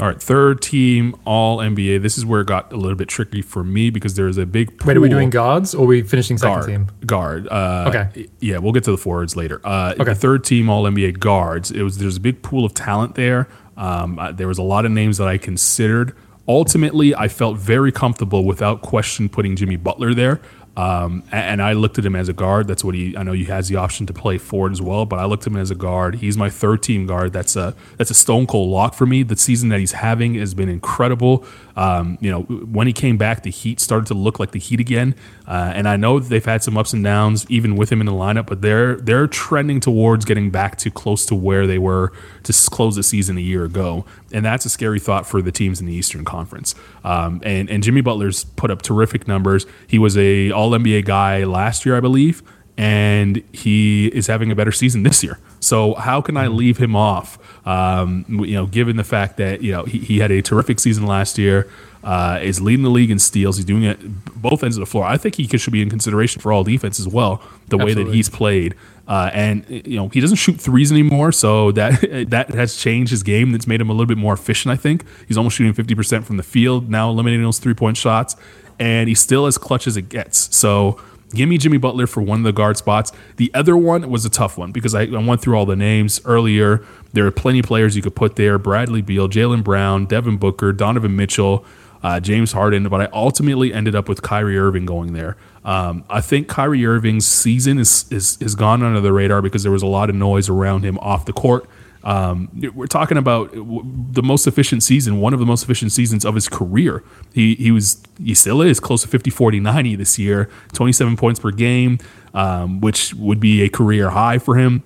All 0.00 0.06
right, 0.08 0.20
third 0.20 0.60
team 0.60 1.14
All 1.24 1.58
NBA. 1.58 2.02
This 2.02 2.18
is 2.18 2.26
where 2.26 2.40
it 2.42 2.48
got 2.48 2.70
a 2.72 2.76
little 2.76 2.96
bit 2.96 3.08
tricky 3.08 3.40
for 3.42 3.62
me 3.64 3.88
because 3.90 4.14
there 4.14 4.26
is 4.28 4.36
a 4.38 4.44
big. 4.44 4.84
Wait, 4.84 4.96
are 4.96 5.00
we 5.00 5.08
doing 5.08 5.30
guards 5.30 5.74
or 5.74 5.84
are 5.84 5.86
we 5.86 6.02
finishing 6.02 6.36
second 6.36 6.54
guard, 6.54 6.66
team? 6.66 6.86
Guard. 7.06 7.48
Uh, 7.48 7.84
Okay. 7.88 8.26
Yeah, 8.40 8.58
we'll 8.58 8.72
get 8.72 8.84
to 8.84 8.90
the 8.90 8.98
forwards 8.98 9.36
later. 9.36 9.60
Uh, 9.64 9.94
Okay. 9.94 10.04
The 10.12 10.14
third 10.16 10.42
team 10.44 10.68
All 10.68 10.82
NBA 10.84 11.18
guards. 11.20 11.70
It 11.70 11.82
was 11.82 11.96
there's 11.98 12.16
a 12.16 12.20
big 12.20 12.42
pool 12.42 12.64
of 12.64 12.74
talent 12.74 13.14
there. 13.14 13.48
Um, 13.76 14.18
uh, 14.18 14.32
there 14.32 14.48
was 14.48 14.58
a 14.58 14.62
lot 14.62 14.84
of 14.84 14.92
names 14.92 15.18
that 15.18 15.28
I 15.28 15.38
considered. 15.38 16.14
Ultimately, 16.48 17.14
I 17.14 17.28
felt 17.28 17.58
very 17.58 17.90
comfortable 17.90 18.44
without 18.44 18.82
question 18.82 19.28
putting 19.28 19.56
Jimmy 19.56 19.76
Butler 19.76 20.14
there. 20.14 20.40
Um, 20.76 21.22
and, 21.32 21.62
I 21.62 21.72
looked 21.72 21.98
at 21.98 22.04
him 22.04 22.14
as 22.14 22.28
a 22.28 22.34
guard. 22.34 22.68
That's 22.68 22.84
what 22.84 22.94
he. 22.94 23.16
I 23.16 23.22
know 23.22 23.32
he 23.32 23.44
has 23.46 23.68
the 23.68 23.76
option 23.76 24.06
to 24.06 24.12
play 24.12 24.36
forward 24.36 24.72
as 24.72 24.82
well, 24.82 25.06
but 25.06 25.18
I 25.18 25.24
looked 25.24 25.44
at 25.44 25.46
him 25.48 25.56
as 25.56 25.70
a 25.70 25.74
guard. 25.74 26.16
He's 26.16 26.36
my 26.36 26.50
third 26.50 26.82
team 26.82 27.06
guard. 27.06 27.32
That's 27.32 27.56
a 27.56 27.74
that's 27.96 28.10
a 28.10 28.14
stone 28.14 28.46
cold 28.46 28.70
lock 28.70 28.92
for 28.92 29.06
me. 29.06 29.22
The 29.22 29.36
season 29.36 29.70
that 29.70 29.80
he's 29.80 29.92
having 29.92 30.34
has 30.34 30.52
been 30.52 30.68
incredible. 30.68 31.46
Um, 31.76 32.18
you 32.20 32.30
know, 32.30 32.42
when 32.42 32.86
he 32.86 32.92
came 32.92 33.16
back, 33.16 33.42
the 33.42 33.50
Heat 33.50 33.80
started 33.80 34.06
to 34.08 34.14
look 34.14 34.38
like 34.38 34.50
the 34.50 34.58
Heat 34.58 34.78
again. 34.78 35.14
Uh, 35.46 35.72
and 35.74 35.88
I 35.88 35.96
know 35.96 36.18
they've 36.18 36.44
had 36.44 36.62
some 36.62 36.76
ups 36.76 36.92
and 36.92 37.02
downs 37.02 37.46
even 37.48 37.76
with 37.76 37.90
him 37.90 38.00
in 38.00 38.06
the 38.06 38.12
lineup, 38.12 38.46
but 38.46 38.60
they're 38.60 38.96
they're 38.96 39.26
trending 39.26 39.80
towards 39.80 40.26
getting 40.26 40.50
back 40.50 40.76
to 40.78 40.90
close 40.90 41.24
to 41.26 41.34
where 41.34 41.66
they 41.66 41.78
were 41.78 42.12
to 42.42 42.52
close 42.70 42.96
the 42.96 43.02
season 43.02 43.38
a 43.38 43.40
year 43.40 43.64
ago. 43.64 44.04
And 44.32 44.44
that's 44.44 44.66
a 44.66 44.68
scary 44.68 45.00
thought 45.00 45.26
for 45.26 45.40
the 45.40 45.52
teams 45.52 45.80
in 45.80 45.86
the 45.86 45.94
Eastern 45.94 46.24
Conference. 46.24 46.74
Um, 47.06 47.40
and 47.44 47.70
and 47.70 47.82
Jimmy 47.82 48.00
Butler's 48.02 48.44
put 48.44 48.70
up 48.70 48.82
terrific 48.82 49.26
numbers. 49.26 49.64
He 49.86 49.98
was 49.98 50.16
a 50.18 50.50
All 50.50 50.72
NBA 50.72 51.04
guy 51.04 51.44
last 51.44 51.86
year, 51.86 51.96
I 51.96 52.00
believe 52.00 52.42
and 52.78 53.42
he 53.52 54.08
is 54.08 54.26
having 54.26 54.50
a 54.50 54.54
better 54.54 54.72
season 54.72 55.02
this 55.02 55.22
year. 55.22 55.38
So 55.60 55.94
how 55.94 56.20
can 56.20 56.36
I 56.36 56.48
leave 56.48 56.78
him 56.78 56.94
off? 56.94 57.38
Um, 57.66 58.24
you 58.28 58.54
know, 58.54 58.66
given 58.66 58.96
the 58.96 59.04
fact 59.04 59.38
that 59.38 59.62
you 59.62 59.72
know 59.72 59.84
he, 59.84 59.98
he 59.98 60.18
had 60.18 60.30
a 60.30 60.42
terrific 60.42 60.78
season 60.78 61.06
last 61.06 61.38
year, 61.38 61.70
uh, 62.04 62.38
is 62.40 62.60
leading 62.60 62.84
the 62.84 62.90
league 62.90 63.10
in 63.10 63.18
steals. 63.18 63.56
He's 63.56 63.64
doing 63.64 63.82
it 63.82 63.98
both 64.40 64.62
ends 64.62 64.76
of 64.76 64.80
the 64.80 64.86
floor. 64.86 65.04
I 65.04 65.16
think 65.16 65.34
he 65.34 65.46
should 65.58 65.72
be 65.72 65.82
in 65.82 65.90
consideration 65.90 66.40
for 66.40 66.52
all 66.52 66.62
defense 66.62 67.00
as 67.00 67.08
well. 67.08 67.42
The 67.68 67.78
way 67.78 67.94
that 67.94 68.06
he's 68.08 68.28
played, 68.28 68.76
uh, 69.08 69.30
and 69.32 69.64
you 69.68 69.96
know 69.96 70.08
he 70.08 70.20
doesn't 70.20 70.36
shoot 70.36 70.60
threes 70.60 70.90
anymore, 70.90 71.32
so 71.32 71.72
that 71.72 72.00
that 72.30 72.50
has 72.50 72.76
changed 72.76 73.10
his 73.10 73.22
game. 73.22 73.52
That's 73.52 73.66
made 73.66 73.80
him 73.80 73.90
a 73.90 73.92
little 73.92 74.06
bit 74.06 74.18
more 74.18 74.34
efficient. 74.34 74.72
I 74.72 74.76
think 74.76 75.04
he's 75.28 75.36
almost 75.36 75.56
shooting 75.56 75.72
fifty 75.72 75.94
percent 75.94 76.26
from 76.26 76.36
the 76.36 76.42
field 76.42 76.90
now, 76.90 77.10
eliminating 77.10 77.44
those 77.44 77.58
three 77.58 77.74
point 77.74 77.96
shots, 77.96 78.36
and 78.78 79.08
he's 79.08 79.20
still 79.20 79.46
as 79.46 79.58
clutch 79.58 79.86
as 79.86 79.96
it 79.96 80.08
gets. 80.08 80.54
So. 80.54 81.00
Give 81.30 81.48
me 81.48 81.58
Jimmy 81.58 81.76
Butler 81.76 82.06
for 82.06 82.22
one 82.22 82.38
of 82.38 82.44
the 82.44 82.52
guard 82.52 82.76
spots. 82.76 83.10
The 83.34 83.50
other 83.52 83.76
one 83.76 84.08
was 84.08 84.24
a 84.24 84.30
tough 84.30 84.56
one 84.56 84.70
because 84.70 84.94
I, 84.94 85.02
I 85.02 85.18
went 85.18 85.40
through 85.40 85.56
all 85.56 85.66
the 85.66 85.74
names 85.74 86.20
earlier. 86.24 86.86
There 87.14 87.26
are 87.26 87.32
plenty 87.32 87.58
of 87.58 87.66
players 87.66 87.96
you 87.96 88.00
could 88.00 88.14
put 88.14 88.36
there 88.36 88.58
Bradley 88.58 89.02
Beal, 89.02 89.28
Jaylen 89.28 89.64
Brown, 89.64 90.06
Devin 90.06 90.36
Booker, 90.36 90.72
Donovan 90.72 91.16
Mitchell, 91.16 91.64
uh, 92.02 92.20
James 92.20 92.52
Harden, 92.52 92.88
but 92.88 93.00
I 93.00 93.08
ultimately 93.12 93.72
ended 93.72 93.94
up 93.94 94.08
with 94.08 94.22
Kyrie 94.22 94.58
Irving 94.58 94.86
going 94.86 95.12
there. 95.12 95.36
Um, 95.64 96.04
I 96.08 96.20
think 96.20 96.48
Kyrie 96.48 96.86
Irving's 96.86 97.26
season 97.26 97.78
is, 97.78 98.10
is, 98.10 98.38
is 98.40 98.54
gone 98.54 98.82
under 98.82 99.00
the 99.00 99.12
radar 99.12 99.42
because 99.42 99.62
there 99.62 99.72
was 99.72 99.82
a 99.82 99.86
lot 99.86 100.08
of 100.08 100.16
noise 100.16 100.48
around 100.48 100.84
him 100.84 100.98
off 100.98 101.24
the 101.24 101.32
court. 101.32 101.68
Um, 102.06 102.48
we're 102.72 102.86
talking 102.86 103.16
about 103.16 103.50
the 103.52 104.22
most 104.22 104.46
efficient 104.46 104.84
season, 104.84 105.20
one 105.20 105.34
of 105.34 105.40
the 105.40 105.46
most 105.46 105.64
efficient 105.64 105.90
seasons 105.90 106.24
of 106.24 106.36
his 106.36 106.48
career. 106.48 107.02
He 107.34 107.56
he 107.56 107.72
was 107.72 108.00
he 108.22 108.32
still 108.32 108.62
is 108.62 108.78
close 108.78 109.02
to 109.02 109.08
50 109.08 109.28
40 109.30 109.58
90 109.58 109.96
this 109.96 110.16
year, 110.16 110.48
27 110.72 111.16
points 111.16 111.40
per 111.40 111.50
game, 111.50 111.98
um, 112.32 112.80
which 112.80 113.12
would 113.14 113.40
be 113.40 113.62
a 113.62 113.68
career 113.68 114.10
high 114.10 114.38
for 114.38 114.54
him. 114.54 114.84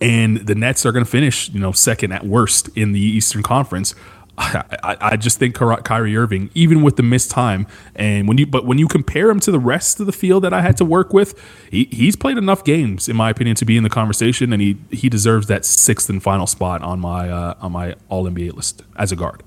And 0.00 0.38
the 0.38 0.56
Nets 0.56 0.84
are 0.84 0.90
going 0.90 1.04
to 1.04 1.10
finish, 1.10 1.50
you 1.50 1.60
know, 1.60 1.70
second 1.70 2.10
at 2.10 2.26
worst 2.26 2.68
in 2.76 2.90
the 2.90 3.00
Eastern 3.00 3.44
Conference. 3.44 3.94
I, 4.38 4.96
I, 5.00 5.16
just 5.16 5.38
think 5.38 5.56
Ky- 5.56 5.82
Kyrie 5.84 6.16
Irving, 6.16 6.50
even 6.54 6.82
with 6.82 6.96
the 6.96 7.04
missed 7.04 7.30
time, 7.30 7.68
and 7.94 8.26
when 8.26 8.36
you 8.36 8.46
but 8.46 8.66
when 8.66 8.78
you 8.78 8.88
compare 8.88 9.30
him 9.30 9.38
to 9.40 9.52
the 9.52 9.60
rest 9.60 10.00
of 10.00 10.06
the 10.06 10.12
field 10.12 10.42
that 10.42 10.52
I 10.52 10.60
had 10.60 10.76
to 10.78 10.84
work 10.84 11.12
with, 11.12 11.40
he, 11.70 11.84
he's 11.92 12.16
played 12.16 12.36
enough 12.36 12.64
games, 12.64 13.08
in 13.08 13.14
my 13.14 13.30
opinion, 13.30 13.54
to 13.56 13.64
be 13.64 13.76
in 13.76 13.84
the 13.84 13.90
conversation, 13.90 14.52
and 14.52 14.60
he 14.60 14.76
he 14.90 15.08
deserves 15.08 15.46
that 15.46 15.64
sixth 15.64 16.10
and 16.10 16.20
final 16.20 16.48
spot 16.48 16.82
on 16.82 16.98
my 16.98 17.30
uh, 17.30 17.54
on 17.60 17.70
my 17.70 17.94
All 18.08 18.24
NBA 18.24 18.54
list 18.54 18.82
as 18.96 19.12
a 19.12 19.16
guard. 19.16 19.44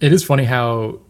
It 0.00 0.12
is 0.12 0.22
funny 0.22 0.44
how 0.44 1.00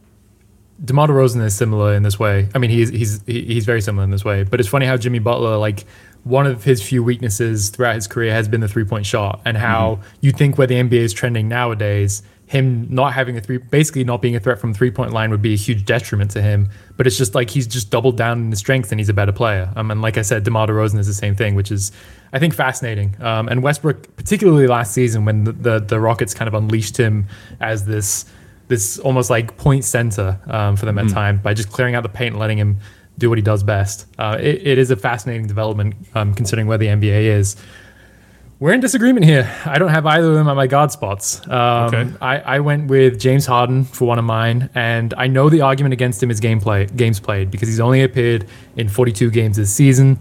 DeMar 0.82 1.08
DeRozan 1.08 1.44
is 1.44 1.54
similar 1.54 1.94
in 1.94 2.02
this 2.02 2.18
way. 2.18 2.48
I 2.54 2.58
mean, 2.58 2.70
he's 2.70 2.88
he's 2.88 3.22
he's 3.26 3.64
very 3.64 3.80
similar 3.80 4.04
in 4.04 4.10
this 4.10 4.24
way. 4.24 4.44
But 4.44 4.60
it's 4.60 4.68
funny 4.68 4.86
how 4.86 4.96
Jimmy 4.96 5.18
Butler, 5.18 5.56
like 5.56 5.84
one 6.24 6.46
of 6.46 6.64
his 6.64 6.82
few 6.82 7.04
weaknesses 7.04 7.68
throughout 7.68 7.94
his 7.94 8.06
career, 8.06 8.32
has 8.32 8.48
been 8.48 8.60
the 8.60 8.68
three 8.68 8.84
point 8.84 9.06
shot, 9.06 9.40
and 9.44 9.56
how 9.56 10.00
you 10.20 10.32
think 10.32 10.58
where 10.58 10.66
the 10.66 10.74
NBA 10.74 10.92
is 10.92 11.12
trending 11.12 11.48
nowadays, 11.48 12.22
him 12.46 12.86
not 12.90 13.14
having 13.14 13.36
a 13.36 13.40
three, 13.40 13.58
basically 13.58 14.04
not 14.04 14.20
being 14.20 14.36
a 14.36 14.40
threat 14.40 14.58
from 14.58 14.74
three 14.74 14.90
point 14.90 15.12
line 15.12 15.30
would 15.30 15.42
be 15.42 15.54
a 15.54 15.56
huge 15.56 15.84
detriment 15.84 16.30
to 16.32 16.42
him. 16.42 16.68
But 16.96 17.06
it's 17.06 17.16
just 17.16 17.34
like 17.34 17.50
he's 17.50 17.66
just 17.66 17.90
doubled 17.90 18.16
down 18.16 18.40
in 18.40 18.50
his 18.50 18.58
strength, 18.58 18.92
and 18.92 19.00
he's 19.00 19.08
a 19.08 19.14
better 19.14 19.32
player. 19.32 19.72
Um, 19.76 19.90
and 19.90 20.02
like 20.02 20.18
I 20.18 20.22
said, 20.22 20.44
DeMar 20.44 20.66
DeRozan 20.66 20.98
is 20.98 21.06
the 21.06 21.14
same 21.14 21.34
thing, 21.34 21.54
which 21.54 21.70
is 21.70 21.92
I 22.32 22.38
think 22.38 22.54
fascinating. 22.54 23.16
Um, 23.22 23.48
and 23.48 23.62
Westbrook, 23.62 24.16
particularly 24.16 24.66
last 24.66 24.92
season 24.92 25.24
when 25.24 25.44
the, 25.44 25.52
the 25.52 25.78
the 25.80 26.00
Rockets 26.00 26.34
kind 26.34 26.48
of 26.48 26.54
unleashed 26.54 26.96
him 26.96 27.28
as 27.60 27.86
this 27.86 28.26
this 28.68 28.98
almost 28.98 29.30
like 29.30 29.56
point 29.56 29.84
center 29.84 30.40
um, 30.46 30.76
for 30.76 30.86
them 30.86 30.98
at 30.98 31.08
time 31.10 31.38
by 31.38 31.52
just 31.52 31.70
clearing 31.70 31.94
out 31.94 32.02
the 32.02 32.08
paint 32.08 32.32
and 32.32 32.40
letting 32.40 32.58
him 32.58 32.78
do 33.18 33.28
what 33.28 33.38
he 33.38 33.42
does 33.42 33.62
best. 33.62 34.06
Uh, 34.18 34.36
it, 34.40 34.66
it 34.66 34.78
is 34.78 34.90
a 34.90 34.96
fascinating 34.96 35.46
development 35.46 35.94
um, 36.14 36.34
considering 36.34 36.66
where 36.66 36.78
the 36.78 36.86
NBA 36.86 37.24
is. 37.24 37.56
We're 38.64 38.72
in 38.72 38.80
disagreement 38.80 39.26
here. 39.26 39.54
I 39.66 39.76
don't 39.78 39.90
have 39.90 40.06
either 40.06 40.26
of 40.26 40.34
them 40.36 40.48
at 40.48 40.56
my 40.56 40.66
guard 40.66 40.90
spots. 40.90 41.46
Um, 41.48 41.94
Okay. 41.94 42.10
I, 42.22 42.38
I 42.38 42.60
went 42.60 42.88
with 42.88 43.20
James 43.20 43.44
Harden 43.44 43.84
for 43.84 44.06
one 44.06 44.18
of 44.18 44.24
mine, 44.24 44.70
and 44.74 45.12
I 45.18 45.26
know 45.26 45.50
the 45.50 45.60
argument 45.60 45.92
against 45.92 46.22
him 46.22 46.30
is 46.30 46.40
gameplay, 46.40 46.96
games 46.96 47.20
played 47.20 47.50
because 47.50 47.68
he's 47.68 47.78
only 47.78 48.02
appeared 48.02 48.46
in 48.74 48.88
42 48.88 49.30
games 49.32 49.58
this 49.58 49.70
season 49.70 50.18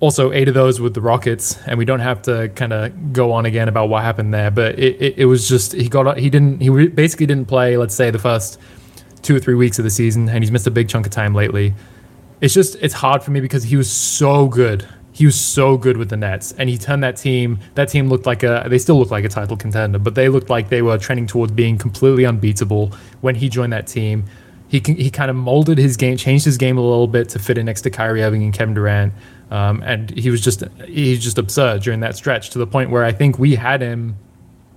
also 0.00 0.30
eight 0.30 0.46
of 0.46 0.52
those 0.52 0.78
with 0.78 0.92
the 0.92 1.00
Rockets, 1.00 1.58
and 1.66 1.78
we 1.78 1.86
don't 1.86 2.00
have 2.00 2.20
to 2.22 2.50
kind 2.50 2.74
of 2.74 3.14
go 3.14 3.32
on 3.32 3.46
again 3.46 3.66
about 3.66 3.88
what 3.88 4.02
happened 4.02 4.34
there. 4.34 4.50
But 4.50 4.78
it, 4.78 5.00
it, 5.00 5.18
it 5.20 5.24
was 5.24 5.48
just 5.48 5.72
he 5.72 5.88
got 5.88 6.18
he 6.18 6.28
didn't 6.28 6.60
he 6.60 6.88
basically 6.88 7.24
didn't 7.24 7.48
play. 7.48 7.78
Let's 7.78 7.94
say 7.94 8.10
the 8.10 8.18
first 8.18 8.60
two 9.22 9.34
or 9.34 9.40
three 9.40 9.54
weeks 9.54 9.78
of 9.78 9.84
the 9.84 9.90
season, 9.90 10.28
and 10.28 10.44
he's 10.44 10.52
missed 10.52 10.66
a 10.66 10.70
big 10.70 10.90
chunk 10.90 11.06
of 11.06 11.12
time 11.12 11.34
lately. 11.34 11.74
It's 12.42 12.52
just 12.52 12.76
it's 12.82 12.94
hard 12.94 13.22
for 13.22 13.30
me 13.30 13.40
because 13.40 13.64
he 13.64 13.76
was 13.76 13.90
so 13.90 14.48
good. 14.48 14.86
He 15.18 15.26
was 15.26 15.34
so 15.34 15.76
good 15.76 15.96
with 15.96 16.10
the 16.10 16.16
Nets, 16.16 16.54
and 16.58 16.70
he 16.70 16.78
turned 16.78 17.02
that 17.02 17.16
team. 17.16 17.58
That 17.74 17.88
team 17.88 18.08
looked 18.08 18.24
like 18.24 18.44
a. 18.44 18.68
They 18.70 18.78
still 18.78 18.96
look 19.00 19.10
like 19.10 19.24
a 19.24 19.28
title 19.28 19.56
contender, 19.56 19.98
but 19.98 20.14
they 20.14 20.28
looked 20.28 20.48
like 20.48 20.68
they 20.68 20.80
were 20.80 20.96
trending 20.96 21.26
towards 21.26 21.50
being 21.50 21.76
completely 21.76 22.24
unbeatable 22.24 22.92
when 23.20 23.34
he 23.34 23.48
joined 23.48 23.72
that 23.72 23.88
team. 23.88 24.26
He 24.68 24.80
can, 24.80 24.94
he 24.94 25.10
kind 25.10 25.28
of 25.28 25.34
molded 25.34 25.76
his 25.76 25.96
game, 25.96 26.16
changed 26.16 26.44
his 26.44 26.56
game 26.56 26.78
a 26.78 26.80
little 26.80 27.08
bit 27.08 27.30
to 27.30 27.40
fit 27.40 27.58
in 27.58 27.66
next 27.66 27.80
to 27.80 27.90
Kyrie 27.90 28.22
Irving 28.22 28.44
and 28.44 28.54
Kevin 28.54 28.74
Durant, 28.74 29.12
um, 29.50 29.82
and 29.84 30.08
he 30.16 30.30
was 30.30 30.40
just 30.40 30.62
he's 30.86 31.20
just 31.20 31.36
absurd 31.36 31.82
during 31.82 31.98
that 31.98 32.14
stretch 32.14 32.50
to 32.50 32.60
the 32.60 32.66
point 32.68 32.90
where 32.90 33.04
I 33.04 33.10
think 33.10 33.40
we 33.40 33.56
had 33.56 33.80
him. 33.80 34.14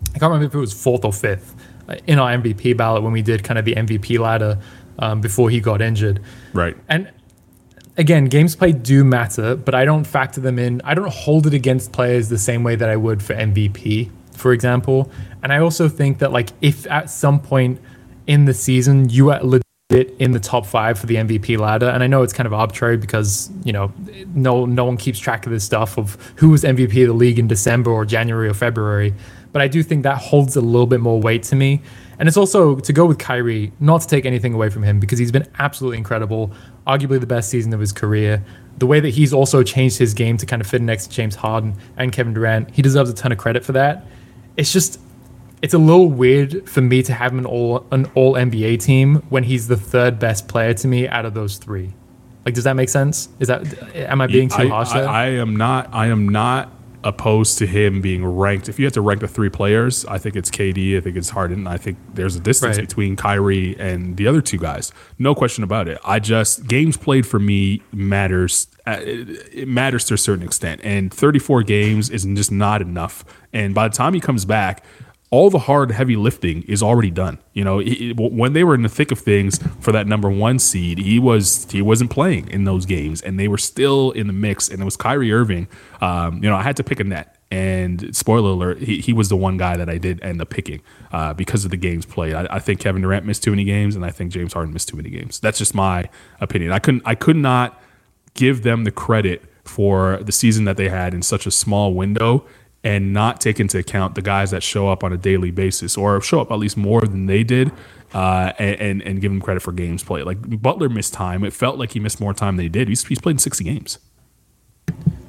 I 0.08 0.18
can't 0.18 0.32
remember 0.32 0.48
if 0.48 0.56
it 0.56 0.58
was 0.58 0.74
fourth 0.74 1.06
or 1.06 1.14
fifth 1.14 1.56
uh, 1.88 1.98
in 2.08 2.18
our 2.18 2.32
MVP 2.32 2.76
ballot 2.76 3.04
when 3.04 3.12
we 3.12 3.22
did 3.22 3.44
kind 3.44 3.60
of 3.60 3.66
the 3.66 3.76
MVP 3.76 4.18
ladder 4.18 4.60
um, 4.98 5.22
before 5.22 5.52
he 5.52 5.60
got 5.60 5.84
injured. 5.84 6.20
Right. 6.54 6.76
And 6.90 7.12
again, 7.98 8.26
games 8.26 8.56
played 8.56 8.84
do 8.84 9.04
matter, 9.04 9.56
but 9.56 9.76
I 9.76 9.86
don't 9.86 10.06
factor 10.06 10.42
them 10.42 10.60
in. 10.60 10.82
I 10.84 10.94
don't 10.94 11.12
hold 11.12 11.48
it 11.48 11.54
against 11.54 11.92
players 11.92 12.30
the 12.30 12.38
same 12.38 12.64
way 12.64 12.76
that 12.76 12.90
I 12.90 12.96
would 12.96 13.22
for 13.22 13.34
MVP, 13.34 14.10
for 14.36 14.54
example. 14.54 15.12
And 15.44 15.52
I 15.52 15.60
also 15.60 15.90
think 15.90 16.20
that 16.20 16.32
like 16.32 16.50
if 16.62 16.90
at 16.90 17.10
some 17.10 17.40
point 17.40 17.80
in 18.28 18.46
the 18.46 18.54
season 18.54 19.10
you 19.10 19.32
are 19.32 19.42
legit 19.44 19.66
in 20.20 20.32
the 20.32 20.40
top 20.40 20.66
five 20.66 20.98
for 20.98 21.06
the 21.06 21.16
MVP 21.16 21.58
ladder, 21.58 21.90
and 21.90 22.04
I 22.04 22.08
know 22.08 22.24
it's 22.24 22.34
kind 22.34 22.48
of 22.48 22.54
arbitrary 22.54 22.98
because 22.98 23.50
you 23.64 23.74
know 23.74 23.92
no 24.34 24.66
no 24.66 24.86
one 24.86 24.98
keeps 24.98 25.20
track 25.20 25.46
of 25.46 25.52
this 25.52 25.64
stuff 25.64 25.98
of 25.98 26.18
who 26.36 26.50
was 26.50 26.64
MVP 26.64 27.02
of 27.02 27.08
the 27.08 27.14
league 27.14 27.40
in 27.40 27.48
December 27.48 27.92
or 27.92 28.06
January 28.06 28.48
or 28.48 28.54
February, 28.54 29.14
but 29.52 29.62
I 29.62 29.68
do 29.68 29.84
think 29.84 30.04
that 30.04 30.18
holds 30.18 30.56
a 30.56 30.62
little 30.62 30.88
bit 30.88 31.02
more 31.02 31.20
weight 31.20 31.44
to 31.44 31.56
me. 31.56 31.82
And 32.22 32.28
it's 32.28 32.38
also 32.38 32.76
to 32.76 32.94
go 32.94 33.08
with 33.08 33.18
Kyrie, 33.18 33.74
not 33.80 34.02
to 34.02 34.08
take 34.08 34.28
anything 34.28 34.54
away 34.54 34.70
from 34.70 34.84
him 34.84 35.00
because 35.00 35.18
he's 35.18 35.32
been 35.32 35.48
absolutely 35.58 35.98
incredible, 35.98 36.52
arguably 36.86 37.20
the 37.20 37.26
best 37.26 37.50
season 37.50 37.74
of 37.74 37.80
his 37.80 37.92
career. 37.92 38.46
The 38.78 38.86
way 38.86 39.00
that 39.00 39.10
he's 39.10 39.34
also 39.34 39.64
changed 39.64 39.98
his 39.98 40.14
game 40.14 40.38
to 40.38 40.46
kind 40.46 40.62
of 40.62 40.68
fit 40.68 40.84
next 40.84 41.08
to 41.08 41.14
James 41.14 41.34
Harden 41.34 41.74
and 41.98 42.12
Kevin 42.12 42.36
Durant, 42.36 42.70
he 42.76 42.84
deserves 42.84 43.10
a 43.10 43.16
ton 43.16 43.32
of 43.32 43.40
credit 43.40 43.66
for 43.66 43.72
that. 43.72 44.06
It's 44.56 44.72
just 44.72 45.00
it's 45.64 45.74
a 45.74 45.80
little 45.80 46.10
weird 46.10 46.70
for 46.70 46.82
me 46.82 47.02
to 47.02 47.12
have 47.12 47.32
him 47.32 47.40
an 47.40 47.46
all 47.48 47.88
an 47.92 48.06
all 48.14 48.36
NBA 48.36 48.84
team 48.84 49.24
when 49.30 49.44
he's 49.44 49.68
the 49.68 49.78
third 49.78 50.20
best 50.20 50.48
player 50.48 50.76
to 50.76 50.88
me 50.88 51.08
out 51.08 51.26
of 51.26 51.34
those 51.34 51.58
three. 51.58 51.92
Like, 52.46 52.54
does 52.54 52.66
that 52.66 52.76
make 52.76 52.90
sense? 52.90 53.30
Is 53.40 53.48
that 53.48 53.66
am 53.96 54.22
I 54.22 54.28
being 54.28 54.50
too 54.50 54.62
I, 54.62 54.68
harsh 54.68 54.90
I, 54.92 55.00
there? 55.00 55.10
I 55.10 55.26
am 55.26 55.56
not. 55.56 55.90
I 55.92 56.06
am 56.06 56.30
not 56.30 56.72
opposed 57.04 57.58
to 57.58 57.66
him 57.66 58.02
being 58.02 58.24
ranked. 58.26 58.70
If 58.70 58.78
you 58.80 58.86
had 58.86 58.94
to 58.94 59.02
rank 59.02 59.22
the 59.22 59.28
three 59.28 59.50
players, 59.50 60.06
I 60.06 60.18
think 60.18 60.36
it's 60.36 60.52
KD. 60.52 60.98
I 60.98 61.02
think 61.02 61.18
it's 61.18 61.30
Harden. 61.32 61.60
And 61.60 61.70
I 61.70 61.78
think 61.78 61.98
there's 62.14 62.36
a 62.36 62.40
distance 62.40 62.78
Right. 62.78 62.88
between 62.88 63.16
Kyrie 63.16 63.76
and 63.80 64.18
the 64.18 64.28
other 64.28 64.42
two 64.42 64.58
guys. 64.58 64.92
No 65.18 65.34
question 65.34 65.64
about 65.64 65.88
it. 65.88 65.98
I 66.06 66.20
just 66.20 66.68
games 66.68 66.98
played 66.98 67.26
for 67.26 67.40
me 67.40 67.82
matters. 67.92 68.68
uh, 68.86 68.98
It, 69.02 69.30
it 69.54 69.68
matters 69.68 70.06
to 70.06 70.14
a 70.14 70.18
certain 70.18 70.44
extent, 70.46 70.82
and 70.84 71.14
34 71.14 71.64
games 71.64 72.10
is 72.10 72.24
just 72.24 72.52
not 72.52 72.82
enough. 72.82 73.24
And 73.54 73.74
by 73.74 73.88
the 73.88 73.96
time 73.96 74.14
he 74.14 74.20
comes 74.20 74.46
back. 74.46 74.84
All 75.32 75.50
the 75.50 75.60
hard, 75.60 75.92
heavy 75.92 76.18
lifting 76.18 76.64
is 76.64 76.84
already 76.84 77.10
done. 77.10 77.40
You 77.54 77.64
know, 77.64 77.80
he- 77.80 78.14
when 78.18 78.52
they 78.52 78.66
were 78.66 78.76
in 78.76 78.82
the 78.82 78.90
thick 78.90 79.12
of 79.12 79.20
things 79.20 79.60
for 79.80 79.94
that 79.94 80.06
number 80.06 80.30
one 80.30 80.60
seed, 80.60 80.98
he 81.00 81.20
was 81.20 81.68
he 81.72 81.82
wasn't 81.82 82.12
playing 82.12 82.50
in 82.50 82.66
those 82.66 82.86
games, 82.86 83.22
and 83.22 83.40
they 83.40 83.48
were 83.48 83.58
still 83.58 84.12
in 84.12 84.28
the 84.28 84.34
mix. 84.34 84.68
And 84.70 84.82
it 84.82 84.86
was 84.86 84.98
Kyrie 84.98 85.32
Irving. 85.32 85.68
Um, 86.02 86.44
you 86.44 86.50
know, 86.50 86.56
I 86.58 86.64
had 86.64 86.76
to 86.78 86.84
pick 86.84 87.00
a 87.00 87.06
net, 87.06 87.38
and 87.50 88.14
spoiler 88.14 88.50
alert, 88.50 88.80
he, 88.80 88.98
he 89.00 89.14
was 89.14 89.30
the 89.30 89.38
one 89.38 89.56
guy 89.56 89.78
that 89.78 89.90
I 89.90 89.98
did 89.98 90.22
end 90.22 90.42
up 90.42 90.50
picking 90.50 90.82
uh, 91.14 91.34
because 91.34 91.64
of 91.64 91.72
the 91.72 91.78
games 91.78 92.06
played. 92.06 92.34
I, 92.34 92.48
I 92.50 92.60
think 92.60 92.82
Kevin 92.82 93.02
Durant 93.02 93.26
missed 93.26 93.42
too 93.42 93.52
many 93.52 93.64
games, 93.64 93.96
and 93.96 94.06
I 94.06 94.12
think 94.12 94.34
James 94.34 94.52
Harden 94.52 94.74
missed 94.74 94.90
too 94.90 94.98
many 94.98 95.10
games. 95.10 95.40
That's 95.40 95.58
just 95.60 95.74
my 95.74 96.10
opinion. 96.42 96.74
I 96.74 96.80
couldn't, 96.80 97.04
I 97.06 97.16
could 97.16 97.38
not 97.38 97.82
give 98.34 98.64
them 98.64 98.84
the 98.84 98.92
credit 98.92 99.44
for 99.64 100.18
the 100.24 100.32
season 100.32 100.66
that 100.66 100.76
they 100.76 100.90
had 100.90 101.14
in 101.14 101.22
such 101.22 101.46
a 101.46 101.52
small 101.52 101.94
window 101.94 102.46
and 102.84 103.14
not 103.14 103.40
take 103.40 103.60
into 103.60 103.78
account 103.78 104.16
the 104.16 104.22
guys 104.22 104.52
that 104.52 104.64
show 104.64 104.90
up 104.90 105.04
on 105.04 105.14
a 105.14 105.18
daily 105.18 105.52
basis 105.52 105.98
or 105.98 106.20
show 106.22 106.42
up 106.42 106.52
at 106.52 106.56
least 106.60 106.78
more 106.78 107.02
than 107.02 107.28
they 107.28 107.44
did 107.44 107.72
uh, 108.14 108.54
and, 108.58 109.02
and 109.02 109.22
give 109.22 109.32
them 109.32 109.42
credit 109.42 109.62
for 109.62 109.72
games 109.72 110.04
played. 110.04 110.26
Like 110.26 110.62
Butler 110.62 110.90
missed 110.90 111.14
time. 111.14 111.44
It 111.44 111.54
felt 111.54 111.78
like 111.78 111.92
he 111.92 112.00
missed 112.00 112.20
more 112.20 112.34
time 112.34 112.58
than 112.58 112.64
he 112.64 112.70
did. 112.70 112.88
He's, 112.88 113.06
he's 113.06 113.20
played 113.20 113.36
in 113.36 113.40
60 113.40 113.64
games. 113.64 114.00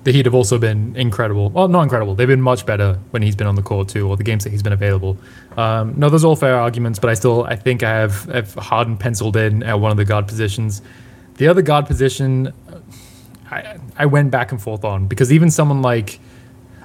the 0.04 0.12
Heat 0.12 0.24
have 0.24 0.34
also 0.34 0.58
been 0.58 0.96
incredible. 0.96 1.50
Well, 1.50 1.68
not 1.68 1.82
incredible. 1.82 2.14
They've 2.14 2.26
been 2.26 2.40
much 2.40 2.64
better 2.66 2.98
when 3.10 3.22
he's 3.22 3.36
been 3.36 3.46
on 3.46 3.54
the 3.54 3.62
court 3.62 3.88
too, 3.88 4.08
or 4.08 4.16
the 4.16 4.24
games 4.24 4.44
that 4.44 4.50
he's 4.50 4.62
been 4.62 4.72
available. 4.72 5.18
Um, 5.56 5.94
no, 5.96 6.08
those 6.08 6.24
are 6.24 6.28
all 6.28 6.36
fair 6.36 6.56
arguments, 6.56 6.98
but 6.98 7.10
I 7.10 7.14
still 7.14 7.44
I 7.44 7.56
think 7.56 7.82
I 7.82 7.90
have, 7.90 8.24
have 8.24 8.54
Harden 8.54 8.96
penciled 8.96 9.36
in 9.36 9.62
at 9.62 9.78
one 9.78 9.90
of 9.90 9.96
the 9.98 10.04
guard 10.04 10.26
positions. 10.26 10.82
The 11.36 11.48
other 11.48 11.62
guard 11.62 11.86
position, 11.86 12.52
I 13.50 13.78
I 13.96 14.06
went 14.06 14.30
back 14.30 14.52
and 14.52 14.60
forth 14.60 14.84
on 14.84 15.06
because 15.06 15.32
even 15.32 15.50
someone 15.50 15.82
like 15.82 16.18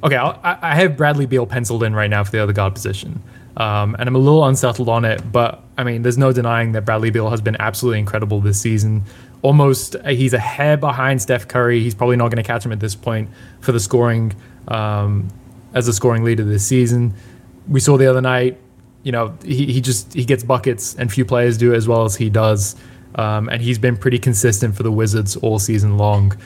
okay, 0.04 0.16
I'll, 0.16 0.40
I 0.44 0.76
have 0.76 0.98
Bradley 0.98 1.26
Beal 1.26 1.46
penciled 1.46 1.84
in 1.84 1.96
right 1.96 2.10
now 2.10 2.24
for 2.24 2.32
the 2.32 2.40
other 2.40 2.54
guard 2.54 2.74
position. 2.74 3.22
Um, 3.58 3.96
and 3.98 4.08
I'm 4.08 4.16
a 4.16 4.20
little 4.20 4.46
unsettled 4.46 4.88
on 4.88 5.04
it, 5.04 5.32
but 5.32 5.64
I 5.78 5.84
mean, 5.84 6.04
there's 6.04 6.18
no 6.18 6.32
denying 6.32 6.74
that 6.74 6.86
Bradley 6.86 7.10
Beal 7.10 7.30
has 7.32 7.42
been 7.42 7.58
absolutely 7.60 8.00
incredible 8.00 8.40
this 8.40 8.62
season. 8.62 9.04
Almost, 9.42 9.96
uh, 9.96 10.10
he's 10.10 10.34
a 10.34 10.40
hair 10.40 10.78
behind 10.78 11.22
Steph 11.22 11.48
Curry. 11.48 11.82
He's 11.82 11.96
probably 11.96 12.18
not 12.18 12.26
going 12.30 12.44
to 12.44 12.48
catch 12.48 12.64
him 12.64 12.72
at 12.72 12.80
this 12.80 12.96
point 12.96 13.30
for 13.62 13.72
the 13.72 13.80
scoring 13.80 14.36
um, 14.68 15.28
as 15.74 15.88
a 15.88 15.94
scoring 15.94 16.24
leader 16.24 16.44
this 16.44 16.66
season. 16.66 17.16
We 17.68 17.80
saw 17.80 17.98
the 17.98 18.08
other 18.08 18.22
night, 18.22 18.60
you 19.02 19.12
know, 19.12 19.36
he, 19.44 19.66
he 19.72 19.82
just 19.82 20.14
he 20.14 20.26
gets 20.26 20.44
buckets, 20.44 20.96
and 20.96 21.12
few 21.12 21.26
players 21.26 21.58
do 21.58 21.74
as 21.74 21.88
well 21.88 22.06
as 22.06 22.16
he 22.16 22.30
does. 22.30 22.76
Um, 23.16 23.50
and 23.50 23.62
he's 23.62 23.80
been 23.80 23.98
pretty 23.98 24.20
consistent 24.20 24.76
for 24.76 24.84
the 24.84 24.92
Wizards 24.92 25.36
all 25.38 25.58
season 25.58 25.98
long. 25.98 26.38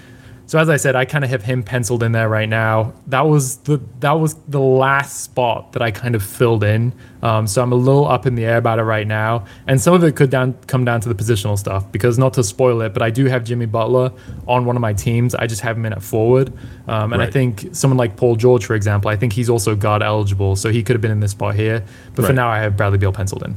So 0.52 0.60
as 0.60 0.68
I 0.68 0.76
said, 0.76 0.97
I 0.97 1.06
kind 1.06 1.24
of 1.24 1.30
have 1.30 1.43
him 1.43 1.64
penciled 1.64 2.04
in 2.04 2.12
there 2.12 2.28
right 2.28 2.49
now. 2.49 2.91
That 3.08 3.22
was 3.22 3.56
the 3.60 3.80
that 4.02 4.20
was 4.20 4.34
the 4.49 4.60
last 4.60 5.24
spot 5.24 5.72
that 5.72 5.82
I 5.82 5.91
kind 5.91 6.14
of 6.14 6.22
filled 6.22 6.66
in. 6.66 6.91
Um, 7.22 7.47
so 7.47 7.64
I'm 7.64 7.72
a 7.72 7.76
little 7.76 8.06
up 8.06 8.26
in 8.26 8.36
the 8.36 8.43
air 8.43 8.58
about 8.58 8.78
it 8.78 8.84
right 8.84 9.08
now, 9.08 9.45
and 9.66 9.80
some 9.80 9.93
of 9.93 10.04
it 10.04 10.18
could 10.18 10.30
down 10.30 10.56
come 10.68 10.84
down 10.84 10.99
to 10.99 11.08
the 11.08 11.16
positional 11.16 11.58
stuff 11.58 11.89
because 11.93 12.20
not 12.20 12.34
to 12.34 12.43
spoil 12.43 12.82
it, 12.82 12.93
but 12.93 13.02
I 13.02 13.12
do 13.12 13.28
have 13.28 13.45
Jimmy 13.45 13.66
Butler 13.66 14.12
on 14.45 14.66
one 14.66 14.76
of 14.76 14.82
my 14.82 14.91
teams. 14.91 15.36
I 15.36 15.47
just 15.47 15.62
have 15.62 15.78
him 15.78 15.86
in 15.86 15.93
at 15.93 16.04
forward, 16.04 16.52
um, 16.86 17.14
and 17.14 17.22
I 17.22 17.30
think 17.32 17.70
someone 17.72 17.97
like 17.97 18.18
Paul 18.18 18.36
George, 18.36 18.66
for 18.66 18.76
example, 18.76 19.10
I 19.10 19.16
think 19.16 19.32
he's 19.32 19.49
also 19.49 19.74
guard 19.74 20.04
eligible, 20.04 20.58
so 20.58 20.70
he 20.70 20.84
could 20.84 20.95
have 20.95 21.02
been 21.02 21.12
in 21.12 21.22
this 21.22 21.32
spot 21.32 21.56
here. 21.56 21.86
But 22.14 22.26
for 22.26 22.34
now, 22.34 22.49
I 22.49 22.60
have 22.60 22.76
Bradley 22.76 22.97
Beal 22.97 23.14
penciled 23.14 23.43
in. 23.43 23.56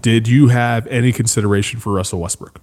Did 0.00 0.28
you 0.28 0.48
have 0.48 0.86
any 0.86 1.12
consideration 1.12 1.78
for 1.78 1.92
Russell 1.92 2.20
Westbrook? 2.20 2.61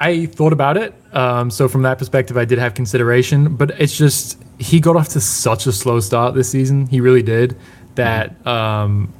I 0.00 0.26
thought 0.26 0.52
about 0.52 0.76
it. 0.76 0.94
Um, 1.12 1.50
so 1.50 1.68
from 1.68 1.82
that 1.82 1.98
perspective, 1.98 2.36
I 2.36 2.44
did 2.44 2.58
have 2.58 2.74
consideration, 2.74 3.56
but 3.56 3.70
it's 3.80 3.96
just 3.96 4.42
he 4.58 4.80
got 4.80 4.96
off 4.96 5.08
to 5.10 5.20
such 5.20 5.66
a 5.66 5.72
slow 5.72 6.00
start 6.00 6.34
this 6.34 6.50
season. 6.50 6.86
He 6.86 7.00
really 7.00 7.22
did. 7.22 7.56
That 7.96 8.46
um, 8.46 9.12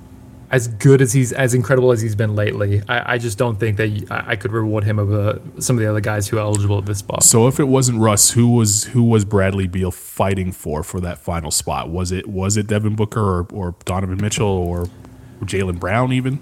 as 0.50 0.68
good 0.68 1.02
as 1.02 1.12
he's 1.12 1.32
as 1.32 1.52
incredible 1.52 1.90
as 1.90 2.00
he's 2.00 2.14
been 2.14 2.36
lately, 2.36 2.82
I, 2.88 3.14
I 3.14 3.18
just 3.18 3.38
don't 3.38 3.58
think 3.58 3.76
that 3.78 4.06
I 4.10 4.32
I 4.32 4.36
could 4.36 4.52
reward 4.52 4.84
him 4.84 4.98
over 5.00 5.40
some 5.58 5.76
of 5.76 5.80
the 5.80 5.90
other 5.90 6.00
guys 6.00 6.28
who 6.28 6.38
are 6.38 6.42
eligible 6.42 6.78
at 6.78 6.86
this 6.86 6.98
spot. 6.98 7.24
So 7.24 7.48
if 7.48 7.58
it 7.58 7.64
wasn't 7.64 7.98
Russ, 7.98 8.30
who 8.30 8.48
was 8.48 8.84
who 8.84 9.02
was 9.02 9.24
Bradley 9.24 9.66
Beal 9.66 9.90
fighting 9.90 10.52
for 10.52 10.84
for 10.84 11.00
that 11.00 11.18
final 11.18 11.50
spot? 11.50 11.90
Was 11.90 12.12
it 12.12 12.28
was 12.28 12.56
it 12.56 12.68
Devin 12.68 12.94
Booker 12.94 13.20
or, 13.20 13.46
or 13.52 13.74
Donovan 13.84 14.18
Mitchell 14.20 14.46
or 14.46 14.88
Jaylen 15.42 15.80
Brown 15.80 16.12
even? 16.12 16.40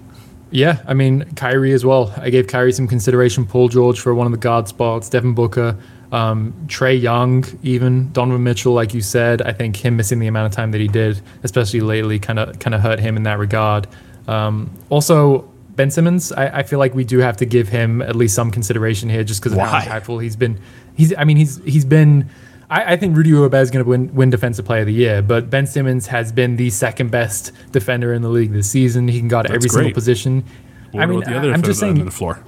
Yeah, 0.51 0.81
I 0.87 0.93
mean 0.93 1.25
Kyrie 1.35 1.73
as 1.73 1.85
well. 1.85 2.13
I 2.17 2.29
gave 2.29 2.47
Kyrie 2.47 2.71
some 2.71 2.87
consideration. 2.87 3.45
Paul 3.45 3.67
George 3.67 3.99
for 3.99 4.13
one 4.13 4.25
of 4.25 4.31
the 4.31 4.37
guard 4.37 4.67
spots. 4.67 5.09
Devin 5.09 5.33
Booker, 5.33 5.77
um, 6.11 6.53
Trae 6.67 6.99
Young, 6.99 7.45
even 7.63 8.11
Donovan 8.13 8.43
Mitchell, 8.43 8.73
like 8.73 8.93
you 8.93 9.01
said. 9.01 9.41
I 9.41 9.51
think 9.51 9.75
him 9.75 9.97
missing 9.97 10.19
the 10.19 10.27
amount 10.27 10.51
of 10.51 10.55
time 10.55 10.71
that 10.71 10.81
he 10.81 10.87
did, 10.87 11.21
especially 11.43 11.81
lately, 11.81 12.19
kind 12.19 12.39
of 12.39 12.59
kind 12.59 12.73
of 12.73 12.81
hurt 12.81 12.99
him 12.99 13.17
in 13.17 13.23
that 13.23 13.39
regard. 13.39 13.87
Um, 14.27 14.71
also, 14.89 15.41
Ben 15.75 15.91
Simmons. 15.91 16.31
I, 16.31 16.59
I 16.59 16.63
feel 16.63 16.79
like 16.79 16.93
we 16.93 17.03
do 17.03 17.19
have 17.19 17.37
to 17.37 17.45
give 17.45 17.67
him 17.67 18.01
at 18.01 18.15
least 18.15 18.35
some 18.35 18.51
consideration 18.51 19.09
here, 19.09 19.23
just 19.23 19.41
because 19.41 19.51
of 19.53 19.59
Why? 19.59 19.67
how 19.67 19.99
impactful 19.99 20.23
he's 20.23 20.35
been. 20.35 20.59
He's. 20.95 21.13
I 21.17 21.23
mean, 21.23 21.37
he's 21.37 21.63
he's 21.63 21.85
been. 21.85 22.29
I, 22.69 22.93
I 22.93 22.97
think 22.97 23.15
Rudy 23.15 23.31
Gobert 23.31 23.61
is 23.61 23.71
going 23.71 23.83
to 23.85 23.89
win, 23.89 24.13
win 24.13 24.29
Defensive 24.29 24.65
Player 24.65 24.81
of 24.81 24.87
the 24.87 24.93
Year, 24.93 25.21
but 25.21 25.49
Ben 25.49 25.65
Simmons 25.67 26.07
has 26.07 26.31
been 26.31 26.57
the 26.57 26.69
second 26.69 27.11
best 27.11 27.51
defender 27.71 28.13
in 28.13 28.21
the 28.21 28.29
league 28.29 28.51
this 28.51 28.69
season. 28.69 29.07
He 29.07 29.19
can 29.19 29.27
guard 29.29 29.49
every 29.49 29.69
single 29.69 29.93
position. 29.93 30.43
What 30.91 31.03
I 31.03 31.05
mean, 31.05 31.19
the 31.21 31.37
other 31.37 31.53
I'm 31.53 31.61
just 31.61 31.79
saying, 31.79 32.03
the 32.03 32.11
floor. 32.11 32.43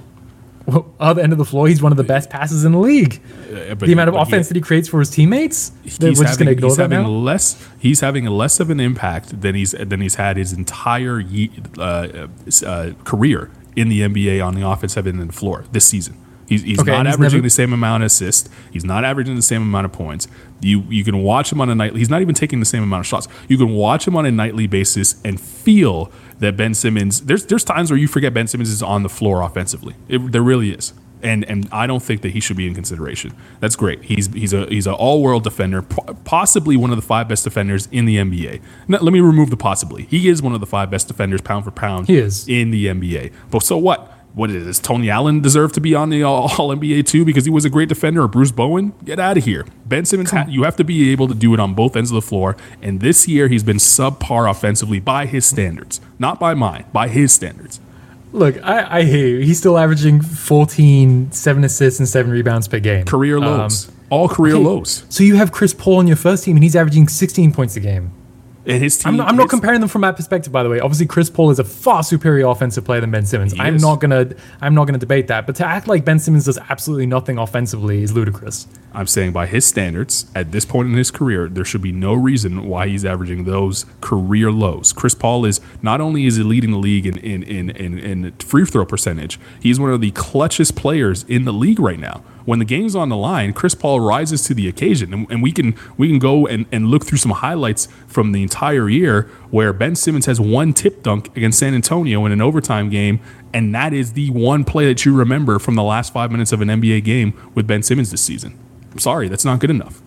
other 1.00 1.22
end 1.22 1.32
of 1.32 1.38
the 1.38 1.44
floor, 1.44 1.66
he's 1.68 1.82
one 1.82 1.90
of 1.90 1.96
the 1.96 2.04
best 2.04 2.28
passes 2.30 2.64
in 2.64 2.72
the 2.72 2.78
league. 2.78 3.20
Uh, 3.50 3.74
The 3.74 3.92
amount 3.92 4.08
of 4.08 4.14
but 4.14 4.26
he- 4.26 4.30
offense 4.32 4.48
that 4.48 4.56
he 4.56 4.60
creates 4.60 4.88
for 4.88 4.98
his 5.00 5.10
teammates, 5.10 5.72
he's 5.82 5.98
we're 5.98 6.10
just 6.10 6.22
having, 6.22 6.36
going 6.38 6.46
to 6.46 6.52
ignore 6.52 6.76
that 6.76 6.82
having 6.90 7.02
now. 7.02 7.08
less 7.08 7.66
he's 7.78 8.00
having 8.00 8.26
less 8.26 8.60
of 8.60 8.70
an 8.70 8.78
impact 8.78 9.40
than 9.40 9.54
he's 9.54 9.72
than 9.72 10.00
he's 10.02 10.14
had 10.16 10.36
his 10.36 10.52
entire 10.52 11.22
uh, 11.78 12.26
uh, 12.66 12.90
career 13.04 13.50
in 13.74 13.88
the 13.88 14.00
NBA 14.02 14.44
on 14.44 14.54
the 14.54 14.66
offensive 14.68 15.06
end 15.06 15.20
of 15.20 15.26
the 15.28 15.32
floor 15.32 15.64
this 15.72 15.86
season. 15.86 16.16
He's, 16.50 16.62
he's 16.62 16.80
Okay, 16.80 16.90
not 16.90 17.06
he's 17.06 17.14
averaging 17.14 17.38
never- 17.38 17.46
the 17.46 17.50
same 17.50 17.72
amount 17.72 18.02
of 18.02 18.08
assists. 18.08 18.50
He's 18.70 18.84
not 18.84 19.04
averaging 19.04 19.36
the 19.36 19.42
same 19.42 19.62
amount 19.62 19.86
of 19.86 19.92
points. 19.92 20.28
You 20.60 20.82
you 20.90 21.04
can 21.04 21.22
watch 21.22 21.50
him 21.50 21.60
on 21.62 21.70
a 21.70 21.74
nightly. 21.74 22.00
He's 22.00 22.10
not 22.10 22.20
even 22.20 22.34
taking 22.34 22.60
the 22.60 22.66
same 22.66 22.82
amount 22.82 23.00
of 23.00 23.06
shots. 23.06 23.28
You 23.48 23.56
can 23.56 23.70
watch 23.70 24.06
him 24.06 24.16
on 24.16 24.26
a 24.26 24.30
nightly 24.30 24.66
basis 24.66 25.14
and 25.24 25.40
feel 25.40 26.12
that 26.40 26.56
Ben 26.56 26.74
Simmons. 26.74 27.22
There's 27.22 27.46
there's 27.46 27.64
times 27.64 27.90
where 27.90 27.98
you 27.98 28.08
forget 28.08 28.34
Ben 28.34 28.46
Simmons 28.46 28.68
is 28.68 28.82
on 28.82 29.02
the 29.02 29.08
floor 29.08 29.40
offensively. 29.42 29.94
It, 30.08 30.32
there 30.32 30.42
really 30.42 30.70
is. 30.72 30.92
And, 31.22 31.44
and 31.50 31.68
I 31.70 31.86
don't 31.86 32.02
think 32.02 32.22
that 32.22 32.30
he 32.30 32.40
should 32.40 32.56
be 32.56 32.66
in 32.66 32.74
consideration. 32.74 33.34
That's 33.60 33.76
great. 33.76 34.02
He's 34.04 34.26
he's 34.32 34.54
a 34.54 34.64
he's 34.66 34.86
an 34.86 34.94
all 34.94 35.22
world 35.22 35.44
defender, 35.44 35.82
possibly 36.24 36.76
one 36.78 36.90
of 36.90 36.96
the 36.96 37.02
five 37.02 37.28
best 37.28 37.44
defenders 37.44 37.88
in 37.92 38.06
the 38.06 38.16
NBA. 38.16 38.60
Now, 38.88 38.98
let 39.00 39.12
me 39.12 39.20
remove 39.20 39.50
the 39.50 39.56
possibly. 39.56 40.04
He 40.04 40.28
is 40.28 40.40
one 40.42 40.54
of 40.54 40.60
the 40.60 40.66
five 40.66 40.90
best 40.90 41.08
defenders, 41.08 41.40
pound 41.42 41.64
for 41.64 41.70
pound, 41.70 42.06
He 42.08 42.16
is. 42.16 42.48
in 42.48 42.70
the 42.70 42.86
NBA. 42.86 43.32
But 43.50 43.62
so 43.62 43.76
what? 43.76 44.10
What 44.32 44.50
is 44.50 44.64
this? 44.64 44.78
Tony 44.78 45.10
Allen 45.10 45.40
deserve 45.40 45.72
to 45.72 45.80
be 45.80 45.94
on 45.94 46.08
the 46.10 46.22
All 46.22 46.48
NBA 46.48 47.04
too 47.06 47.24
because 47.24 47.44
he 47.44 47.50
was 47.50 47.64
a 47.64 47.70
great 47.70 47.88
defender, 47.88 48.22
or 48.22 48.28
Bruce 48.28 48.52
Bowen? 48.52 48.92
Get 49.04 49.18
out 49.18 49.36
of 49.36 49.44
here. 49.44 49.66
Ben 49.86 50.04
Simmons, 50.04 50.30
ha- 50.30 50.46
you 50.48 50.62
have 50.62 50.76
to 50.76 50.84
be 50.84 51.10
able 51.10 51.26
to 51.28 51.34
do 51.34 51.52
it 51.52 51.58
on 51.60 51.74
both 51.74 51.96
ends 51.96 52.10
of 52.10 52.14
the 52.14 52.22
floor. 52.22 52.56
And 52.80 53.00
this 53.00 53.26
year, 53.26 53.48
he's 53.48 53.64
been 53.64 53.78
subpar 53.78 54.48
offensively 54.48 55.00
by 55.00 55.26
his 55.26 55.44
standards, 55.46 56.00
not 56.18 56.38
by 56.38 56.54
mine, 56.54 56.84
by 56.92 57.08
his 57.08 57.32
standards. 57.32 57.80
Look, 58.32 58.62
I, 58.62 58.98
I 59.00 59.02
hear 59.02 59.26
you. 59.26 59.38
He's 59.40 59.58
still 59.58 59.76
averaging 59.76 60.20
14, 60.22 61.32
7 61.32 61.64
assists, 61.64 61.98
and 61.98 62.08
7 62.08 62.30
rebounds 62.30 62.68
per 62.68 62.78
game. 62.78 63.04
Career 63.06 63.38
Um, 63.38 63.44
lows, 63.44 63.90
all 64.10 64.28
career 64.28 64.54
okay, 64.54 64.64
lows. 64.64 65.04
So 65.08 65.24
you 65.24 65.34
have 65.34 65.50
Chris 65.50 65.74
Paul 65.74 65.96
on 65.96 66.06
your 66.06 66.16
first 66.16 66.44
team, 66.44 66.56
and 66.56 66.62
he's 66.62 66.76
averaging 66.76 67.08
16 67.08 67.52
points 67.52 67.74
a 67.76 67.80
game. 67.80 68.12
And 68.70 68.82
his 68.82 68.98
team, 68.98 69.08
I'm 69.08 69.16
not, 69.16 69.28
I'm 69.28 69.36
not 69.36 69.48
comparing 69.48 69.80
them 69.80 69.88
from 69.88 70.02
that 70.02 70.16
perspective, 70.16 70.52
by 70.52 70.62
the 70.62 70.68
way. 70.68 70.80
Obviously, 70.80 71.06
Chris 71.06 71.28
Paul 71.28 71.50
is 71.50 71.58
a 71.58 71.64
far 71.64 72.02
superior 72.02 72.46
offensive 72.46 72.84
player 72.84 73.00
than 73.00 73.10
Ben 73.10 73.26
Simmons. 73.26 73.54
I'm 73.58 73.76
is. 73.76 73.82
not 73.82 74.00
gonna 74.00 74.30
I'm 74.60 74.74
not 74.74 74.86
gonna 74.86 74.98
debate 74.98 75.26
that. 75.28 75.46
But 75.46 75.56
to 75.56 75.66
act 75.66 75.88
like 75.88 76.04
Ben 76.04 76.18
Simmons 76.18 76.44
does 76.44 76.58
absolutely 76.68 77.06
nothing 77.06 77.38
offensively 77.38 78.02
is 78.02 78.12
ludicrous. 78.12 78.66
I'm 78.92 79.06
saying 79.06 79.32
by 79.32 79.46
his 79.46 79.64
standards, 79.64 80.26
at 80.34 80.50
this 80.50 80.64
point 80.64 80.88
in 80.88 80.94
his 80.94 81.10
career, 81.10 81.48
there 81.48 81.64
should 81.64 81.82
be 81.82 81.92
no 81.92 82.14
reason 82.14 82.66
why 82.66 82.88
he's 82.88 83.04
averaging 83.04 83.44
those 83.44 83.86
career 84.00 84.50
lows. 84.50 84.92
Chris 84.92 85.14
Paul 85.14 85.44
is 85.44 85.60
not 85.80 86.00
only 86.00 86.26
is 86.26 86.36
he 86.36 86.42
leading 86.42 86.72
the 86.72 86.78
league 86.78 87.06
in 87.06 87.18
in, 87.18 87.42
in, 87.44 87.70
in, 87.70 87.98
in 87.98 88.32
free 88.32 88.64
throw 88.64 88.84
percentage, 88.84 89.38
he's 89.60 89.78
one 89.78 89.90
of 89.90 90.00
the 90.00 90.10
clutchest 90.12 90.74
players 90.74 91.24
in 91.24 91.44
the 91.44 91.52
league 91.52 91.78
right 91.78 91.98
now. 91.98 92.22
When 92.46 92.58
the 92.58 92.64
game's 92.64 92.96
on 92.96 93.10
the 93.10 93.16
line, 93.16 93.52
Chris 93.52 93.76
Paul 93.76 94.00
rises 94.00 94.42
to 94.44 94.54
the 94.54 94.66
occasion, 94.66 95.14
and, 95.14 95.30
and 95.30 95.42
we 95.42 95.52
can 95.52 95.76
we 95.96 96.08
can 96.08 96.18
go 96.18 96.46
and, 96.48 96.66
and 96.72 96.88
look 96.88 97.04
through 97.04 97.18
some 97.18 97.32
highlights 97.32 97.86
from 98.08 98.32
the 98.32 98.42
entire 98.42 98.88
year 98.88 99.30
where 99.50 99.72
Ben 99.72 99.94
Simmons 99.94 100.26
has 100.26 100.40
one 100.40 100.72
tip 100.72 101.02
dunk 101.02 101.36
against 101.36 101.60
San 101.60 101.74
Antonio 101.74 102.26
in 102.26 102.32
an 102.32 102.40
overtime 102.40 102.90
game, 102.90 103.20
and 103.52 103.72
that 103.74 103.92
is 103.92 104.14
the 104.14 104.30
one 104.30 104.64
play 104.64 104.86
that 104.86 105.04
you 105.04 105.14
remember 105.14 105.60
from 105.60 105.76
the 105.76 105.82
last 105.82 106.12
five 106.12 106.32
minutes 106.32 106.50
of 106.50 106.60
an 106.60 106.68
NBA 106.68 107.04
game 107.04 107.34
with 107.54 107.68
Ben 107.68 107.84
Simmons 107.84 108.10
this 108.10 108.22
season. 108.22 108.58
I'm 108.92 108.98
sorry, 108.98 109.28
that's 109.28 109.44
not 109.44 109.60
good 109.60 109.70
enough. 109.70 110.00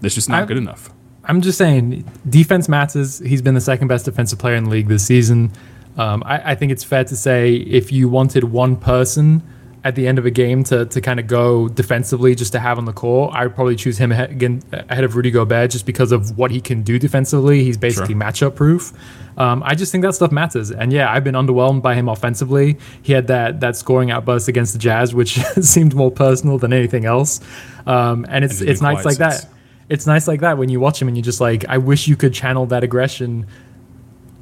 That's 0.00 0.14
just 0.14 0.28
not 0.28 0.42
I, 0.42 0.46
good 0.46 0.56
enough. 0.56 0.90
I'm 1.24 1.40
just 1.40 1.58
saying, 1.58 2.04
defense 2.28 2.68
matters. 2.68 3.20
He's 3.20 3.42
been 3.42 3.54
the 3.54 3.60
second 3.60 3.88
best 3.88 4.04
defensive 4.04 4.38
player 4.38 4.56
in 4.56 4.64
the 4.64 4.70
league 4.70 4.88
this 4.88 5.06
season. 5.06 5.52
Um, 5.96 6.22
I, 6.26 6.52
I, 6.52 6.54
think 6.54 6.72
it's 6.72 6.82
fair 6.82 7.04
to 7.04 7.14
say 7.14 7.54
if 7.54 7.92
you 7.92 8.08
wanted 8.08 8.44
one 8.44 8.76
person 8.76 9.42
at 9.84 9.96
the 9.96 10.06
end 10.06 10.18
of 10.18 10.26
a 10.26 10.30
game 10.30 10.62
to, 10.64 10.86
to 10.86 11.00
kind 11.00 11.18
of 11.18 11.26
go 11.26 11.68
defensively 11.68 12.34
just 12.34 12.52
to 12.52 12.60
have 12.60 12.78
on 12.78 12.84
the 12.84 12.92
court, 12.92 13.34
I 13.34 13.46
would 13.46 13.54
probably 13.54 13.74
choose 13.74 13.98
him 13.98 14.12
ahead, 14.12 14.30
again, 14.30 14.62
ahead 14.72 15.02
of 15.02 15.16
Rudy 15.16 15.30
Gobert 15.30 15.70
just 15.70 15.86
because 15.86 16.12
of 16.12 16.38
what 16.38 16.52
he 16.52 16.60
can 16.60 16.82
do 16.82 16.98
defensively. 16.98 17.64
He's 17.64 17.76
basically 17.76 18.14
sure. 18.14 18.22
matchup 18.22 18.54
proof. 18.54 18.92
Um, 19.36 19.62
I 19.64 19.74
just 19.74 19.90
think 19.90 20.02
that 20.04 20.14
stuff 20.14 20.30
matters. 20.30 20.70
And 20.70 20.92
yeah, 20.92 21.10
I've 21.10 21.24
been 21.24 21.34
underwhelmed 21.34 21.82
by 21.82 21.94
him 21.94 22.08
offensively. 22.08 22.78
He 23.02 23.12
had 23.12 23.26
that 23.26 23.60
that 23.60 23.76
scoring 23.76 24.10
outburst 24.10 24.46
against 24.48 24.72
the 24.72 24.78
Jazz, 24.78 25.14
which 25.14 25.34
seemed 25.60 25.94
more 25.94 26.10
personal 26.10 26.58
than 26.58 26.72
anything 26.72 27.04
else. 27.04 27.40
Um, 27.86 28.24
and 28.28 28.44
it's 28.44 28.60
it's 28.60 28.80
nights 28.80 29.04
like 29.04 29.16
sense. 29.16 29.44
that. 29.44 29.52
It's 29.88 30.06
nice 30.06 30.28
like 30.28 30.40
that 30.40 30.58
when 30.58 30.68
you 30.68 30.80
watch 30.80 31.02
him 31.02 31.08
and 31.08 31.16
you're 31.16 31.24
just 31.24 31.40
like, 31.40 31.64
I 31.68 31.78
wish 31.78 32.08
you 32.08 32.16
could 32.16 32.32
channel 32.32 32.66
that 32.66 32.84
aggression. 32.84 33.46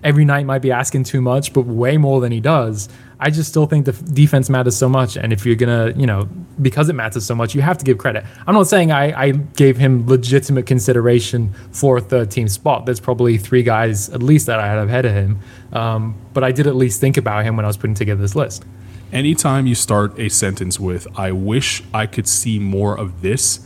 Every 0.03 0.25
night 0.25 0.47
might 0.47 0.63
be 0.63 0.73
asking 0.73 1.05
too 1.05 1.21
much, 1.21 1.53
but 1.53 1.67
way 1.67 1.99
more 1.99 2.21
than 2.21 2.33
he 2.33 2.41
does. 2.41 2.89
I 3.23 3.29
just 3.29 3.51
still 3.51 3.67
think 3.67 3.85
the 3.85 3.93
defense 3.93 4.49
matters 4.49 4.75
so 4.77 4.89
much, 4.89 5.17
and 5.17 5.31
if 5.31 5.45
you're 5.45 5.57
gonna, 5.57 5.93
you 5.95 6.07
know, 6.07 6.27
because 6.63 6.89
it 6.89 6.95
matters 6.95 7.27
so 7.27 7.35
much, 7.35 7.55
you 7.55 7.61
have 7.61 7.77
to 7.77 7.85
give 7.85 7.99
credit. 7.99 8.25
I'm 8.47 8.55
not 8.55 8.67
saying 8.67 8.93
I, 8.93 9.13
I 9.25 9.31
gave 9.33 9.77
him 9.77 10.07
legitimate 10.07 10.65
consideration 10.65 11.53
for 11.71 11.99
a 11.99 12.01
third 12.01 12.31
team 12.31 12.49
spot. 12.49 12.87
There's 12.87 13.01
probably 13.01 13.37
three 13.37 13.63
guys 13.63 14.09
at 14.09 14.23
least 14.23 14.47
that 14.47 14.59
I 14.59 14.67
had 14.67 14.79
ahead 14.79 15.05
of 15.05 15.13
him, 15.13 15.39
um, 15.75 16.17
but 16.33 16.43
I 16.45 16.51
did 16.51 16.67
at 16.67 16.77
least 16.77 16.99
think 16.99 17.19
about 17.19 17.45
him 17.45 17.57
when 17.57 17.67
I 17.67 17.69
was 17.69 17.77
putting 17.77 17.95
together 17.95 18.23
this 18.23 18.35
list. 18.35 18.65
Anytime 19.13 19.67
you 19.67 19.75
start 19.75 20.19
a 20.19 20.31
sentence 20.31 20.81
with 20.81 21.07
"I 21.19 21.33
wish 21.33 21.83
I 21.93 22.07
could 22.07 22.27
see 22.27 22.59
more 22.59 22.99
of 22.99 23.21
this," 23.21 23.61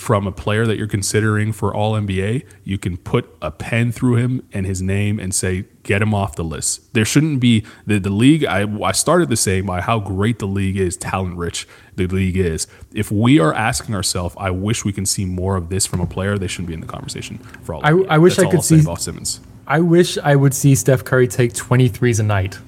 from 0.00 0.26
a 0.26 0.32
player 0.32 0.66
that 0.66 0.78
you're 0.78 0.86
considering 0.86 1.52
for 1.52 1.74
All 1.74 1.92
NBA, 1.92 2.46
you 2.64 2.78
can 2.78 2.96
put 2.96 3.36
a 3.42 3.50
pen 3.50 3.92
through 3.92 4.16
him 4.16 4.48
and 4.50 4.64
his 4.64 4.80
name 4.80 5.20
and 5.20 5.34
say, 5.34 5.66
get 5.82 6.00
him 6.00 6.14
off 6.14 6.36
the 6.36 6.42
list. 6.42 6.94
There 6.94 7.04
shouldn't 7.04 7.38
be 7.38 7.66
the, 7.86 8.00
the 8.00 8.08
league. 8.08 8.46
I, 8.46 8.66
I 8.82 8.92
started 8.92 9.28
to 9.28 9.36
say 9.36 9.60
by 9.60 9.82
how 9.82 10.00
great 10.00 10.38
the 10.38 10.46
league 10.46 10.78
is, 10.78 10.96
talent 10.96 11.36
rich 11.36 11.68
the 11.96 12.06
league 12.06 12.38
is. 12.38 12.66
If 12.94 13.12
we 13.12 13.38
are 13.38 13.52
asking 13.52 13.94
ourselves, 13.94 14.34
I 14.38 14.50
wish 14.50 14.86
we 14.86 14.92
can 14.94 15.04
see 15.04 15.26
more 15.26 15.56
of 15.56 15.68
this 15.68 15.84
from 15.84 16.00
a 16.00 16.06
player, 16.06 16.38
they 16.38 16.46
shouldn't 16.46 16.68
be 16.68 16.74
in 16.74 16.80
the 16.80 16.86
conversation 16.86 17.36
for 17.62 17.74
all. 17.74 17.84
I, 17.84 17.90
I 18.14 18.16
wish 18.16 18.36
That's 18.36 18.48
I 18.48 18.50
could 18.50 18.64
see 18.64 18.80
Simmons. 18.96 19.40
I 19.70 19.78
wish 19.78 20.18
I 20.18 20.34
would 20.34 20.52
see 20.52 20.74
Steph 20.74 21.04
Curry 21.04 21.28
take 21.28 21.52
23s 21.52 22.18
a 22.18 22.24
night. 22.24 22.58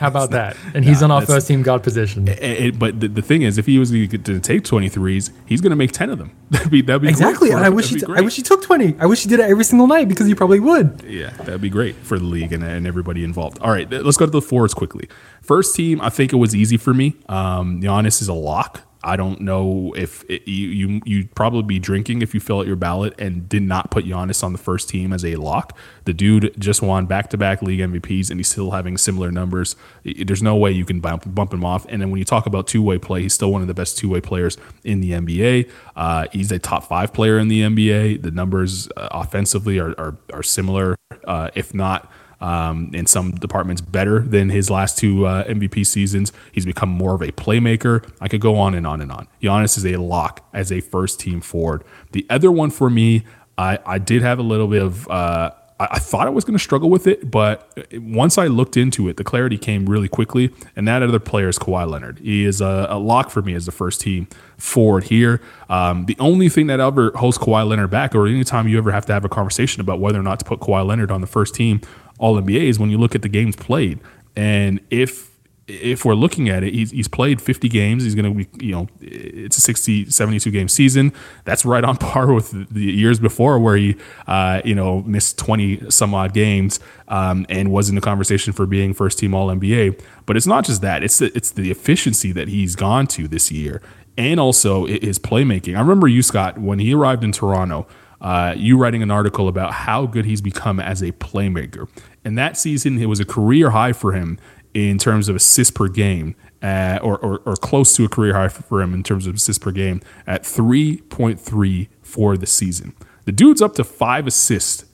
How 0.00 0.08
about 0.08 0.30
that? 0.30 0.56
And 0.72 0.82
he's 0.82 1.02
nah, 1.02 1.08
on 1.08 1.10
our 1.10 1.26
first 1.26 1.46
team 1.46 1.62
guard 1.62 1.82
position. 1.82 2.26
It, 2.26 2.42
it, 2.42 2.78
but 2.78 3.00
the, 3.00 3.08
the, 3.08 3.20
thing 3.20 3.42
is, 3.42 3.58
if 3.58 3.66
he 3.66 3.78
was 3.78 3.90
to 3.90 4.08
take 4.08 4.62
23s, 4.62 5.30
he's 5.44 5.60
going 5.60 5.70
to 5.70 5.76
make 5.76 5.92
10 5.92 6.08
of 6.08 6.16
them. 6.16 6.34
That'd 6.50 6.70
be 6.70 6.80
that'd 6.80 7.02
be 7.02 7.08
exactly. 7.08 7.50
And 7.50 7.60
I 7.60 7.68
wish 7.68 7.90
he 7.90 7.96
t- 7.96 8.06
I 8.08 8.22
wish 8.22 8.36
he 8.36 8.42
took 8.42 8.62
20. 8.62 8.96
I 8.98 9.04
wish 9.04 9.24
he 9.24 9.28
did 9.28 9.40
it 9.40 9.50
every 9.50 9.64
single 9.64 9.86
night 9.86 10.08
because 10.08 10.26
he 10.26 10.34
probably 10.34 10.60
would. 10.60 11.02
Yeah, 11.06 11.28
that'd 11.28 11.60
be 11.60 11.68
great 11.68 11.94
for 11.96 12.18
the 12.18 12.24
league 12.24 12.54
and, 12.54 12.64
and 12.64 12.86
everybody 12.86 13.22
involved. 13.22 13.58
All 13.58 13.70
right, 13.70 13.90
let's 13.90 14.16
go 14.16 14.24
to 14.24 14.30
the 14.30 14.40
fours 14.40 14.72
quickly. 14.72 15.10
First 15.42 15.76
team, 15.76 16.00
I 16.00 16.08
think 16.08 16.32
it 16.32 16.36
was 16.36 16.54
easy 16.54 16.78
for 16.78 16.94
me. 16.94 17.16
Um, 17.28 17.82
Giannis 17.82 18.22
is 18.22 18.28
a 18.28 18.32
lock. 18.32 18.87
I 19.02 19.16
don't 19.16 19.40
know 19.40 19.94
if 19.96 20.24
it, 20.28 20.48
you, 20.48 20.68
you 20.68 21.00
you'd 21.04 21.34
probably 21.34 21.62
be 21.62 21.78
drinking 21.78 22.22
if 22.22 22.34
you 22.34 22.40
fill 22.40 22.60
out 22.60 22.66
your 22.66 22.76
ballot 22.76 23.14
and 23.18 23.48
did 23.48 23.62
not 23.62 23.90
put 23.90 24.04
Giannis 24.04 24.42
on 24.42 24.52
the 24.52 24.58
first 24.58 24.88
team 24.88 25.12
as 25.12 25.24
a 25.24 25.36
lock. 25.36 25.76
The 26.04 26.12
dude 26.12 26.54
just 26.58 26.82
won 26.82 27.06
back 27.06 27.30
to 27.30 27.36
back 27.36 27.62
league 27.62 27.80
MVPs 27.80 28.30
and 28.30 28.40
he's 28.40 28.48
still 28.48 28.72
having 28.72 28.96
similar 28.96 29.30
numbers. 29.30 29.76
There's 30.04 30.42
no 30.42 30.56
way 30.56 30.72
you 30.72 30.84
can 30.84 31.00
bump, 31.00 31.32
bump 31.32 31.54
him 31.54 31.64
off. 31.64 31.86
And 31.88 32.02
then 32.02 32.10
when 32.10 32.18
you 32.18 32.24
talk 32.24 32.46
about 32.46 32.66
two 32.66 32.82
way 32.82 32.98
play, 32.98 33.22
he's 33.22 33.34
still 33.34 33.52
one 33.52 33.62
of 33.62 33.68
the 33.68 33.74
best 33.74 33.98
two 33.98 34.08
way 34.08 34.20
players 34.20 34.56
in 34.82 35.00
the 35.00 35.12
NBA. 35.12 35.70
Uh, 35.94 36.26
he's 36.32 36.50
a 36.50 36.58
top 36.58 36.84
five 36.84 37.12
player 37.12 37.38
in 37.38 37.48
the 37.48 37.62
NBA. 37.62 38.22
The 38.22 38.32
numbers 38.32 38.88
uh, 38.96 39.08
offensively 39.12 39.78
are, 39.78 39.94
are, 39.98 40.16
are 40.32 40.42
similar, 40.42 40.96
uh, 41.24 41.50
if 41.54 41.72
not 41.72 42.10
um, 42.40 42.90
in 42.94 43.06
some 43.06 43.32
departments 43.32 43.80
better 43.80 44.20
than 44.20 44.50
his 44.50 44.70
last 44.70 44.98
two 44.98 45.26
uh, 45.26 45.44
MVP 45.44 45.86
seasons. 45.86 46.32
He's 46.52 46.66
become 46.66 46.88
more 46.88 47.14
of 47.14 47.22
a 47.22 47.32
playmaker. 47.32 48.08
I 48.20 48.28
could 48.28 48.40
go 48.40 48.56
on 48.56 48.74
and 48.74 48.86
on 48.86 49.00
and 49.00 49.10
on. 49.10 49.28
Giannis 49.42 49.76
is 49.76 49.84
a 49.84 49.96
lock 49.96 50.46
as 50.52 50.70
a 50.70 50.80
first 50.80 51.20
team 51.20 51.40
forward. 51.40 51.84
The 52.12 52.26
other 52.30 52.52
one 52.52 52.70
for 52.70 52.90
me, 52.90 53.24
I, 53.56 53.78
I 53.84 53.98
did 53.98 54.22
have 54.22 54.38
a 54.38 54.42
little 54.42 54.68
bit 54.68 54.82
of. 54.82 55.08
Uh, 55.08 55.52
I, 55.80 56.00
thought 56.00 56.26
I 56.26 56.30
was 56.30 56.44
going 56.44 56.58
to 56.58 56.62
struggle 56.62 56.90
with 56.90 57.06
it, 57.06 57.30
but 57.30 57.72
once 57.92 58.36
I 58.36 58.48
looked 58.48 58.76
into 58.76 59.08
it, 59.08 59.16
the 59.16 59.22
clarity 59.22 59.56
came 59.56 59.86
really 59.86 60.08
quickly. 60.08 60.52
And 60.74 60.88
that 60.88 61.04
other 61.04 61.20
player 61.20 61.48
is 61.48 61.56
Kawhi 61.56 61.88
Leonard. 61.88 62.18
He 62.18 62.44
is 62.44 62.60
a, 62.60 62.88
a 62.90 62.98
lock 62.98 63.30
for 63.30 63.42
me 63.42 63.54
as 63.54 63.64
the 63.64 63.70
first 63.70 64.00
team 64.00 64.26
forward 64.56 65.04
here. 65.04 65.40
Um, 65.68 66.06
the 66.06 66.16
only 66.18 66.48
thing 66.48 66.66
that 66.66 66.80
ever 66.80 67.12
holds 67.14 67.38
Kawhi 67.38 67.68
Leonard 67.68 67.90
back, 67.90 68.16
or 68.16 68.26
anytime 68.26 68.66
you 68.66 68.76
ever 68.76 68.90
have 68.90 69.06
to 69.06 69.12
have 69.12 69.24
a 69.24 69.28
conversation 69.28 69.80
about 69.80 70.00
whether 70.00 70.18
or 70.18 70.24
not 70.24 70.40
to 70.40 70.44
put 70.44 70.58
Kawhi 70.58 70.84
Leonard 70.84 71.12
on 71.12 71.20
the 71.20 71.28
first 71.28 71.54
team 71.54 71.80
all 72.18 72.40
NBAs 72.40 72.78
when 72.78 72.90
you 72.90 72.98
look 72.98 73.14
at 73.14 73.22
the 73.22 73.28
games 73.28 73.56
played. 73.56 74.00
And 74.36 74.80
if 74.90 75.28
if 75.68 76.04
we're 76.04 76.14
looking 76.14 76.48
at 76.48 76.62
it, 76.62 76.72
he's, 76.72 76.90
he's 76.90 77.08
played 77.08 77.42
50 77.42 77.68
games. 77.68 78.02
He's 78.02 78.14
going 78.14 78.24
to 78.24 78.44
be, 78.44 78.66
you 78.66 78.72
know, 78.72 78.88
it's 79.02 79.58
a 79.58 79.60
60, 79.60 80.10
72 80.10 80.50
game 80.50 80.66
season. 80.66 81.12
That's 81.44 81.64
right 81.64 81.84
on 81.84 81.96
par 81.98 82.32
with 82.32 82.72
the 82.72 82.80
years 82.80 83.20
before 83.20 83.58
where 83.58 83.76
he, 83.76 83.96
uh, 84.26 84.62
you 84.64 84.74
know, 84.74 85.02
missed 85.02 85.38
20 85.38 85.90
some 85.90 86.14
odd 86.14 86.32
games 86.32 86.80
um, 87.08 87.44
and 87.50 87.70
was 87.70 87.90
in 87.90 87.94
the 87.94 88.00
conversation 88.00 88.54
for 88.54 88.64
being 88.64 88.94
first 88.94 89.18
team 89.18 89.34
All 89.34 89.48
NBA. 89.48 90.00
But 90.24 90.38
it's 90.38 90.46
not 90.46 90.64
just 90.64 90.80
that, 90.80 91.04
it's 91.04 91.18
the, 91.18 91.30
it's 91.36 91.50
the 91.50 91.70
efficiency 91.70 92.32
that 92.32 92.48
he's 92.48 92.74
gone 92.74 93.06
to 93.08 93.28
this 93.28 93.52
year 93.52 93.82
and 94.16 94.40
also 94.40 94.86
his 94.86 95.18
playmaking. 95.18 95.76
I 95.76 95.80
remember 95.80 96.08
you, 96.08 96.22
Scott, 96.22 96.58
when 96.58 96.78
he 96.78 96.94
arrived 96.94 97.22
in 97.22 97.32
Toronto 97.32 97.86
uh, 98.20 98.54
you 98.56 98.76
writing 98.76 99.02
an 99.02 99.10
article 99.10 99.48
about 99.48 99.72
how 99.72 100.06
good 100.06 100.24
he's 100.24 100.40
become 100.40 100.80
as 100.80 101.02
a 101.02 101.12
playmaker. 101.12 101.88
And 102.24 102.36
that 102.36 102.56
season, 102.56 103.00
it 103.00 103.06
was 103.06 103.20
a 103.20 103.24
career 103.24 103.70
high 103.70 103.92
for 103.92 104.12
him 104.12 104.38
in 104.74 104.98
terms 104.98 105.28
of 105.28 105.36
assists 105.36 105.70
per 105.70 105.88
game, 105.88 106.34
uh, 106.62 106.98
or, 107.02 107.18
or, 107.18 107.38
or, 107.46 107.56
close 107.56 107.96
to 107.96 108.04
a 108.04 108.08
career 108.08 108.34
high 108.34 108.48
for 108.48 108.82
him 108.82 108.92
in 108.92 109.02
terms 109.02 109.26
of 109.26 109.36
assists 109.36 109.62
per 109.62 109.70
game 109.70 110.00
at 110.26 110.42
3.3 110.42 111.88
for 112.02 112.36
the 112.36 112.46
season. 112.46 112.94
The 113.24 113.32
dude's 113.32 113.62
up 113.62 113.74
to 113.74 113.84
five 113.84 114.26
assists 114.26 114.84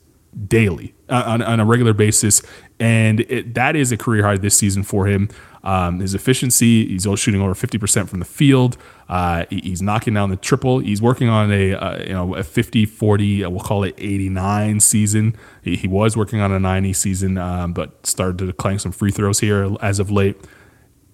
daily 0.46 0.94
uh, 1.08 1.22
on, 1.26 1.42
on, 1.42 1.60
a 1.60 1.64
regular 1.64 1.92
basis, 1.92 2.42
and 2.84 3.20
it, 3.20 3.54
that 3.54 3.76
is 3.76 3.92
a 3.92 3.96
career 3.96 4.24
high 4.24 4.36
this 4.36 4.54
season 4.54 4.82
for 4.82 5.06
him. 5.06 5.30
Um, 5.62 6.00
his 6.00 6.14
efficiency, 6.14 6.86
he's 6.86 7.08
shooting 7.18 7.40
over 7.40 7.54
50% 7.54 8.10
from 8.10 8.18
the 8.18 8.26
field. 8.26 8.76
Uh, 9.08 9.46
he's 9.48 9.80
knocking 9.80 10.12
down 10.12 10.28
the 10.28 10.36
triple. 10.36 10.80
He's 10.80 11.00
working 11.00 11.30
on 11.30 11.50
a 11.50 11.72
uh, 11.72 12.02
you 12.02 12.12
know 12.12 12.34
a 12.34 12.42
50 12.42 12.84
40, 12.84 13.44
uh, 13.44 13.48
we'll 13.48 13.60
call 13.60 13.84
it 13.84 13.94
89 13.96 14.80
season. 14.80 15.34
He, 15.62 15.76
he 15.76 15.88
was 15.88 16.14
working 16.14 16.40
on 16.40 16.52
a 16.52 16.60
90 16.60 16.92
season, 16.92 17.38
um, 17.38 17.72
but 17.72 18.04
started 18.06 18.36
to 18.46 18.52
clank 18.52 18.80
some 18.80 18.92
free 18.92 19.10
throws 19.10 19.40
here 19.40 19.74
as 19.80 19.98
of 19.98 20.10
late. 20.10 20.36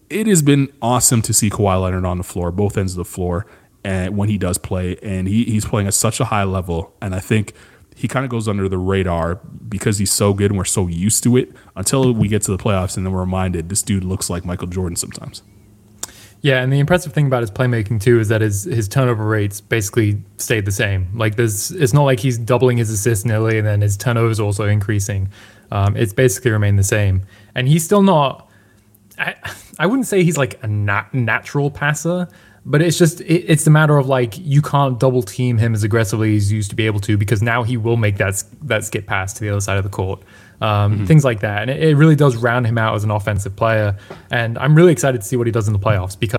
It 0.08 0.26
has 0.26 0.42
been 0.42 0.72
awesome 0.82 1.22
to 1.22 1.32
see 1.32 1.50
Kawhi 1.50 1.80
Leonard 1.80 2.04
on 2.04 2.18
the 2.18 2.24
floor, 2.24 2.50
both 2.50 2.76
ends 2.76 2.94
of 2.94 2.98
the 2.98 3.04
floor, 3.04 3.46
and 3.84 4.16
when 4.16 4.28
he 4.28 4.38
does 4.38 4.58
play, 4.58 4.96
and 5.04 5.28
he, 5.28 5.44
he's 5.44 5.64
playing 5.64 5.86
at 5.86 5.94
such 5.94 6.18
a 6.18 6.24
high 6.24 6.42
level. 6.42 6.92
And 7.00 7.14
I 7.14 7.20
think 7.20 7.54
he 8.01 8.09
kind 8.09 8.24
of 8.24 8.30
goes 8.30 8.48
under 8.48 8.66
the 8.66 8.78
radar 8.78 9.34
because 9.68 9.98
he's 9.98 10.11
so 10.11 10.32
good 10.32 10.51
and 10.51 10.57
we're 10.57 10.64
so 10.64 10.86
used 10.86 11.22
to 11.22 11.36
it 11.36 11.53
until 11.76 12.14
we 12.14 12.28
get 12.28 12.40
to 12.40 12.51
the 12.51 12.57
playoffs 12.57 12.96
and 12.96 13.05
then 13.05 13.12
we're 13.12 13.20
reminded 13.20 13.68
this 13.68 13.82
dude 13.82 14.05
looks 14.05 14.30
like 14.30 14.42
Michael 14.42 14.68
Jordan 14.68 14.96
sometimes. 14.96 15.42
Yeah, 16.40 16.62
and 16.62 16.72
the 16.72 16.78
impressive 16.78 17.12
thing 17.12 17.26
about 17.26 17.42
his 17.42 17.51
playmaking 17.51 18.01
too 18.01 18.18
is 18.18 18.28
that 18.28 18.40
his 18.40 18.64
his 18.64 18.88
turnover 18.88 19.26
rates 19.26 19.61
basically 19.61 20.22
stayed 20.38 20.64
the 20.64 20.72
same. 20.72 21.09
Like 21.14 21.36
there's, 21.36 21.70
it's 21.72 21.92
not 21.92 22.05
like 22.05 22.20
he's 22.20 22.38
doubling 22.38 22.78
his 22.78 22.88
assists 22.88 23.26
nearly, 23.26 23.59
and 23.59 23.66
then 23.66 23.82
his 23.82 23.98
turnovers 23.98 24.40
also 24.40 24.66
increasing. 24.66 25.28
Um, 25.70 25.94
it's 25.94 26.14
basically 26.14 26.53
remained 26.53 26.78
the 26.78 26.84
same, 26.84 27.26
and 27.55 27.68
he's 27.68 27.84
still 27.84 28.03
not. 28.03 28.48
I, 29.18 29.34
I 29.78 29.84
wouldn't 29.84 30.07
say 30.07 30.24
he's 30.24 30.38
like 30.38 30.62
a 30.64 30.66
nat- 30.66 31.12
natural 31.12 31.70
passer, 31.70 32.26
but 32.64 32.82
it's 32.82 32.98
just 32.98 33.20
it, 33.22 33.44
it's 33.48 33.66
a 33.66 33.70
matter 33.70 33.96
of 33.96 34.06
like 34.06 34.34
you 34.38 34.62
can't 34.62 34.98
double 35.00 35.22
team 35.22 35.58
him 35.58 35.74
as 35.74 35.82
aggressively 35.82 36.36
as 36.36 36.50
you 36.50 36.56
used 36.56 36.70
to 36.70 36.76
be 36.76 36.86
able 36.86 37.00
to 37.00 37.16
because 37.16 37.42
now 37.42 37.62
he 37.62 37.76
will 37.76 37.96
make 37.96 38.18
that 38.18 38.42
that 38.62 38.84
skip 38.84 39.06
pass 39.06 39.32
to 39.34 39.40
the 39.40 39.48
other 39.48 39.61
side 39.61 39.78
of 39.78 39.84
the 39.84 39.90
court, 39.90 40.22
um, 40.61 40.94
mm-hmm. 40.94 41.04
things 41.06 41.24
like 41.24 41.40
that, 41.40 41.62
and 41.62 41.70
it, 41.70 41.82
it, 41.82 41.96
really 41.96 42.16
does 42.16 42.36
round 42.36 42.66
him 42.66 42.78
out 42.78 42.94
as 42.94 43.04
an 43.04 43.11
offensive 43.11 43.56
player. 43.56 43.96
And 44.30 44.58
I'm 44.58 44.74
really 44.74 44.92
excited 44.92 45.20
to 45.20 45.26
see 45.26 45.36
what 45.36 45.46
he 45.46 45.52
does 45.52 45.66
in 45.66 45.72
the 45.72 45.78
playoffs 45.78 46.18
because 46.18 46.38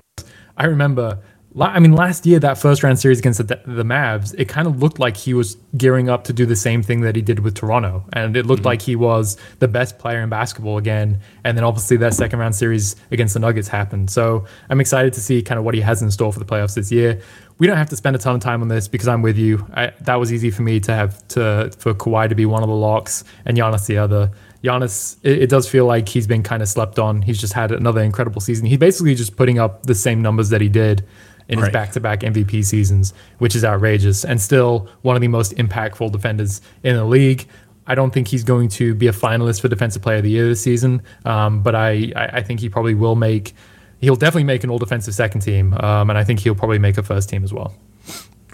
I 0.56 0.66
remember 0.66 1.18
I 1.60 1.80
mean, 1.80 1.92
last 1.92 2.24
year 2.24 2.38
that 2.38 2.56
first 2.56 2.82
round 2.82 2.98
series 2.98 3.18
against 3.18 3.46
the, 3.46 3.60
the 3.66 3.82
Mavs, 3.82 4.34
it 4.38 4.48
kind 4.48 4.66
of 4.66 4.80
looked 4.82 4.98
like 4.98 5.16
he 5.16 5.34
was 5.34 5.56
gearing 5.76 6.08
up 6.08 6.24
to 6.24 6.32
do 6.32 6.46
the 6.46 6.56
same 6.56 6.82
thing 6.82 7.02
that 7.02 7.14
he 7.14 7.20
did 7.20 7.40
with 7.40 7.54
Toronto, 7.54 8.04
and 8.14 8.36
it 8.36 8.46
looked 8.46 8.60
mm-hmm. 8.60 8.68
like 8.68 8.82
he 8.82 8.96
was 8.96 9.36
the 9.58 9.68
best 9.68 9.98
player 9.98 10.22
in 10.22 10.30
basketball 10.30 10.78
again. 10.78 11.20
And 11.44 11.56
then 11.56 11.64
obviously 11.64 11.98
that 11.98 12.14
second 12.14 12.38
round 12.38 12.54
series 12.54 12.96
against 13.10 13.34
the 13.34 13.40
Nuggets 13.40 13.68
happened. 13.68 14.10
So 14.10 14.46
I'm 14.70 14.80
excited 14.80 15.12
to 15.12 15.20
see 15.20 15.42
kind 15.42 15.58
of 15.58 15.64
what 15.64 15.74
he 15.74 15.80
has 15.82 16.00
in 16.00 16.10
store 16.10 16.32
for 16.32 16.38
the 16.38 16.46
playoffs 16.46 16.74
this 16.74 16.90
year. 16.90 17.20
We 17.58 17.66
don't 17.66 17.76
have 17.76 17.90
to 17.90 17.96
spend 17.96 18.16
a 18.16 18.18
ton 18.18 18.34
of 18.34 18.40
time 18.40 18.62
on 18.62 18.68
this 18.68 18.88
because 18.88 19.06
I'm 19.06 19.20
with 19.20 19.36
you. 19.36 19.66
I, 19.74 19.92
that 20.00 20.16
was 20.16 20.32
easy 20.32 20.50
for 20.50 20.62
me 20.62 20.80
to 20.80 20.94
have 20.94 21.26
to 21.28 21.70
for 21.78 21.92
Kawhi 21.92 22.30
to 22.30 22.34
be 22.34 22.46
one 22.46 22.62
of 22.62 22.68
the 22.68 22.74
locks 22.74 23.24
and 23.44 23.56
Giannis 23.58 23.86
the 23.86 23.98
other. 23.98 24.30
Giannis, 24.64 25.16
it, 25.22 25.42
it, 25.42 25.50
does 25.50 25.68
feel 25.68 25.86
like 25.86 26.08
he's 26.08 26.28
been 26.28 26.44
kind 26.44 26.62
of 26.62 26.68
slept 26.68 26.98
on. 26.98 27.20
He's 27.20 27.40
just 27.40 27.52
had 27.52 27.72
another 27.72 28.00
incredible 28.00 28.40
season. 28.40 28.64
He's 28.66 28.78
basically 28.78 29.16
just 29.16 29.36
putting 29.36 29.58
up 29.58 29.86
the 29.86 29.94
same 29.94 30.22
numbers 30.22 30.50
that 30.50 30.60
he 30.60 30.68
did 30.68 31.04
in 31.48 31.58
right. 31.58 31.66
his 31.66 31.72
back-to-back 31.72 32.20
MVP 32.20 32.64
seasons, 32.64 33.12
which 33.38 33.54
is 33.54 33.64
outrageous, 33.64 34.24
and 34.24 34.40
still 34.40 34.88
one 35.02 35.16
of 35.16 35.22
the 35.22 35.28
most 35.28 35.54
impactful 35.56 36.12
defenders 36.12 36.60
in 36.82 36.96
the 36.96 37.04
league. 37.04 37.46
I 37.86 37.94
don't 37.94 38.12
think 38.12 38.28
he's 38.28 38.44
going 38.44 38.68
to 38.70 38.94
be 38.94 39.08
a 39.08 39.12
finalist 39.12 39.60
for 39.60 39.68
Defensive 39.68 40.02
Player 40.02 40.18
of 40.18 40.22
the 40.22 40.30
Year 40.30 40.46
this 40.46 40.62
season, 40.62 41.02
um, 41.24 41.62
but 41.62 41.74
I, 41.74 42.12
I 42.14 42.42
think 42.42 42.60
he 42.60 42.68
probably 42.68 42.94
will 42.94 43.16
make. 43.16 43.54
He'll 44.00 44.16
definitely 44.16 44.44
make 44.44 44.64
an 44.64 44.70
All 44.70 44.78
Defensive 44.78 45.14
second 45.14 45.40
team, 45.40 45.74
um, 45.74 46.10
and 46.10 46.18
I 46.18 46.24
think 46.24 46.40
he'll 46.40 46.54
probably 46.54 46.78
make 46.78 46.96
a 46.98 47.02
first 47.02 47.28
team 47.28 47.44
as 47.44 47.52
well. 47.52 47.74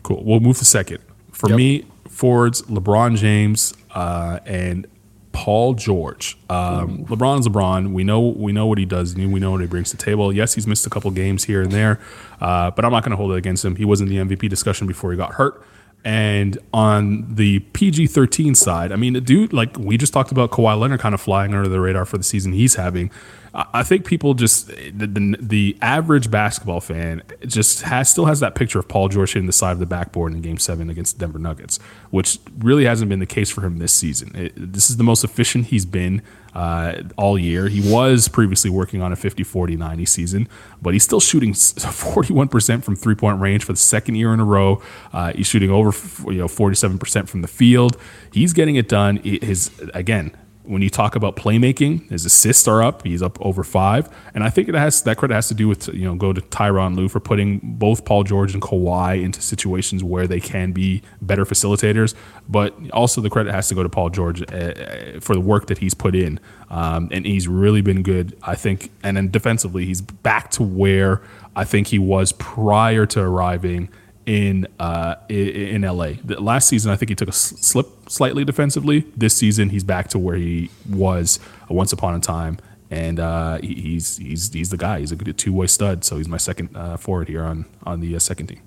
Cool. 0.02 0.22
We'll 0.24 0.40
move 0.40 0.58
to 0.58 0.64
second. 0.64 0.98
For 1.32 1.48
yep. 1.50 1.56
me, 1.56 1.86
forwards 2.08 2.62
LeBron 2.62 3.16
James 3.16 3.74
uh, 3.92 4.40
and 4.44 4.86
Paul 5.32 5.74
George. 5.74 6.36
Um, 6.48 7.04
LeBron's 7.06 7.46
LeBron. 7.48 7.92
We 7.92 8.04
know 8.04 8.20
we 8.20 8.52
know 8.52 8.66
what 8.66 8.78
he 8.78 8.84
does. 8.84 9.14
We 9.14 9.26
know 9.26 9.52
what 9.52 9.60
he 9.60 9.66
brings 9.66 9.90
to 9.90 9.96
the 9.96 10.02
table. 10.02 10.32
Yes, 10.32 10.54
he's 10.54 10.66
missed 10.66 10.86
a 10.86 10.90
couple 10.90 11.10
games 11.10 11.44
here 11.44 11.62
and 11.62 11.72
there, 11.72 12.00
uh, 12.40 12.70
but 12.70 12.84
I'm 12.84 12.92
not 12.92 13.02
going 13.02 13.10
to 13.10 13.16
hold 13.16 13.32
it 13.32 13.36
against 13.36 13.64
him. 13.64 13.76
He 13.76 13.84
was 13.84 14.00
in 14.00 14.08
the 14.08 14.16
MVP 14.16 14.48
discussion 14.48 14.86
before 14.86 15.10
he 15.10 15.16
got 15.16 15.34
hurt. 15.34 15.64
And 16.04 16.58
on 16.72 17.34
the 17.34 17.58
PG 17.58 18.06
13 18.06 18.54
side, 18.54 18.92
I 18.92 18.96
mean, 18.96 19.14
dude, 19.24 19.52
like 19.52 19.76
we 19.76 19.96
just 19.96 20.12
talked 20.12 20.30
about 20.30 20.50
Kawhi 20.50 20.78
Leonard 20.78 21.00
kind 21.00 21.14
of 21.14 21.20
flying 21.20 21.52
under 21.52 21.68
the 21.68 21.80
radar 21.80 22.04
for 22.04 22.18
the 22.18 22.24
season 22.24 22.52
he's 22.52 22.76
having. 22.76 23.10
I 23.58 23.82
think 23.82 24.06
people 24.06 24.34
just 24.34 24.68
the, 24.68 25.06
the, 25.06 25.36
the, 25.40 25.78
average 25.82 26.30
basketball 26.30 26.80
fan 26.80 27.22
just 27.44 27.82
has 27.82 28.08
still 28.08 28.26
has 28.26 28.38
that 28.38 28.54
picture 28.54 28.78
of 28.78 28.86
Paul 28.86 29.08
George 29.08 29.32
hitting 29.32 29.46
the 29.46 29.52
side 29.52 29.72
of 29.72 29.80
the 29.80 29.86
backboard 29.86 30.32
in 30.32 30.40
Game 30.40 30.58
Seven 30.58 30.88
against 30.88 31.18
the 31.18 31.26
Denver 31.26 31.40
Nuggets, 31.40 31.78
which 32.10 32.38
really 32.58 32.84
hasn't 32.84 33.08
been 33.08 33.18
the 33.18 33.26
case 33.26 33.50
for 33.50 33.62
him 33.62 33.78
this 33.78 33.92
season. 33.92 34.30
It, 34.36 34.52
this 34.54 34.90
is 34.90 34.96
the 34.96 35.02
most 35.02 35.24
efficient 35.24 35.66
he's 35.66 35.86
been 35.86 36.22
uh, 36.54 37.02
all 37.16 37.36
year. 37.36 37.66
He 37.68 37.80
was 37.92 38.28
previously 38.28 38.70
working 38.70 39.02
on 39.02 39.12
a 39.12 39.16
50 39.16 39.42
40 39.42 39.76
90 39.76 40.04
season, 40.04 40.48
but 40.80 40.92
he's 40.92 41.02
still 41.02 41.20
shooting 41.20 41.52
41% 41.52 42.84
from 42.84 42.94
three 42.94 43.16
point 43.16 43.40
range 43.40 43.64
for 43.64 43.72
the 43.72 43.78
second 43.78 44.14
year 44.14 44.32
in 44.32 44.38
a 44.38 44.44
row. 44.44 44.80
Uh, 45.12 45.32
he's 45.32 45.48
shooting 45.48 45.70
over 45.70 45.90
you 46.30 46.38
know 46.38 46.46
47% 46.46 47.28
from 47.28 47.42
the 47.42 47.48
field. 47.48 47.96
He's 48.32 48.52
getting 48.52 48.76
it 48.76 48.88
done. 48.88 49.16
His 49.16 49.72
again 49.94 50.36
when 50.68 50.82
you 50.82 50.90
talk 50.90 51.16
about 51.16 51.34
playmaking, 51.34 52.10
his 52.10 52.26
assists 52.26 52.68
are 52.68 52.82
up. 52.82 53.02
He's 53.02 53.22
up 53.22 53.40
over 53.40 53.64
five, 53.64 54.14
and 54.34 54.44
I 54.44 54.50
think 54.50 54.68
it 54.68 54.74
has 54.74 55.02
that 55.02 55.16
credit 55.16 55.34
has 55.34 55.48
to 55.48 55.54
do 55.54 55.66
with 55.66 55.88
you 55.88 56.04
know 56.04 56.14
go 56.14 56.32
to 56.34 56.40
Tyronn 56.42 56.94
Lue 56.94 57.08
for 57.08 57.20
putting 57.20 57.58
both 57.62 58.04
Paul 58.04 58.22
George 58.22 58.52
and 58.52 58.62
Kawhi 58.62 59.22
into 59.22 59.40
situations 59.40 60.04
where 60.04 60.26
they 60.26 60.40
can 60.40 60.72
be 60.72 61.02
better 61.22 61.46
facilitators, 61.46 62.14
but 62.48 62.74
also 62.92 63.22
the 63.22 63.30
credit 63.30 63.52
has 63.52 63.68
to 63.68 63.74
go 63.74 63.82
to 63.82 63.88
Paul 63.88 64.10
George 64.10 64.42
uh, 64.42 65.18
for 65.20 65.34
the 65.34 65.40
work 65.40 65.68
that 65.68 65.78
he's 65.78 65.94
put 65.94 66.14
in, 66.14 66.38
um, 66.68 67.08
and 67.10 67.24
he's 67.24 67.48
really 67.48 67.80
been 67.80 68.02
good. 68.02 68.36
I 68.42 68.54
think, 68.54 68.90
and 69.02 69.16
then 69.16 69.30
defensively, 69.30 69.86
he's 69.86 70.02
back 70.02 70.50
to 70.52 70.62
where 70.62 71.22
I 71.56 71.64
think 71.64 71.86
he 71.86 71.98
was 71.98 72.32
prior 72.32 73.06
to 73.06 73.20
arriving 73.20 73.88
in 74.28 74.66
uh, 74.78 75.14
in 75.30 75.82
LA. 75.82 76.12
The 76.22 76.38
last 76.38 76.68
season, 76.68 76.92
I 76.92 76.96
think 76.96 77.08
he 77.08 77.14
took 77.14 77.30
a 77.30 77.32
slip 77.32 78.10
slightly 78.10 78.44
defensively. 78.44 79.06
This 79.16 79.34
season, 79.34 79.70
he's 79.70 79.84
back 79.84 80.08
to 80.08 80.18
where 80.18 80.36
he 80.36 80.70
was 80.88 81.40
once 81.70 81.94
upon 81.94 82.14
a 82.14 82.20
time, 82.20 82.58
and 82.90 83.18
uh, 83.18 83.58
he's 83.62 84.18
he's 84.18 84.52
he's 84.52 84.68
the 84.68 84.76
guy. 84.76 85.00
He's 85.00 85.12
a 85.12 85.16
two 85.16 85.52
way 85.54 85.66
stud. 85.66 86.04
So 86.04 86.18
he's 86.18 86.28
my 86.28 86.36
second 86.36 86.76
uh, 86.76 86.98
forward 86.98 87.28
here 87.28 87.42
on 87.42 87.64
on 87.84 88.00
the 88.00 88.14
uh, 88.14 88.18
second 88.18 88.48
team. 88.48 88.60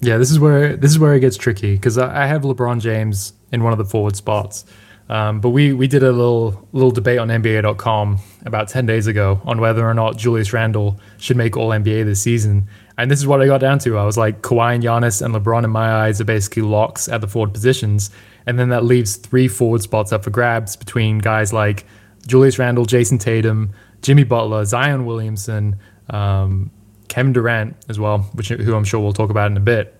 Yeah, 0.00 0.18
this 0.18 0.30
is 0.30 0.38
where 0.38 0.76
this 0.76 0.92
is 0.92 1.00
where 1.00 1.14
it 1.14 1.20
gets 1.20 1.36
tricky 1.36 1.74
because 1.74 1.98
I 1.98 2.26
have 2.26 2.42
LeBron 2.42 2.80
James 2.80 3.32
in 3.50 3.64
one 3.64 3.72
of 3.72 3.78
the 3.78 3.84
forward 3.84 4.14
spots. 4.14 4.64
Um, 5.12 5.40
but 5.40 5.50
we 5.50 5.74
we 5.74 5.88
did 5.88 6.02
a 6.02 6.10
little 6.10 6.66
little 6.72 6.90
debate 6.90 7.18
on 7.18 7.28
NBA.com 7.28 8.18
about 8.46 8.68
ten 8.68 8.86
days 8.86 9.06
ago 9.06 9.42
on 9.44 9.60
whether 9.60 9.86
or 9.86 9.92
not 9.92 10.16
Julius 10.16 10.54
Randle 10.54 10.98
should 11.18 11.36
make 11.36 11.54
All 11.54 11.68
NBA 11.68 12.06
this 12.06 12.22
season, 12.22 12.66
and 12.96 13.10
this 13.10 13.18
is 13.18 13.26
what 13.26 13.42
I 13.42 13.46
got 13.46 13.58
down 13.58 13.78
to. 13.80 13.98
I 13.98 14.04
was 14.04 14.16
like, 14.16 14.40
Kawhi 14.40 14.74
and 14.74 14.82
Giannis 14.82 15.20
and 15.20 15.34
LeBron 15.34 15.64
in 15.64 15.70
my 15.70 15.92
eyes 15.92 16.18
are 16.20 16.24
basically 16.24 16.62
locks 16.62 17.08
at 17.08 17.20
the 17.20 17.28
forward 17.28 17.52
positions. 17.52 18.10
And 18.46 18.58
then 18.58 18.70
that 18.70 18.84
leaves 18.84 19.16
three 19.16 19.48
forward 19.48 19.82
spots 19.82 20.12
up 20.12 20.24
for 20.24 20.30
grabs 20.30 20.76
between 20.76 21.18
guys 21.18 21.52
like 21.52 21.84
Julius 22.26 22.58
Randle, 22.58 22.86
Jayson 22.86 23.18
Tatum, 23.18 23.72
Jimmy 24.00 24.24
Butler, 24.24 24.64
Zion 24.64 25.04
Williamson, 25.04 25.76
um, 26.10 26.70
Kevin 27.08 27.32
Durant 27.32 27.76
as 27.88 27.98
well, 27.98 28.20
which 28.32 28.48
who 28.48 28.74
I'm 28.74 28.84
sure 28.84 29.00
we'll 29.00 29.12
talk 29.12 29.30
about 29.30 29.50
in 29.50 29.56
a 29.56 29.60
bit. 29.60 29.94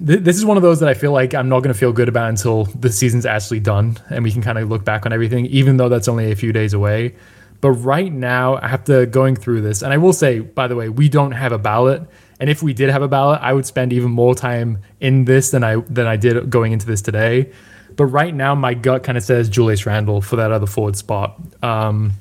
This 0.00 0.36
is 0.36 0.44
one 0.44 0.56
of 0.56 0.62
those 0.62 0.80
that 0.80 0.88
I 0.88 0.94
feel 0.94 1.12
like 1.12 1.34
I'm 1.34 1.48
not 1.48 1.60
going 1.60 1.72
to 1.72 1.78
feel 1.78 1.92
good 1.92 2.08
about 2.08 2.28
until 2.28 2.64
the 2.64 2.90
season's 2.90 3.26
actually 3.26 3.60
done 3.60 3.96
and 4.10 4.24
we 4.24 4.32
can 4.32 4.42
kind 4.42 4.58
of 4.58 4.68
look 4.68 4.84
back 4.84 5.06
on 5.06 5.12
everything, 5.12 5.46
even 5.46 5.76
though 5.76 5.88
that's 5.88 6.08
only 6.08 6.32
a 6.32 6.36
few 6.36 6.52
days 6.52 6.74
away. 6.74 7.14
But 7.60 7.70
right 7.72 8.12
now, 8.12 8.58
after 8.58 9.06
going 9.06 9.36
through 9.36 9.62
this, 9.62 9.82
and 9.82 9.92
I 9.92 9.96
will 9.96 10.12
say, 10.12 10.40
by 10.40 10.68
the 10.68 10.76
way, 10.76 10.90
we 10.90 11.08
don't 11.08 11.32
have 11.32 11.52
a 11.52 11.58
ballot. 11.58 12.02
And 12.38 12.50
if 12.50 12.62
we 12.62 12.74
did 12.74 12.90
have 12.90 13.00
a 13.00 13.08
ballot, 13.08 13.40
I 13.40 13.54
would 13.54 13.64
spend 13.64 13.92
even 13.92 14.10
more 14.10 14.34
time 14.34 14.82
in 15.00 15.24
this 15.24 15.50
than 15.50 15.64
I 15.64 15.76
than 15.76 16.06
I 16.06 16.16
did 16.16 16.50
going 16.50 16.72
into 16.72 16.84
this 16.84 17.00
today. 17.00 17.52
But 17.96 18.06
right 18.06 18.34
now, 18.34 18.54
my 18.54 18.74
gut 18.74 19.02
kind 19.02 19.16
of 19.16 19.24
says 19.24 19.48
Julius 19.48 19.86
Randle 19.86 20.20
for 20.20 20.36
that 20.36 20.50
other 20.52 20.66
forward 20.66 20.96
spot. 20.96 21.40
Um, 21.62 22.12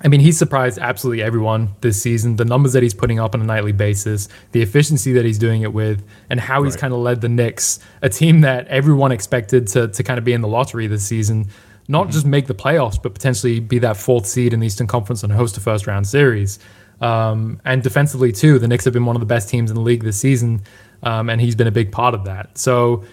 I 0.00 0.08
mean, 0.08 0.20
he's 0.20 0.38
surprised 0.38 0.78
absolutely 0.78 1.22
everyone 1.22 1.74
this 1.80 2.00
season. 2.00 2.36
The 2.36 2.44
numbers 2.44 2.72
that 2.74 2.84
he's 2.84 2.94
putting 2.94 3.18
up 3.18 3.34
on 3.34 3.40
a 3.40 3.44
nightly 3.44 3.72
basis, 3.72 4.28
the 4.52 4.62
efficiency 4.62 5.12
that 5.14 5.24
he's 5.24 5.38
doing 5.38 5.62
it 5.62 5.72
with, 5.72 6.04
and 6.30 6.38
how 6.38 6.62
he's 6.62 6.76
kind 6.76 6.92
of 6.92 7.00
led 7.00 7.20
the 7.20 7.28
Knicks, 7.28 7.80
a 8.00 8.08
team 8.08 8.42
that 8.42 8.68
everyone 8.68 9.10
expected 9.10 9.66
to, 9.68 9.88
to 9.88 10.02
kind 10.04 10.18
of 10.18 10.24
be 10.24 10.32
in 10.32 10.40
the 10.40 10.48
lottery 10.48 10.86
this 10.86 11.04
season, 11.04 11.48
not 11.88 12.02
mm-hmm. 12.04 12.12
just 12.12 12.26
make 12.26 12.46
the 12.46 12.54
playoffs, 12.54 13.02
but 13.02 13.12
potentially 13.12 13.58
be 13.58 13.80
that 13.80 13.96
fourth 13.96 14.26
seed 14.26 14.52
in 14.52 14.60
the 14.60 14.66
Eastern 14.66 14.86
Conference 14.86 15.24
and 15.24 15.32
host 15.32 15.56
a 15.56 15.60
first 15.60 15.88
round 15.88 16.06
series. 16.06 16.60
Um, 17.00 17.60
and 17.64 17.82
defensively, 17.82 18.30
too, 18.30 18.58
the 18.60 18.68
Knicks 18.68 18.84
have 18.84 18.94
been 18.94 19.06
one 19.06 19.16
of 19.16 19.20
the 19.20 19.26
best 19.26 19.48
teams 19.48 19.70
in 19.70 19.74
the 19.74 19.80
league 19.80 20.04
this 20.04 20.18
season, 20.18 20.62
um, 21.02 21.28
and 21.28 21.40
he's 21.40 21.56
been 21.56 21.66
a 21.66 21.72
big 21.72 21.90
part 21.90 22.14
of 22.14 22.24
that. 22.24 22.56
So 22.56 23.04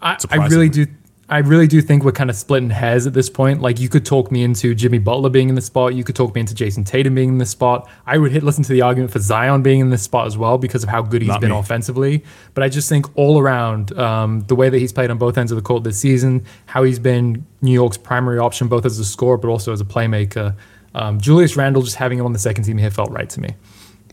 I, 0.00 0.16
I 0.30 0.46
really 0.46 0.68
do. 0.68 0.86
I 1.32 1.38
really 1.38 1.66
do 1.66 1.80
think 1.80 2.04
we're 2.04 2.12
kind 2.12 2.28
of 2.28 2.36
splitting 2.36 2.68
hairs 2.68 3.06
at 3.06 3.14
this 3.14 3.30
point. 3.30 3.62
Like 3.62 3.80
you 3.80 3.88
could 3.88 4.04
talk 4.04 4.30
me 4.30 4.44
into 4.44 4.74
Jimmy 4.74 4.98
Butler 4.98 5.30
being 5.30 5.48
in 5.48 5.54
the 5.54 5.62
spot, 5.62 5.94
you 5.94 6.04
could 6.04 6.14
talk 6.14 6.34
me 6.34 6.42
into 6.42 6.54
Jayson 6.54 6.84
Tatum 6.84 7.14
being 7.14 7.30
in 7.30 7.38
the 7.38 7.46
spot. 7.46 7.88
I 8.06 8.18
would 8.18 8.32
hit 8.32 8.42
listen 8.42 8.62
to 8.64 8.72
the 8.72 8.82
argument 8.82 9.12
for 9.12 9.18
Zion 9.18 9.62
being 9.62 9.80
in 9.80 9.88
this 9.88 10.02
spot 10.02 10.26
as 10.26 10.36
well 10.36 10.58
because 10.58 10.82
of 10.82 10.90
how 10.90 11.00
good 11.00 11.22
he's 11.22 11.30
Not 11.30 11.40
been 11.40 11.50
me. 11.50 11.56
offensively. 11.56 12.22
But 12.52 12.64
I 12.64 12.68
just 12.68 12.86
think 12.86 13.06
all 13.16 13.38
around 13.38 13.98
um, 13.98 14.40
the 14.40 14.54
way 14.54 14.68
that 14.68 14.78
he's 14.78 14.92
played 14.92 15.10
on 15.10 15.16
both 15.16 15.38
ends 15.38 15.50
of 15.50 15.56
the 15.56 15.62
court 15.62 15.84
this 15.84 15.98
season, 15.98 16.44
how 16.66 16.82
he's 16.82 16.98
been 16.98 17.46
New 17.62 17.72
York's 17.72 17.96
primary 17.96 18.38
option 18.38 18.68
both 18.68 18.84
as 18.84 18.98
a 18.98 19.04
scorer 19.04 19.38
but 19.38 19.48
also 19.48 19.72
as 19.72 19.80
a 19.80 19.86
playmaker. 19.86 20.54
Um, 20.94 21.18
Julius 21.18 21.56
Randle 21.56 21.80
just 21.80 21.96
having 21.96 22.18
him 22.18 22.26
on 22.26 22.34
the 22.34 22.38
second 22.38 22.64
team 22.64 22.76
here 22.76 22.90
felt 22.90 23.10
right 23.10 23.30
to 23.30 23.40
me. 23.40 23.54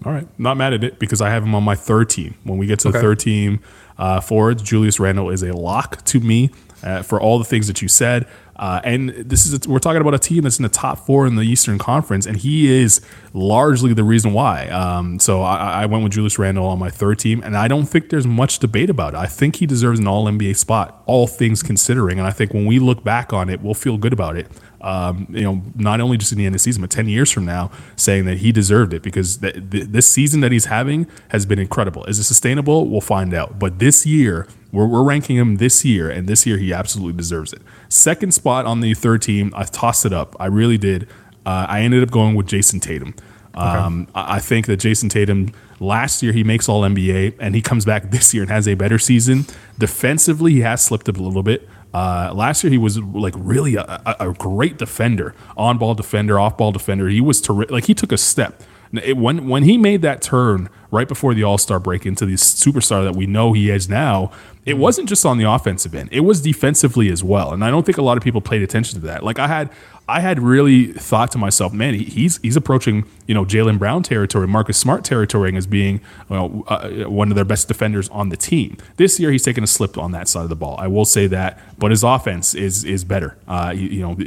All 0.05 0.13
right, 0.13 0.25
not 0.39 0.55
mad 0.55 0.71
at 0.71 0.85
it 0.85 0.99
because 0.99 1.19
I 1.19 1.29
have 1.31 1.43
him 1.43 1.53
on 1.53 1.65
my 1.65 1.75
third 1.75 2.09
team. 2.09 2.35
When 2.45 2.57
we 2.57 2.65
get 2.65 2.79
to 2.79 2.87
okay. 2.87 2.97
the 2.97 3.01
third 3.01 3.19
team 3.19 3.59
uh, 3.97 4.21
forwards, 4.21 4.63
Julius 4.63 5.01
Randle 5.01 5.29
is 5.29 5.43
a 5.43 5.51
lock 5.51 6.05
to 6.05 6.21
me 6.21 6.51
uh, 6.83 7.01
for 7.01 7.19
all 7.19 7.39
the 7.39 7.45
things 7.45 7.67
that 7.67 7.81
you 7.81 7.87
said. 7.87 8.27
Uh, 8.55 8.81
and 8.83 9.09
this 9.11 9.45
is 9.45 9.65
we're 9.69 9.79
talking 9.79 10.01
about 10.01 10.13
a 10.13 10.19
team 10.19 10.43
that's 10.43 10.59
in 10.59 10.63
the 10.63 10.69
top 10.69 11.05
four 11.05 11.25
in 11.25 11.37
the 11.37 11.43
Eastern 11.43 11.77
Conference, 11.77 12.25
and 12.25 12.35
he 12.35 12.69
is 12.69 12.99
largely 13.33 13.93
the 13.93 14.03
reason 14.03 14.33
why. 14.33 14.67
Um, 14.67 15.17
so 15.17 15.41
I, 15.41 15.83
I, 15.83 15.85
went 15.85 16.03
with 16.03 16.11
Julius 16.11 16.37
Randle 16.37 16.65
on 16.65 16.77
my 16.77 16.89
third 16.89 17.19
team, 17.19 17.41
and 17.41 17.55
I 17.55 17.69
don't 17.69 17.85
think 17.85 18.09
there's 18.09 18.27
much 18.27 18.59
debate 18.59 18.89
about 18.89 19.13
it. 19.13 19.17
I 19.17 19.27
think 19.27 19.55
he 19.57 19.65
deserves 19.65 20.01
an 20.01 20.07
All 20.07 20.25
NBA 20.25 20.57
spot, 20.57 21.01
all 21.05 21.25
things 21.25 21.63
considering. 21.63 22.19
And 22.19 22.27
I 22.27 22.31
think 22.31 22.53
when 22.53 22.65
we 22.65 22.79
look 22.79 23.01
back 23.01 23.31
on 23.31 23.49
it, 23.49 23.61
we'll 23.61 23.73
feel 23.73 23.97
good 23.97 24.11
about 24.11 24.35
it 24.35 24.47
um, 24.81 25.27
you 25.29 25.43
know, 25.43 25.61
not 25.75 25.99
only 25.99 26.17
just 26.17 26.31
in 26.31 26.37
the 26.37 26.45
end 26.45 26.55
of 26.55 26.59
the 26.59 26.63
season, 26.63 26.81
but 26.81 26.89
10 26.89 27.07
years 27.07 27.31
from 27.31 27.45
now, 27.45 27.71
saying 27.95 28.25
that 28.25 28.37
he 28.37 28.51
deserved 28.51 28.93
it 28.93 29.01
because 29.01 29.37
th- 29.37 29.55
th- 29.71 29.85
this 29.85 30.07
season 30.07 30.41
that 30.41 30.51
he's 30.51 30.65
having 30.65 31.07
has 31.29 31.45
been 31.45 31.59
incredible. 31.59 32.05
Is 32.05 32.19
it 32.19 32.23
sustainable? 32.23 32.87
We'll 32.87 33.01
find 33.01 33.33
out. 33.33 33.59
But 33.59 33.79
this 33.79 34.05
year, 34.05 34.47
we're, 34.71 34.87
we're 34.87 35.03
ranking 35.03 35.35
him 35.35 35.57
this 35.57 35.83
year, 35.83 36.09
and 36.09 36.27
this 36.27 36.45
year 36.45 36.57
he 36.57 36.73
absolutely 36.73 37.17
deserves 37.17 37.51
it. 37.51 37.61
Second 37.89 38.33
spot 38.33 38.65
on 38.65 38.79
the 38.79 38.93
third 38.93 39.21
team, 39.21 39.53
I 39.55 39.63
tossed 39.63 40.05
it 40.05 40.13
up. 40.13 40.35
I 40.39 40.45
really 40.45 40.77
did. 40.77 41.07
Uh, 41.45 41.65
I 41.67 41.81
ended 41.81 42.03
up 42.03 42.11
going 42.11 42.35
with 42.35 42.47
Jayson 42.47 42.79
Tatum. 42.79 43.15
Um, 43.55 44.03
okay. 44.03 44.11
I 44.15 44.39
think 44.39 44.67
that 44.67 44.79
Jayson 44.79 45.09
Tatum 45.09 45.51
last 45.79 46.21
year 46.23 46.31
he 46.31 46.43
makes 46.43 46.69
All 46.69 46.83
NBA, 46.83 47.35
and 47.39 47.55
he 47.55 47.61
comes 47.61 47.85
back 47.85 48.11
this 48.11 48.33
year 48.33 48.43
and 48.43 48.51
has 48.51 48.67
a 48.67 48.75
better 48.75 48.99
season. 48.99 49.45
Defensively, 49.77 50.53
he 50.53 50.61
has 50.61 50.85
slipped 50.85 51.07
a 51.07 51.11
little 51.11 51.43
bit. 51.43 51.67
Uh, 51.93 52.31
last 52.35 52.63
year 52.63 52.71
he 52.71 52.77
was 52.77 52.99
like 52.99 53.33
really 53.37 53.75
a, 53.75 54.01
a, 54.19 54.31
great 54.37 54.77
defender, 54.77 55.33
on 55.57 55.77
ball 55.77 55.95
defender, 55.95 56.39
off 56.39 56.55
ball 56.55 56.71
defender. 56.71 57.07
He 57.09 57.21
was 57.21 57.41
terrific. 57.41 57.71
Like 57.71 57.85
he 57.85 57.95
took 57.95 58.11
a 58.11 58.17
step. 58.17 58.61
It, 58.93 59.17
when 59.17 59.47
when 59.47 59.63
he 59.63 59.77
made 59.77 60.01
that 60.03 60.21
turn 60.21 60.69
right 60.91 61.07
before 61.07 61.33
the 61.33 61.43
All 61.43 61.57
Star 61.57 61.79
break 61.79 62.05
into 62.05 62.25
the 62.25 62.33
superstar 62.33 63.03
that 63.03 63.15
we 63.15 63.25
know 63.25 63.53
he 63.53 63.69
is 63.71 63.89
now, 63.89 64.31
it 64.65 64.77
wasn't 64.77 65.09
just 65.09 65.25
on 65.25 65.37
the 65.37 65.49
offensive 65.49 65.95
end; 65.95 66.09
it 66.11 66.21
was 66.21 66.41
defensively 66.41 67.09
as 67.09 67.23
well. 67.23 67.53
And 67.53 67.63
I 67.63 67.71
don't 67.71 67.85
think 67.85 67.97
a 67.97 68.03
lot 68.03 68.17
of 68.17 68.23
people 68.23 68.41
paid 68.41 68.61
attention 68.61 68.99
to 68.99 69.05
that. 69.07 69.23
Like 69.23 69.39
I 69.39 69.47
had, 69.47 69.69
I 70.09 70.21
had 70.21 70.39
really 70.39 70.91
thought 70.93 71.31
to 71.33 71.37
myself, 71.37 71.71
man, 71.71 71.93
he, 71.93 72.03
he's 72.03 72.37
he's 72.37 72.55
approaching 72.55 73.05
you 73.27 73.35
know 73.35 73.45
Jaylen 73.45 73.77
Brown 73.77 74.01
territory, 74.01 74.47
Marcus 74.47 74.77
Smart 74.77 75.03
territory 75.03 75.55
as 75.55 75.67
being 75.67 76.01
well, 76.27 76.63
uh, 76.67 76.89
one 77.09 77.29
of 77.29 77.35
their 77.35 77.45
best 77.45 77.67
defenders 77.67 78.09
on 78.09 78.29
the 78.29 78.37
team. 78.37 78.77
This 78.97 79.19
year, 79.19 79.31
he's 79.31 79.43
taken 79.43 79.63
a 79.63 79.67
slip 79.67 79.97
on 79.97 80.11
that 80.11 80.27
side 80.27 80.43
of 80.43 80.49
the 80.49 80.55
ball. 80.55 80.75
I 80.79 80.87
will 80.87 81.05
say 81.05 81.27
that, 81.27 81.59
but 81.77 81.91
his 81.91 82.03
offense 82.03 82.55
is 82.55 82.83
is 82.83 83.03
better. 83.03 83.37
Uh, 83.47 83.71
you, 83.75 83.87
you 83.87 84.01
know, 84.01 84.17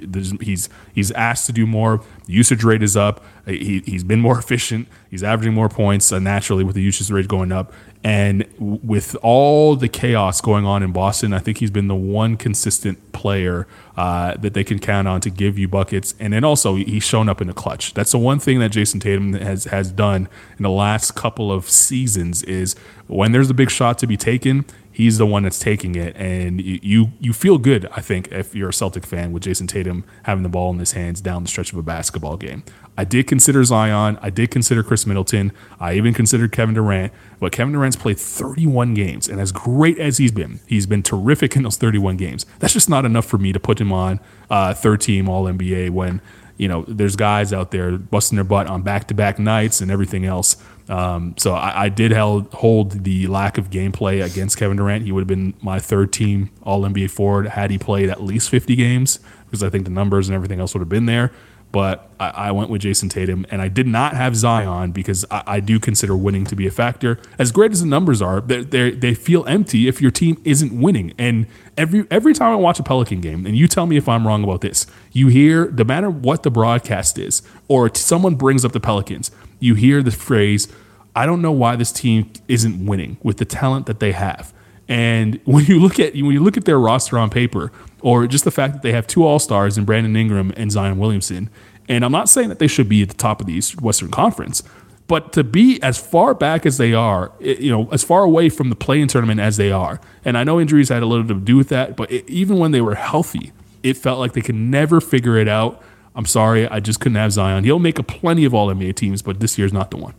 he's 0.40 0.68
he's 0.94 1.10
asked 1.12 1.46
to 1.46 1.52
do 1.52 1.66
more. 1.66 2.02
Usage 2.26 2.62
rate 2.62 2.82
is 2.82 2.96
up. 2.96 3.24
He, 3.46 3.82
he's 3.84 4.04
been 4.04 4.20
more 4.20 4.38
efficient. 4.38 4.88
He's 5.10 5.22
averaging 5.22 5.52
more 5.52 5.68
points 5.68 6.12
uh, 6.12 6.20
naturally 6.20 6.64
with 6.64 6.76
the 6.76 6.82
usage 6.82 7.10
rate 7.10 7.28
going 7.28 7.50
up. 7.52 7.72
And 8.04 8.46
with 8.58 9.14
all 9.22 9.76
the 9.76 9.88
chaos 9.88 10.40
going 10.40 10.64
on 10.64 10.82
in 10.82 10.92
Boston, 10.92 11.32
I 11.32 11.38
think 11.38 11.58
he's 11.58 11.70
been 11.70 11.86
the 11.86 11.94
one 11.94 12.36
consistent 12.36 13.12
player 13.12 13.68
uh, 13.96 14.34
that 14.38 14.54
they 14.54 14.64
can 14.64 14.80
count 14.80 15.06
on 15.06 15.20
to 15.20 15.30
give 15.30 15.56
you 15.56 15.68
buckets. 15.68 16.14
And 16.18 16.32
then 16.32 16.42
also, 16.42 16.74
he's 16.74 17.04
shown 17.04 17.28
up 17.28 17.40
in 17.40 17.46
the 17.46 17.52
clutch. 17.52 17.94
That's 17.94 18.10
the 18.10 18.18
one 18.18 18.40
thing 18.40 18.58
that 18.58 18.72
Jayson 18.72 19.00
Tatum 19.00 19.34
has 19.34 19.64
has 19.66 19.92
done 19.92 20.28
in 20.56 20.64
the 20.64 20.70
last 20.70 21.14
couple 21.14 21.52
of 21.52 21.70
seasons 21.70 22.42
is 22.42 22.74
when 23.06 23.30
there's 23.30 23.50
a 23.50 23.54
big 23.54 23.70
shot 23.70 23.98
to 23.98 24.06
be 24.08 24.16
taken, 24.16 24.64
he's 24.90 25.18
the 25.18 25.26
one 25.26 25.42
that's 25.42 25.58
taking 25.58 25.94
it, 25.94 26.16
and 26.16 26.60
you, 26.60 26.78
you 26.82 27.12
you 27.20 27.32
feel 27.32 27.58
good. 27.58 27.88
I 27.92 28.00
think 28.00 28.28
if 28.32 28.54
you're 28.54 28.70
a 28.70 28.74
Celtic 28.74 29.06
fan 29.06 29.32
with 29.32 29.44
Jayson 29.44 29.68
Tatum 29.68 30.04
having 30.24 30.42
the 30.42 30.48
ball 30.48 30.72
in 30.72 30.78
his 30.78 30.92
hands 30.92 31.20
down 31.20 31.42
the 31.42 31.48
stretch 31.48 31.72
of 31.72 31.78
a 31.78 31.82
basketball 31.82 32.36
game. 32.36 32.62
I 32.96 33.04
did 33.04 33.26
consider 33.26 33.64
Zion. 33.64 34.18
I 34.20 34.28
did 34.28 34.50
consider 34.50 34.82
Khris 34.82 35.06
Middleton. 35.06 35.52
I 35.80 35.94
even 35.94 36.12
considered 36.12 36.52
Kevin 36.52 36.74
Durant. 36.74 37.12
But 37.42 37.50
Kevin 37.50 37.72
Durant's 37.72 37.96
played 37.96 38.20
31 38.20 38.94
games, 38.94 39.28
and 39.28 39.40
as 39.40 39.50
great 39.50 39.98
as 39.98 40.18
he's 40.18 40.30
been, 40.30 40.60
he's 40.64 40.86
been 40.86 41.02
terrific 41.02 41.56
in 41.56 41.64
those 41.64 41.76
31 41.76 42.16
games. 42.16 42.46
That's 42.60 42.72
just 42.72 42.88
not 42.88 43.04
enough 43.04 43.26
for 43.26 43.36
me 43.36 43.52
to 43.52 43.58
put 43.58 43.80
him 43.80 43.92
on 43.92 44.20
uh, 44.48 44.74
third 44.74 45.00
team 45.00 45.28
All 45.28 45.46
NBA 45.46 45.90
when 45.90 46.20
you 46.56 46.68
know 46.68 46.84
there's 46.86 47.16
guys 47.16 47.52
out 47.52 47.72
there 47.72 47.98
busting 47.98 48.36
their 48.36 48.44
butt 48.44 48.68
on 48.68 48.82
back 48.82 49.08
to 49.08 49.14
back 49.14 49.40
nights 49.40 49.80
and 49.80 49.90
everything 49.90 50.24
else. 50.24 50.56
Um, 50.88 51.34
so 51.36 51.54
I, 51.54 51.86
I 51.86 51.88
did 51.88 52.12
held, 52.12 52.46
hold 52.54 53.02
the 53.02 53.26
lack 53.26 53.58
of 53.58 53.70
gameplay 53.70 54.24
against 54.24 54.56
Kevin 54.56 54.76
Durant. 54.76 55.04
He 55.04 55.10
would 55.10 55.22
have 55.22 55.26
been 55.26 55.54
my 55.60 55.80
third 55.80 56.12
team 56.12 56.50
All 56.62 56.82
NBA 56.82 57.10
forward 57.10 57.48
had 57.48 57.72
he 57.72 57.78
played 57.78 58.08
at 58.08 58.22
least 58.22 58.50
50 58.50 58.76
games 58.76 59.18
because 59.46 59.64
I 59.64 59.68
think 59.68 59.84
the 59.84 59.90
numbers 59.90 60.28
and 60.28 60.36
everything 60.36 60.60
else 60.60 60.74
would 60.74 60.80
have 60.80 60.88
been 60.88 61.06
there. 61.06 61.32
But 61.72 62.10
I, 62.20 62.28
I 62.28 62.50
went 62.52 62.68
with 62.68 62.82
Jayson 62.82 63.08
Tatum, 63.08 63.46
and 63.50 63.62
I 63.62 63.68
did 63.68 63.86
not 63.86 64.14
have 64.14 64.36
Zion 64.36 64.92
because 64.92 65.24
I, 65.30 65.42
I, 65.46 65.60
do 65.60 65.80
consider 65.80 66.14
winning 66.14 66.44
to 66.46 66.54
be 66.54 66.66
a 66.66 66.70
factor. 66.70 67.18
As 67.38 67.50
great 67.50 67.72
as 67.72 67.80
the 67.80 67.86
numbers 67.86 68.20
are, 68.20 68.42
they 68.42 68.90
they 68.90 69.14
feel 69.14 69.44
empty 69.46 69.88
if 69.88 70.02
your 70.02 70.10
team 70.10 70.40
isn't 70.44 70.78
winning. 70.78 71.14
And 71.18 71.46
every 71.78 72.06
every 72.10 72.34
time 72.34 72.52
I 72.52 72.56
watch 72.56 72.78
a 72.78 72.82
Pelican 72.82 73.22
game, 73.22 73.46
and 73.46 73.56
you 73.56 73.66
tell 73.66 73.86
me 73.86 73.96
if 73.96 74.06
I'm 74.06 74.26
wrong 74.26 74.44
about 74.44 74.60
this, 74.60 74.86
you 75.12 75.28
hear 75.28 75.70
no 75.70 75.84
matter 75.84 76.10
what 76.10 76.42
the 76.42 76.50
broadcast 76.50 77.18
is, 77.18 77.42
or 77.68 77.92
someone 77.94 78.34
brings 78.34 78.64
up 78.64 78.72
the 78.72 78.80
Pelicans, 78.80 79.30
you 79.58 79.74
hear 79.74 80.02
the 80.02 80.10
phrase, 80.10 80.68
I 81.16 81.24
don't 81.24 81.40
know 81.40 81.52
why 81.52 81.76
this 81.76 81.90
team 81.90 82.30
isn't 82.48 82.84
winning 82.84 83.16
with 83.22 83.38
the 83.38 83.44
talent 83.46 83.86
that 83.86 83.98
they 83.98 84.12
have. 84.12 84.52
And 84.88 85.40
when 85.44 85.64
you 85.64 85.80
look 85.80 85.98
at 85.98 86.12
when 86.14 86.32
you 86.32 86.42
look 86.42 86.56
at 86.56 86.64
their 86.64 86.78
roster 86.78 87.18
on 87.18 87.30
paper, 87.30 87.72
or 88.02 88.26
just 88.26 88.44
the 88.44 88.50
fact 88.50 88.74
that 88.74 88.82
they 88.82 88.92
have 88.92 89.06
two 89.06 89.24
All 89.24 89.38
Stars 89.38 89.78
in 89.78 89.84
Brandon 89.84 90.14
Ingram 90.14 90.52
and 90.56 90.70
Zion 90.70 90.98
Williamson, 90.98 91.48
and 91.88 92.04
I'm 92.04 92.12
not 92.12 92.28
saying 92.28 92.48
that 92.48 92.58
they 92.58 92.66
should 92.66 92.88
be 92.88 93.02
at 93.02 93.08
the 93.08 93.14
top 93.14 93.40
of 93.40 93.46
the 93.46 93.54
East 93.54 93.80
Western 93.80 94.10
Conference, 94.10 94.62
but 95.08 95.32
to 95.32 95.44
be 95.44 95.82
as 95.82 95.98
far 95.98 96.34
back 96.34 96.64
as 96.64 96.78
they 96.78 96.94
are, 96.94 97.32
you 97.40 97.70
know, 97.70 97.88
as 97.90 98.04
far 98.04 98.22
away 98.22 98.48
from 98.48 98.70
the 98.70 98.76
play-in 98.76 99.08
tournament 99.08 99.40
as 99.40 99.56
they 99.56 99.72
are, 99.72 100.00
and 100.24 100.38
I 100.38 100.44
know 100.44 100.60
injuries 100.60 100.88
had 100.88 101.02
a 101.02 101.06
little 101.06 101.26
to 101.28 101.34
do 101.34 101.56
with 101.56 101.68
that, 101.68 101.96
but 101.96 102.10
it, 102.10 102.28
even 102.28 102.58
when 102.58 102.70
they 102.70 102.80
were 102.80 102.94
healthy, 102.94 103.52
it 103.82 103.96
felt 103.96 104.18
like 104.18 104.32
they 104.32 104.40
could 104.40 104.54
never 104.54 105.00
figure 105.00 105.36
it 105.36 105.48
out. 105.48 105.82
I'm 106.14 106.26
sorry, 106.26 106.68
I 106.68 106.80
just 106.80 107.00
couldn't 107.00 107.16
have 107.16 107.32
Zion. 107.32 107.64
He'll 107.64 107.78
make 107.78 107.98
a 107.98 108.02
plenty 108.02 108.44
of 108.44 108.54
All 108.54 108.68
NBA 108.68 108.94
teams, 108.96 109.22
but 109.22 109.40
this 109.40 109.58
year's 109.58 109.72
not 109.72 109.90
the 109.90 109.96
one. 109.96 110.14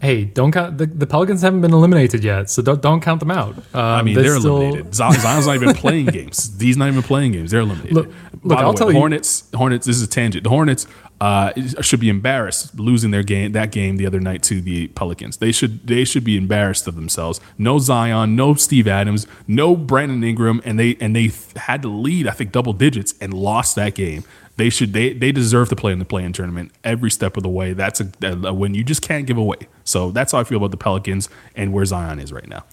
Hey, 0.00 0.24
don't 0.24 0.50
count 0.50 0.78
the, 0.78 0.86
the 0.86 1.06
Pelicans 1.06 1.42
haven't 1.42 1.60
been 1.60 1.74
eliminated 1.74 2.24
yet, 2.24 2.48
so 2.48 2.62
don't, 2.62 2.80
don't 2.80 3.02
count 3.02 3.20
them 3.20 3.30
out. 3.30 3.56
Um, 3.58 3.64
I 3.74 4.02
mean, 4.02 4.14
they're, 4.14 4.38
still... 4.38 4.56
eliminated. 4.56 4.94
Zion's 4.94 5.46
not 5.46 5.54
even 5.54 5.74
playing 5.74 6.06
games. 6.18 6.58
He's 6.58 6.78
not 6.78 6.88
even 6.88 7.02
playing 7.02 7.32
games. 7.32 7.50
They're 7.50 7.60
eliminated. 7.60 7.92
Look, 7.92 8.10
look 8.42 8.58
I'll 8.58 8.70
way, 8.70 8.76
tell 8.76 8.92
Hornets, 8.92 9.44
you. 9.52 9.58
Hornets. 9.58 9.86
This 9.86 9.96
is 9.96 10.02
a 10.02 10.08
tangent. 10.08 10.44
The 10.44 10.50
Hornets 10.50 10.86
uh, 11.20 11.52
should 11.82 12.00
be 12.00 12.08
embarrassed 12.08 12.78
losing 12.78 13.10
their 13.10 13.22
game 13.22 13.52
that 13.52 13.70
game 13.70 13.98
the 13.98 14.06
other 14.06 14.20
night 14.20 14.42
to 14.44 14.62
the 14.62 14.88
Pelicans. 14.88 15.36
They 15.36 15.52
should 15.52 15.86
they 15.86 16.04
should 16.04 16.24
be 16.24 16.36
embarrassed 16.36 16.86
of 16.86 16.94
themselves. 16.94 17.40
No 17.58 17.78
Zion, 17.78 18.36
no 18.36 18.54
Steve 18.54 18.88
Adams, 18.88 19.26
no 19.46 19.76
Brandon 19.76 20.24
Ingram, 20.24 20.62
and 20.64 20.78
they 20.78 20.96
and 20.98 21.14
they 21.14 21.30
had 21.56 21.82
to 21.82 21.88
lead 21.88 22.26
I 22.26 22.30
think 22.30 22.52
double 22.52 22.72
digits 22.72 23.14
and 23.20 23.34
lost 23.34 23.76
that 23.76 23.94
game. 23.94 24.24
They 24.60 24.68
should 24.68 24.92
they 24.92 25.14
they 25.14 25.32
deserve 25.32 25.70
to 25.70 25.76
play 25.76 25.90
in 25.90 26.00
the 26.00 26.04
play-in 26.04 26.34
tournament 26.34 26.72
every 26.84 27.10
step 27.10 27.38
of 27.38 27.42
the 27.42 27.48
way. 27.48 27.72
That's 27.72 28.02
a, 28.02 28.10
a 28.22 28.52
win 28.52 28.74
you 28.74 28.84
just 28.84 29.00
can't 29.00 29.26
give 29.26 29.38
away. 29.38 29.56
So 29.84 30.10
that's 30.10 30.32
how 30.32 30.38
I 30.38 30.44
feel 30.44 30.58
about 30.58 30.70
the 30.70 30.76
Pelicans 30.76 31.30
and 31.56 31.72
where 31.72 31.82
Zion 31.86 32.18
is 32.18 32.30
right 32.30 32.46
now. 32.46 32.64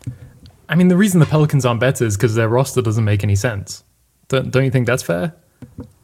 I 0.68 0.76
mean, 0.76 0.90
the 0.90 0.98
reason 0.98 1.22
the 1.22 1.26
Pelicans 1.26 1.66
aren't 1.66 1.80
better 1.80 2.04
is 2.04 2.18
because 2.18 2.36
their 2.36 2.50
roster 2.50 2.82
doesn't 2.82 3.06
make 3.06 3.24
any 3.24 3.38
sense. 3.38 3.86
Don't, 4.28 4.52
don't 4.52 4.66
you 4.66 4.70
think 4.70 4.86
that's 4.86 5.02
fair? 5.02 5.34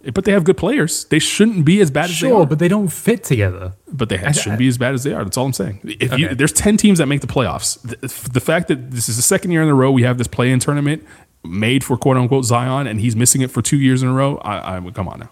Eh, 0.06 0.12
but 0.12 0.24
they 0.24 0.32
have 0.32 0.46
good 0.46 0.56
players. 0.56 1.04
They 1.04 1.20
shouldn't 1.20 1.66
be 1.66 1.82
as 1.82 1.92
bad 1.92 2.06
as 2.06 2.12
sure, 2.12 2.30
they 2.30 2.36
are. 2.36 2.46
but 2.46 2.60
they 2.60 2.70
don't 2.70 2.88
fit 2.88 3.26
together. 3.26 3.74
But 3.92 4.08
they 4.08 4.16
have, 4.16 4.38
shouldn't 4.38 4.60
be 4.60 4.70
as 4.70 4.78
bad 4.78 4.94
as 4.94 5.04
they 5.04 5.12
are. 5.12 5.26
That's 5.26 5.36
all 5.36 5.48
I'm 5.48 5.52
saying. 5.52 5.82
If 5.84 6.14
okay. 6.14 6.22
you, 6.22 6.34
there's 6.34 6.54
10 6.54 6.78
teams 6.78 7.00
that 7.00 7.08
make 7.08 7.20
the 7.20 7.28
playoffs. 7.28 7.82
The, 7.82 8.30
the, 8.30 8.40
fact 8.40 8.70
that 8.70 8.92
this 8.92 9.10
is 9.10 9.18
the 9.18 9.22
second 9.22 9.52
year 9.52 9.62
in 9.62 9.68
a 9.68 9.76
row 9.76 9.92
we 9.92 10.04
have 10.04 10.18
this 10.18 10.30
play-in 10.30 10.60
tournament 10.60 11.06
made 11.44 11.84
for 11.84 11.98
quote 11.98 12.16
unquote 12.16 12.46
Zion, 12.46 12.88
and 12.88 13.02
he's 13.02 13.18
missing 13.18 13.42
it 13.42 13.52
for 13.52 13.62
two 13.62 13.76
years 13.76 14.02
in 14.02 14.08
a 14.08 14.14
row. 14.14 14.38
I, 14.38 14.78
I 14.78 14.92
come 14.92 15.10
on 15.10 15.20
now. 15.20 15.30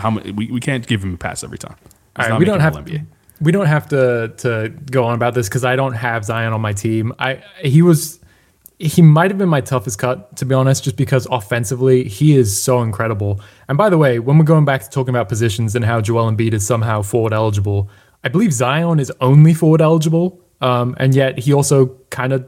How 0.00 0.10
much, 0.10 0.24
we, 0.24 0.50
we 0.50 0.60
can't 0.60 0.86
give 0.86 1.02
him 1.02 1.14
a 1.14 1.16
pass 1.16 1.42
every 1.42 1.58
time. 1.58 1.76
All 2.16 2.28
right, 2.28 2.38
we 2.38 2.44
don't 2.44 2.60
have 2.60 2.74
NBA. 2.74 3.06
we 3.40 3.52
don't 3.52 3.66
have 3.66 3.88
to 3.88 4.32
to 4.38 4.72
go 4.90 5.04
on 5.04 5.14
about 5.14 5.34
this 5.34 5.48
because 5.48 5.64
I 5.64 5.76
don't 5.76 5.94
have 5.94 6.24
Zion 6.24 6.52
on 6.52 6.60
my 6.60 6.72
team. 6.72 7.12
I 7.18 7.42
he 7.62 7.82
was 7.82 8.20
he 8.78 9.00
might 9.00 9.30
have 9.30 9.38
been 9.38 9.48
my 9.48 9.60
toughest 9.60 9.98
cut 9.98 10.36
to 10.36 10.44
be 10.44 10.54
honest, 10.54 10.84
just 10.84 10.96
because 10.96 11.26
offensively 11.30 12.04
he 12.04 12.36
is 12.36 12.60
so 12.62 12.82
incredible. 12.82 13.40
And 13.68 13.78
by 13.78 13.88
the 13.88 13.98
way, 13.98 14.18
when 14.18 14.38
we're 14.38 14.44
going 14.44 14.64
back 14.64 14.82
to 14.82 14.90
talking 14.90 15.10
about 15.10 15.28
positions 15.28 15.74
and 15.74 15.84
how 15.84 16.00
Joel 16.00 16.30
Embiid 16.30 16.52
is 16.52 16.66
somehow 16.66 17.02
forward 17.02 17.32
eligible, 17.32 17.88
I 18.24 18.28
believe 18.28 18.52
Zion 18.52 19.00
is 19.00 19.12
only 19.20 19.54
forward 19.54 19.80
eligible, 19.80 20.40
um, 20.60 20.94
and 20.98 21.14
yet 21.14 21.38
he 21.38 21.52
also 21.52 21.86
kind 22.10 22.32
of 22.32 22.44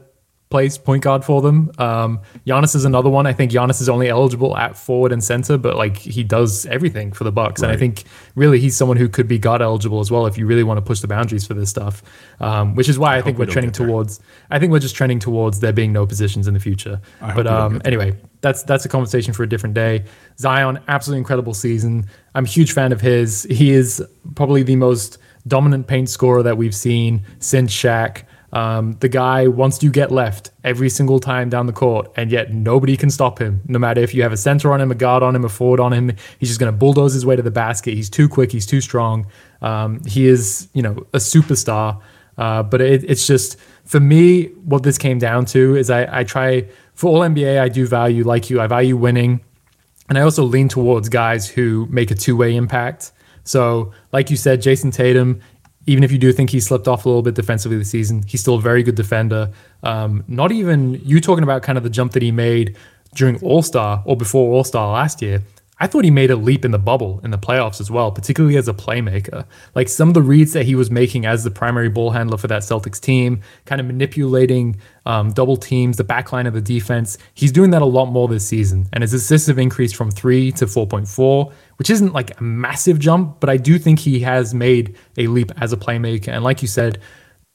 plays 0.49 0.77
point 0.77 1.03
guard 1.03 1.25
for 1.25 1.41
them. 1.41 1.71
Um, 1.79 2.19
Giannis 2.45 2.75
is 2.75 2.85
another 2.85 3.09
one. 3.09 3.25
I 3.25 3.33
think 3.33 3.51
Giannis 3.51 3.81
is 3.81 3.89
only 3.89 4.09
eligible 4.09 4.55
at 4.55 4.77
forward 4.77 5.11
and 5.11 5.23
center, 5.23 5.57
but 5.57 5.75
like 5.75 5.97
he 5.97 6.23
does 6.23 6.65
everything 6.67 7.11
for 7.11 7.23
the 7.23 7.31
Bucks. 7.31 7.61
Right. 7.61 7.69
And 7.69 7.75
I 7.75 7.79
think 7.79 8.03
really 8.35 8.59
he's 8.59 8.75
someone 8.75 8.97
who 8.97 9.09
could 9.09 9.27
be 9.27 9.39
guard 9.39 9.61
eligible 9.61 9.99
as 9.99 10.11
well 10.11 10.27
if 10.27 10.37
you 10.37 10.45
really 10.45 10.63
want 10.63 10.77
to 10.77 10.81
push 10.81 10.99
the 10.99 11.07
boundaries 11.07 11.47
for 11.47 11.55
this 11.55 11.69
stuff. 11.69 12.03
Um, 12.39 12.75
which 12.75 12.87
is 12.87 12.99
why 12.99 13.15
I, 13.15 13.17
I 13.17 13.21
think 13.21 13.37
we're 13.37 13.45
we 13.45 13.53
trending 13.53 13.71
towards. 13.71 14.19
I 14.51 14.59
think 14.59 14.71
we're 14.71 14.79
just 14.79 14.95
trending 14.95 15.19
towards 15.19 15.59
there 15.59 15.73
being 15.73 15.91
no 15.91 16.05
positions 16.05 16.47
in 16.47 16.53
the 16.53 16.59
future. 16.59 17.01
I 17.21 17.33
but 17.33 17.47
um, 17.47 17.81
anyway, 17.83 18.15
that's 18.41 18.61
that's 18.63 18.85
a 18.85 18.89
conversation 18.89 19.33
for 19.33 19.43
a 19.43 19.49
different 19.49 19.73
day. 19.73 20.05
Zion, 20.37 20.79
absolutely 20.87 21.19
incredible 21.19 21.53
season. 21.53 22.05
I'm 22.35 22.45
a 22.45 22.47
huge 22.47 22.71
fan 22.73 22.91
of 22.91 23.01
his. 23.01 23.43
He 23.49 23.71
is 23.71 24.03
probably 24.35 24.61
the 24.61 24.75
most 24.75 25.17
dominant 25.47 25.87
paint 25.87 26.09
scorer 26.09 26.43
that 26.43 26.57
we've 26.57 26.75
seen 26.75 27.23
since 27.39 27.73
Shaq. 27.73 28.23
Um, 28.53 28.93
the 28.99 29.09
guy 29.09 29.47
wants 29.47 29.77
to 29.79 29.89
get 29.89 30.11
left 30.11 30.51
every 30.63 30.89
single 30.89 31.19
time 31.19 31.49
down 31.49 31.65
the 31.65 31.73
court, 31.73 32.11
and 32.15 32.31
yet 32.31 32.53
nobody 32.53 32.95
can 32.95 33.09
stop 33.09 33.39
him. 33.39 33.61
No 33.67 33.79
matter 33.79 34.01
if 34.01 34.13
you 34.13 34.23
have 34.23 34.31
a 34.31 34.37
center 34.37 34.71
on 34.71 34.79
him, 34.79 34.91
a 34.91 34.95
guard 34.95 35.23
on 35.23 35.35
him, 35.35 35.43
a 35.43 35.49
forward 35.49 35.79
on 35.79 35.91
him, 35.91 36.11
he's 36.39 36.49
just 36.49 36.59
going 36.59 36.71
to 36.71 36.77
bulldoze 36.77 37.13
his 37.13 37.25
way 37.25 37.35
to 37.35 37.41
the 37.41 37.51
basket. 37.51 37.93
He's 37.93 38.09
too 38.09 38.29
quick. 38.29 38.51
He's 38.51 38.65
too 38.65 38.81
strong. 38.81 39.27
Um, 39.61 40.03
he 40.05 40.27
is, 40.27 40.69
you 40.73 40.81
know, 40.81 41.05
a 41.13 41.17
superstar. 41.17 42.01
Uh, 42.37 42.63
but 42.63 42.81
it, 42.81 43.03
it's 43.09 43.27
just 43.27 43.57
for 43.85 43.99
me, 43.99 44.47
what 44.65 44.83
this 44.83 44.97
came 44.97 45.19
down 45.19 45.45
to 45.45 45.75
is 45.75 45.89
I, 45.89 46.19
I 46.19 46.23
try 46.23 46.67
for 46.93 47.07
all 47.09 47.19
NBA. 47.21 47.59
I 47.59 47.69
do 47.69 47.87
value 47.87 48.23
like 48.23 48.49
you. 48.49 48.59
I 48.59 48.67
value 48.67 48.97
winning, 48.97 49.41
and 50.09 50.17
I 50.17 50.21
also 50.21 50.43
lean 50.43 50.67
towards 50.67 51.09
guys 51.09 51.47
who 51.47 51.87
make 51.89 52.11
a 52.11 52.15
two 52.15 52.35
way 52.35 52.55
impact. 52.55 53.11
So, 53.43 53.93
like 54.11 54.31
you 54.31 54.37
said, 54.37 54.61
Jayson 54.61 54.91
Tatum 54.91 55.39
even 55.87 56.03
if 56.03 56.11
you 56.11 56.17
do 56.17 56.31
think 56.31 56.49
he 56.49 56.59
slipped 56.59 56.87
off 56.87 57.05
a 57.05 57.09
little 57.09 57.21
bit 57.21 57.35
defensively 57.35 57.77
this 57.77 57.89
season, 57.89 58.23
he's 58.27 58.41
still 58.41 58.55
a 58.55 58.61
very 58.61 58.83
good 58.83 58.95
defender. 58.95 59.51
Um, 59.83 60.23
not 60.27 60.51
even 60.51 60.95
you 61.03 61.21
talking 61.21 61.43
about 61.43 61.63
kind 61.63 61.77
of 61.77 61.83
the 61.83 61.89
jump 61.89 62.13
that 62.13 62.23
he 62.23 62.31
made 62.31 62.75
during 63.13 63.41
All 63.41 63.61
Star 63.61 64.01
or 64.05 64.17
before 64.17 64.53
All 64.53 64.63
Star 64.63 64.91
last 64.93 65.21
year. 65.21 65.41
I 65.79 65.87
thought 65.87 66.05
he 66.05 66.11
made 66.11 66.31
a 66.31 66.37
leap 66.37 66.63
in 66.63 66.71
the 66.71 66.79
bubble 66.79 67.19
in 67.23 67.31
the 67.31 67.37
playoffs 67.37 67.81
as 67.81 67.91
well, 67.91 68.09
particularly 68.09 68.55
as 68.55 68.69
a 68.69 68.73
playmaker. 68.73 69.45
Like 69.73 69.89
some 69.89 70.07
of 70.07 70.13
the 70.13 70.21
reads 70.21 70.53
that 70.53 70.65
he 70.65 70.73
was 70.73 70.89
making 70.89 71.25
as 71.25 71.43
the 71.43 71.51
primary 71.51 71.89
ball 71.89 72.11
handler 72.11 72.37
for 72.37 72.47
that 72.47 72.61
Celtics 72.61 72.99
team, 72.99 73.41
kind 73.65 73.81
of 73.81 73.87
manipulating 73.87 74.77
um, 75.05 75.33
double 75.33 75.57
teams, 75.57 75.97
the 75.97 76.05
backline 76.05 76.47
of 76.47 76.53
the 76.53 76.61
defense. 76.61 77.17
He's 77.33 77.51
doing 77.51 77.71
that 77.71 77.81
a 77.81 77.85
lot 77.85 78.05
more 78.05 78.29
this 78.29 78.47
season. 78.47 78.87
And 78.93 79.01
his 79.01 79.13
assists 79.13 79.47
have 79.47 79.59
increased 79.59 79.97
from 79.97 80.11
three 80.11 80.51
to 80.53 80.65
4.4, 80.65 81.51
which 81.77 81.89
isn't 81.89 82.13
like 82.13 82.39
a 82.39 82.43
massive 82.43 82.97
jump, 82.97 83.41
but 83.41 83.49
I 83.49 83.57
do 83.57 83.77
think 83.77 83.99
he 83.99 84.21
has 84.21 84.53
made 84.53 84.95
a 85.17 85.27
leap 85.27 85.51
as 85.57 85.73
a 85.73 85.77
playmaker. 85.77 86.29
And 86.29 86.43
like 86.43 86.61
you 86.61 86.69
said, 86.69 87.01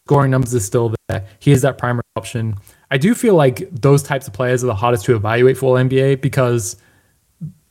scoring 0.07 0.31
numbers 0.31 0.55
are 0.55 0.61
still 0.61 0.95
there. 1.09 1.25
He 1.39 1.53
is 1.53 1.63
that 1.63 1.79
primary 1.79 2.03
option. 2.17 2.57
I 2.91 2.99
do 2.99 3.15
feel 3.15 3.35
like 3.35 3.69
those 3.71 4.03
types 4.03 4.27
of 4.27 4.35
players 4.35 4.63
are 4.63 4.67
the 4.67 4.75
hardest 4.75 5.07
to 5.07 5.17
evaluate 5.17 5.57
for 5.57 5.77
NBA 5.77 6.21
because 6.21 6.77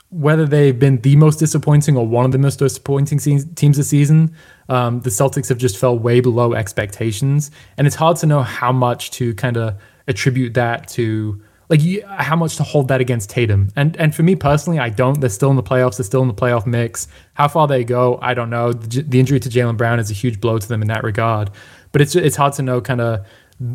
whether 0.10 0.46
they've 0.46 0.78
been 0.78 1.00
the 1.02 1.16
most 1.16 1.38
disappointing 1.38 1.96
or 1.96 2.08
one 2.08 2.26
of 2.26 2.32
the 2.32 2.38
most 2.38 2.58
disappointing 2.60 3.20
teams 3.20 3.78
this 3.78 3.90
season, 3.90 4.34
um, 4.68 5.02
the 5.02 5.10
Celtics 5.10 5.50
have 5.50 5.58
just 5.58 5.78
fell 5.78 5.98
way 5.98 6.20
below 6.20 6.54
expectations, 6.54 7.52
and 7.78 7.86
it's 7.86 7.96
hard 7.96 8.18
to 8.18 8.26
know 8.26 8.42
how 8.42 8.72
much 8.72 9.12
to 9.12 9.34
kind 9.36 9.58
of 9.58 9.80
attribute 10.08 10.56
that 10.56 10.88
to 10.90 11.42
like 11.70 11.82
how 12.08 12.36
much 12.36 12.56
to 12.58 12.64
hold 12.64 12.88
that 12.88 13.00
against 13.00 13.30
Tatum. 13.30 13.70
And 13.76 13.96
and 13.98 14.14
for 14.14 14.24
me 14.24 14.36
personally, 14.36 14.80
I 14.80 14.90
don't. 14.90 15.22
They're 15.22 15.30
still 15.30 15.52
in 15.52 15.56
the 15.56 15.64
playoffs. 15.64 15.98
They're 15.98 16.04
still 16.04 16.24
in 16.24 16.28
the 16.28 16.34
playoff 16.34 16.66
mix. 16.66 17.08
How 17.36 17.48
far 17.48 17.68
they 17.68 17.84
go, 17.84 18.18
I 18.22 18.34
don't 18.34 18.50
know. 18.50 18.74
The, 18.74 19.04
the 19.04 19.20
injury 19.20 19.40
to 19.40 19.50
Jaylen 19.50 19.78
Brown 19.78 20.00
is 20.00 20.10
a 20.10 20.16
huge 20.16 20.42
blow 20.42 20.58
to 20.58 20.68
them 20.68 20.82
in 20.82 20.88
that 20.88 21.04
regard. 21.04 21.52
But 21.92 22.02
it's 22.02 22.16
it's 22.16 22.36
hard 22.36 22.54
to 22.54 22.64
know 22.64 22.82
kind 22.82 23.02
of 23.02 23.26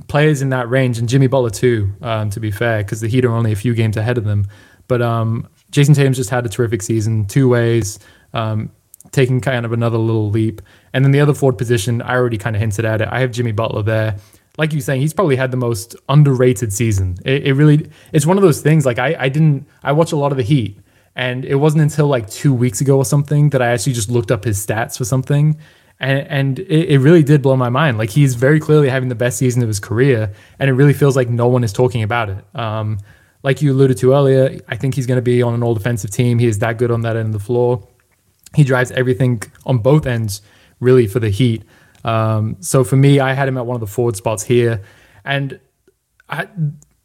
players 0.09 0.43
in 0.43 0.49
that 0.49 0.69
range, 0.69 0.99
and 0.99 1.09
Jimmy 1.09 1.29
Butler 1.29 1.51
too. 1.51 1.93
Um, 2.03 2.31
to 2.31 2.41
be 2.41 2.51
fair, 2.51 2.79
because 2.83 3.01
the 3.01 3.09
Heat 3.09 3.25
are 3.25 3.33
only 3.33 3.53
a 3.53 3.57
few 3.57 3.75
games 3.75 3.97
ahead 3.97 4.19
of 4.19 4.25
them. 4.25 4.49
But 4.89 5.01
um, 5.01 5.49
Jayson 5.75 5.95
Tatum's 5.95 6.17
just 6.17 6.31
had 6.31 6.47
a 6.47 6.49
terrific 6.49 6.83
season, 6.83 7.27
two 7.27 7.49
ways, 7.49 7.99
um, 8.33 8.71
taking 9.11 9.41
kind 9.41 9.67
of 9.67 9.73
another 9.73 9.99
little 9.99 10.31
leap. 10.31 10.63
And 10.93 11.05
then 11.05 11.13
the 11.13 11.21
other 11.21 11.35
forward 11.35 11.59
position, 11.59 12.01
I 12.01 12.15
already 12.15 12.39
kind 12.39 12.55
of 12.55 12.61
hinted 12.61 12.85
at 12.85 13.01
it. 13.01 13.09
I 13.11 13.21
have 13.21 13.33
Jimmy 13.33 13.53
Butler 13.53 13.83
there 13.83 14.17
like 14.57 14.73
you 14.73 14.81
saying, 14.81 15.01
he's 15.01 15.13
probably 15.13 15.37
had 15.37 15.51
the 15.51 15.57
most 15.57 15.97
underrated 16.09 16.73
season. 16.73 17.17
It, 17.25 17.49
it 17.49 17.53
really, 17.55 17.91
it's 18.13 18.27
one 18.27 18.37
of 18.37 18.43
those 18.43 18.61
things. 18.61 18.87
Like 18.87 18.99
I, 18.99 19.17
I 19.19 19.29
didn't, 19.29 19.67
I 19.83 19.93
watch 19.93 20.13
a 20.13 20.17
lot 20.17 20.33
of 20.33 20.39
the 20.39 20.45
Heat, 20.45 20.79
and 21.17 21.45
it 21.45 21.57
wasn't 21.57 21.83
until 21.83 22.07
like 22.07 22.29
two 22.31 22.55
weeks 22.55 22.81
ago 22.81 22.97
or 22.97 23.05
something 23.05 23.51
that 23.51 23.63
I 23.63 23.69
actually 23.69 23.95
just 23.95 24.11
looked 24.11 24.31
up 24.31 24.45
his 24.45 24.65
stats 24.65 24.97
for 24.97 25.05
something, 25.05 25.59
and 25.99 26.27
and 26.29 26.59
it, 26.61 26.91
it 26.91 26.99
really 26.99 27.23
did 27.23 27.43
blow 27.43 27.57
my 27.57 27.69
mind. 27.69 27.99
Like 27.99 28.11
he's 28.11 28.35
very 28.35 28.61
clearly 28.61 28.89
having 28.89 29.09
the 29.09 29.15
best 29.15 29.39
season 29.39 29.63
of 29.63 29.69
his 29.69 29.81
career, 29.81 30.33
and 30.59 30.71
it 30.71 30.75
really 30.75 30.95
feels 30.95 31.17
like 31.17 31.29
no 31.29 31.49
one 31.49 31.65
is 31.65 31.73
talking 31.73 32.03
about 32.03 32.31
it. 32.31 32.45
Um, 32.55 32.99
like 33.45 33.61
you 33.63 33.71
alluded 33.73 33.99
to 33.99 34.15
earlier, 34.15 34.59
I 34.67 34.77
think 34.77 34.95
he's 34.95 35.07
going 35.07 35.19
to 35.19 35.23
be 35.23 35.43
on 35.43 35.55
an 35.55 35.63
all 35.63 35.75
defensive 35.75 36.11
team. 36.11 36.39
He 36.39 36.47
is 36.47 36.59
that 36.61 36.79
good 36.79 36.91
on 36.91 37.03
that 37.03 37.15
end 37.15 37.27
of 37.27 37.33
the 37.35 37.39
floor. 37.39 37.87
He 38.55 38.65
drives 38.65 38.91
everything 38.93 39.43
on 39.67 39.79
both 39.79 40.07
ends, 40.07 40.41
really, 40.81 41.07
for 41.07 41.21
the 41.21 41.29
Heat. 41.29 41.63
Um, 42.05 42.57
so 42.61 42.85
for 42.85 42.97
me, 42.97 43.21
I 43.21 43.35
had 43.35 43.47
him 43.47 43.59
at 43.59 43.67
one 43.67 43.77
of 43.77 43.81
the 43.81 43.87
forward 43.87 44.17
spots 44.17 44.43
here, 44.43 44.83
and 45.25 45.61
I 46.29 46.49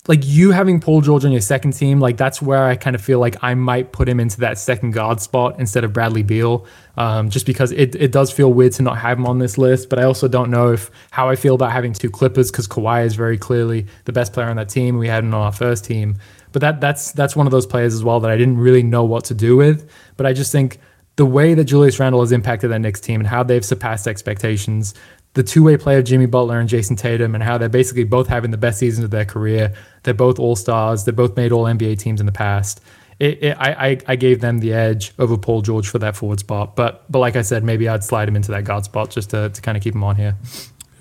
like 0.07 0.21
you 0.23 0.51
having 0.51 0.79
Paul 0.79 1.01
George 1.01 1.25
on 1.25 1.31
your 1.31 1.41
second 1.41 1.73
team. 1.73 1.99
Like 1.99 2.17
that's 2.17 2.41
where 2.41 2.65
I 2.65 2.75
kind 2.75 2.95
of 2.95 3.01
feel 3.01 3.19
like 3.19 3.35
I 3.43 3.53
might 3.53 3.91
put 3.91 4.07
him 4.07 4.19
into 4.19 4.39
that 4.39 4.57
second 4.57 4.91
guard 4.91 5.19
spot 5.19 5.59
instead 5.59 5.83
of 5.83 5.93
Bradley 5.93 6.23
Beal, 6.23 6.65
um, 6.97 7.29
just 7.29 7.45
because 7.45 7.71
it 7.73 7.95
it 7.95 8.11
does 8.11 8.31
feel 8.31 8.51
weird 8.51 8.73
to 8.73 8.81
not 8.81 8.97
have 8.97 9.17
him 9.17 9.25
on 9.25 9.39
this 9.39 9.57
list. 9.57 9.89
But 9.89 9.99
I 9.99 10.03
also 10.03 10.27
don't 10.27 10.49
know 10.49 10.71
if 10.71 10.89
how 11.11 11.29
I 11.29 11.35
feel 11.35 11.55
about 11.55 11.71
having 11.71 11.93
two 11.93 12.09
Clippers 12.09 12.49
because 12.49 12.67
Kawhi 12.67 13.05
is 13.05 13.15
very 13.15 13.37
clearly 13.37 13.87
the 14.05 14.13
best 14.13 14.33
player 14.33 14.47
on 14.47 14.55
that 14.55 14.69
team. 14.69 14.97
We 14.97 15.07
had 15.07 15.23
him 15.23 15.33
on 15.33 15.41
our 15.41 15.51
first 15.51 15.85
team. 15.85 16.17
But 16.51 16.61
that 16.61 16.81
that's 16.81 17.11
that's 17.11 17.35
one 17.35 17.45
of 17.45 17.51
those 17.51 17.65
players 17.65 17.93
as 17.93 18.03
well 18.03 18.19
that 18.21 18.31
I 18.31 18.37
didn't 18.37 18.57
really 18.57 18.83
know 18.83 19.03
what 19.03 19.25
to 19.25 19.33
do 19.33 19.55
with. 19.57 19.89
But 20.17 20.25
I 20.25 20.33
just 20.33 20.51
think 20.51 20.79
the 21.17 21.25
way 21.25 21.53
that 21.53 21.65
Julius 21.65 21.99
Randle 21.99 22.21
has 22.21 22.31
impacted 22.31 22.71
that 22.71 22.79
Knicks 22.79 23.01
team 23.01 23.19
and 23.19 23.27
how 23.27 23.43
they've 23.43 23.65
surpassed 23.65 24.07
expectations, 24.07 24.93
the 25.39 25.43
two 25.43 25.63
way 25.63 25.77
play 25.77 25.97
of 25.97 26.03
Jimmy 26.03 26.25
Butler 26.25 26.59
and 26.59 26.67
Jayson 26.67 26.97
Tatum, 26.97 27.33
and 27.33 27.41
how 27.41 27.57
they're 27.57 27.69
basically 27.69 28.03
both 28.03 28.27
having 28.27 28.51
the 28.51 28.57
best 28.57 28.77
seasons 28.77 29.05
of 29.05 29.11
their 29.11 29.23
career. 29.23 29.73
They're 30.03 30.13
both 30.13 30.37
all 30.37 30.57
stars. 30.57 31.05
They're 31.05 31.13
both 31.13 31.37
made 31.37 31.53
all 31.53 31.63
NBA 31.63 31.97
teams 31.97 32.19
in 32.19 32.25
the 32.25 32.33
past. 32.33 32.81
It, 33.19 33.41
it, 33.41 33.57
I, 33.57 33.97
I 34.05 34.17
gave 34.17 34.41
them 34.41 34.59
the 34.59 34.73
edge 34.73 35.13
over 35.17 35.37
Paul 35.37 35.61
George 35.61 35.87
for 35.87 35.97
that 35.99 36.17
forward 36.17 36.41
spot. 36.41 36.75
But 36.75 37.09
but 37.09 37.19
like 37.19 37.37
I 37.37 37.41
said, 37.41 37.63
maybe 37.63 37.87
I'd 37.87 38.03
slide 38.03 38.27
him 38.27 38.35
into 38.35 38.51
that 38.51 38.65
guard 38.65 38.83
spot 38.83 39.11
just 39.11 39.29
to, 39.29 39.47
to 39.49 39.61
kind 39.61 39.77
of 39.77 39.83
keep 39.83 39.95
him 39.95 40.03
on 40.03 40.17
here. 40.17 40.35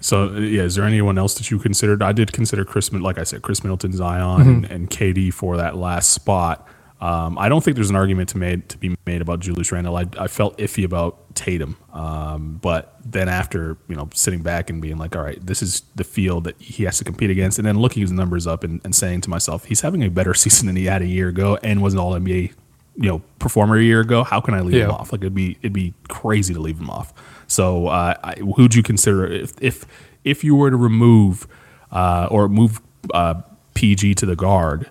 So 0.00 0.30
yeah, 0.34 0.62
is 0.62 0.76
there 0.76 0.84
anyone 0.84 1.18
else 1.18 1.34
that 1.34 1.50
you 1.50 1.58
considered? 1.58 2.00
I 2.00 2.12
did 2.12 2.32
consider 2.32 2.64
Khris, 2.64 2.92
like 2.92 3.18
I 3.18 3.24
said, 3.24 3.42
Khris 3.42 3.64
Middleton, 3.64 3.92
Zion, 3.92 4.22
mm-hmm. 4.22 4.48
and, 4.50 4.64
and 4.66 4.90
KD 4.90 5.34
for 5.34 5.56
that 5.56 5.76
last 5.76 6.12
spot. 6.12 6.64
Um, 7.00 7.38
I 7.38 7.48
don't 7.48 7.62
think 7.62 7.76
there's 7.76 7.90
an 7.90 7.96
argument 7.96 8.30
to 8.30 8.38
made 8.38 8.68
to 8.70 8.78
be 8.78 8.96
made 9.06 9.22
about 9.22 9.38
Julius 9.38 9.70
Randle. 9.70 9.96
I, 9.96 10.06
I 10.18 10.26
felt 10.26 10.58
iffy 10.58 10.84
about 10.84 11.34
Tatum, 11.36 11.76
um, 11.92 12.58
but 12.60 12.96
then 13.04 13.28
after 13.28 13.76
you 13.88 13.94
know 13.94 14.08
sitting 14.14 14.42
back 14.42 14.68
and 14.68 14.82
being 14.82 14.98
like, 14.98 15.14
all 15.14 15.22
right, 15.22 15.38
this 15.44 15.62
is 15.62 15.82
the 15.94 16.02
field 16.02 16.44
that 16.44 16.60
he 16.60 16.84
has 16.84 16.98
to 16.98 17.04
compete 17.04 17.30
against, 17.30 17.58
and 17.58 17.66
then 17.66 17.78
looking 17.78 18.00
his 18.00 18.10
numbers 18.10 18.48
up 18.48 18.64
and, 18.64 18.80
and 18.82 18.94
saying 18.96 19.20
to 19.22 19.30
myself, 19.30 19.66
he's 19.66 19.82
having 19.82 20.02
a 20.02 20.10
better 20.10 20.34
season 20.34 20.66
than 20.66 20.74
he 20.74 20.86
had 20.86 21.02
a 21.02 21.06
year 21.06 21.28
ago 21.28 21.56
and 21.62 21.82
was 21.82 21.94
an 21.94 22.00
All 22.00 22.12
NBA 22.12 22.52
you 22.98 23.08
know 23.08 23.22
performer 23.38 23.76
a 23.76 23.82
year 23.82 24.00
ago. 24.00 24.24
How 24.24 24.40
can 24.40 24.54
I 24.54 24.60
leave 24.60 24.74
yeah. 24.74 24.86
him 24.86 24.90
off? 24.90 25.12
Like 25.12 25.20
it'd 25.20 25.34
be 25.34 25.56
it'd 25.62 25.72
be 25.72 25.94
crazy 26.08 26.52
to 26.52 26.60
leave 26.60 26.78
him 26.78 26.90
off. 26.90 27.14
So 27.46 27.86
uh, 27.86 28.14
I, 28.22 28.34
who'd 28.56 28.74
you 28.74 28.82
consider 28.82 29.26
if 29.26 29.54
if 29.62 29.86
if 30.24 30.42
you 30.42 30.56
were 30.56 30.70
to 30.70 30.76
remove 30.76 31.46
uh, 31.92 32.26
or 32.30 32.48
move 32.48 32.80
uh, 33.14 33.40
PG 33.74 34.16
to 34.16 34.26
the 34.26 34.36
guard? 34.36 34.90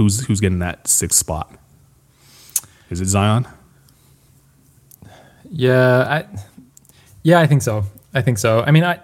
Who's 0.00 0.24
who's 0.24 0.40
getting 0.40 0.60
that 0.60 0.88
sixth 0.88 1.18
spot? 1.18 1.52
Is 2.88 3.02
it 3.02 3.06
Zion? 3.06 3.46
Yeah, 5.50 6.06
I 6.08 6.38
yeah, 7.22 7.40
I 7.40 7.46
think 7.46 7.60
so. 7.60 7.84
I 8.14 8.22
think 8.22 8.38
so. 8.38 8.62
I 8.62 8.70
mean, 8.70 8.82
I 8.82 9.00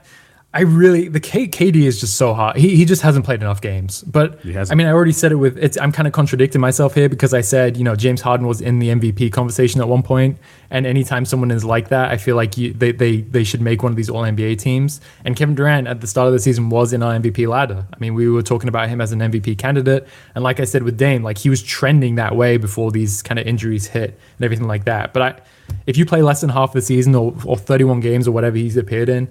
I 0.57 0.61
really 0.61 1.09
the 1.09 1.21
K, 1.21 1.47
KD 1.47 1.83
is 1.83 2.01
just 2.01 2.17
so 2.17 2.33
hot. 2.33 2.57
He, 2.57 2.77
he 2.77 2.87
just 2.87 3.03
hasn't 3.03 3.27
played 3.27 3.43
enough 3.43 3.61
games. 3.61 4.03
But 4.05 4.41
I 4.71 4.75
mean, 4.75 4.87
I 4.87 4.91
already 4.91 5.13
said 5.13 5.31
it 5.31 5.35
with 5.35 5.59
it's. 5.59 5.77
I'm 5.77 5.93
kind 5.93 6.07
of 6.07 6.15
contradicting 6.15 6.63
myself 6.63 6.95
here 6.95 7.11
because 7.11 7.35
I 7.35 7.43
said 7.43 7.77
you 7.77 7.85
know 7.85 7.95
James 7.95 8.23
Harden 8.23 8.47
was 8.47 8.63
in 8.63 8.79
the 8.79 8.89
MVP 8.89 9.33
conversation 9.33 9.83
at 9.83 9.89
one 9.89 10.03
point, 10.03 10.39
and 10.71 10.87
anytime 10.87 11.27
someone 11.27 11.51
is 11.51 11.63
like 11.63 11.89
that, 11.91 12.11
I 12.11 12.17
feel 12.17 12.37
like 12.37 12.57
you, 12.57 12.73
they 12.73 12.93
they 12.93 13.19
they 13.21 13.45
should 13.45 13.61
make 13.61 13.83
one 13.83 13.93
of 13.93 13.97
these 13.97 14.09
All 14.09 14.23
NBA 14.23 14.57
teams. 14.59 15.03
And 15.27 15.37
Kevin 15.37 15.55
Durant 15.55 15.89
at 15.89 16.01
the 16.01 16.07
start 16.07 16.27
of 16.27 16.33
the 16.33 16.39
season 16.39 16.71
was 16.71 16.95
in 16.95 17.03
our 17.03 17.13
MVP 17.13 17.47
ladder. 17.47 17.87
I 17.93 17.99
mean, 17.99 18.15
we 18.15 18.27
were 18.27 18.43
talking 18.43 18.71
about 18.71 18.89
him 18.89 19.03
as 19.03 19.13
an 19.13 19.19
MVP 19.19 19.59
candidate, 19.59 20.09
and 20.35 20.43
like 20.43 20.59
I 20.59 20.65
said 20.65 20.85
with 20.85 20.97
Dame, 20.97 21.23
like 21.23 21.37
he 21.37 21.51
was 21.51 21.63
trending 21.63 22.15
that 22.15 22.35
way 22.35 22.57
before 22.57 22.91
these 22.91 23.21
kind 23.21 23.39
of 23.39 23.47
injuries 23.47 23.89
hit 23.89 24.19
and 24.39 24.45
everything 24.47 24.67
like 24.67 24.87
that. 24.87 25.13
But 25.13 25.23
I, 25.23 25.41
if 25.87 25.99
you 25.99 26.07
play 26.07 26.23
less 26.23 26.41
than 26.41 26.49
half 26.51 26.73
the 26.73 26.81
season 26.81 27.15
or, 27.15 27.35
or 27.45 27.59
31 27.59 28.01
games 28.01 28.27
or 28.27 28.33
whatever 28.33 28.57
he's 28.57 28.77
appeared 28.77 29.11
in, 29.11 29.29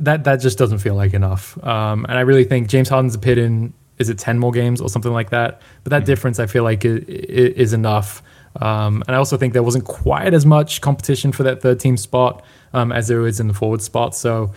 that 0.00 0.24
that 0.24 0.36
just 0.36 0.58
doesn't 0.58 0.78
feel 0.78 0.94
like 0.94 1.14
enough. 1.14 1.62
Um, 1.64 2.04
and 2.08 2.18
I 2.18 2.22
really 2.22 2.44
think 2.44 2.68
James 2.68 2.88
Harden's 2.88 3.14
appeared 3.14 3.38
in 3.38 3.72
is 3.98 4.08
it 4.08 4.18
ten 4.18 4.38
more 4.38 4.52
games 4.52 4.80
or 4.80 4.88
something 4.88 5.12
like 5.12 5.30
that. 5.30 5.60
But 5.82 5.90
that 5.90 5.98
mm-hmm. 5.98 6.06
difference 6.06 6.38
I 6.38 6.46
feel 6.46 6.64
like 6.64 6.84
is, 6.84 7.04
is 7.04 7.72
enough. 7.72 8.22
Um, 8.60 9.02
and 9.06 9.16
I 9.16 9.18
also 9.18 9.36
think 9.36 9.52
there 9.52 9.64
wasn't 9.64 9.84
quite 9.84 10.32
as 10.32 10.46
much 10.46 10.80
competition 10.80 11.32
for 11.32 11.42
that 11.42 11.60
third 11.60 11.80
team 11.80 11.96
spot 11.96 12.44
um, 12.72 12.92
as 12.92 13.08
there 13.08 13.26
is 13.26 13.40
in 13.40 13.48
the 13.48 13.54
forward 13.54 13.82
spot. 13.82 14.14
So 14.14 14.52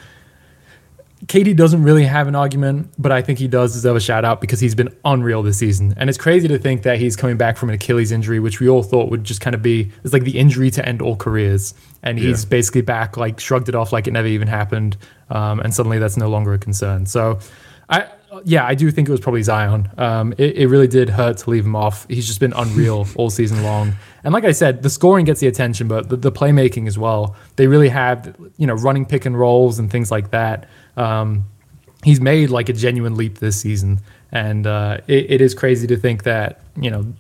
KD 1.26 1.55
doesn't 1.55 1.82
really 1.82 2.05
have 2.05 2.28
an 2.28 2.36
argument, 2.36 2.91
but 2.99 3.11
I 3.11 3.24
think 3.24 3.39
he 3.39 3.47
does 3.47 3.74
deserve 3.74 3.95
a 3.95 3.99
shout 3.99 4.24
out 4.24 4.39
because 4.39 4.59
he's 4.59 4.76
been 4.76 4.95
unreal 5.03 5.41
this 5.41 5.57
season. 5.57 5.95
And 5.97 6.09
it's 6.09 6.18
crazy 6.18 6.47
to 6.47 6.59
think 6.59 6.84
that 6.84 6.99
he's 6.99 7.15
coming 7.15 7.38
back 7.38 7.57
from 7.57 7.70
an 7.70 7.76
Achilles 7.76 8.11
injury, 8.11 8.39
which 8.39 8.59
we 8.59 8.70
all 8.70 8.84
thought 8.84 9.09
would 9.09 9.24
just 9.24 9.41
kind 9.41 9.55
of 9.55 9.63
be 9.63 9.91
it's 10.03 10.13
like 10.13 10.24
the 10.24 10.38
injury 10.38 10.70
to 10.72 10.88
end 10.88 11.01
all 11.01 11.15
careers. 11.15 11.74
And 12.03 12.20
he's 12.20 12.43
yeah. 12.43 12.49
basically 12.49 12.82
back, 12.82 13.18
like 13.18 13.39
shrugged 13.39 13.68
it 13.68 13.74
off 13.74 13.91
like 13.91 14.07
it 14.07 14.11
never 14.11 14.28
even 14.28 14.47
happened. 14.47 14.95
Um, 15.32 15.59
and 15.59 15.74
suddenly 15.74 15.97
that's 15.97 16.18
no 16.18 16.30
longer 16.30 16.53
a 16.53 16.59
concern. 16.59 17.07
So 17.07 17.39
I 17.89 18.07
yeah, 18.43 18.65
I 18.65 18.76
do 18.76 18.91
think 18.91 19.07
it 19.07 19.11
was 19.11 19.22
probably 19.22 19.41
Zion. 19.41 19.89
Um, 19.97 20.34
it, 20.38 20.57
it, 20.57 20.68
really 20.68 20.88
did 20.88 21.09
hurt 21.09 21.38
to 21.38 21.49
leave 21.49 21.65
him 21.65 21.76
off. 21.76 22.05
He's 22.09 22.28
just 22.28 22.39
been 22.39 22.53
unreal 22.53 23.07
all 23.15 23.30
season 23.30 23.63
long. 23.63 23.93
And 24.24 24.34
like 24.34 24.43
I 24.43 24.51
said, 24.51 24.84
the 24.84 24.89
scoring 24.89 25.26
gets 25.26 25.39
the 25.39 25.47
attention, 25.47 25.88
but 25.88 26.09
the, 26.09 26.18
the 26.18 26.32
playmaking 26.32 26.88
as 26.88 26.97
well. 26.97 27.36
They 27.55 27.68
really 27.68 27.89
have, 27.89 28.36
you 28.57 28.68
know, 28.68 28.74
running 28.74 29.05
pick 29.05 29.26
and 29.26 29.38
rolls 29.38 29.80
and 29.80 29.89
things 29.89 30.11
like 30.11 30.32
that. 30.32 30.68
Um, 30.97 31.45
he's 32.03 32.19
made 32.19 32.49
like 32.49 32.69
a 32.69 32.73
genuine 32.73 33.15
leap 33.15 33.39
this 33.39 33.59
season, 33.59 34.01
and 34.31 34.67
uh, 34.67 34.97
it, 35.07 35.31
it 35.31 35.41
is 35.41 35.53
crazy 35.53 35.87
to 35.87 35.97
think 35.97 36.23
that 36.23 36.61
you 36.75 36.89
know 36.91 37.13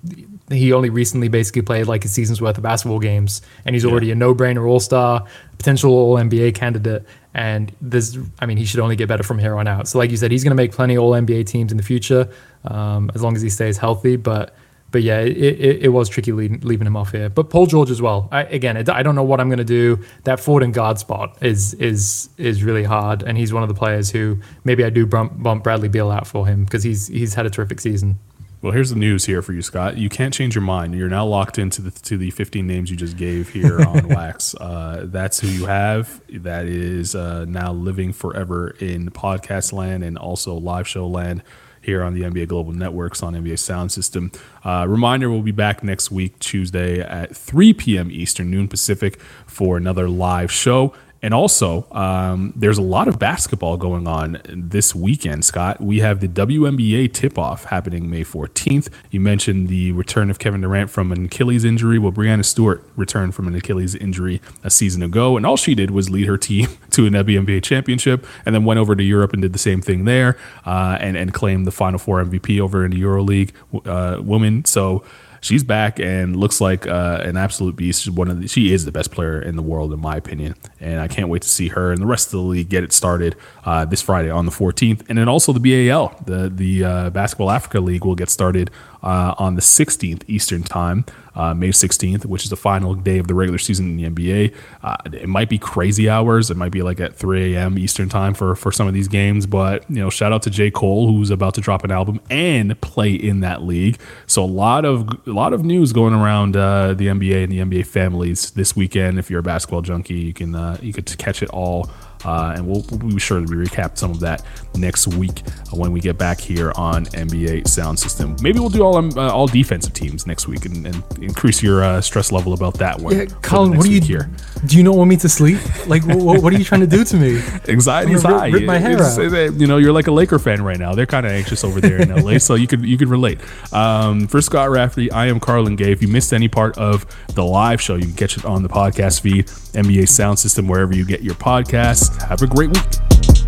he 0.49 0.71
only 0.71 0.89
recently 0.89 1.27
basically 1.27 1.61
played 1.61 1.87
like 1.87 2.05
a 2.05 2.07
season's 2.07 2.41
worth 2.41 2.57
of 2.57 2.63
basketball 2.63 2.99
games, 2.99 3.41
and 3.65 3.75
he's 3.75 3.85
already 3.85 4.11
a 4.11 4.15
no-brainer 4.15 4.67
All-Star, 4.67 5.25
potential 5.57 5.91
All 5.91 6.15
NBA 6.15 6.55
candidate. 6.55 7.05
And 7.33 7.71
this, 7.81 8.17
I 8.39 8.45
mean, 8.45 8.57
he 8.57 8.65
should 8.65 8.79
only 8.79 8.95
get 8.95 9.07
better 9.07 9.23
from 9.23 9.39
here 9.39 9.55
on 9.57 9.67
out. 9.67 9.87
So, 9.87 9.99
like 9.99 10.09
you 10.09 10.17
said, 10.17 10.31
he's 10.31 10.43
going 10.43 10.51
to 10.51 10.55
make 10.55 10.71
plenty 10.71 10.97
All 10.97 11.11
NBA 11.11 11.45
teams 11.47 11.71
in 11.71 11.77
the 11.77 11.83
future, 11.83 12.29
um, 12.63 13.11
as 13.13 13.21
long 13.21 13.35
as 13.35 13.41
he 13.41 13.49
stays 13.49 13.77
healthy. 13.77 14.15
But 14.15 14.55
but 14.91 15.03
yeah, 15.03 15.19
it, 15.19 15.37
it, 15.37 15.83
it, 15.83 15.89
was 15.89 16.07
tricky 16.07 16.31
leaving, 16.31 16.61
leaving 16.61 16.87
him 16.87 16.95
off 16.95 17.11
here. 17.11 17.29
But 17.29 17.49
Paul 17.49 17.65
George 17.65 17.91
as 17.91 18.01
well. 18.01 18.29
I, 18.31 18.43
again, 18.43 18.77
I 18.89 19.03
don't 19.03 19.15
know 19.15 19.23
what 19.23 19.39
I'm 19.39 19.49
going 19.49 19.57
to 19.57 19.65
do. 19.65 20.03
That 20.23 20.39
forward 20.39 20.63
and 20.63 20.73
guard 20.73 20.97
spot 20.97 21.37
is 21.41 21.73
is 21.75 22.29
is 22.37 22.63
really 22.63 22.83
hard, 22.83 23.23
and 23.23 23.37
he's 23.37 23.51
one 23.51 23.63
of 23.63 23.69
the 23.69 23.75
players 23.75 24.11
who 24.11 24.39
maybe 24.63 24.83
I 24.85 24.89
do 24.89 25.05
bump, 25.05 25.41
bump 25.43 25.63
Bradley 25.63 25.89
Beal 25.89 26.09
out 26.09 26.25
for 26.25 26.47
him 26.47 26.63
because 26.63 26.83
he's 26.83 27.07
he's 27.07 27.33
had 27.33 27.45
a 27.45 27.49
terrific 27.49 27.81
season. 27.81 28.17
Well, 28.61 28.71
here's 28.71 28.89
the 28.89 28.95
news 28.95 29.25
here 29.25 29.43
for 29.43 29.53
you, 29.53 29.61
Scott. 29.61 29.97
You 29.97 30.09
can't 30.09 30.33
change 30.33 30.55
your 30.55 30.63
mind. 30.63 30.95
You're 30.95 31.09
now 31.09 31.25
locked 31.25 31.59
into 31.59 31.81
the 31.81 31.91
to 31.91 32.17
the 32.17 32.31
15 32.31 32.65
names 32.65 32.89
you 32.89 32.97
just 32.97 33.17
gave 33.17 33.49
here 33.49 33.81
on 33.87 34.07
Wax. 34.07 34.55
Uh, 34.55 35.03
that's 35.05 35.39
who 35.39 35.47
you 35.47 35.65
have. 35.65 36.21
That 36.29 36.65
is 36.65 37.13
uh, 37.13 37.45
now 37.45 37.73
living 37.73 38.13
forever 38.13 38.69
in 38.79 39.11
podcast 39.11 39.73
land 39.73 40.03
and 40.03 40.17
also 40.17 40.55
live 40.55 40.87
show 40.87 41.07
land 41.07 41.43
here 41.87 42.03
on 42.03 42.13
the 42.13 42.21
NBA 42.21 42.49
Global 42.49 42.73
Networks 42.73 43.23
on 43.23 43.33
NBA 43.33 43.57
Sound 43.57 43.93
System. 43.93 44.29
Uh, 44.65 44.85
reminder 44.87 45.31
we'll 45.31 45.41
be 45.41 45.51
back 45.51 45.83
next 45.85 46.11
week, 46.11 46.37
Tuesday 46.37 46.99
at 46.99 47.33
3 47.33 47.73
p.m. 47.73 48.11
Eastern, 48.11 48.51
noon 48.51 48.67
Pacific, 48.67 49.21
for 49.45 49.77
another 49.77 50.09
live 50.09 50.51
show. 50.51 50.93
And 51.21 51.33
also, 51.33 51.87
um, 51.91 52.53
there's 52.55 52.77
a 52.77 52.83
lot 52.83 53.07
of 53.07 53.17
basketball 53.17 53.77
going 53.77 54.07
on 54.07 54.39
this 54.47 54.93
weekend, 54.93 55.45
Scott. 55.45 55.81
We 55.81 55.99
have 55.99 56.19
the 56.19 56.27
WNBA 56.27 57.13
tip 57.13 57.37
off 57.37 57.65
happening 57.65 58.09
May 58.09 58.23
14th. 58.23 58.89
You 59.09 59.19
mentioned 59.19 59.67
the 59.67 59.91
return 59.93 60.29
of 60.29 60.39
Kevin 60.39 60.61
Durant 60.61 60.89
from 60.89 61.11
an 61.11 61.25
Achilles 61.25 61.63
injury. 61.63 61.97
Well, 61.97 62.11
Breanna 62.11 62.45
Stewart 62.45 62.83
returned 62.95 63.33
from 63.35 63.47
an 63.47 63.55
Achilles 63.55 63.95
injury 63.95 64.41
a 64.63 64.69
season 64.69 65.01
ago, 65.01 65.37
and 65.37 65.45
all 65.45 65.57
she 65.57 65.73
did 65.73 65.91
was 65.91 66.09
lead 66.09 66.27
her 66.27 66.37
team 66.37 66.67
to 66.91 67.05
an 67.05 67.13
WNBA 67.13 67.63
championship 67.63 68.25
and 68.45 68.53
then 68.53 68.63
went 68.63 68.79
over 68.79 68.95
to 68.95 69.03
Europe 69.03 69.33
and 69.33 69.41
did 69.41 69.53
the 69.53 69.59
same 69.59 69.81
thing 69.81 70.05
there 70.05 70.37
uh, 70.65 70.97
and, 70.99 71.17
and 71.17 71.33
claimed 71.33 71.65
the 71.65 71.71
Final 71.71 71.99
Four 71.99 72.23
MVP 72.23 72.59
over 72.59 72.85
in 72.85 72.91
the 72.91 73.01
EuroLeague 73.01 73.51
uh, 73.85 74.21
woman. 74.21 74.65
So, 74.65 75.03
she's 75.41 75.63
back 75.63 75.99
and 75.99 76.35
looks 76.35 76.61
like 76.61 76.87
uh, 76.87 77.21
an 77.23 77.37
absolute 77.37 77.75
beast. 77.75 78.03
She's 78.03 78.11
one 78.11 78.29
of 78.29 78.41
the, 78.41 78.47
she 78.47 78.73
is 78.73 78.85
the 78.85 78.91
best 78.91 79.11
player 79.11 79.41
in 79.41 79.55
the 79.55 79.61
world, 79.61 79.93
in 79.93 79.99
my 79.99 80.15
opinion. 80.15 80.55
And 80.79 80.99
I 80.99 81.07
can't 81.07 81.29
wait 81.29 81.41
to 81.43 81.49
see 81.49 81.69
her 81.69 81.91
and 81.91 82.01
the 82.01 82.05
rest 82.05 82.27
of 82.27 82.31
the 82.33 82.39
league 82.39 82.69
get 82.69 82.83
it 82.83 82.93
started 82.93 83.35
uh, 83.65 83.85
this 83.85 84.01
Friday 84.01 84.29
on 84.29 84.45
the 84.45 84.51
14th. 84.51 85.05
And 85.09 85.17
then 85.17 85.27
also 85.27 85.53
the 85.53 85.59
BAL, 85.59 86.15
the 86.25 86.49
the 86.49 86.83
uh, 86.83 87.09
Basketball 87.09 87.51
Africa 87.51 87.79
League, 87.79 88.05
will 88.05 88.15
get 88.15 88.29
started 88.29 88.71
uh, 89.03 89.35
on 89.37 89.55
the 89.55 89.61
16th 89.61 90.23
Eastern 90.27 90.63
Time, 90.63 91.05
uh, 91.35 91.53
May 91.53 91.69
16th, 91.69 92.25
which 92.25 92.43
is 92.43 92.49
the 92.49 92.55
final 92.55 92.95
day 92.95 93.19
of 93.19 93.27
the 93.27 93.35
regular 93.35 93.59
season 93.59 93.99
in 93.99 94.13
the 94.13 94.21
NBA. 94.21 94.55
Uh, 94.81 94.97
it 95.05 95.29
might 95.29 95.49
be 95.49 95.57
crazy 95.57 96.09
hours. 96.09 96.49
It 96.49 96.57
might 96.57 96.71
be 96.71 96.81
like 96.81 96.99
at 96.99 97.15
3 97.15 97.55
a.m. 97.55 97.77
Eastern 97.77 98.09
Time 98.09 98.33
for 98.33 98.55
for 98.55 98.71
some 98.71 98.87
of 98.87 98.93
these 98.93 99.07
games. 99.07 99.45
But 99.45 99.87
you 99.89 99.97
know, 99.97 100.09
shout 100.09 100.33
out 100.33 100.41
to 100.43 100.49
J. 100.49 100.71
Cole 100.71 101.07
who's 101.07 101.29
about 101.29 101.53
to 101.55 101.61
drop 101.61 101.83
an 101.83 101.91
album 101.91 102.19
and 102.29 102.79
play 102.81 103.13
in 103.13 103.41
that 103.41 103.63
league. 103.63 103.99
So 104.25 104.43
a 104.43 104.45
lot 104.45 104.83
of 104.83 105.07
a 105.27 105.31
lot 105.31 105.53
of 105.53 105.63
news 105.63 105.93
going 105.93 106.13
around 106.13 106.57
uh, 106.57 106.93
the 106.93 107.07
NBA 107.07 107.43
and 107.43 107.51
the 107.51 107.59
NBA 107.59 107.85
families 107.85 108.51
this 108.51 108.75
weekend. 108.75 109.19
If 109.19 109.29
you're 109.29 109.41
a 109.41 109.43
basketball 109.43 109.81
junkie, 109.81 110.15
you 110.15 110.33
can 110.33 110.55
uh, 110.55 110.77
you 110.81 110.93
could 110.93 111.17
catch 111.17 111.43
it 111.43 111.49
all 111.49 111.89
uh, 112.25 112.53
and 112.55 112.67
we'll, 112.67 112.85
we'll 112.89 113.13
be 113.13 113.19
sure 113.19 113.39
to 113.39 113.45
recap 113.45 113.97
some 113.97 114.11
of 114.11 114.19
that 114.19 114.43
next 114.75 115.07
week 115.07 115.41
when 115.71 115.91
we 115.91 115.99
get 115.99 116.17
back 116.17 116.39
here 116.39 116.71
on 116.75 117.05
NBA 117.07 117.67
Sound 117.67 117.99
System. 117.99 118.35
Maybe 118.41 118.59
we'll 118.59 118.69
do 118.69 118.83
all 118.83 118.97
um, 118.97 119.11
uh, 119.15 119.31
all 119.31 119.47
defensive 119.47 119.93
teams 119.93 120.27
next 120.27 120.47
week 120.47 120.65
and, 120.65 120.85
and 120.87 121.03
increase 121.21 121.61
your 121.61 121.83
uh, 121.83 122.01
stress 122.01 122.31
level 122.31 122.53
about 122.53 122.75
that 122.75 122.99
one. 122.99 123.15
Yeah, 123.17 123.25
Colin, 123.41 123.77
what 123.77 123.85
do 123.85 123.91
you 123.91 124.01
here? 124.01 124.29
Do 124.65 124.77
you 124.77 124.83
not 124.83 124.95
want 124.95 125.09
me 125.09 125.17
to 125.17 125.29
sleep? 125.29 125.59
Like, 125.87 126.05
what, 126.05 126.41
what, 126.41 126.53
are 126.53 126.57
you 126.57 126.63
trying 126.63 126.81
to 126.81 126.87
do 126.87 127.03
to 127.03 127.15
me? 127.15 127.41
Anxiety's 127.67 128.23
rip, 128.23 128.33
high. 128.33 128.47
Rip 128.47 128.63
my 128.63 128.77
hair 128.77 129.01
out. 129.01 129.53
You 129.53 129.67
know, 129.67 129.77
you're 129.77 129.91
like 129.91 130.07
a 130.07 130.11
Laker 130.11 130.39
fan 130.39 130.61
right 130.61 130.77
now. 130.77 130.95
They're 130.95 131.05
kind 131.05 131.25
of 131.25 131.31
anxious 131.31 131.63
over 131.63 131.79
there 131.79 132.01
in 132.01 132.13
LA, 132.13 132.37
so 132.39 132.55
you 132.55 132.67
could 132.67 132.83
you 132.83 132.97
could 132.97 133.09
relate. 133.09 133.39
Um, 133.71 134.27
for 134.27 134.41
Scott 134.41 134.69
Rafferty, 134.69 135.11
I 135.11 135.27
am 135.27 135.39
Carlin 135.39 135.75
Gay. 135.75 135.91
If 135.91 136.01
you 136.01 136.07
missed 136.07 136.33
any 136.33 136.47
part 136.47 136.77
of 136.77 137.05
the 137.35 137.43
live 137.43 137.81
show, 137.81 137.95
you 137.95 138.03
can 138.03 138.15
catch 138.15 138.37
it 138.37 138.45
on 138.45 138.63
the 138.63 138.69
podcast 138.69 139.21
feed, 139.21 139.47
NBA 139.47 140.09
Sound 140.09 140.39
System, 140.39 140.67
wherever 140.67 140.95
you 140.95 141.05
get 141.05 141.21
your 141.21 141.35
podcasts. 141.35 142.21
Have 142.23 142.41
a 142.41 142.47
great 142.47 142.69
week. 142.69 143.46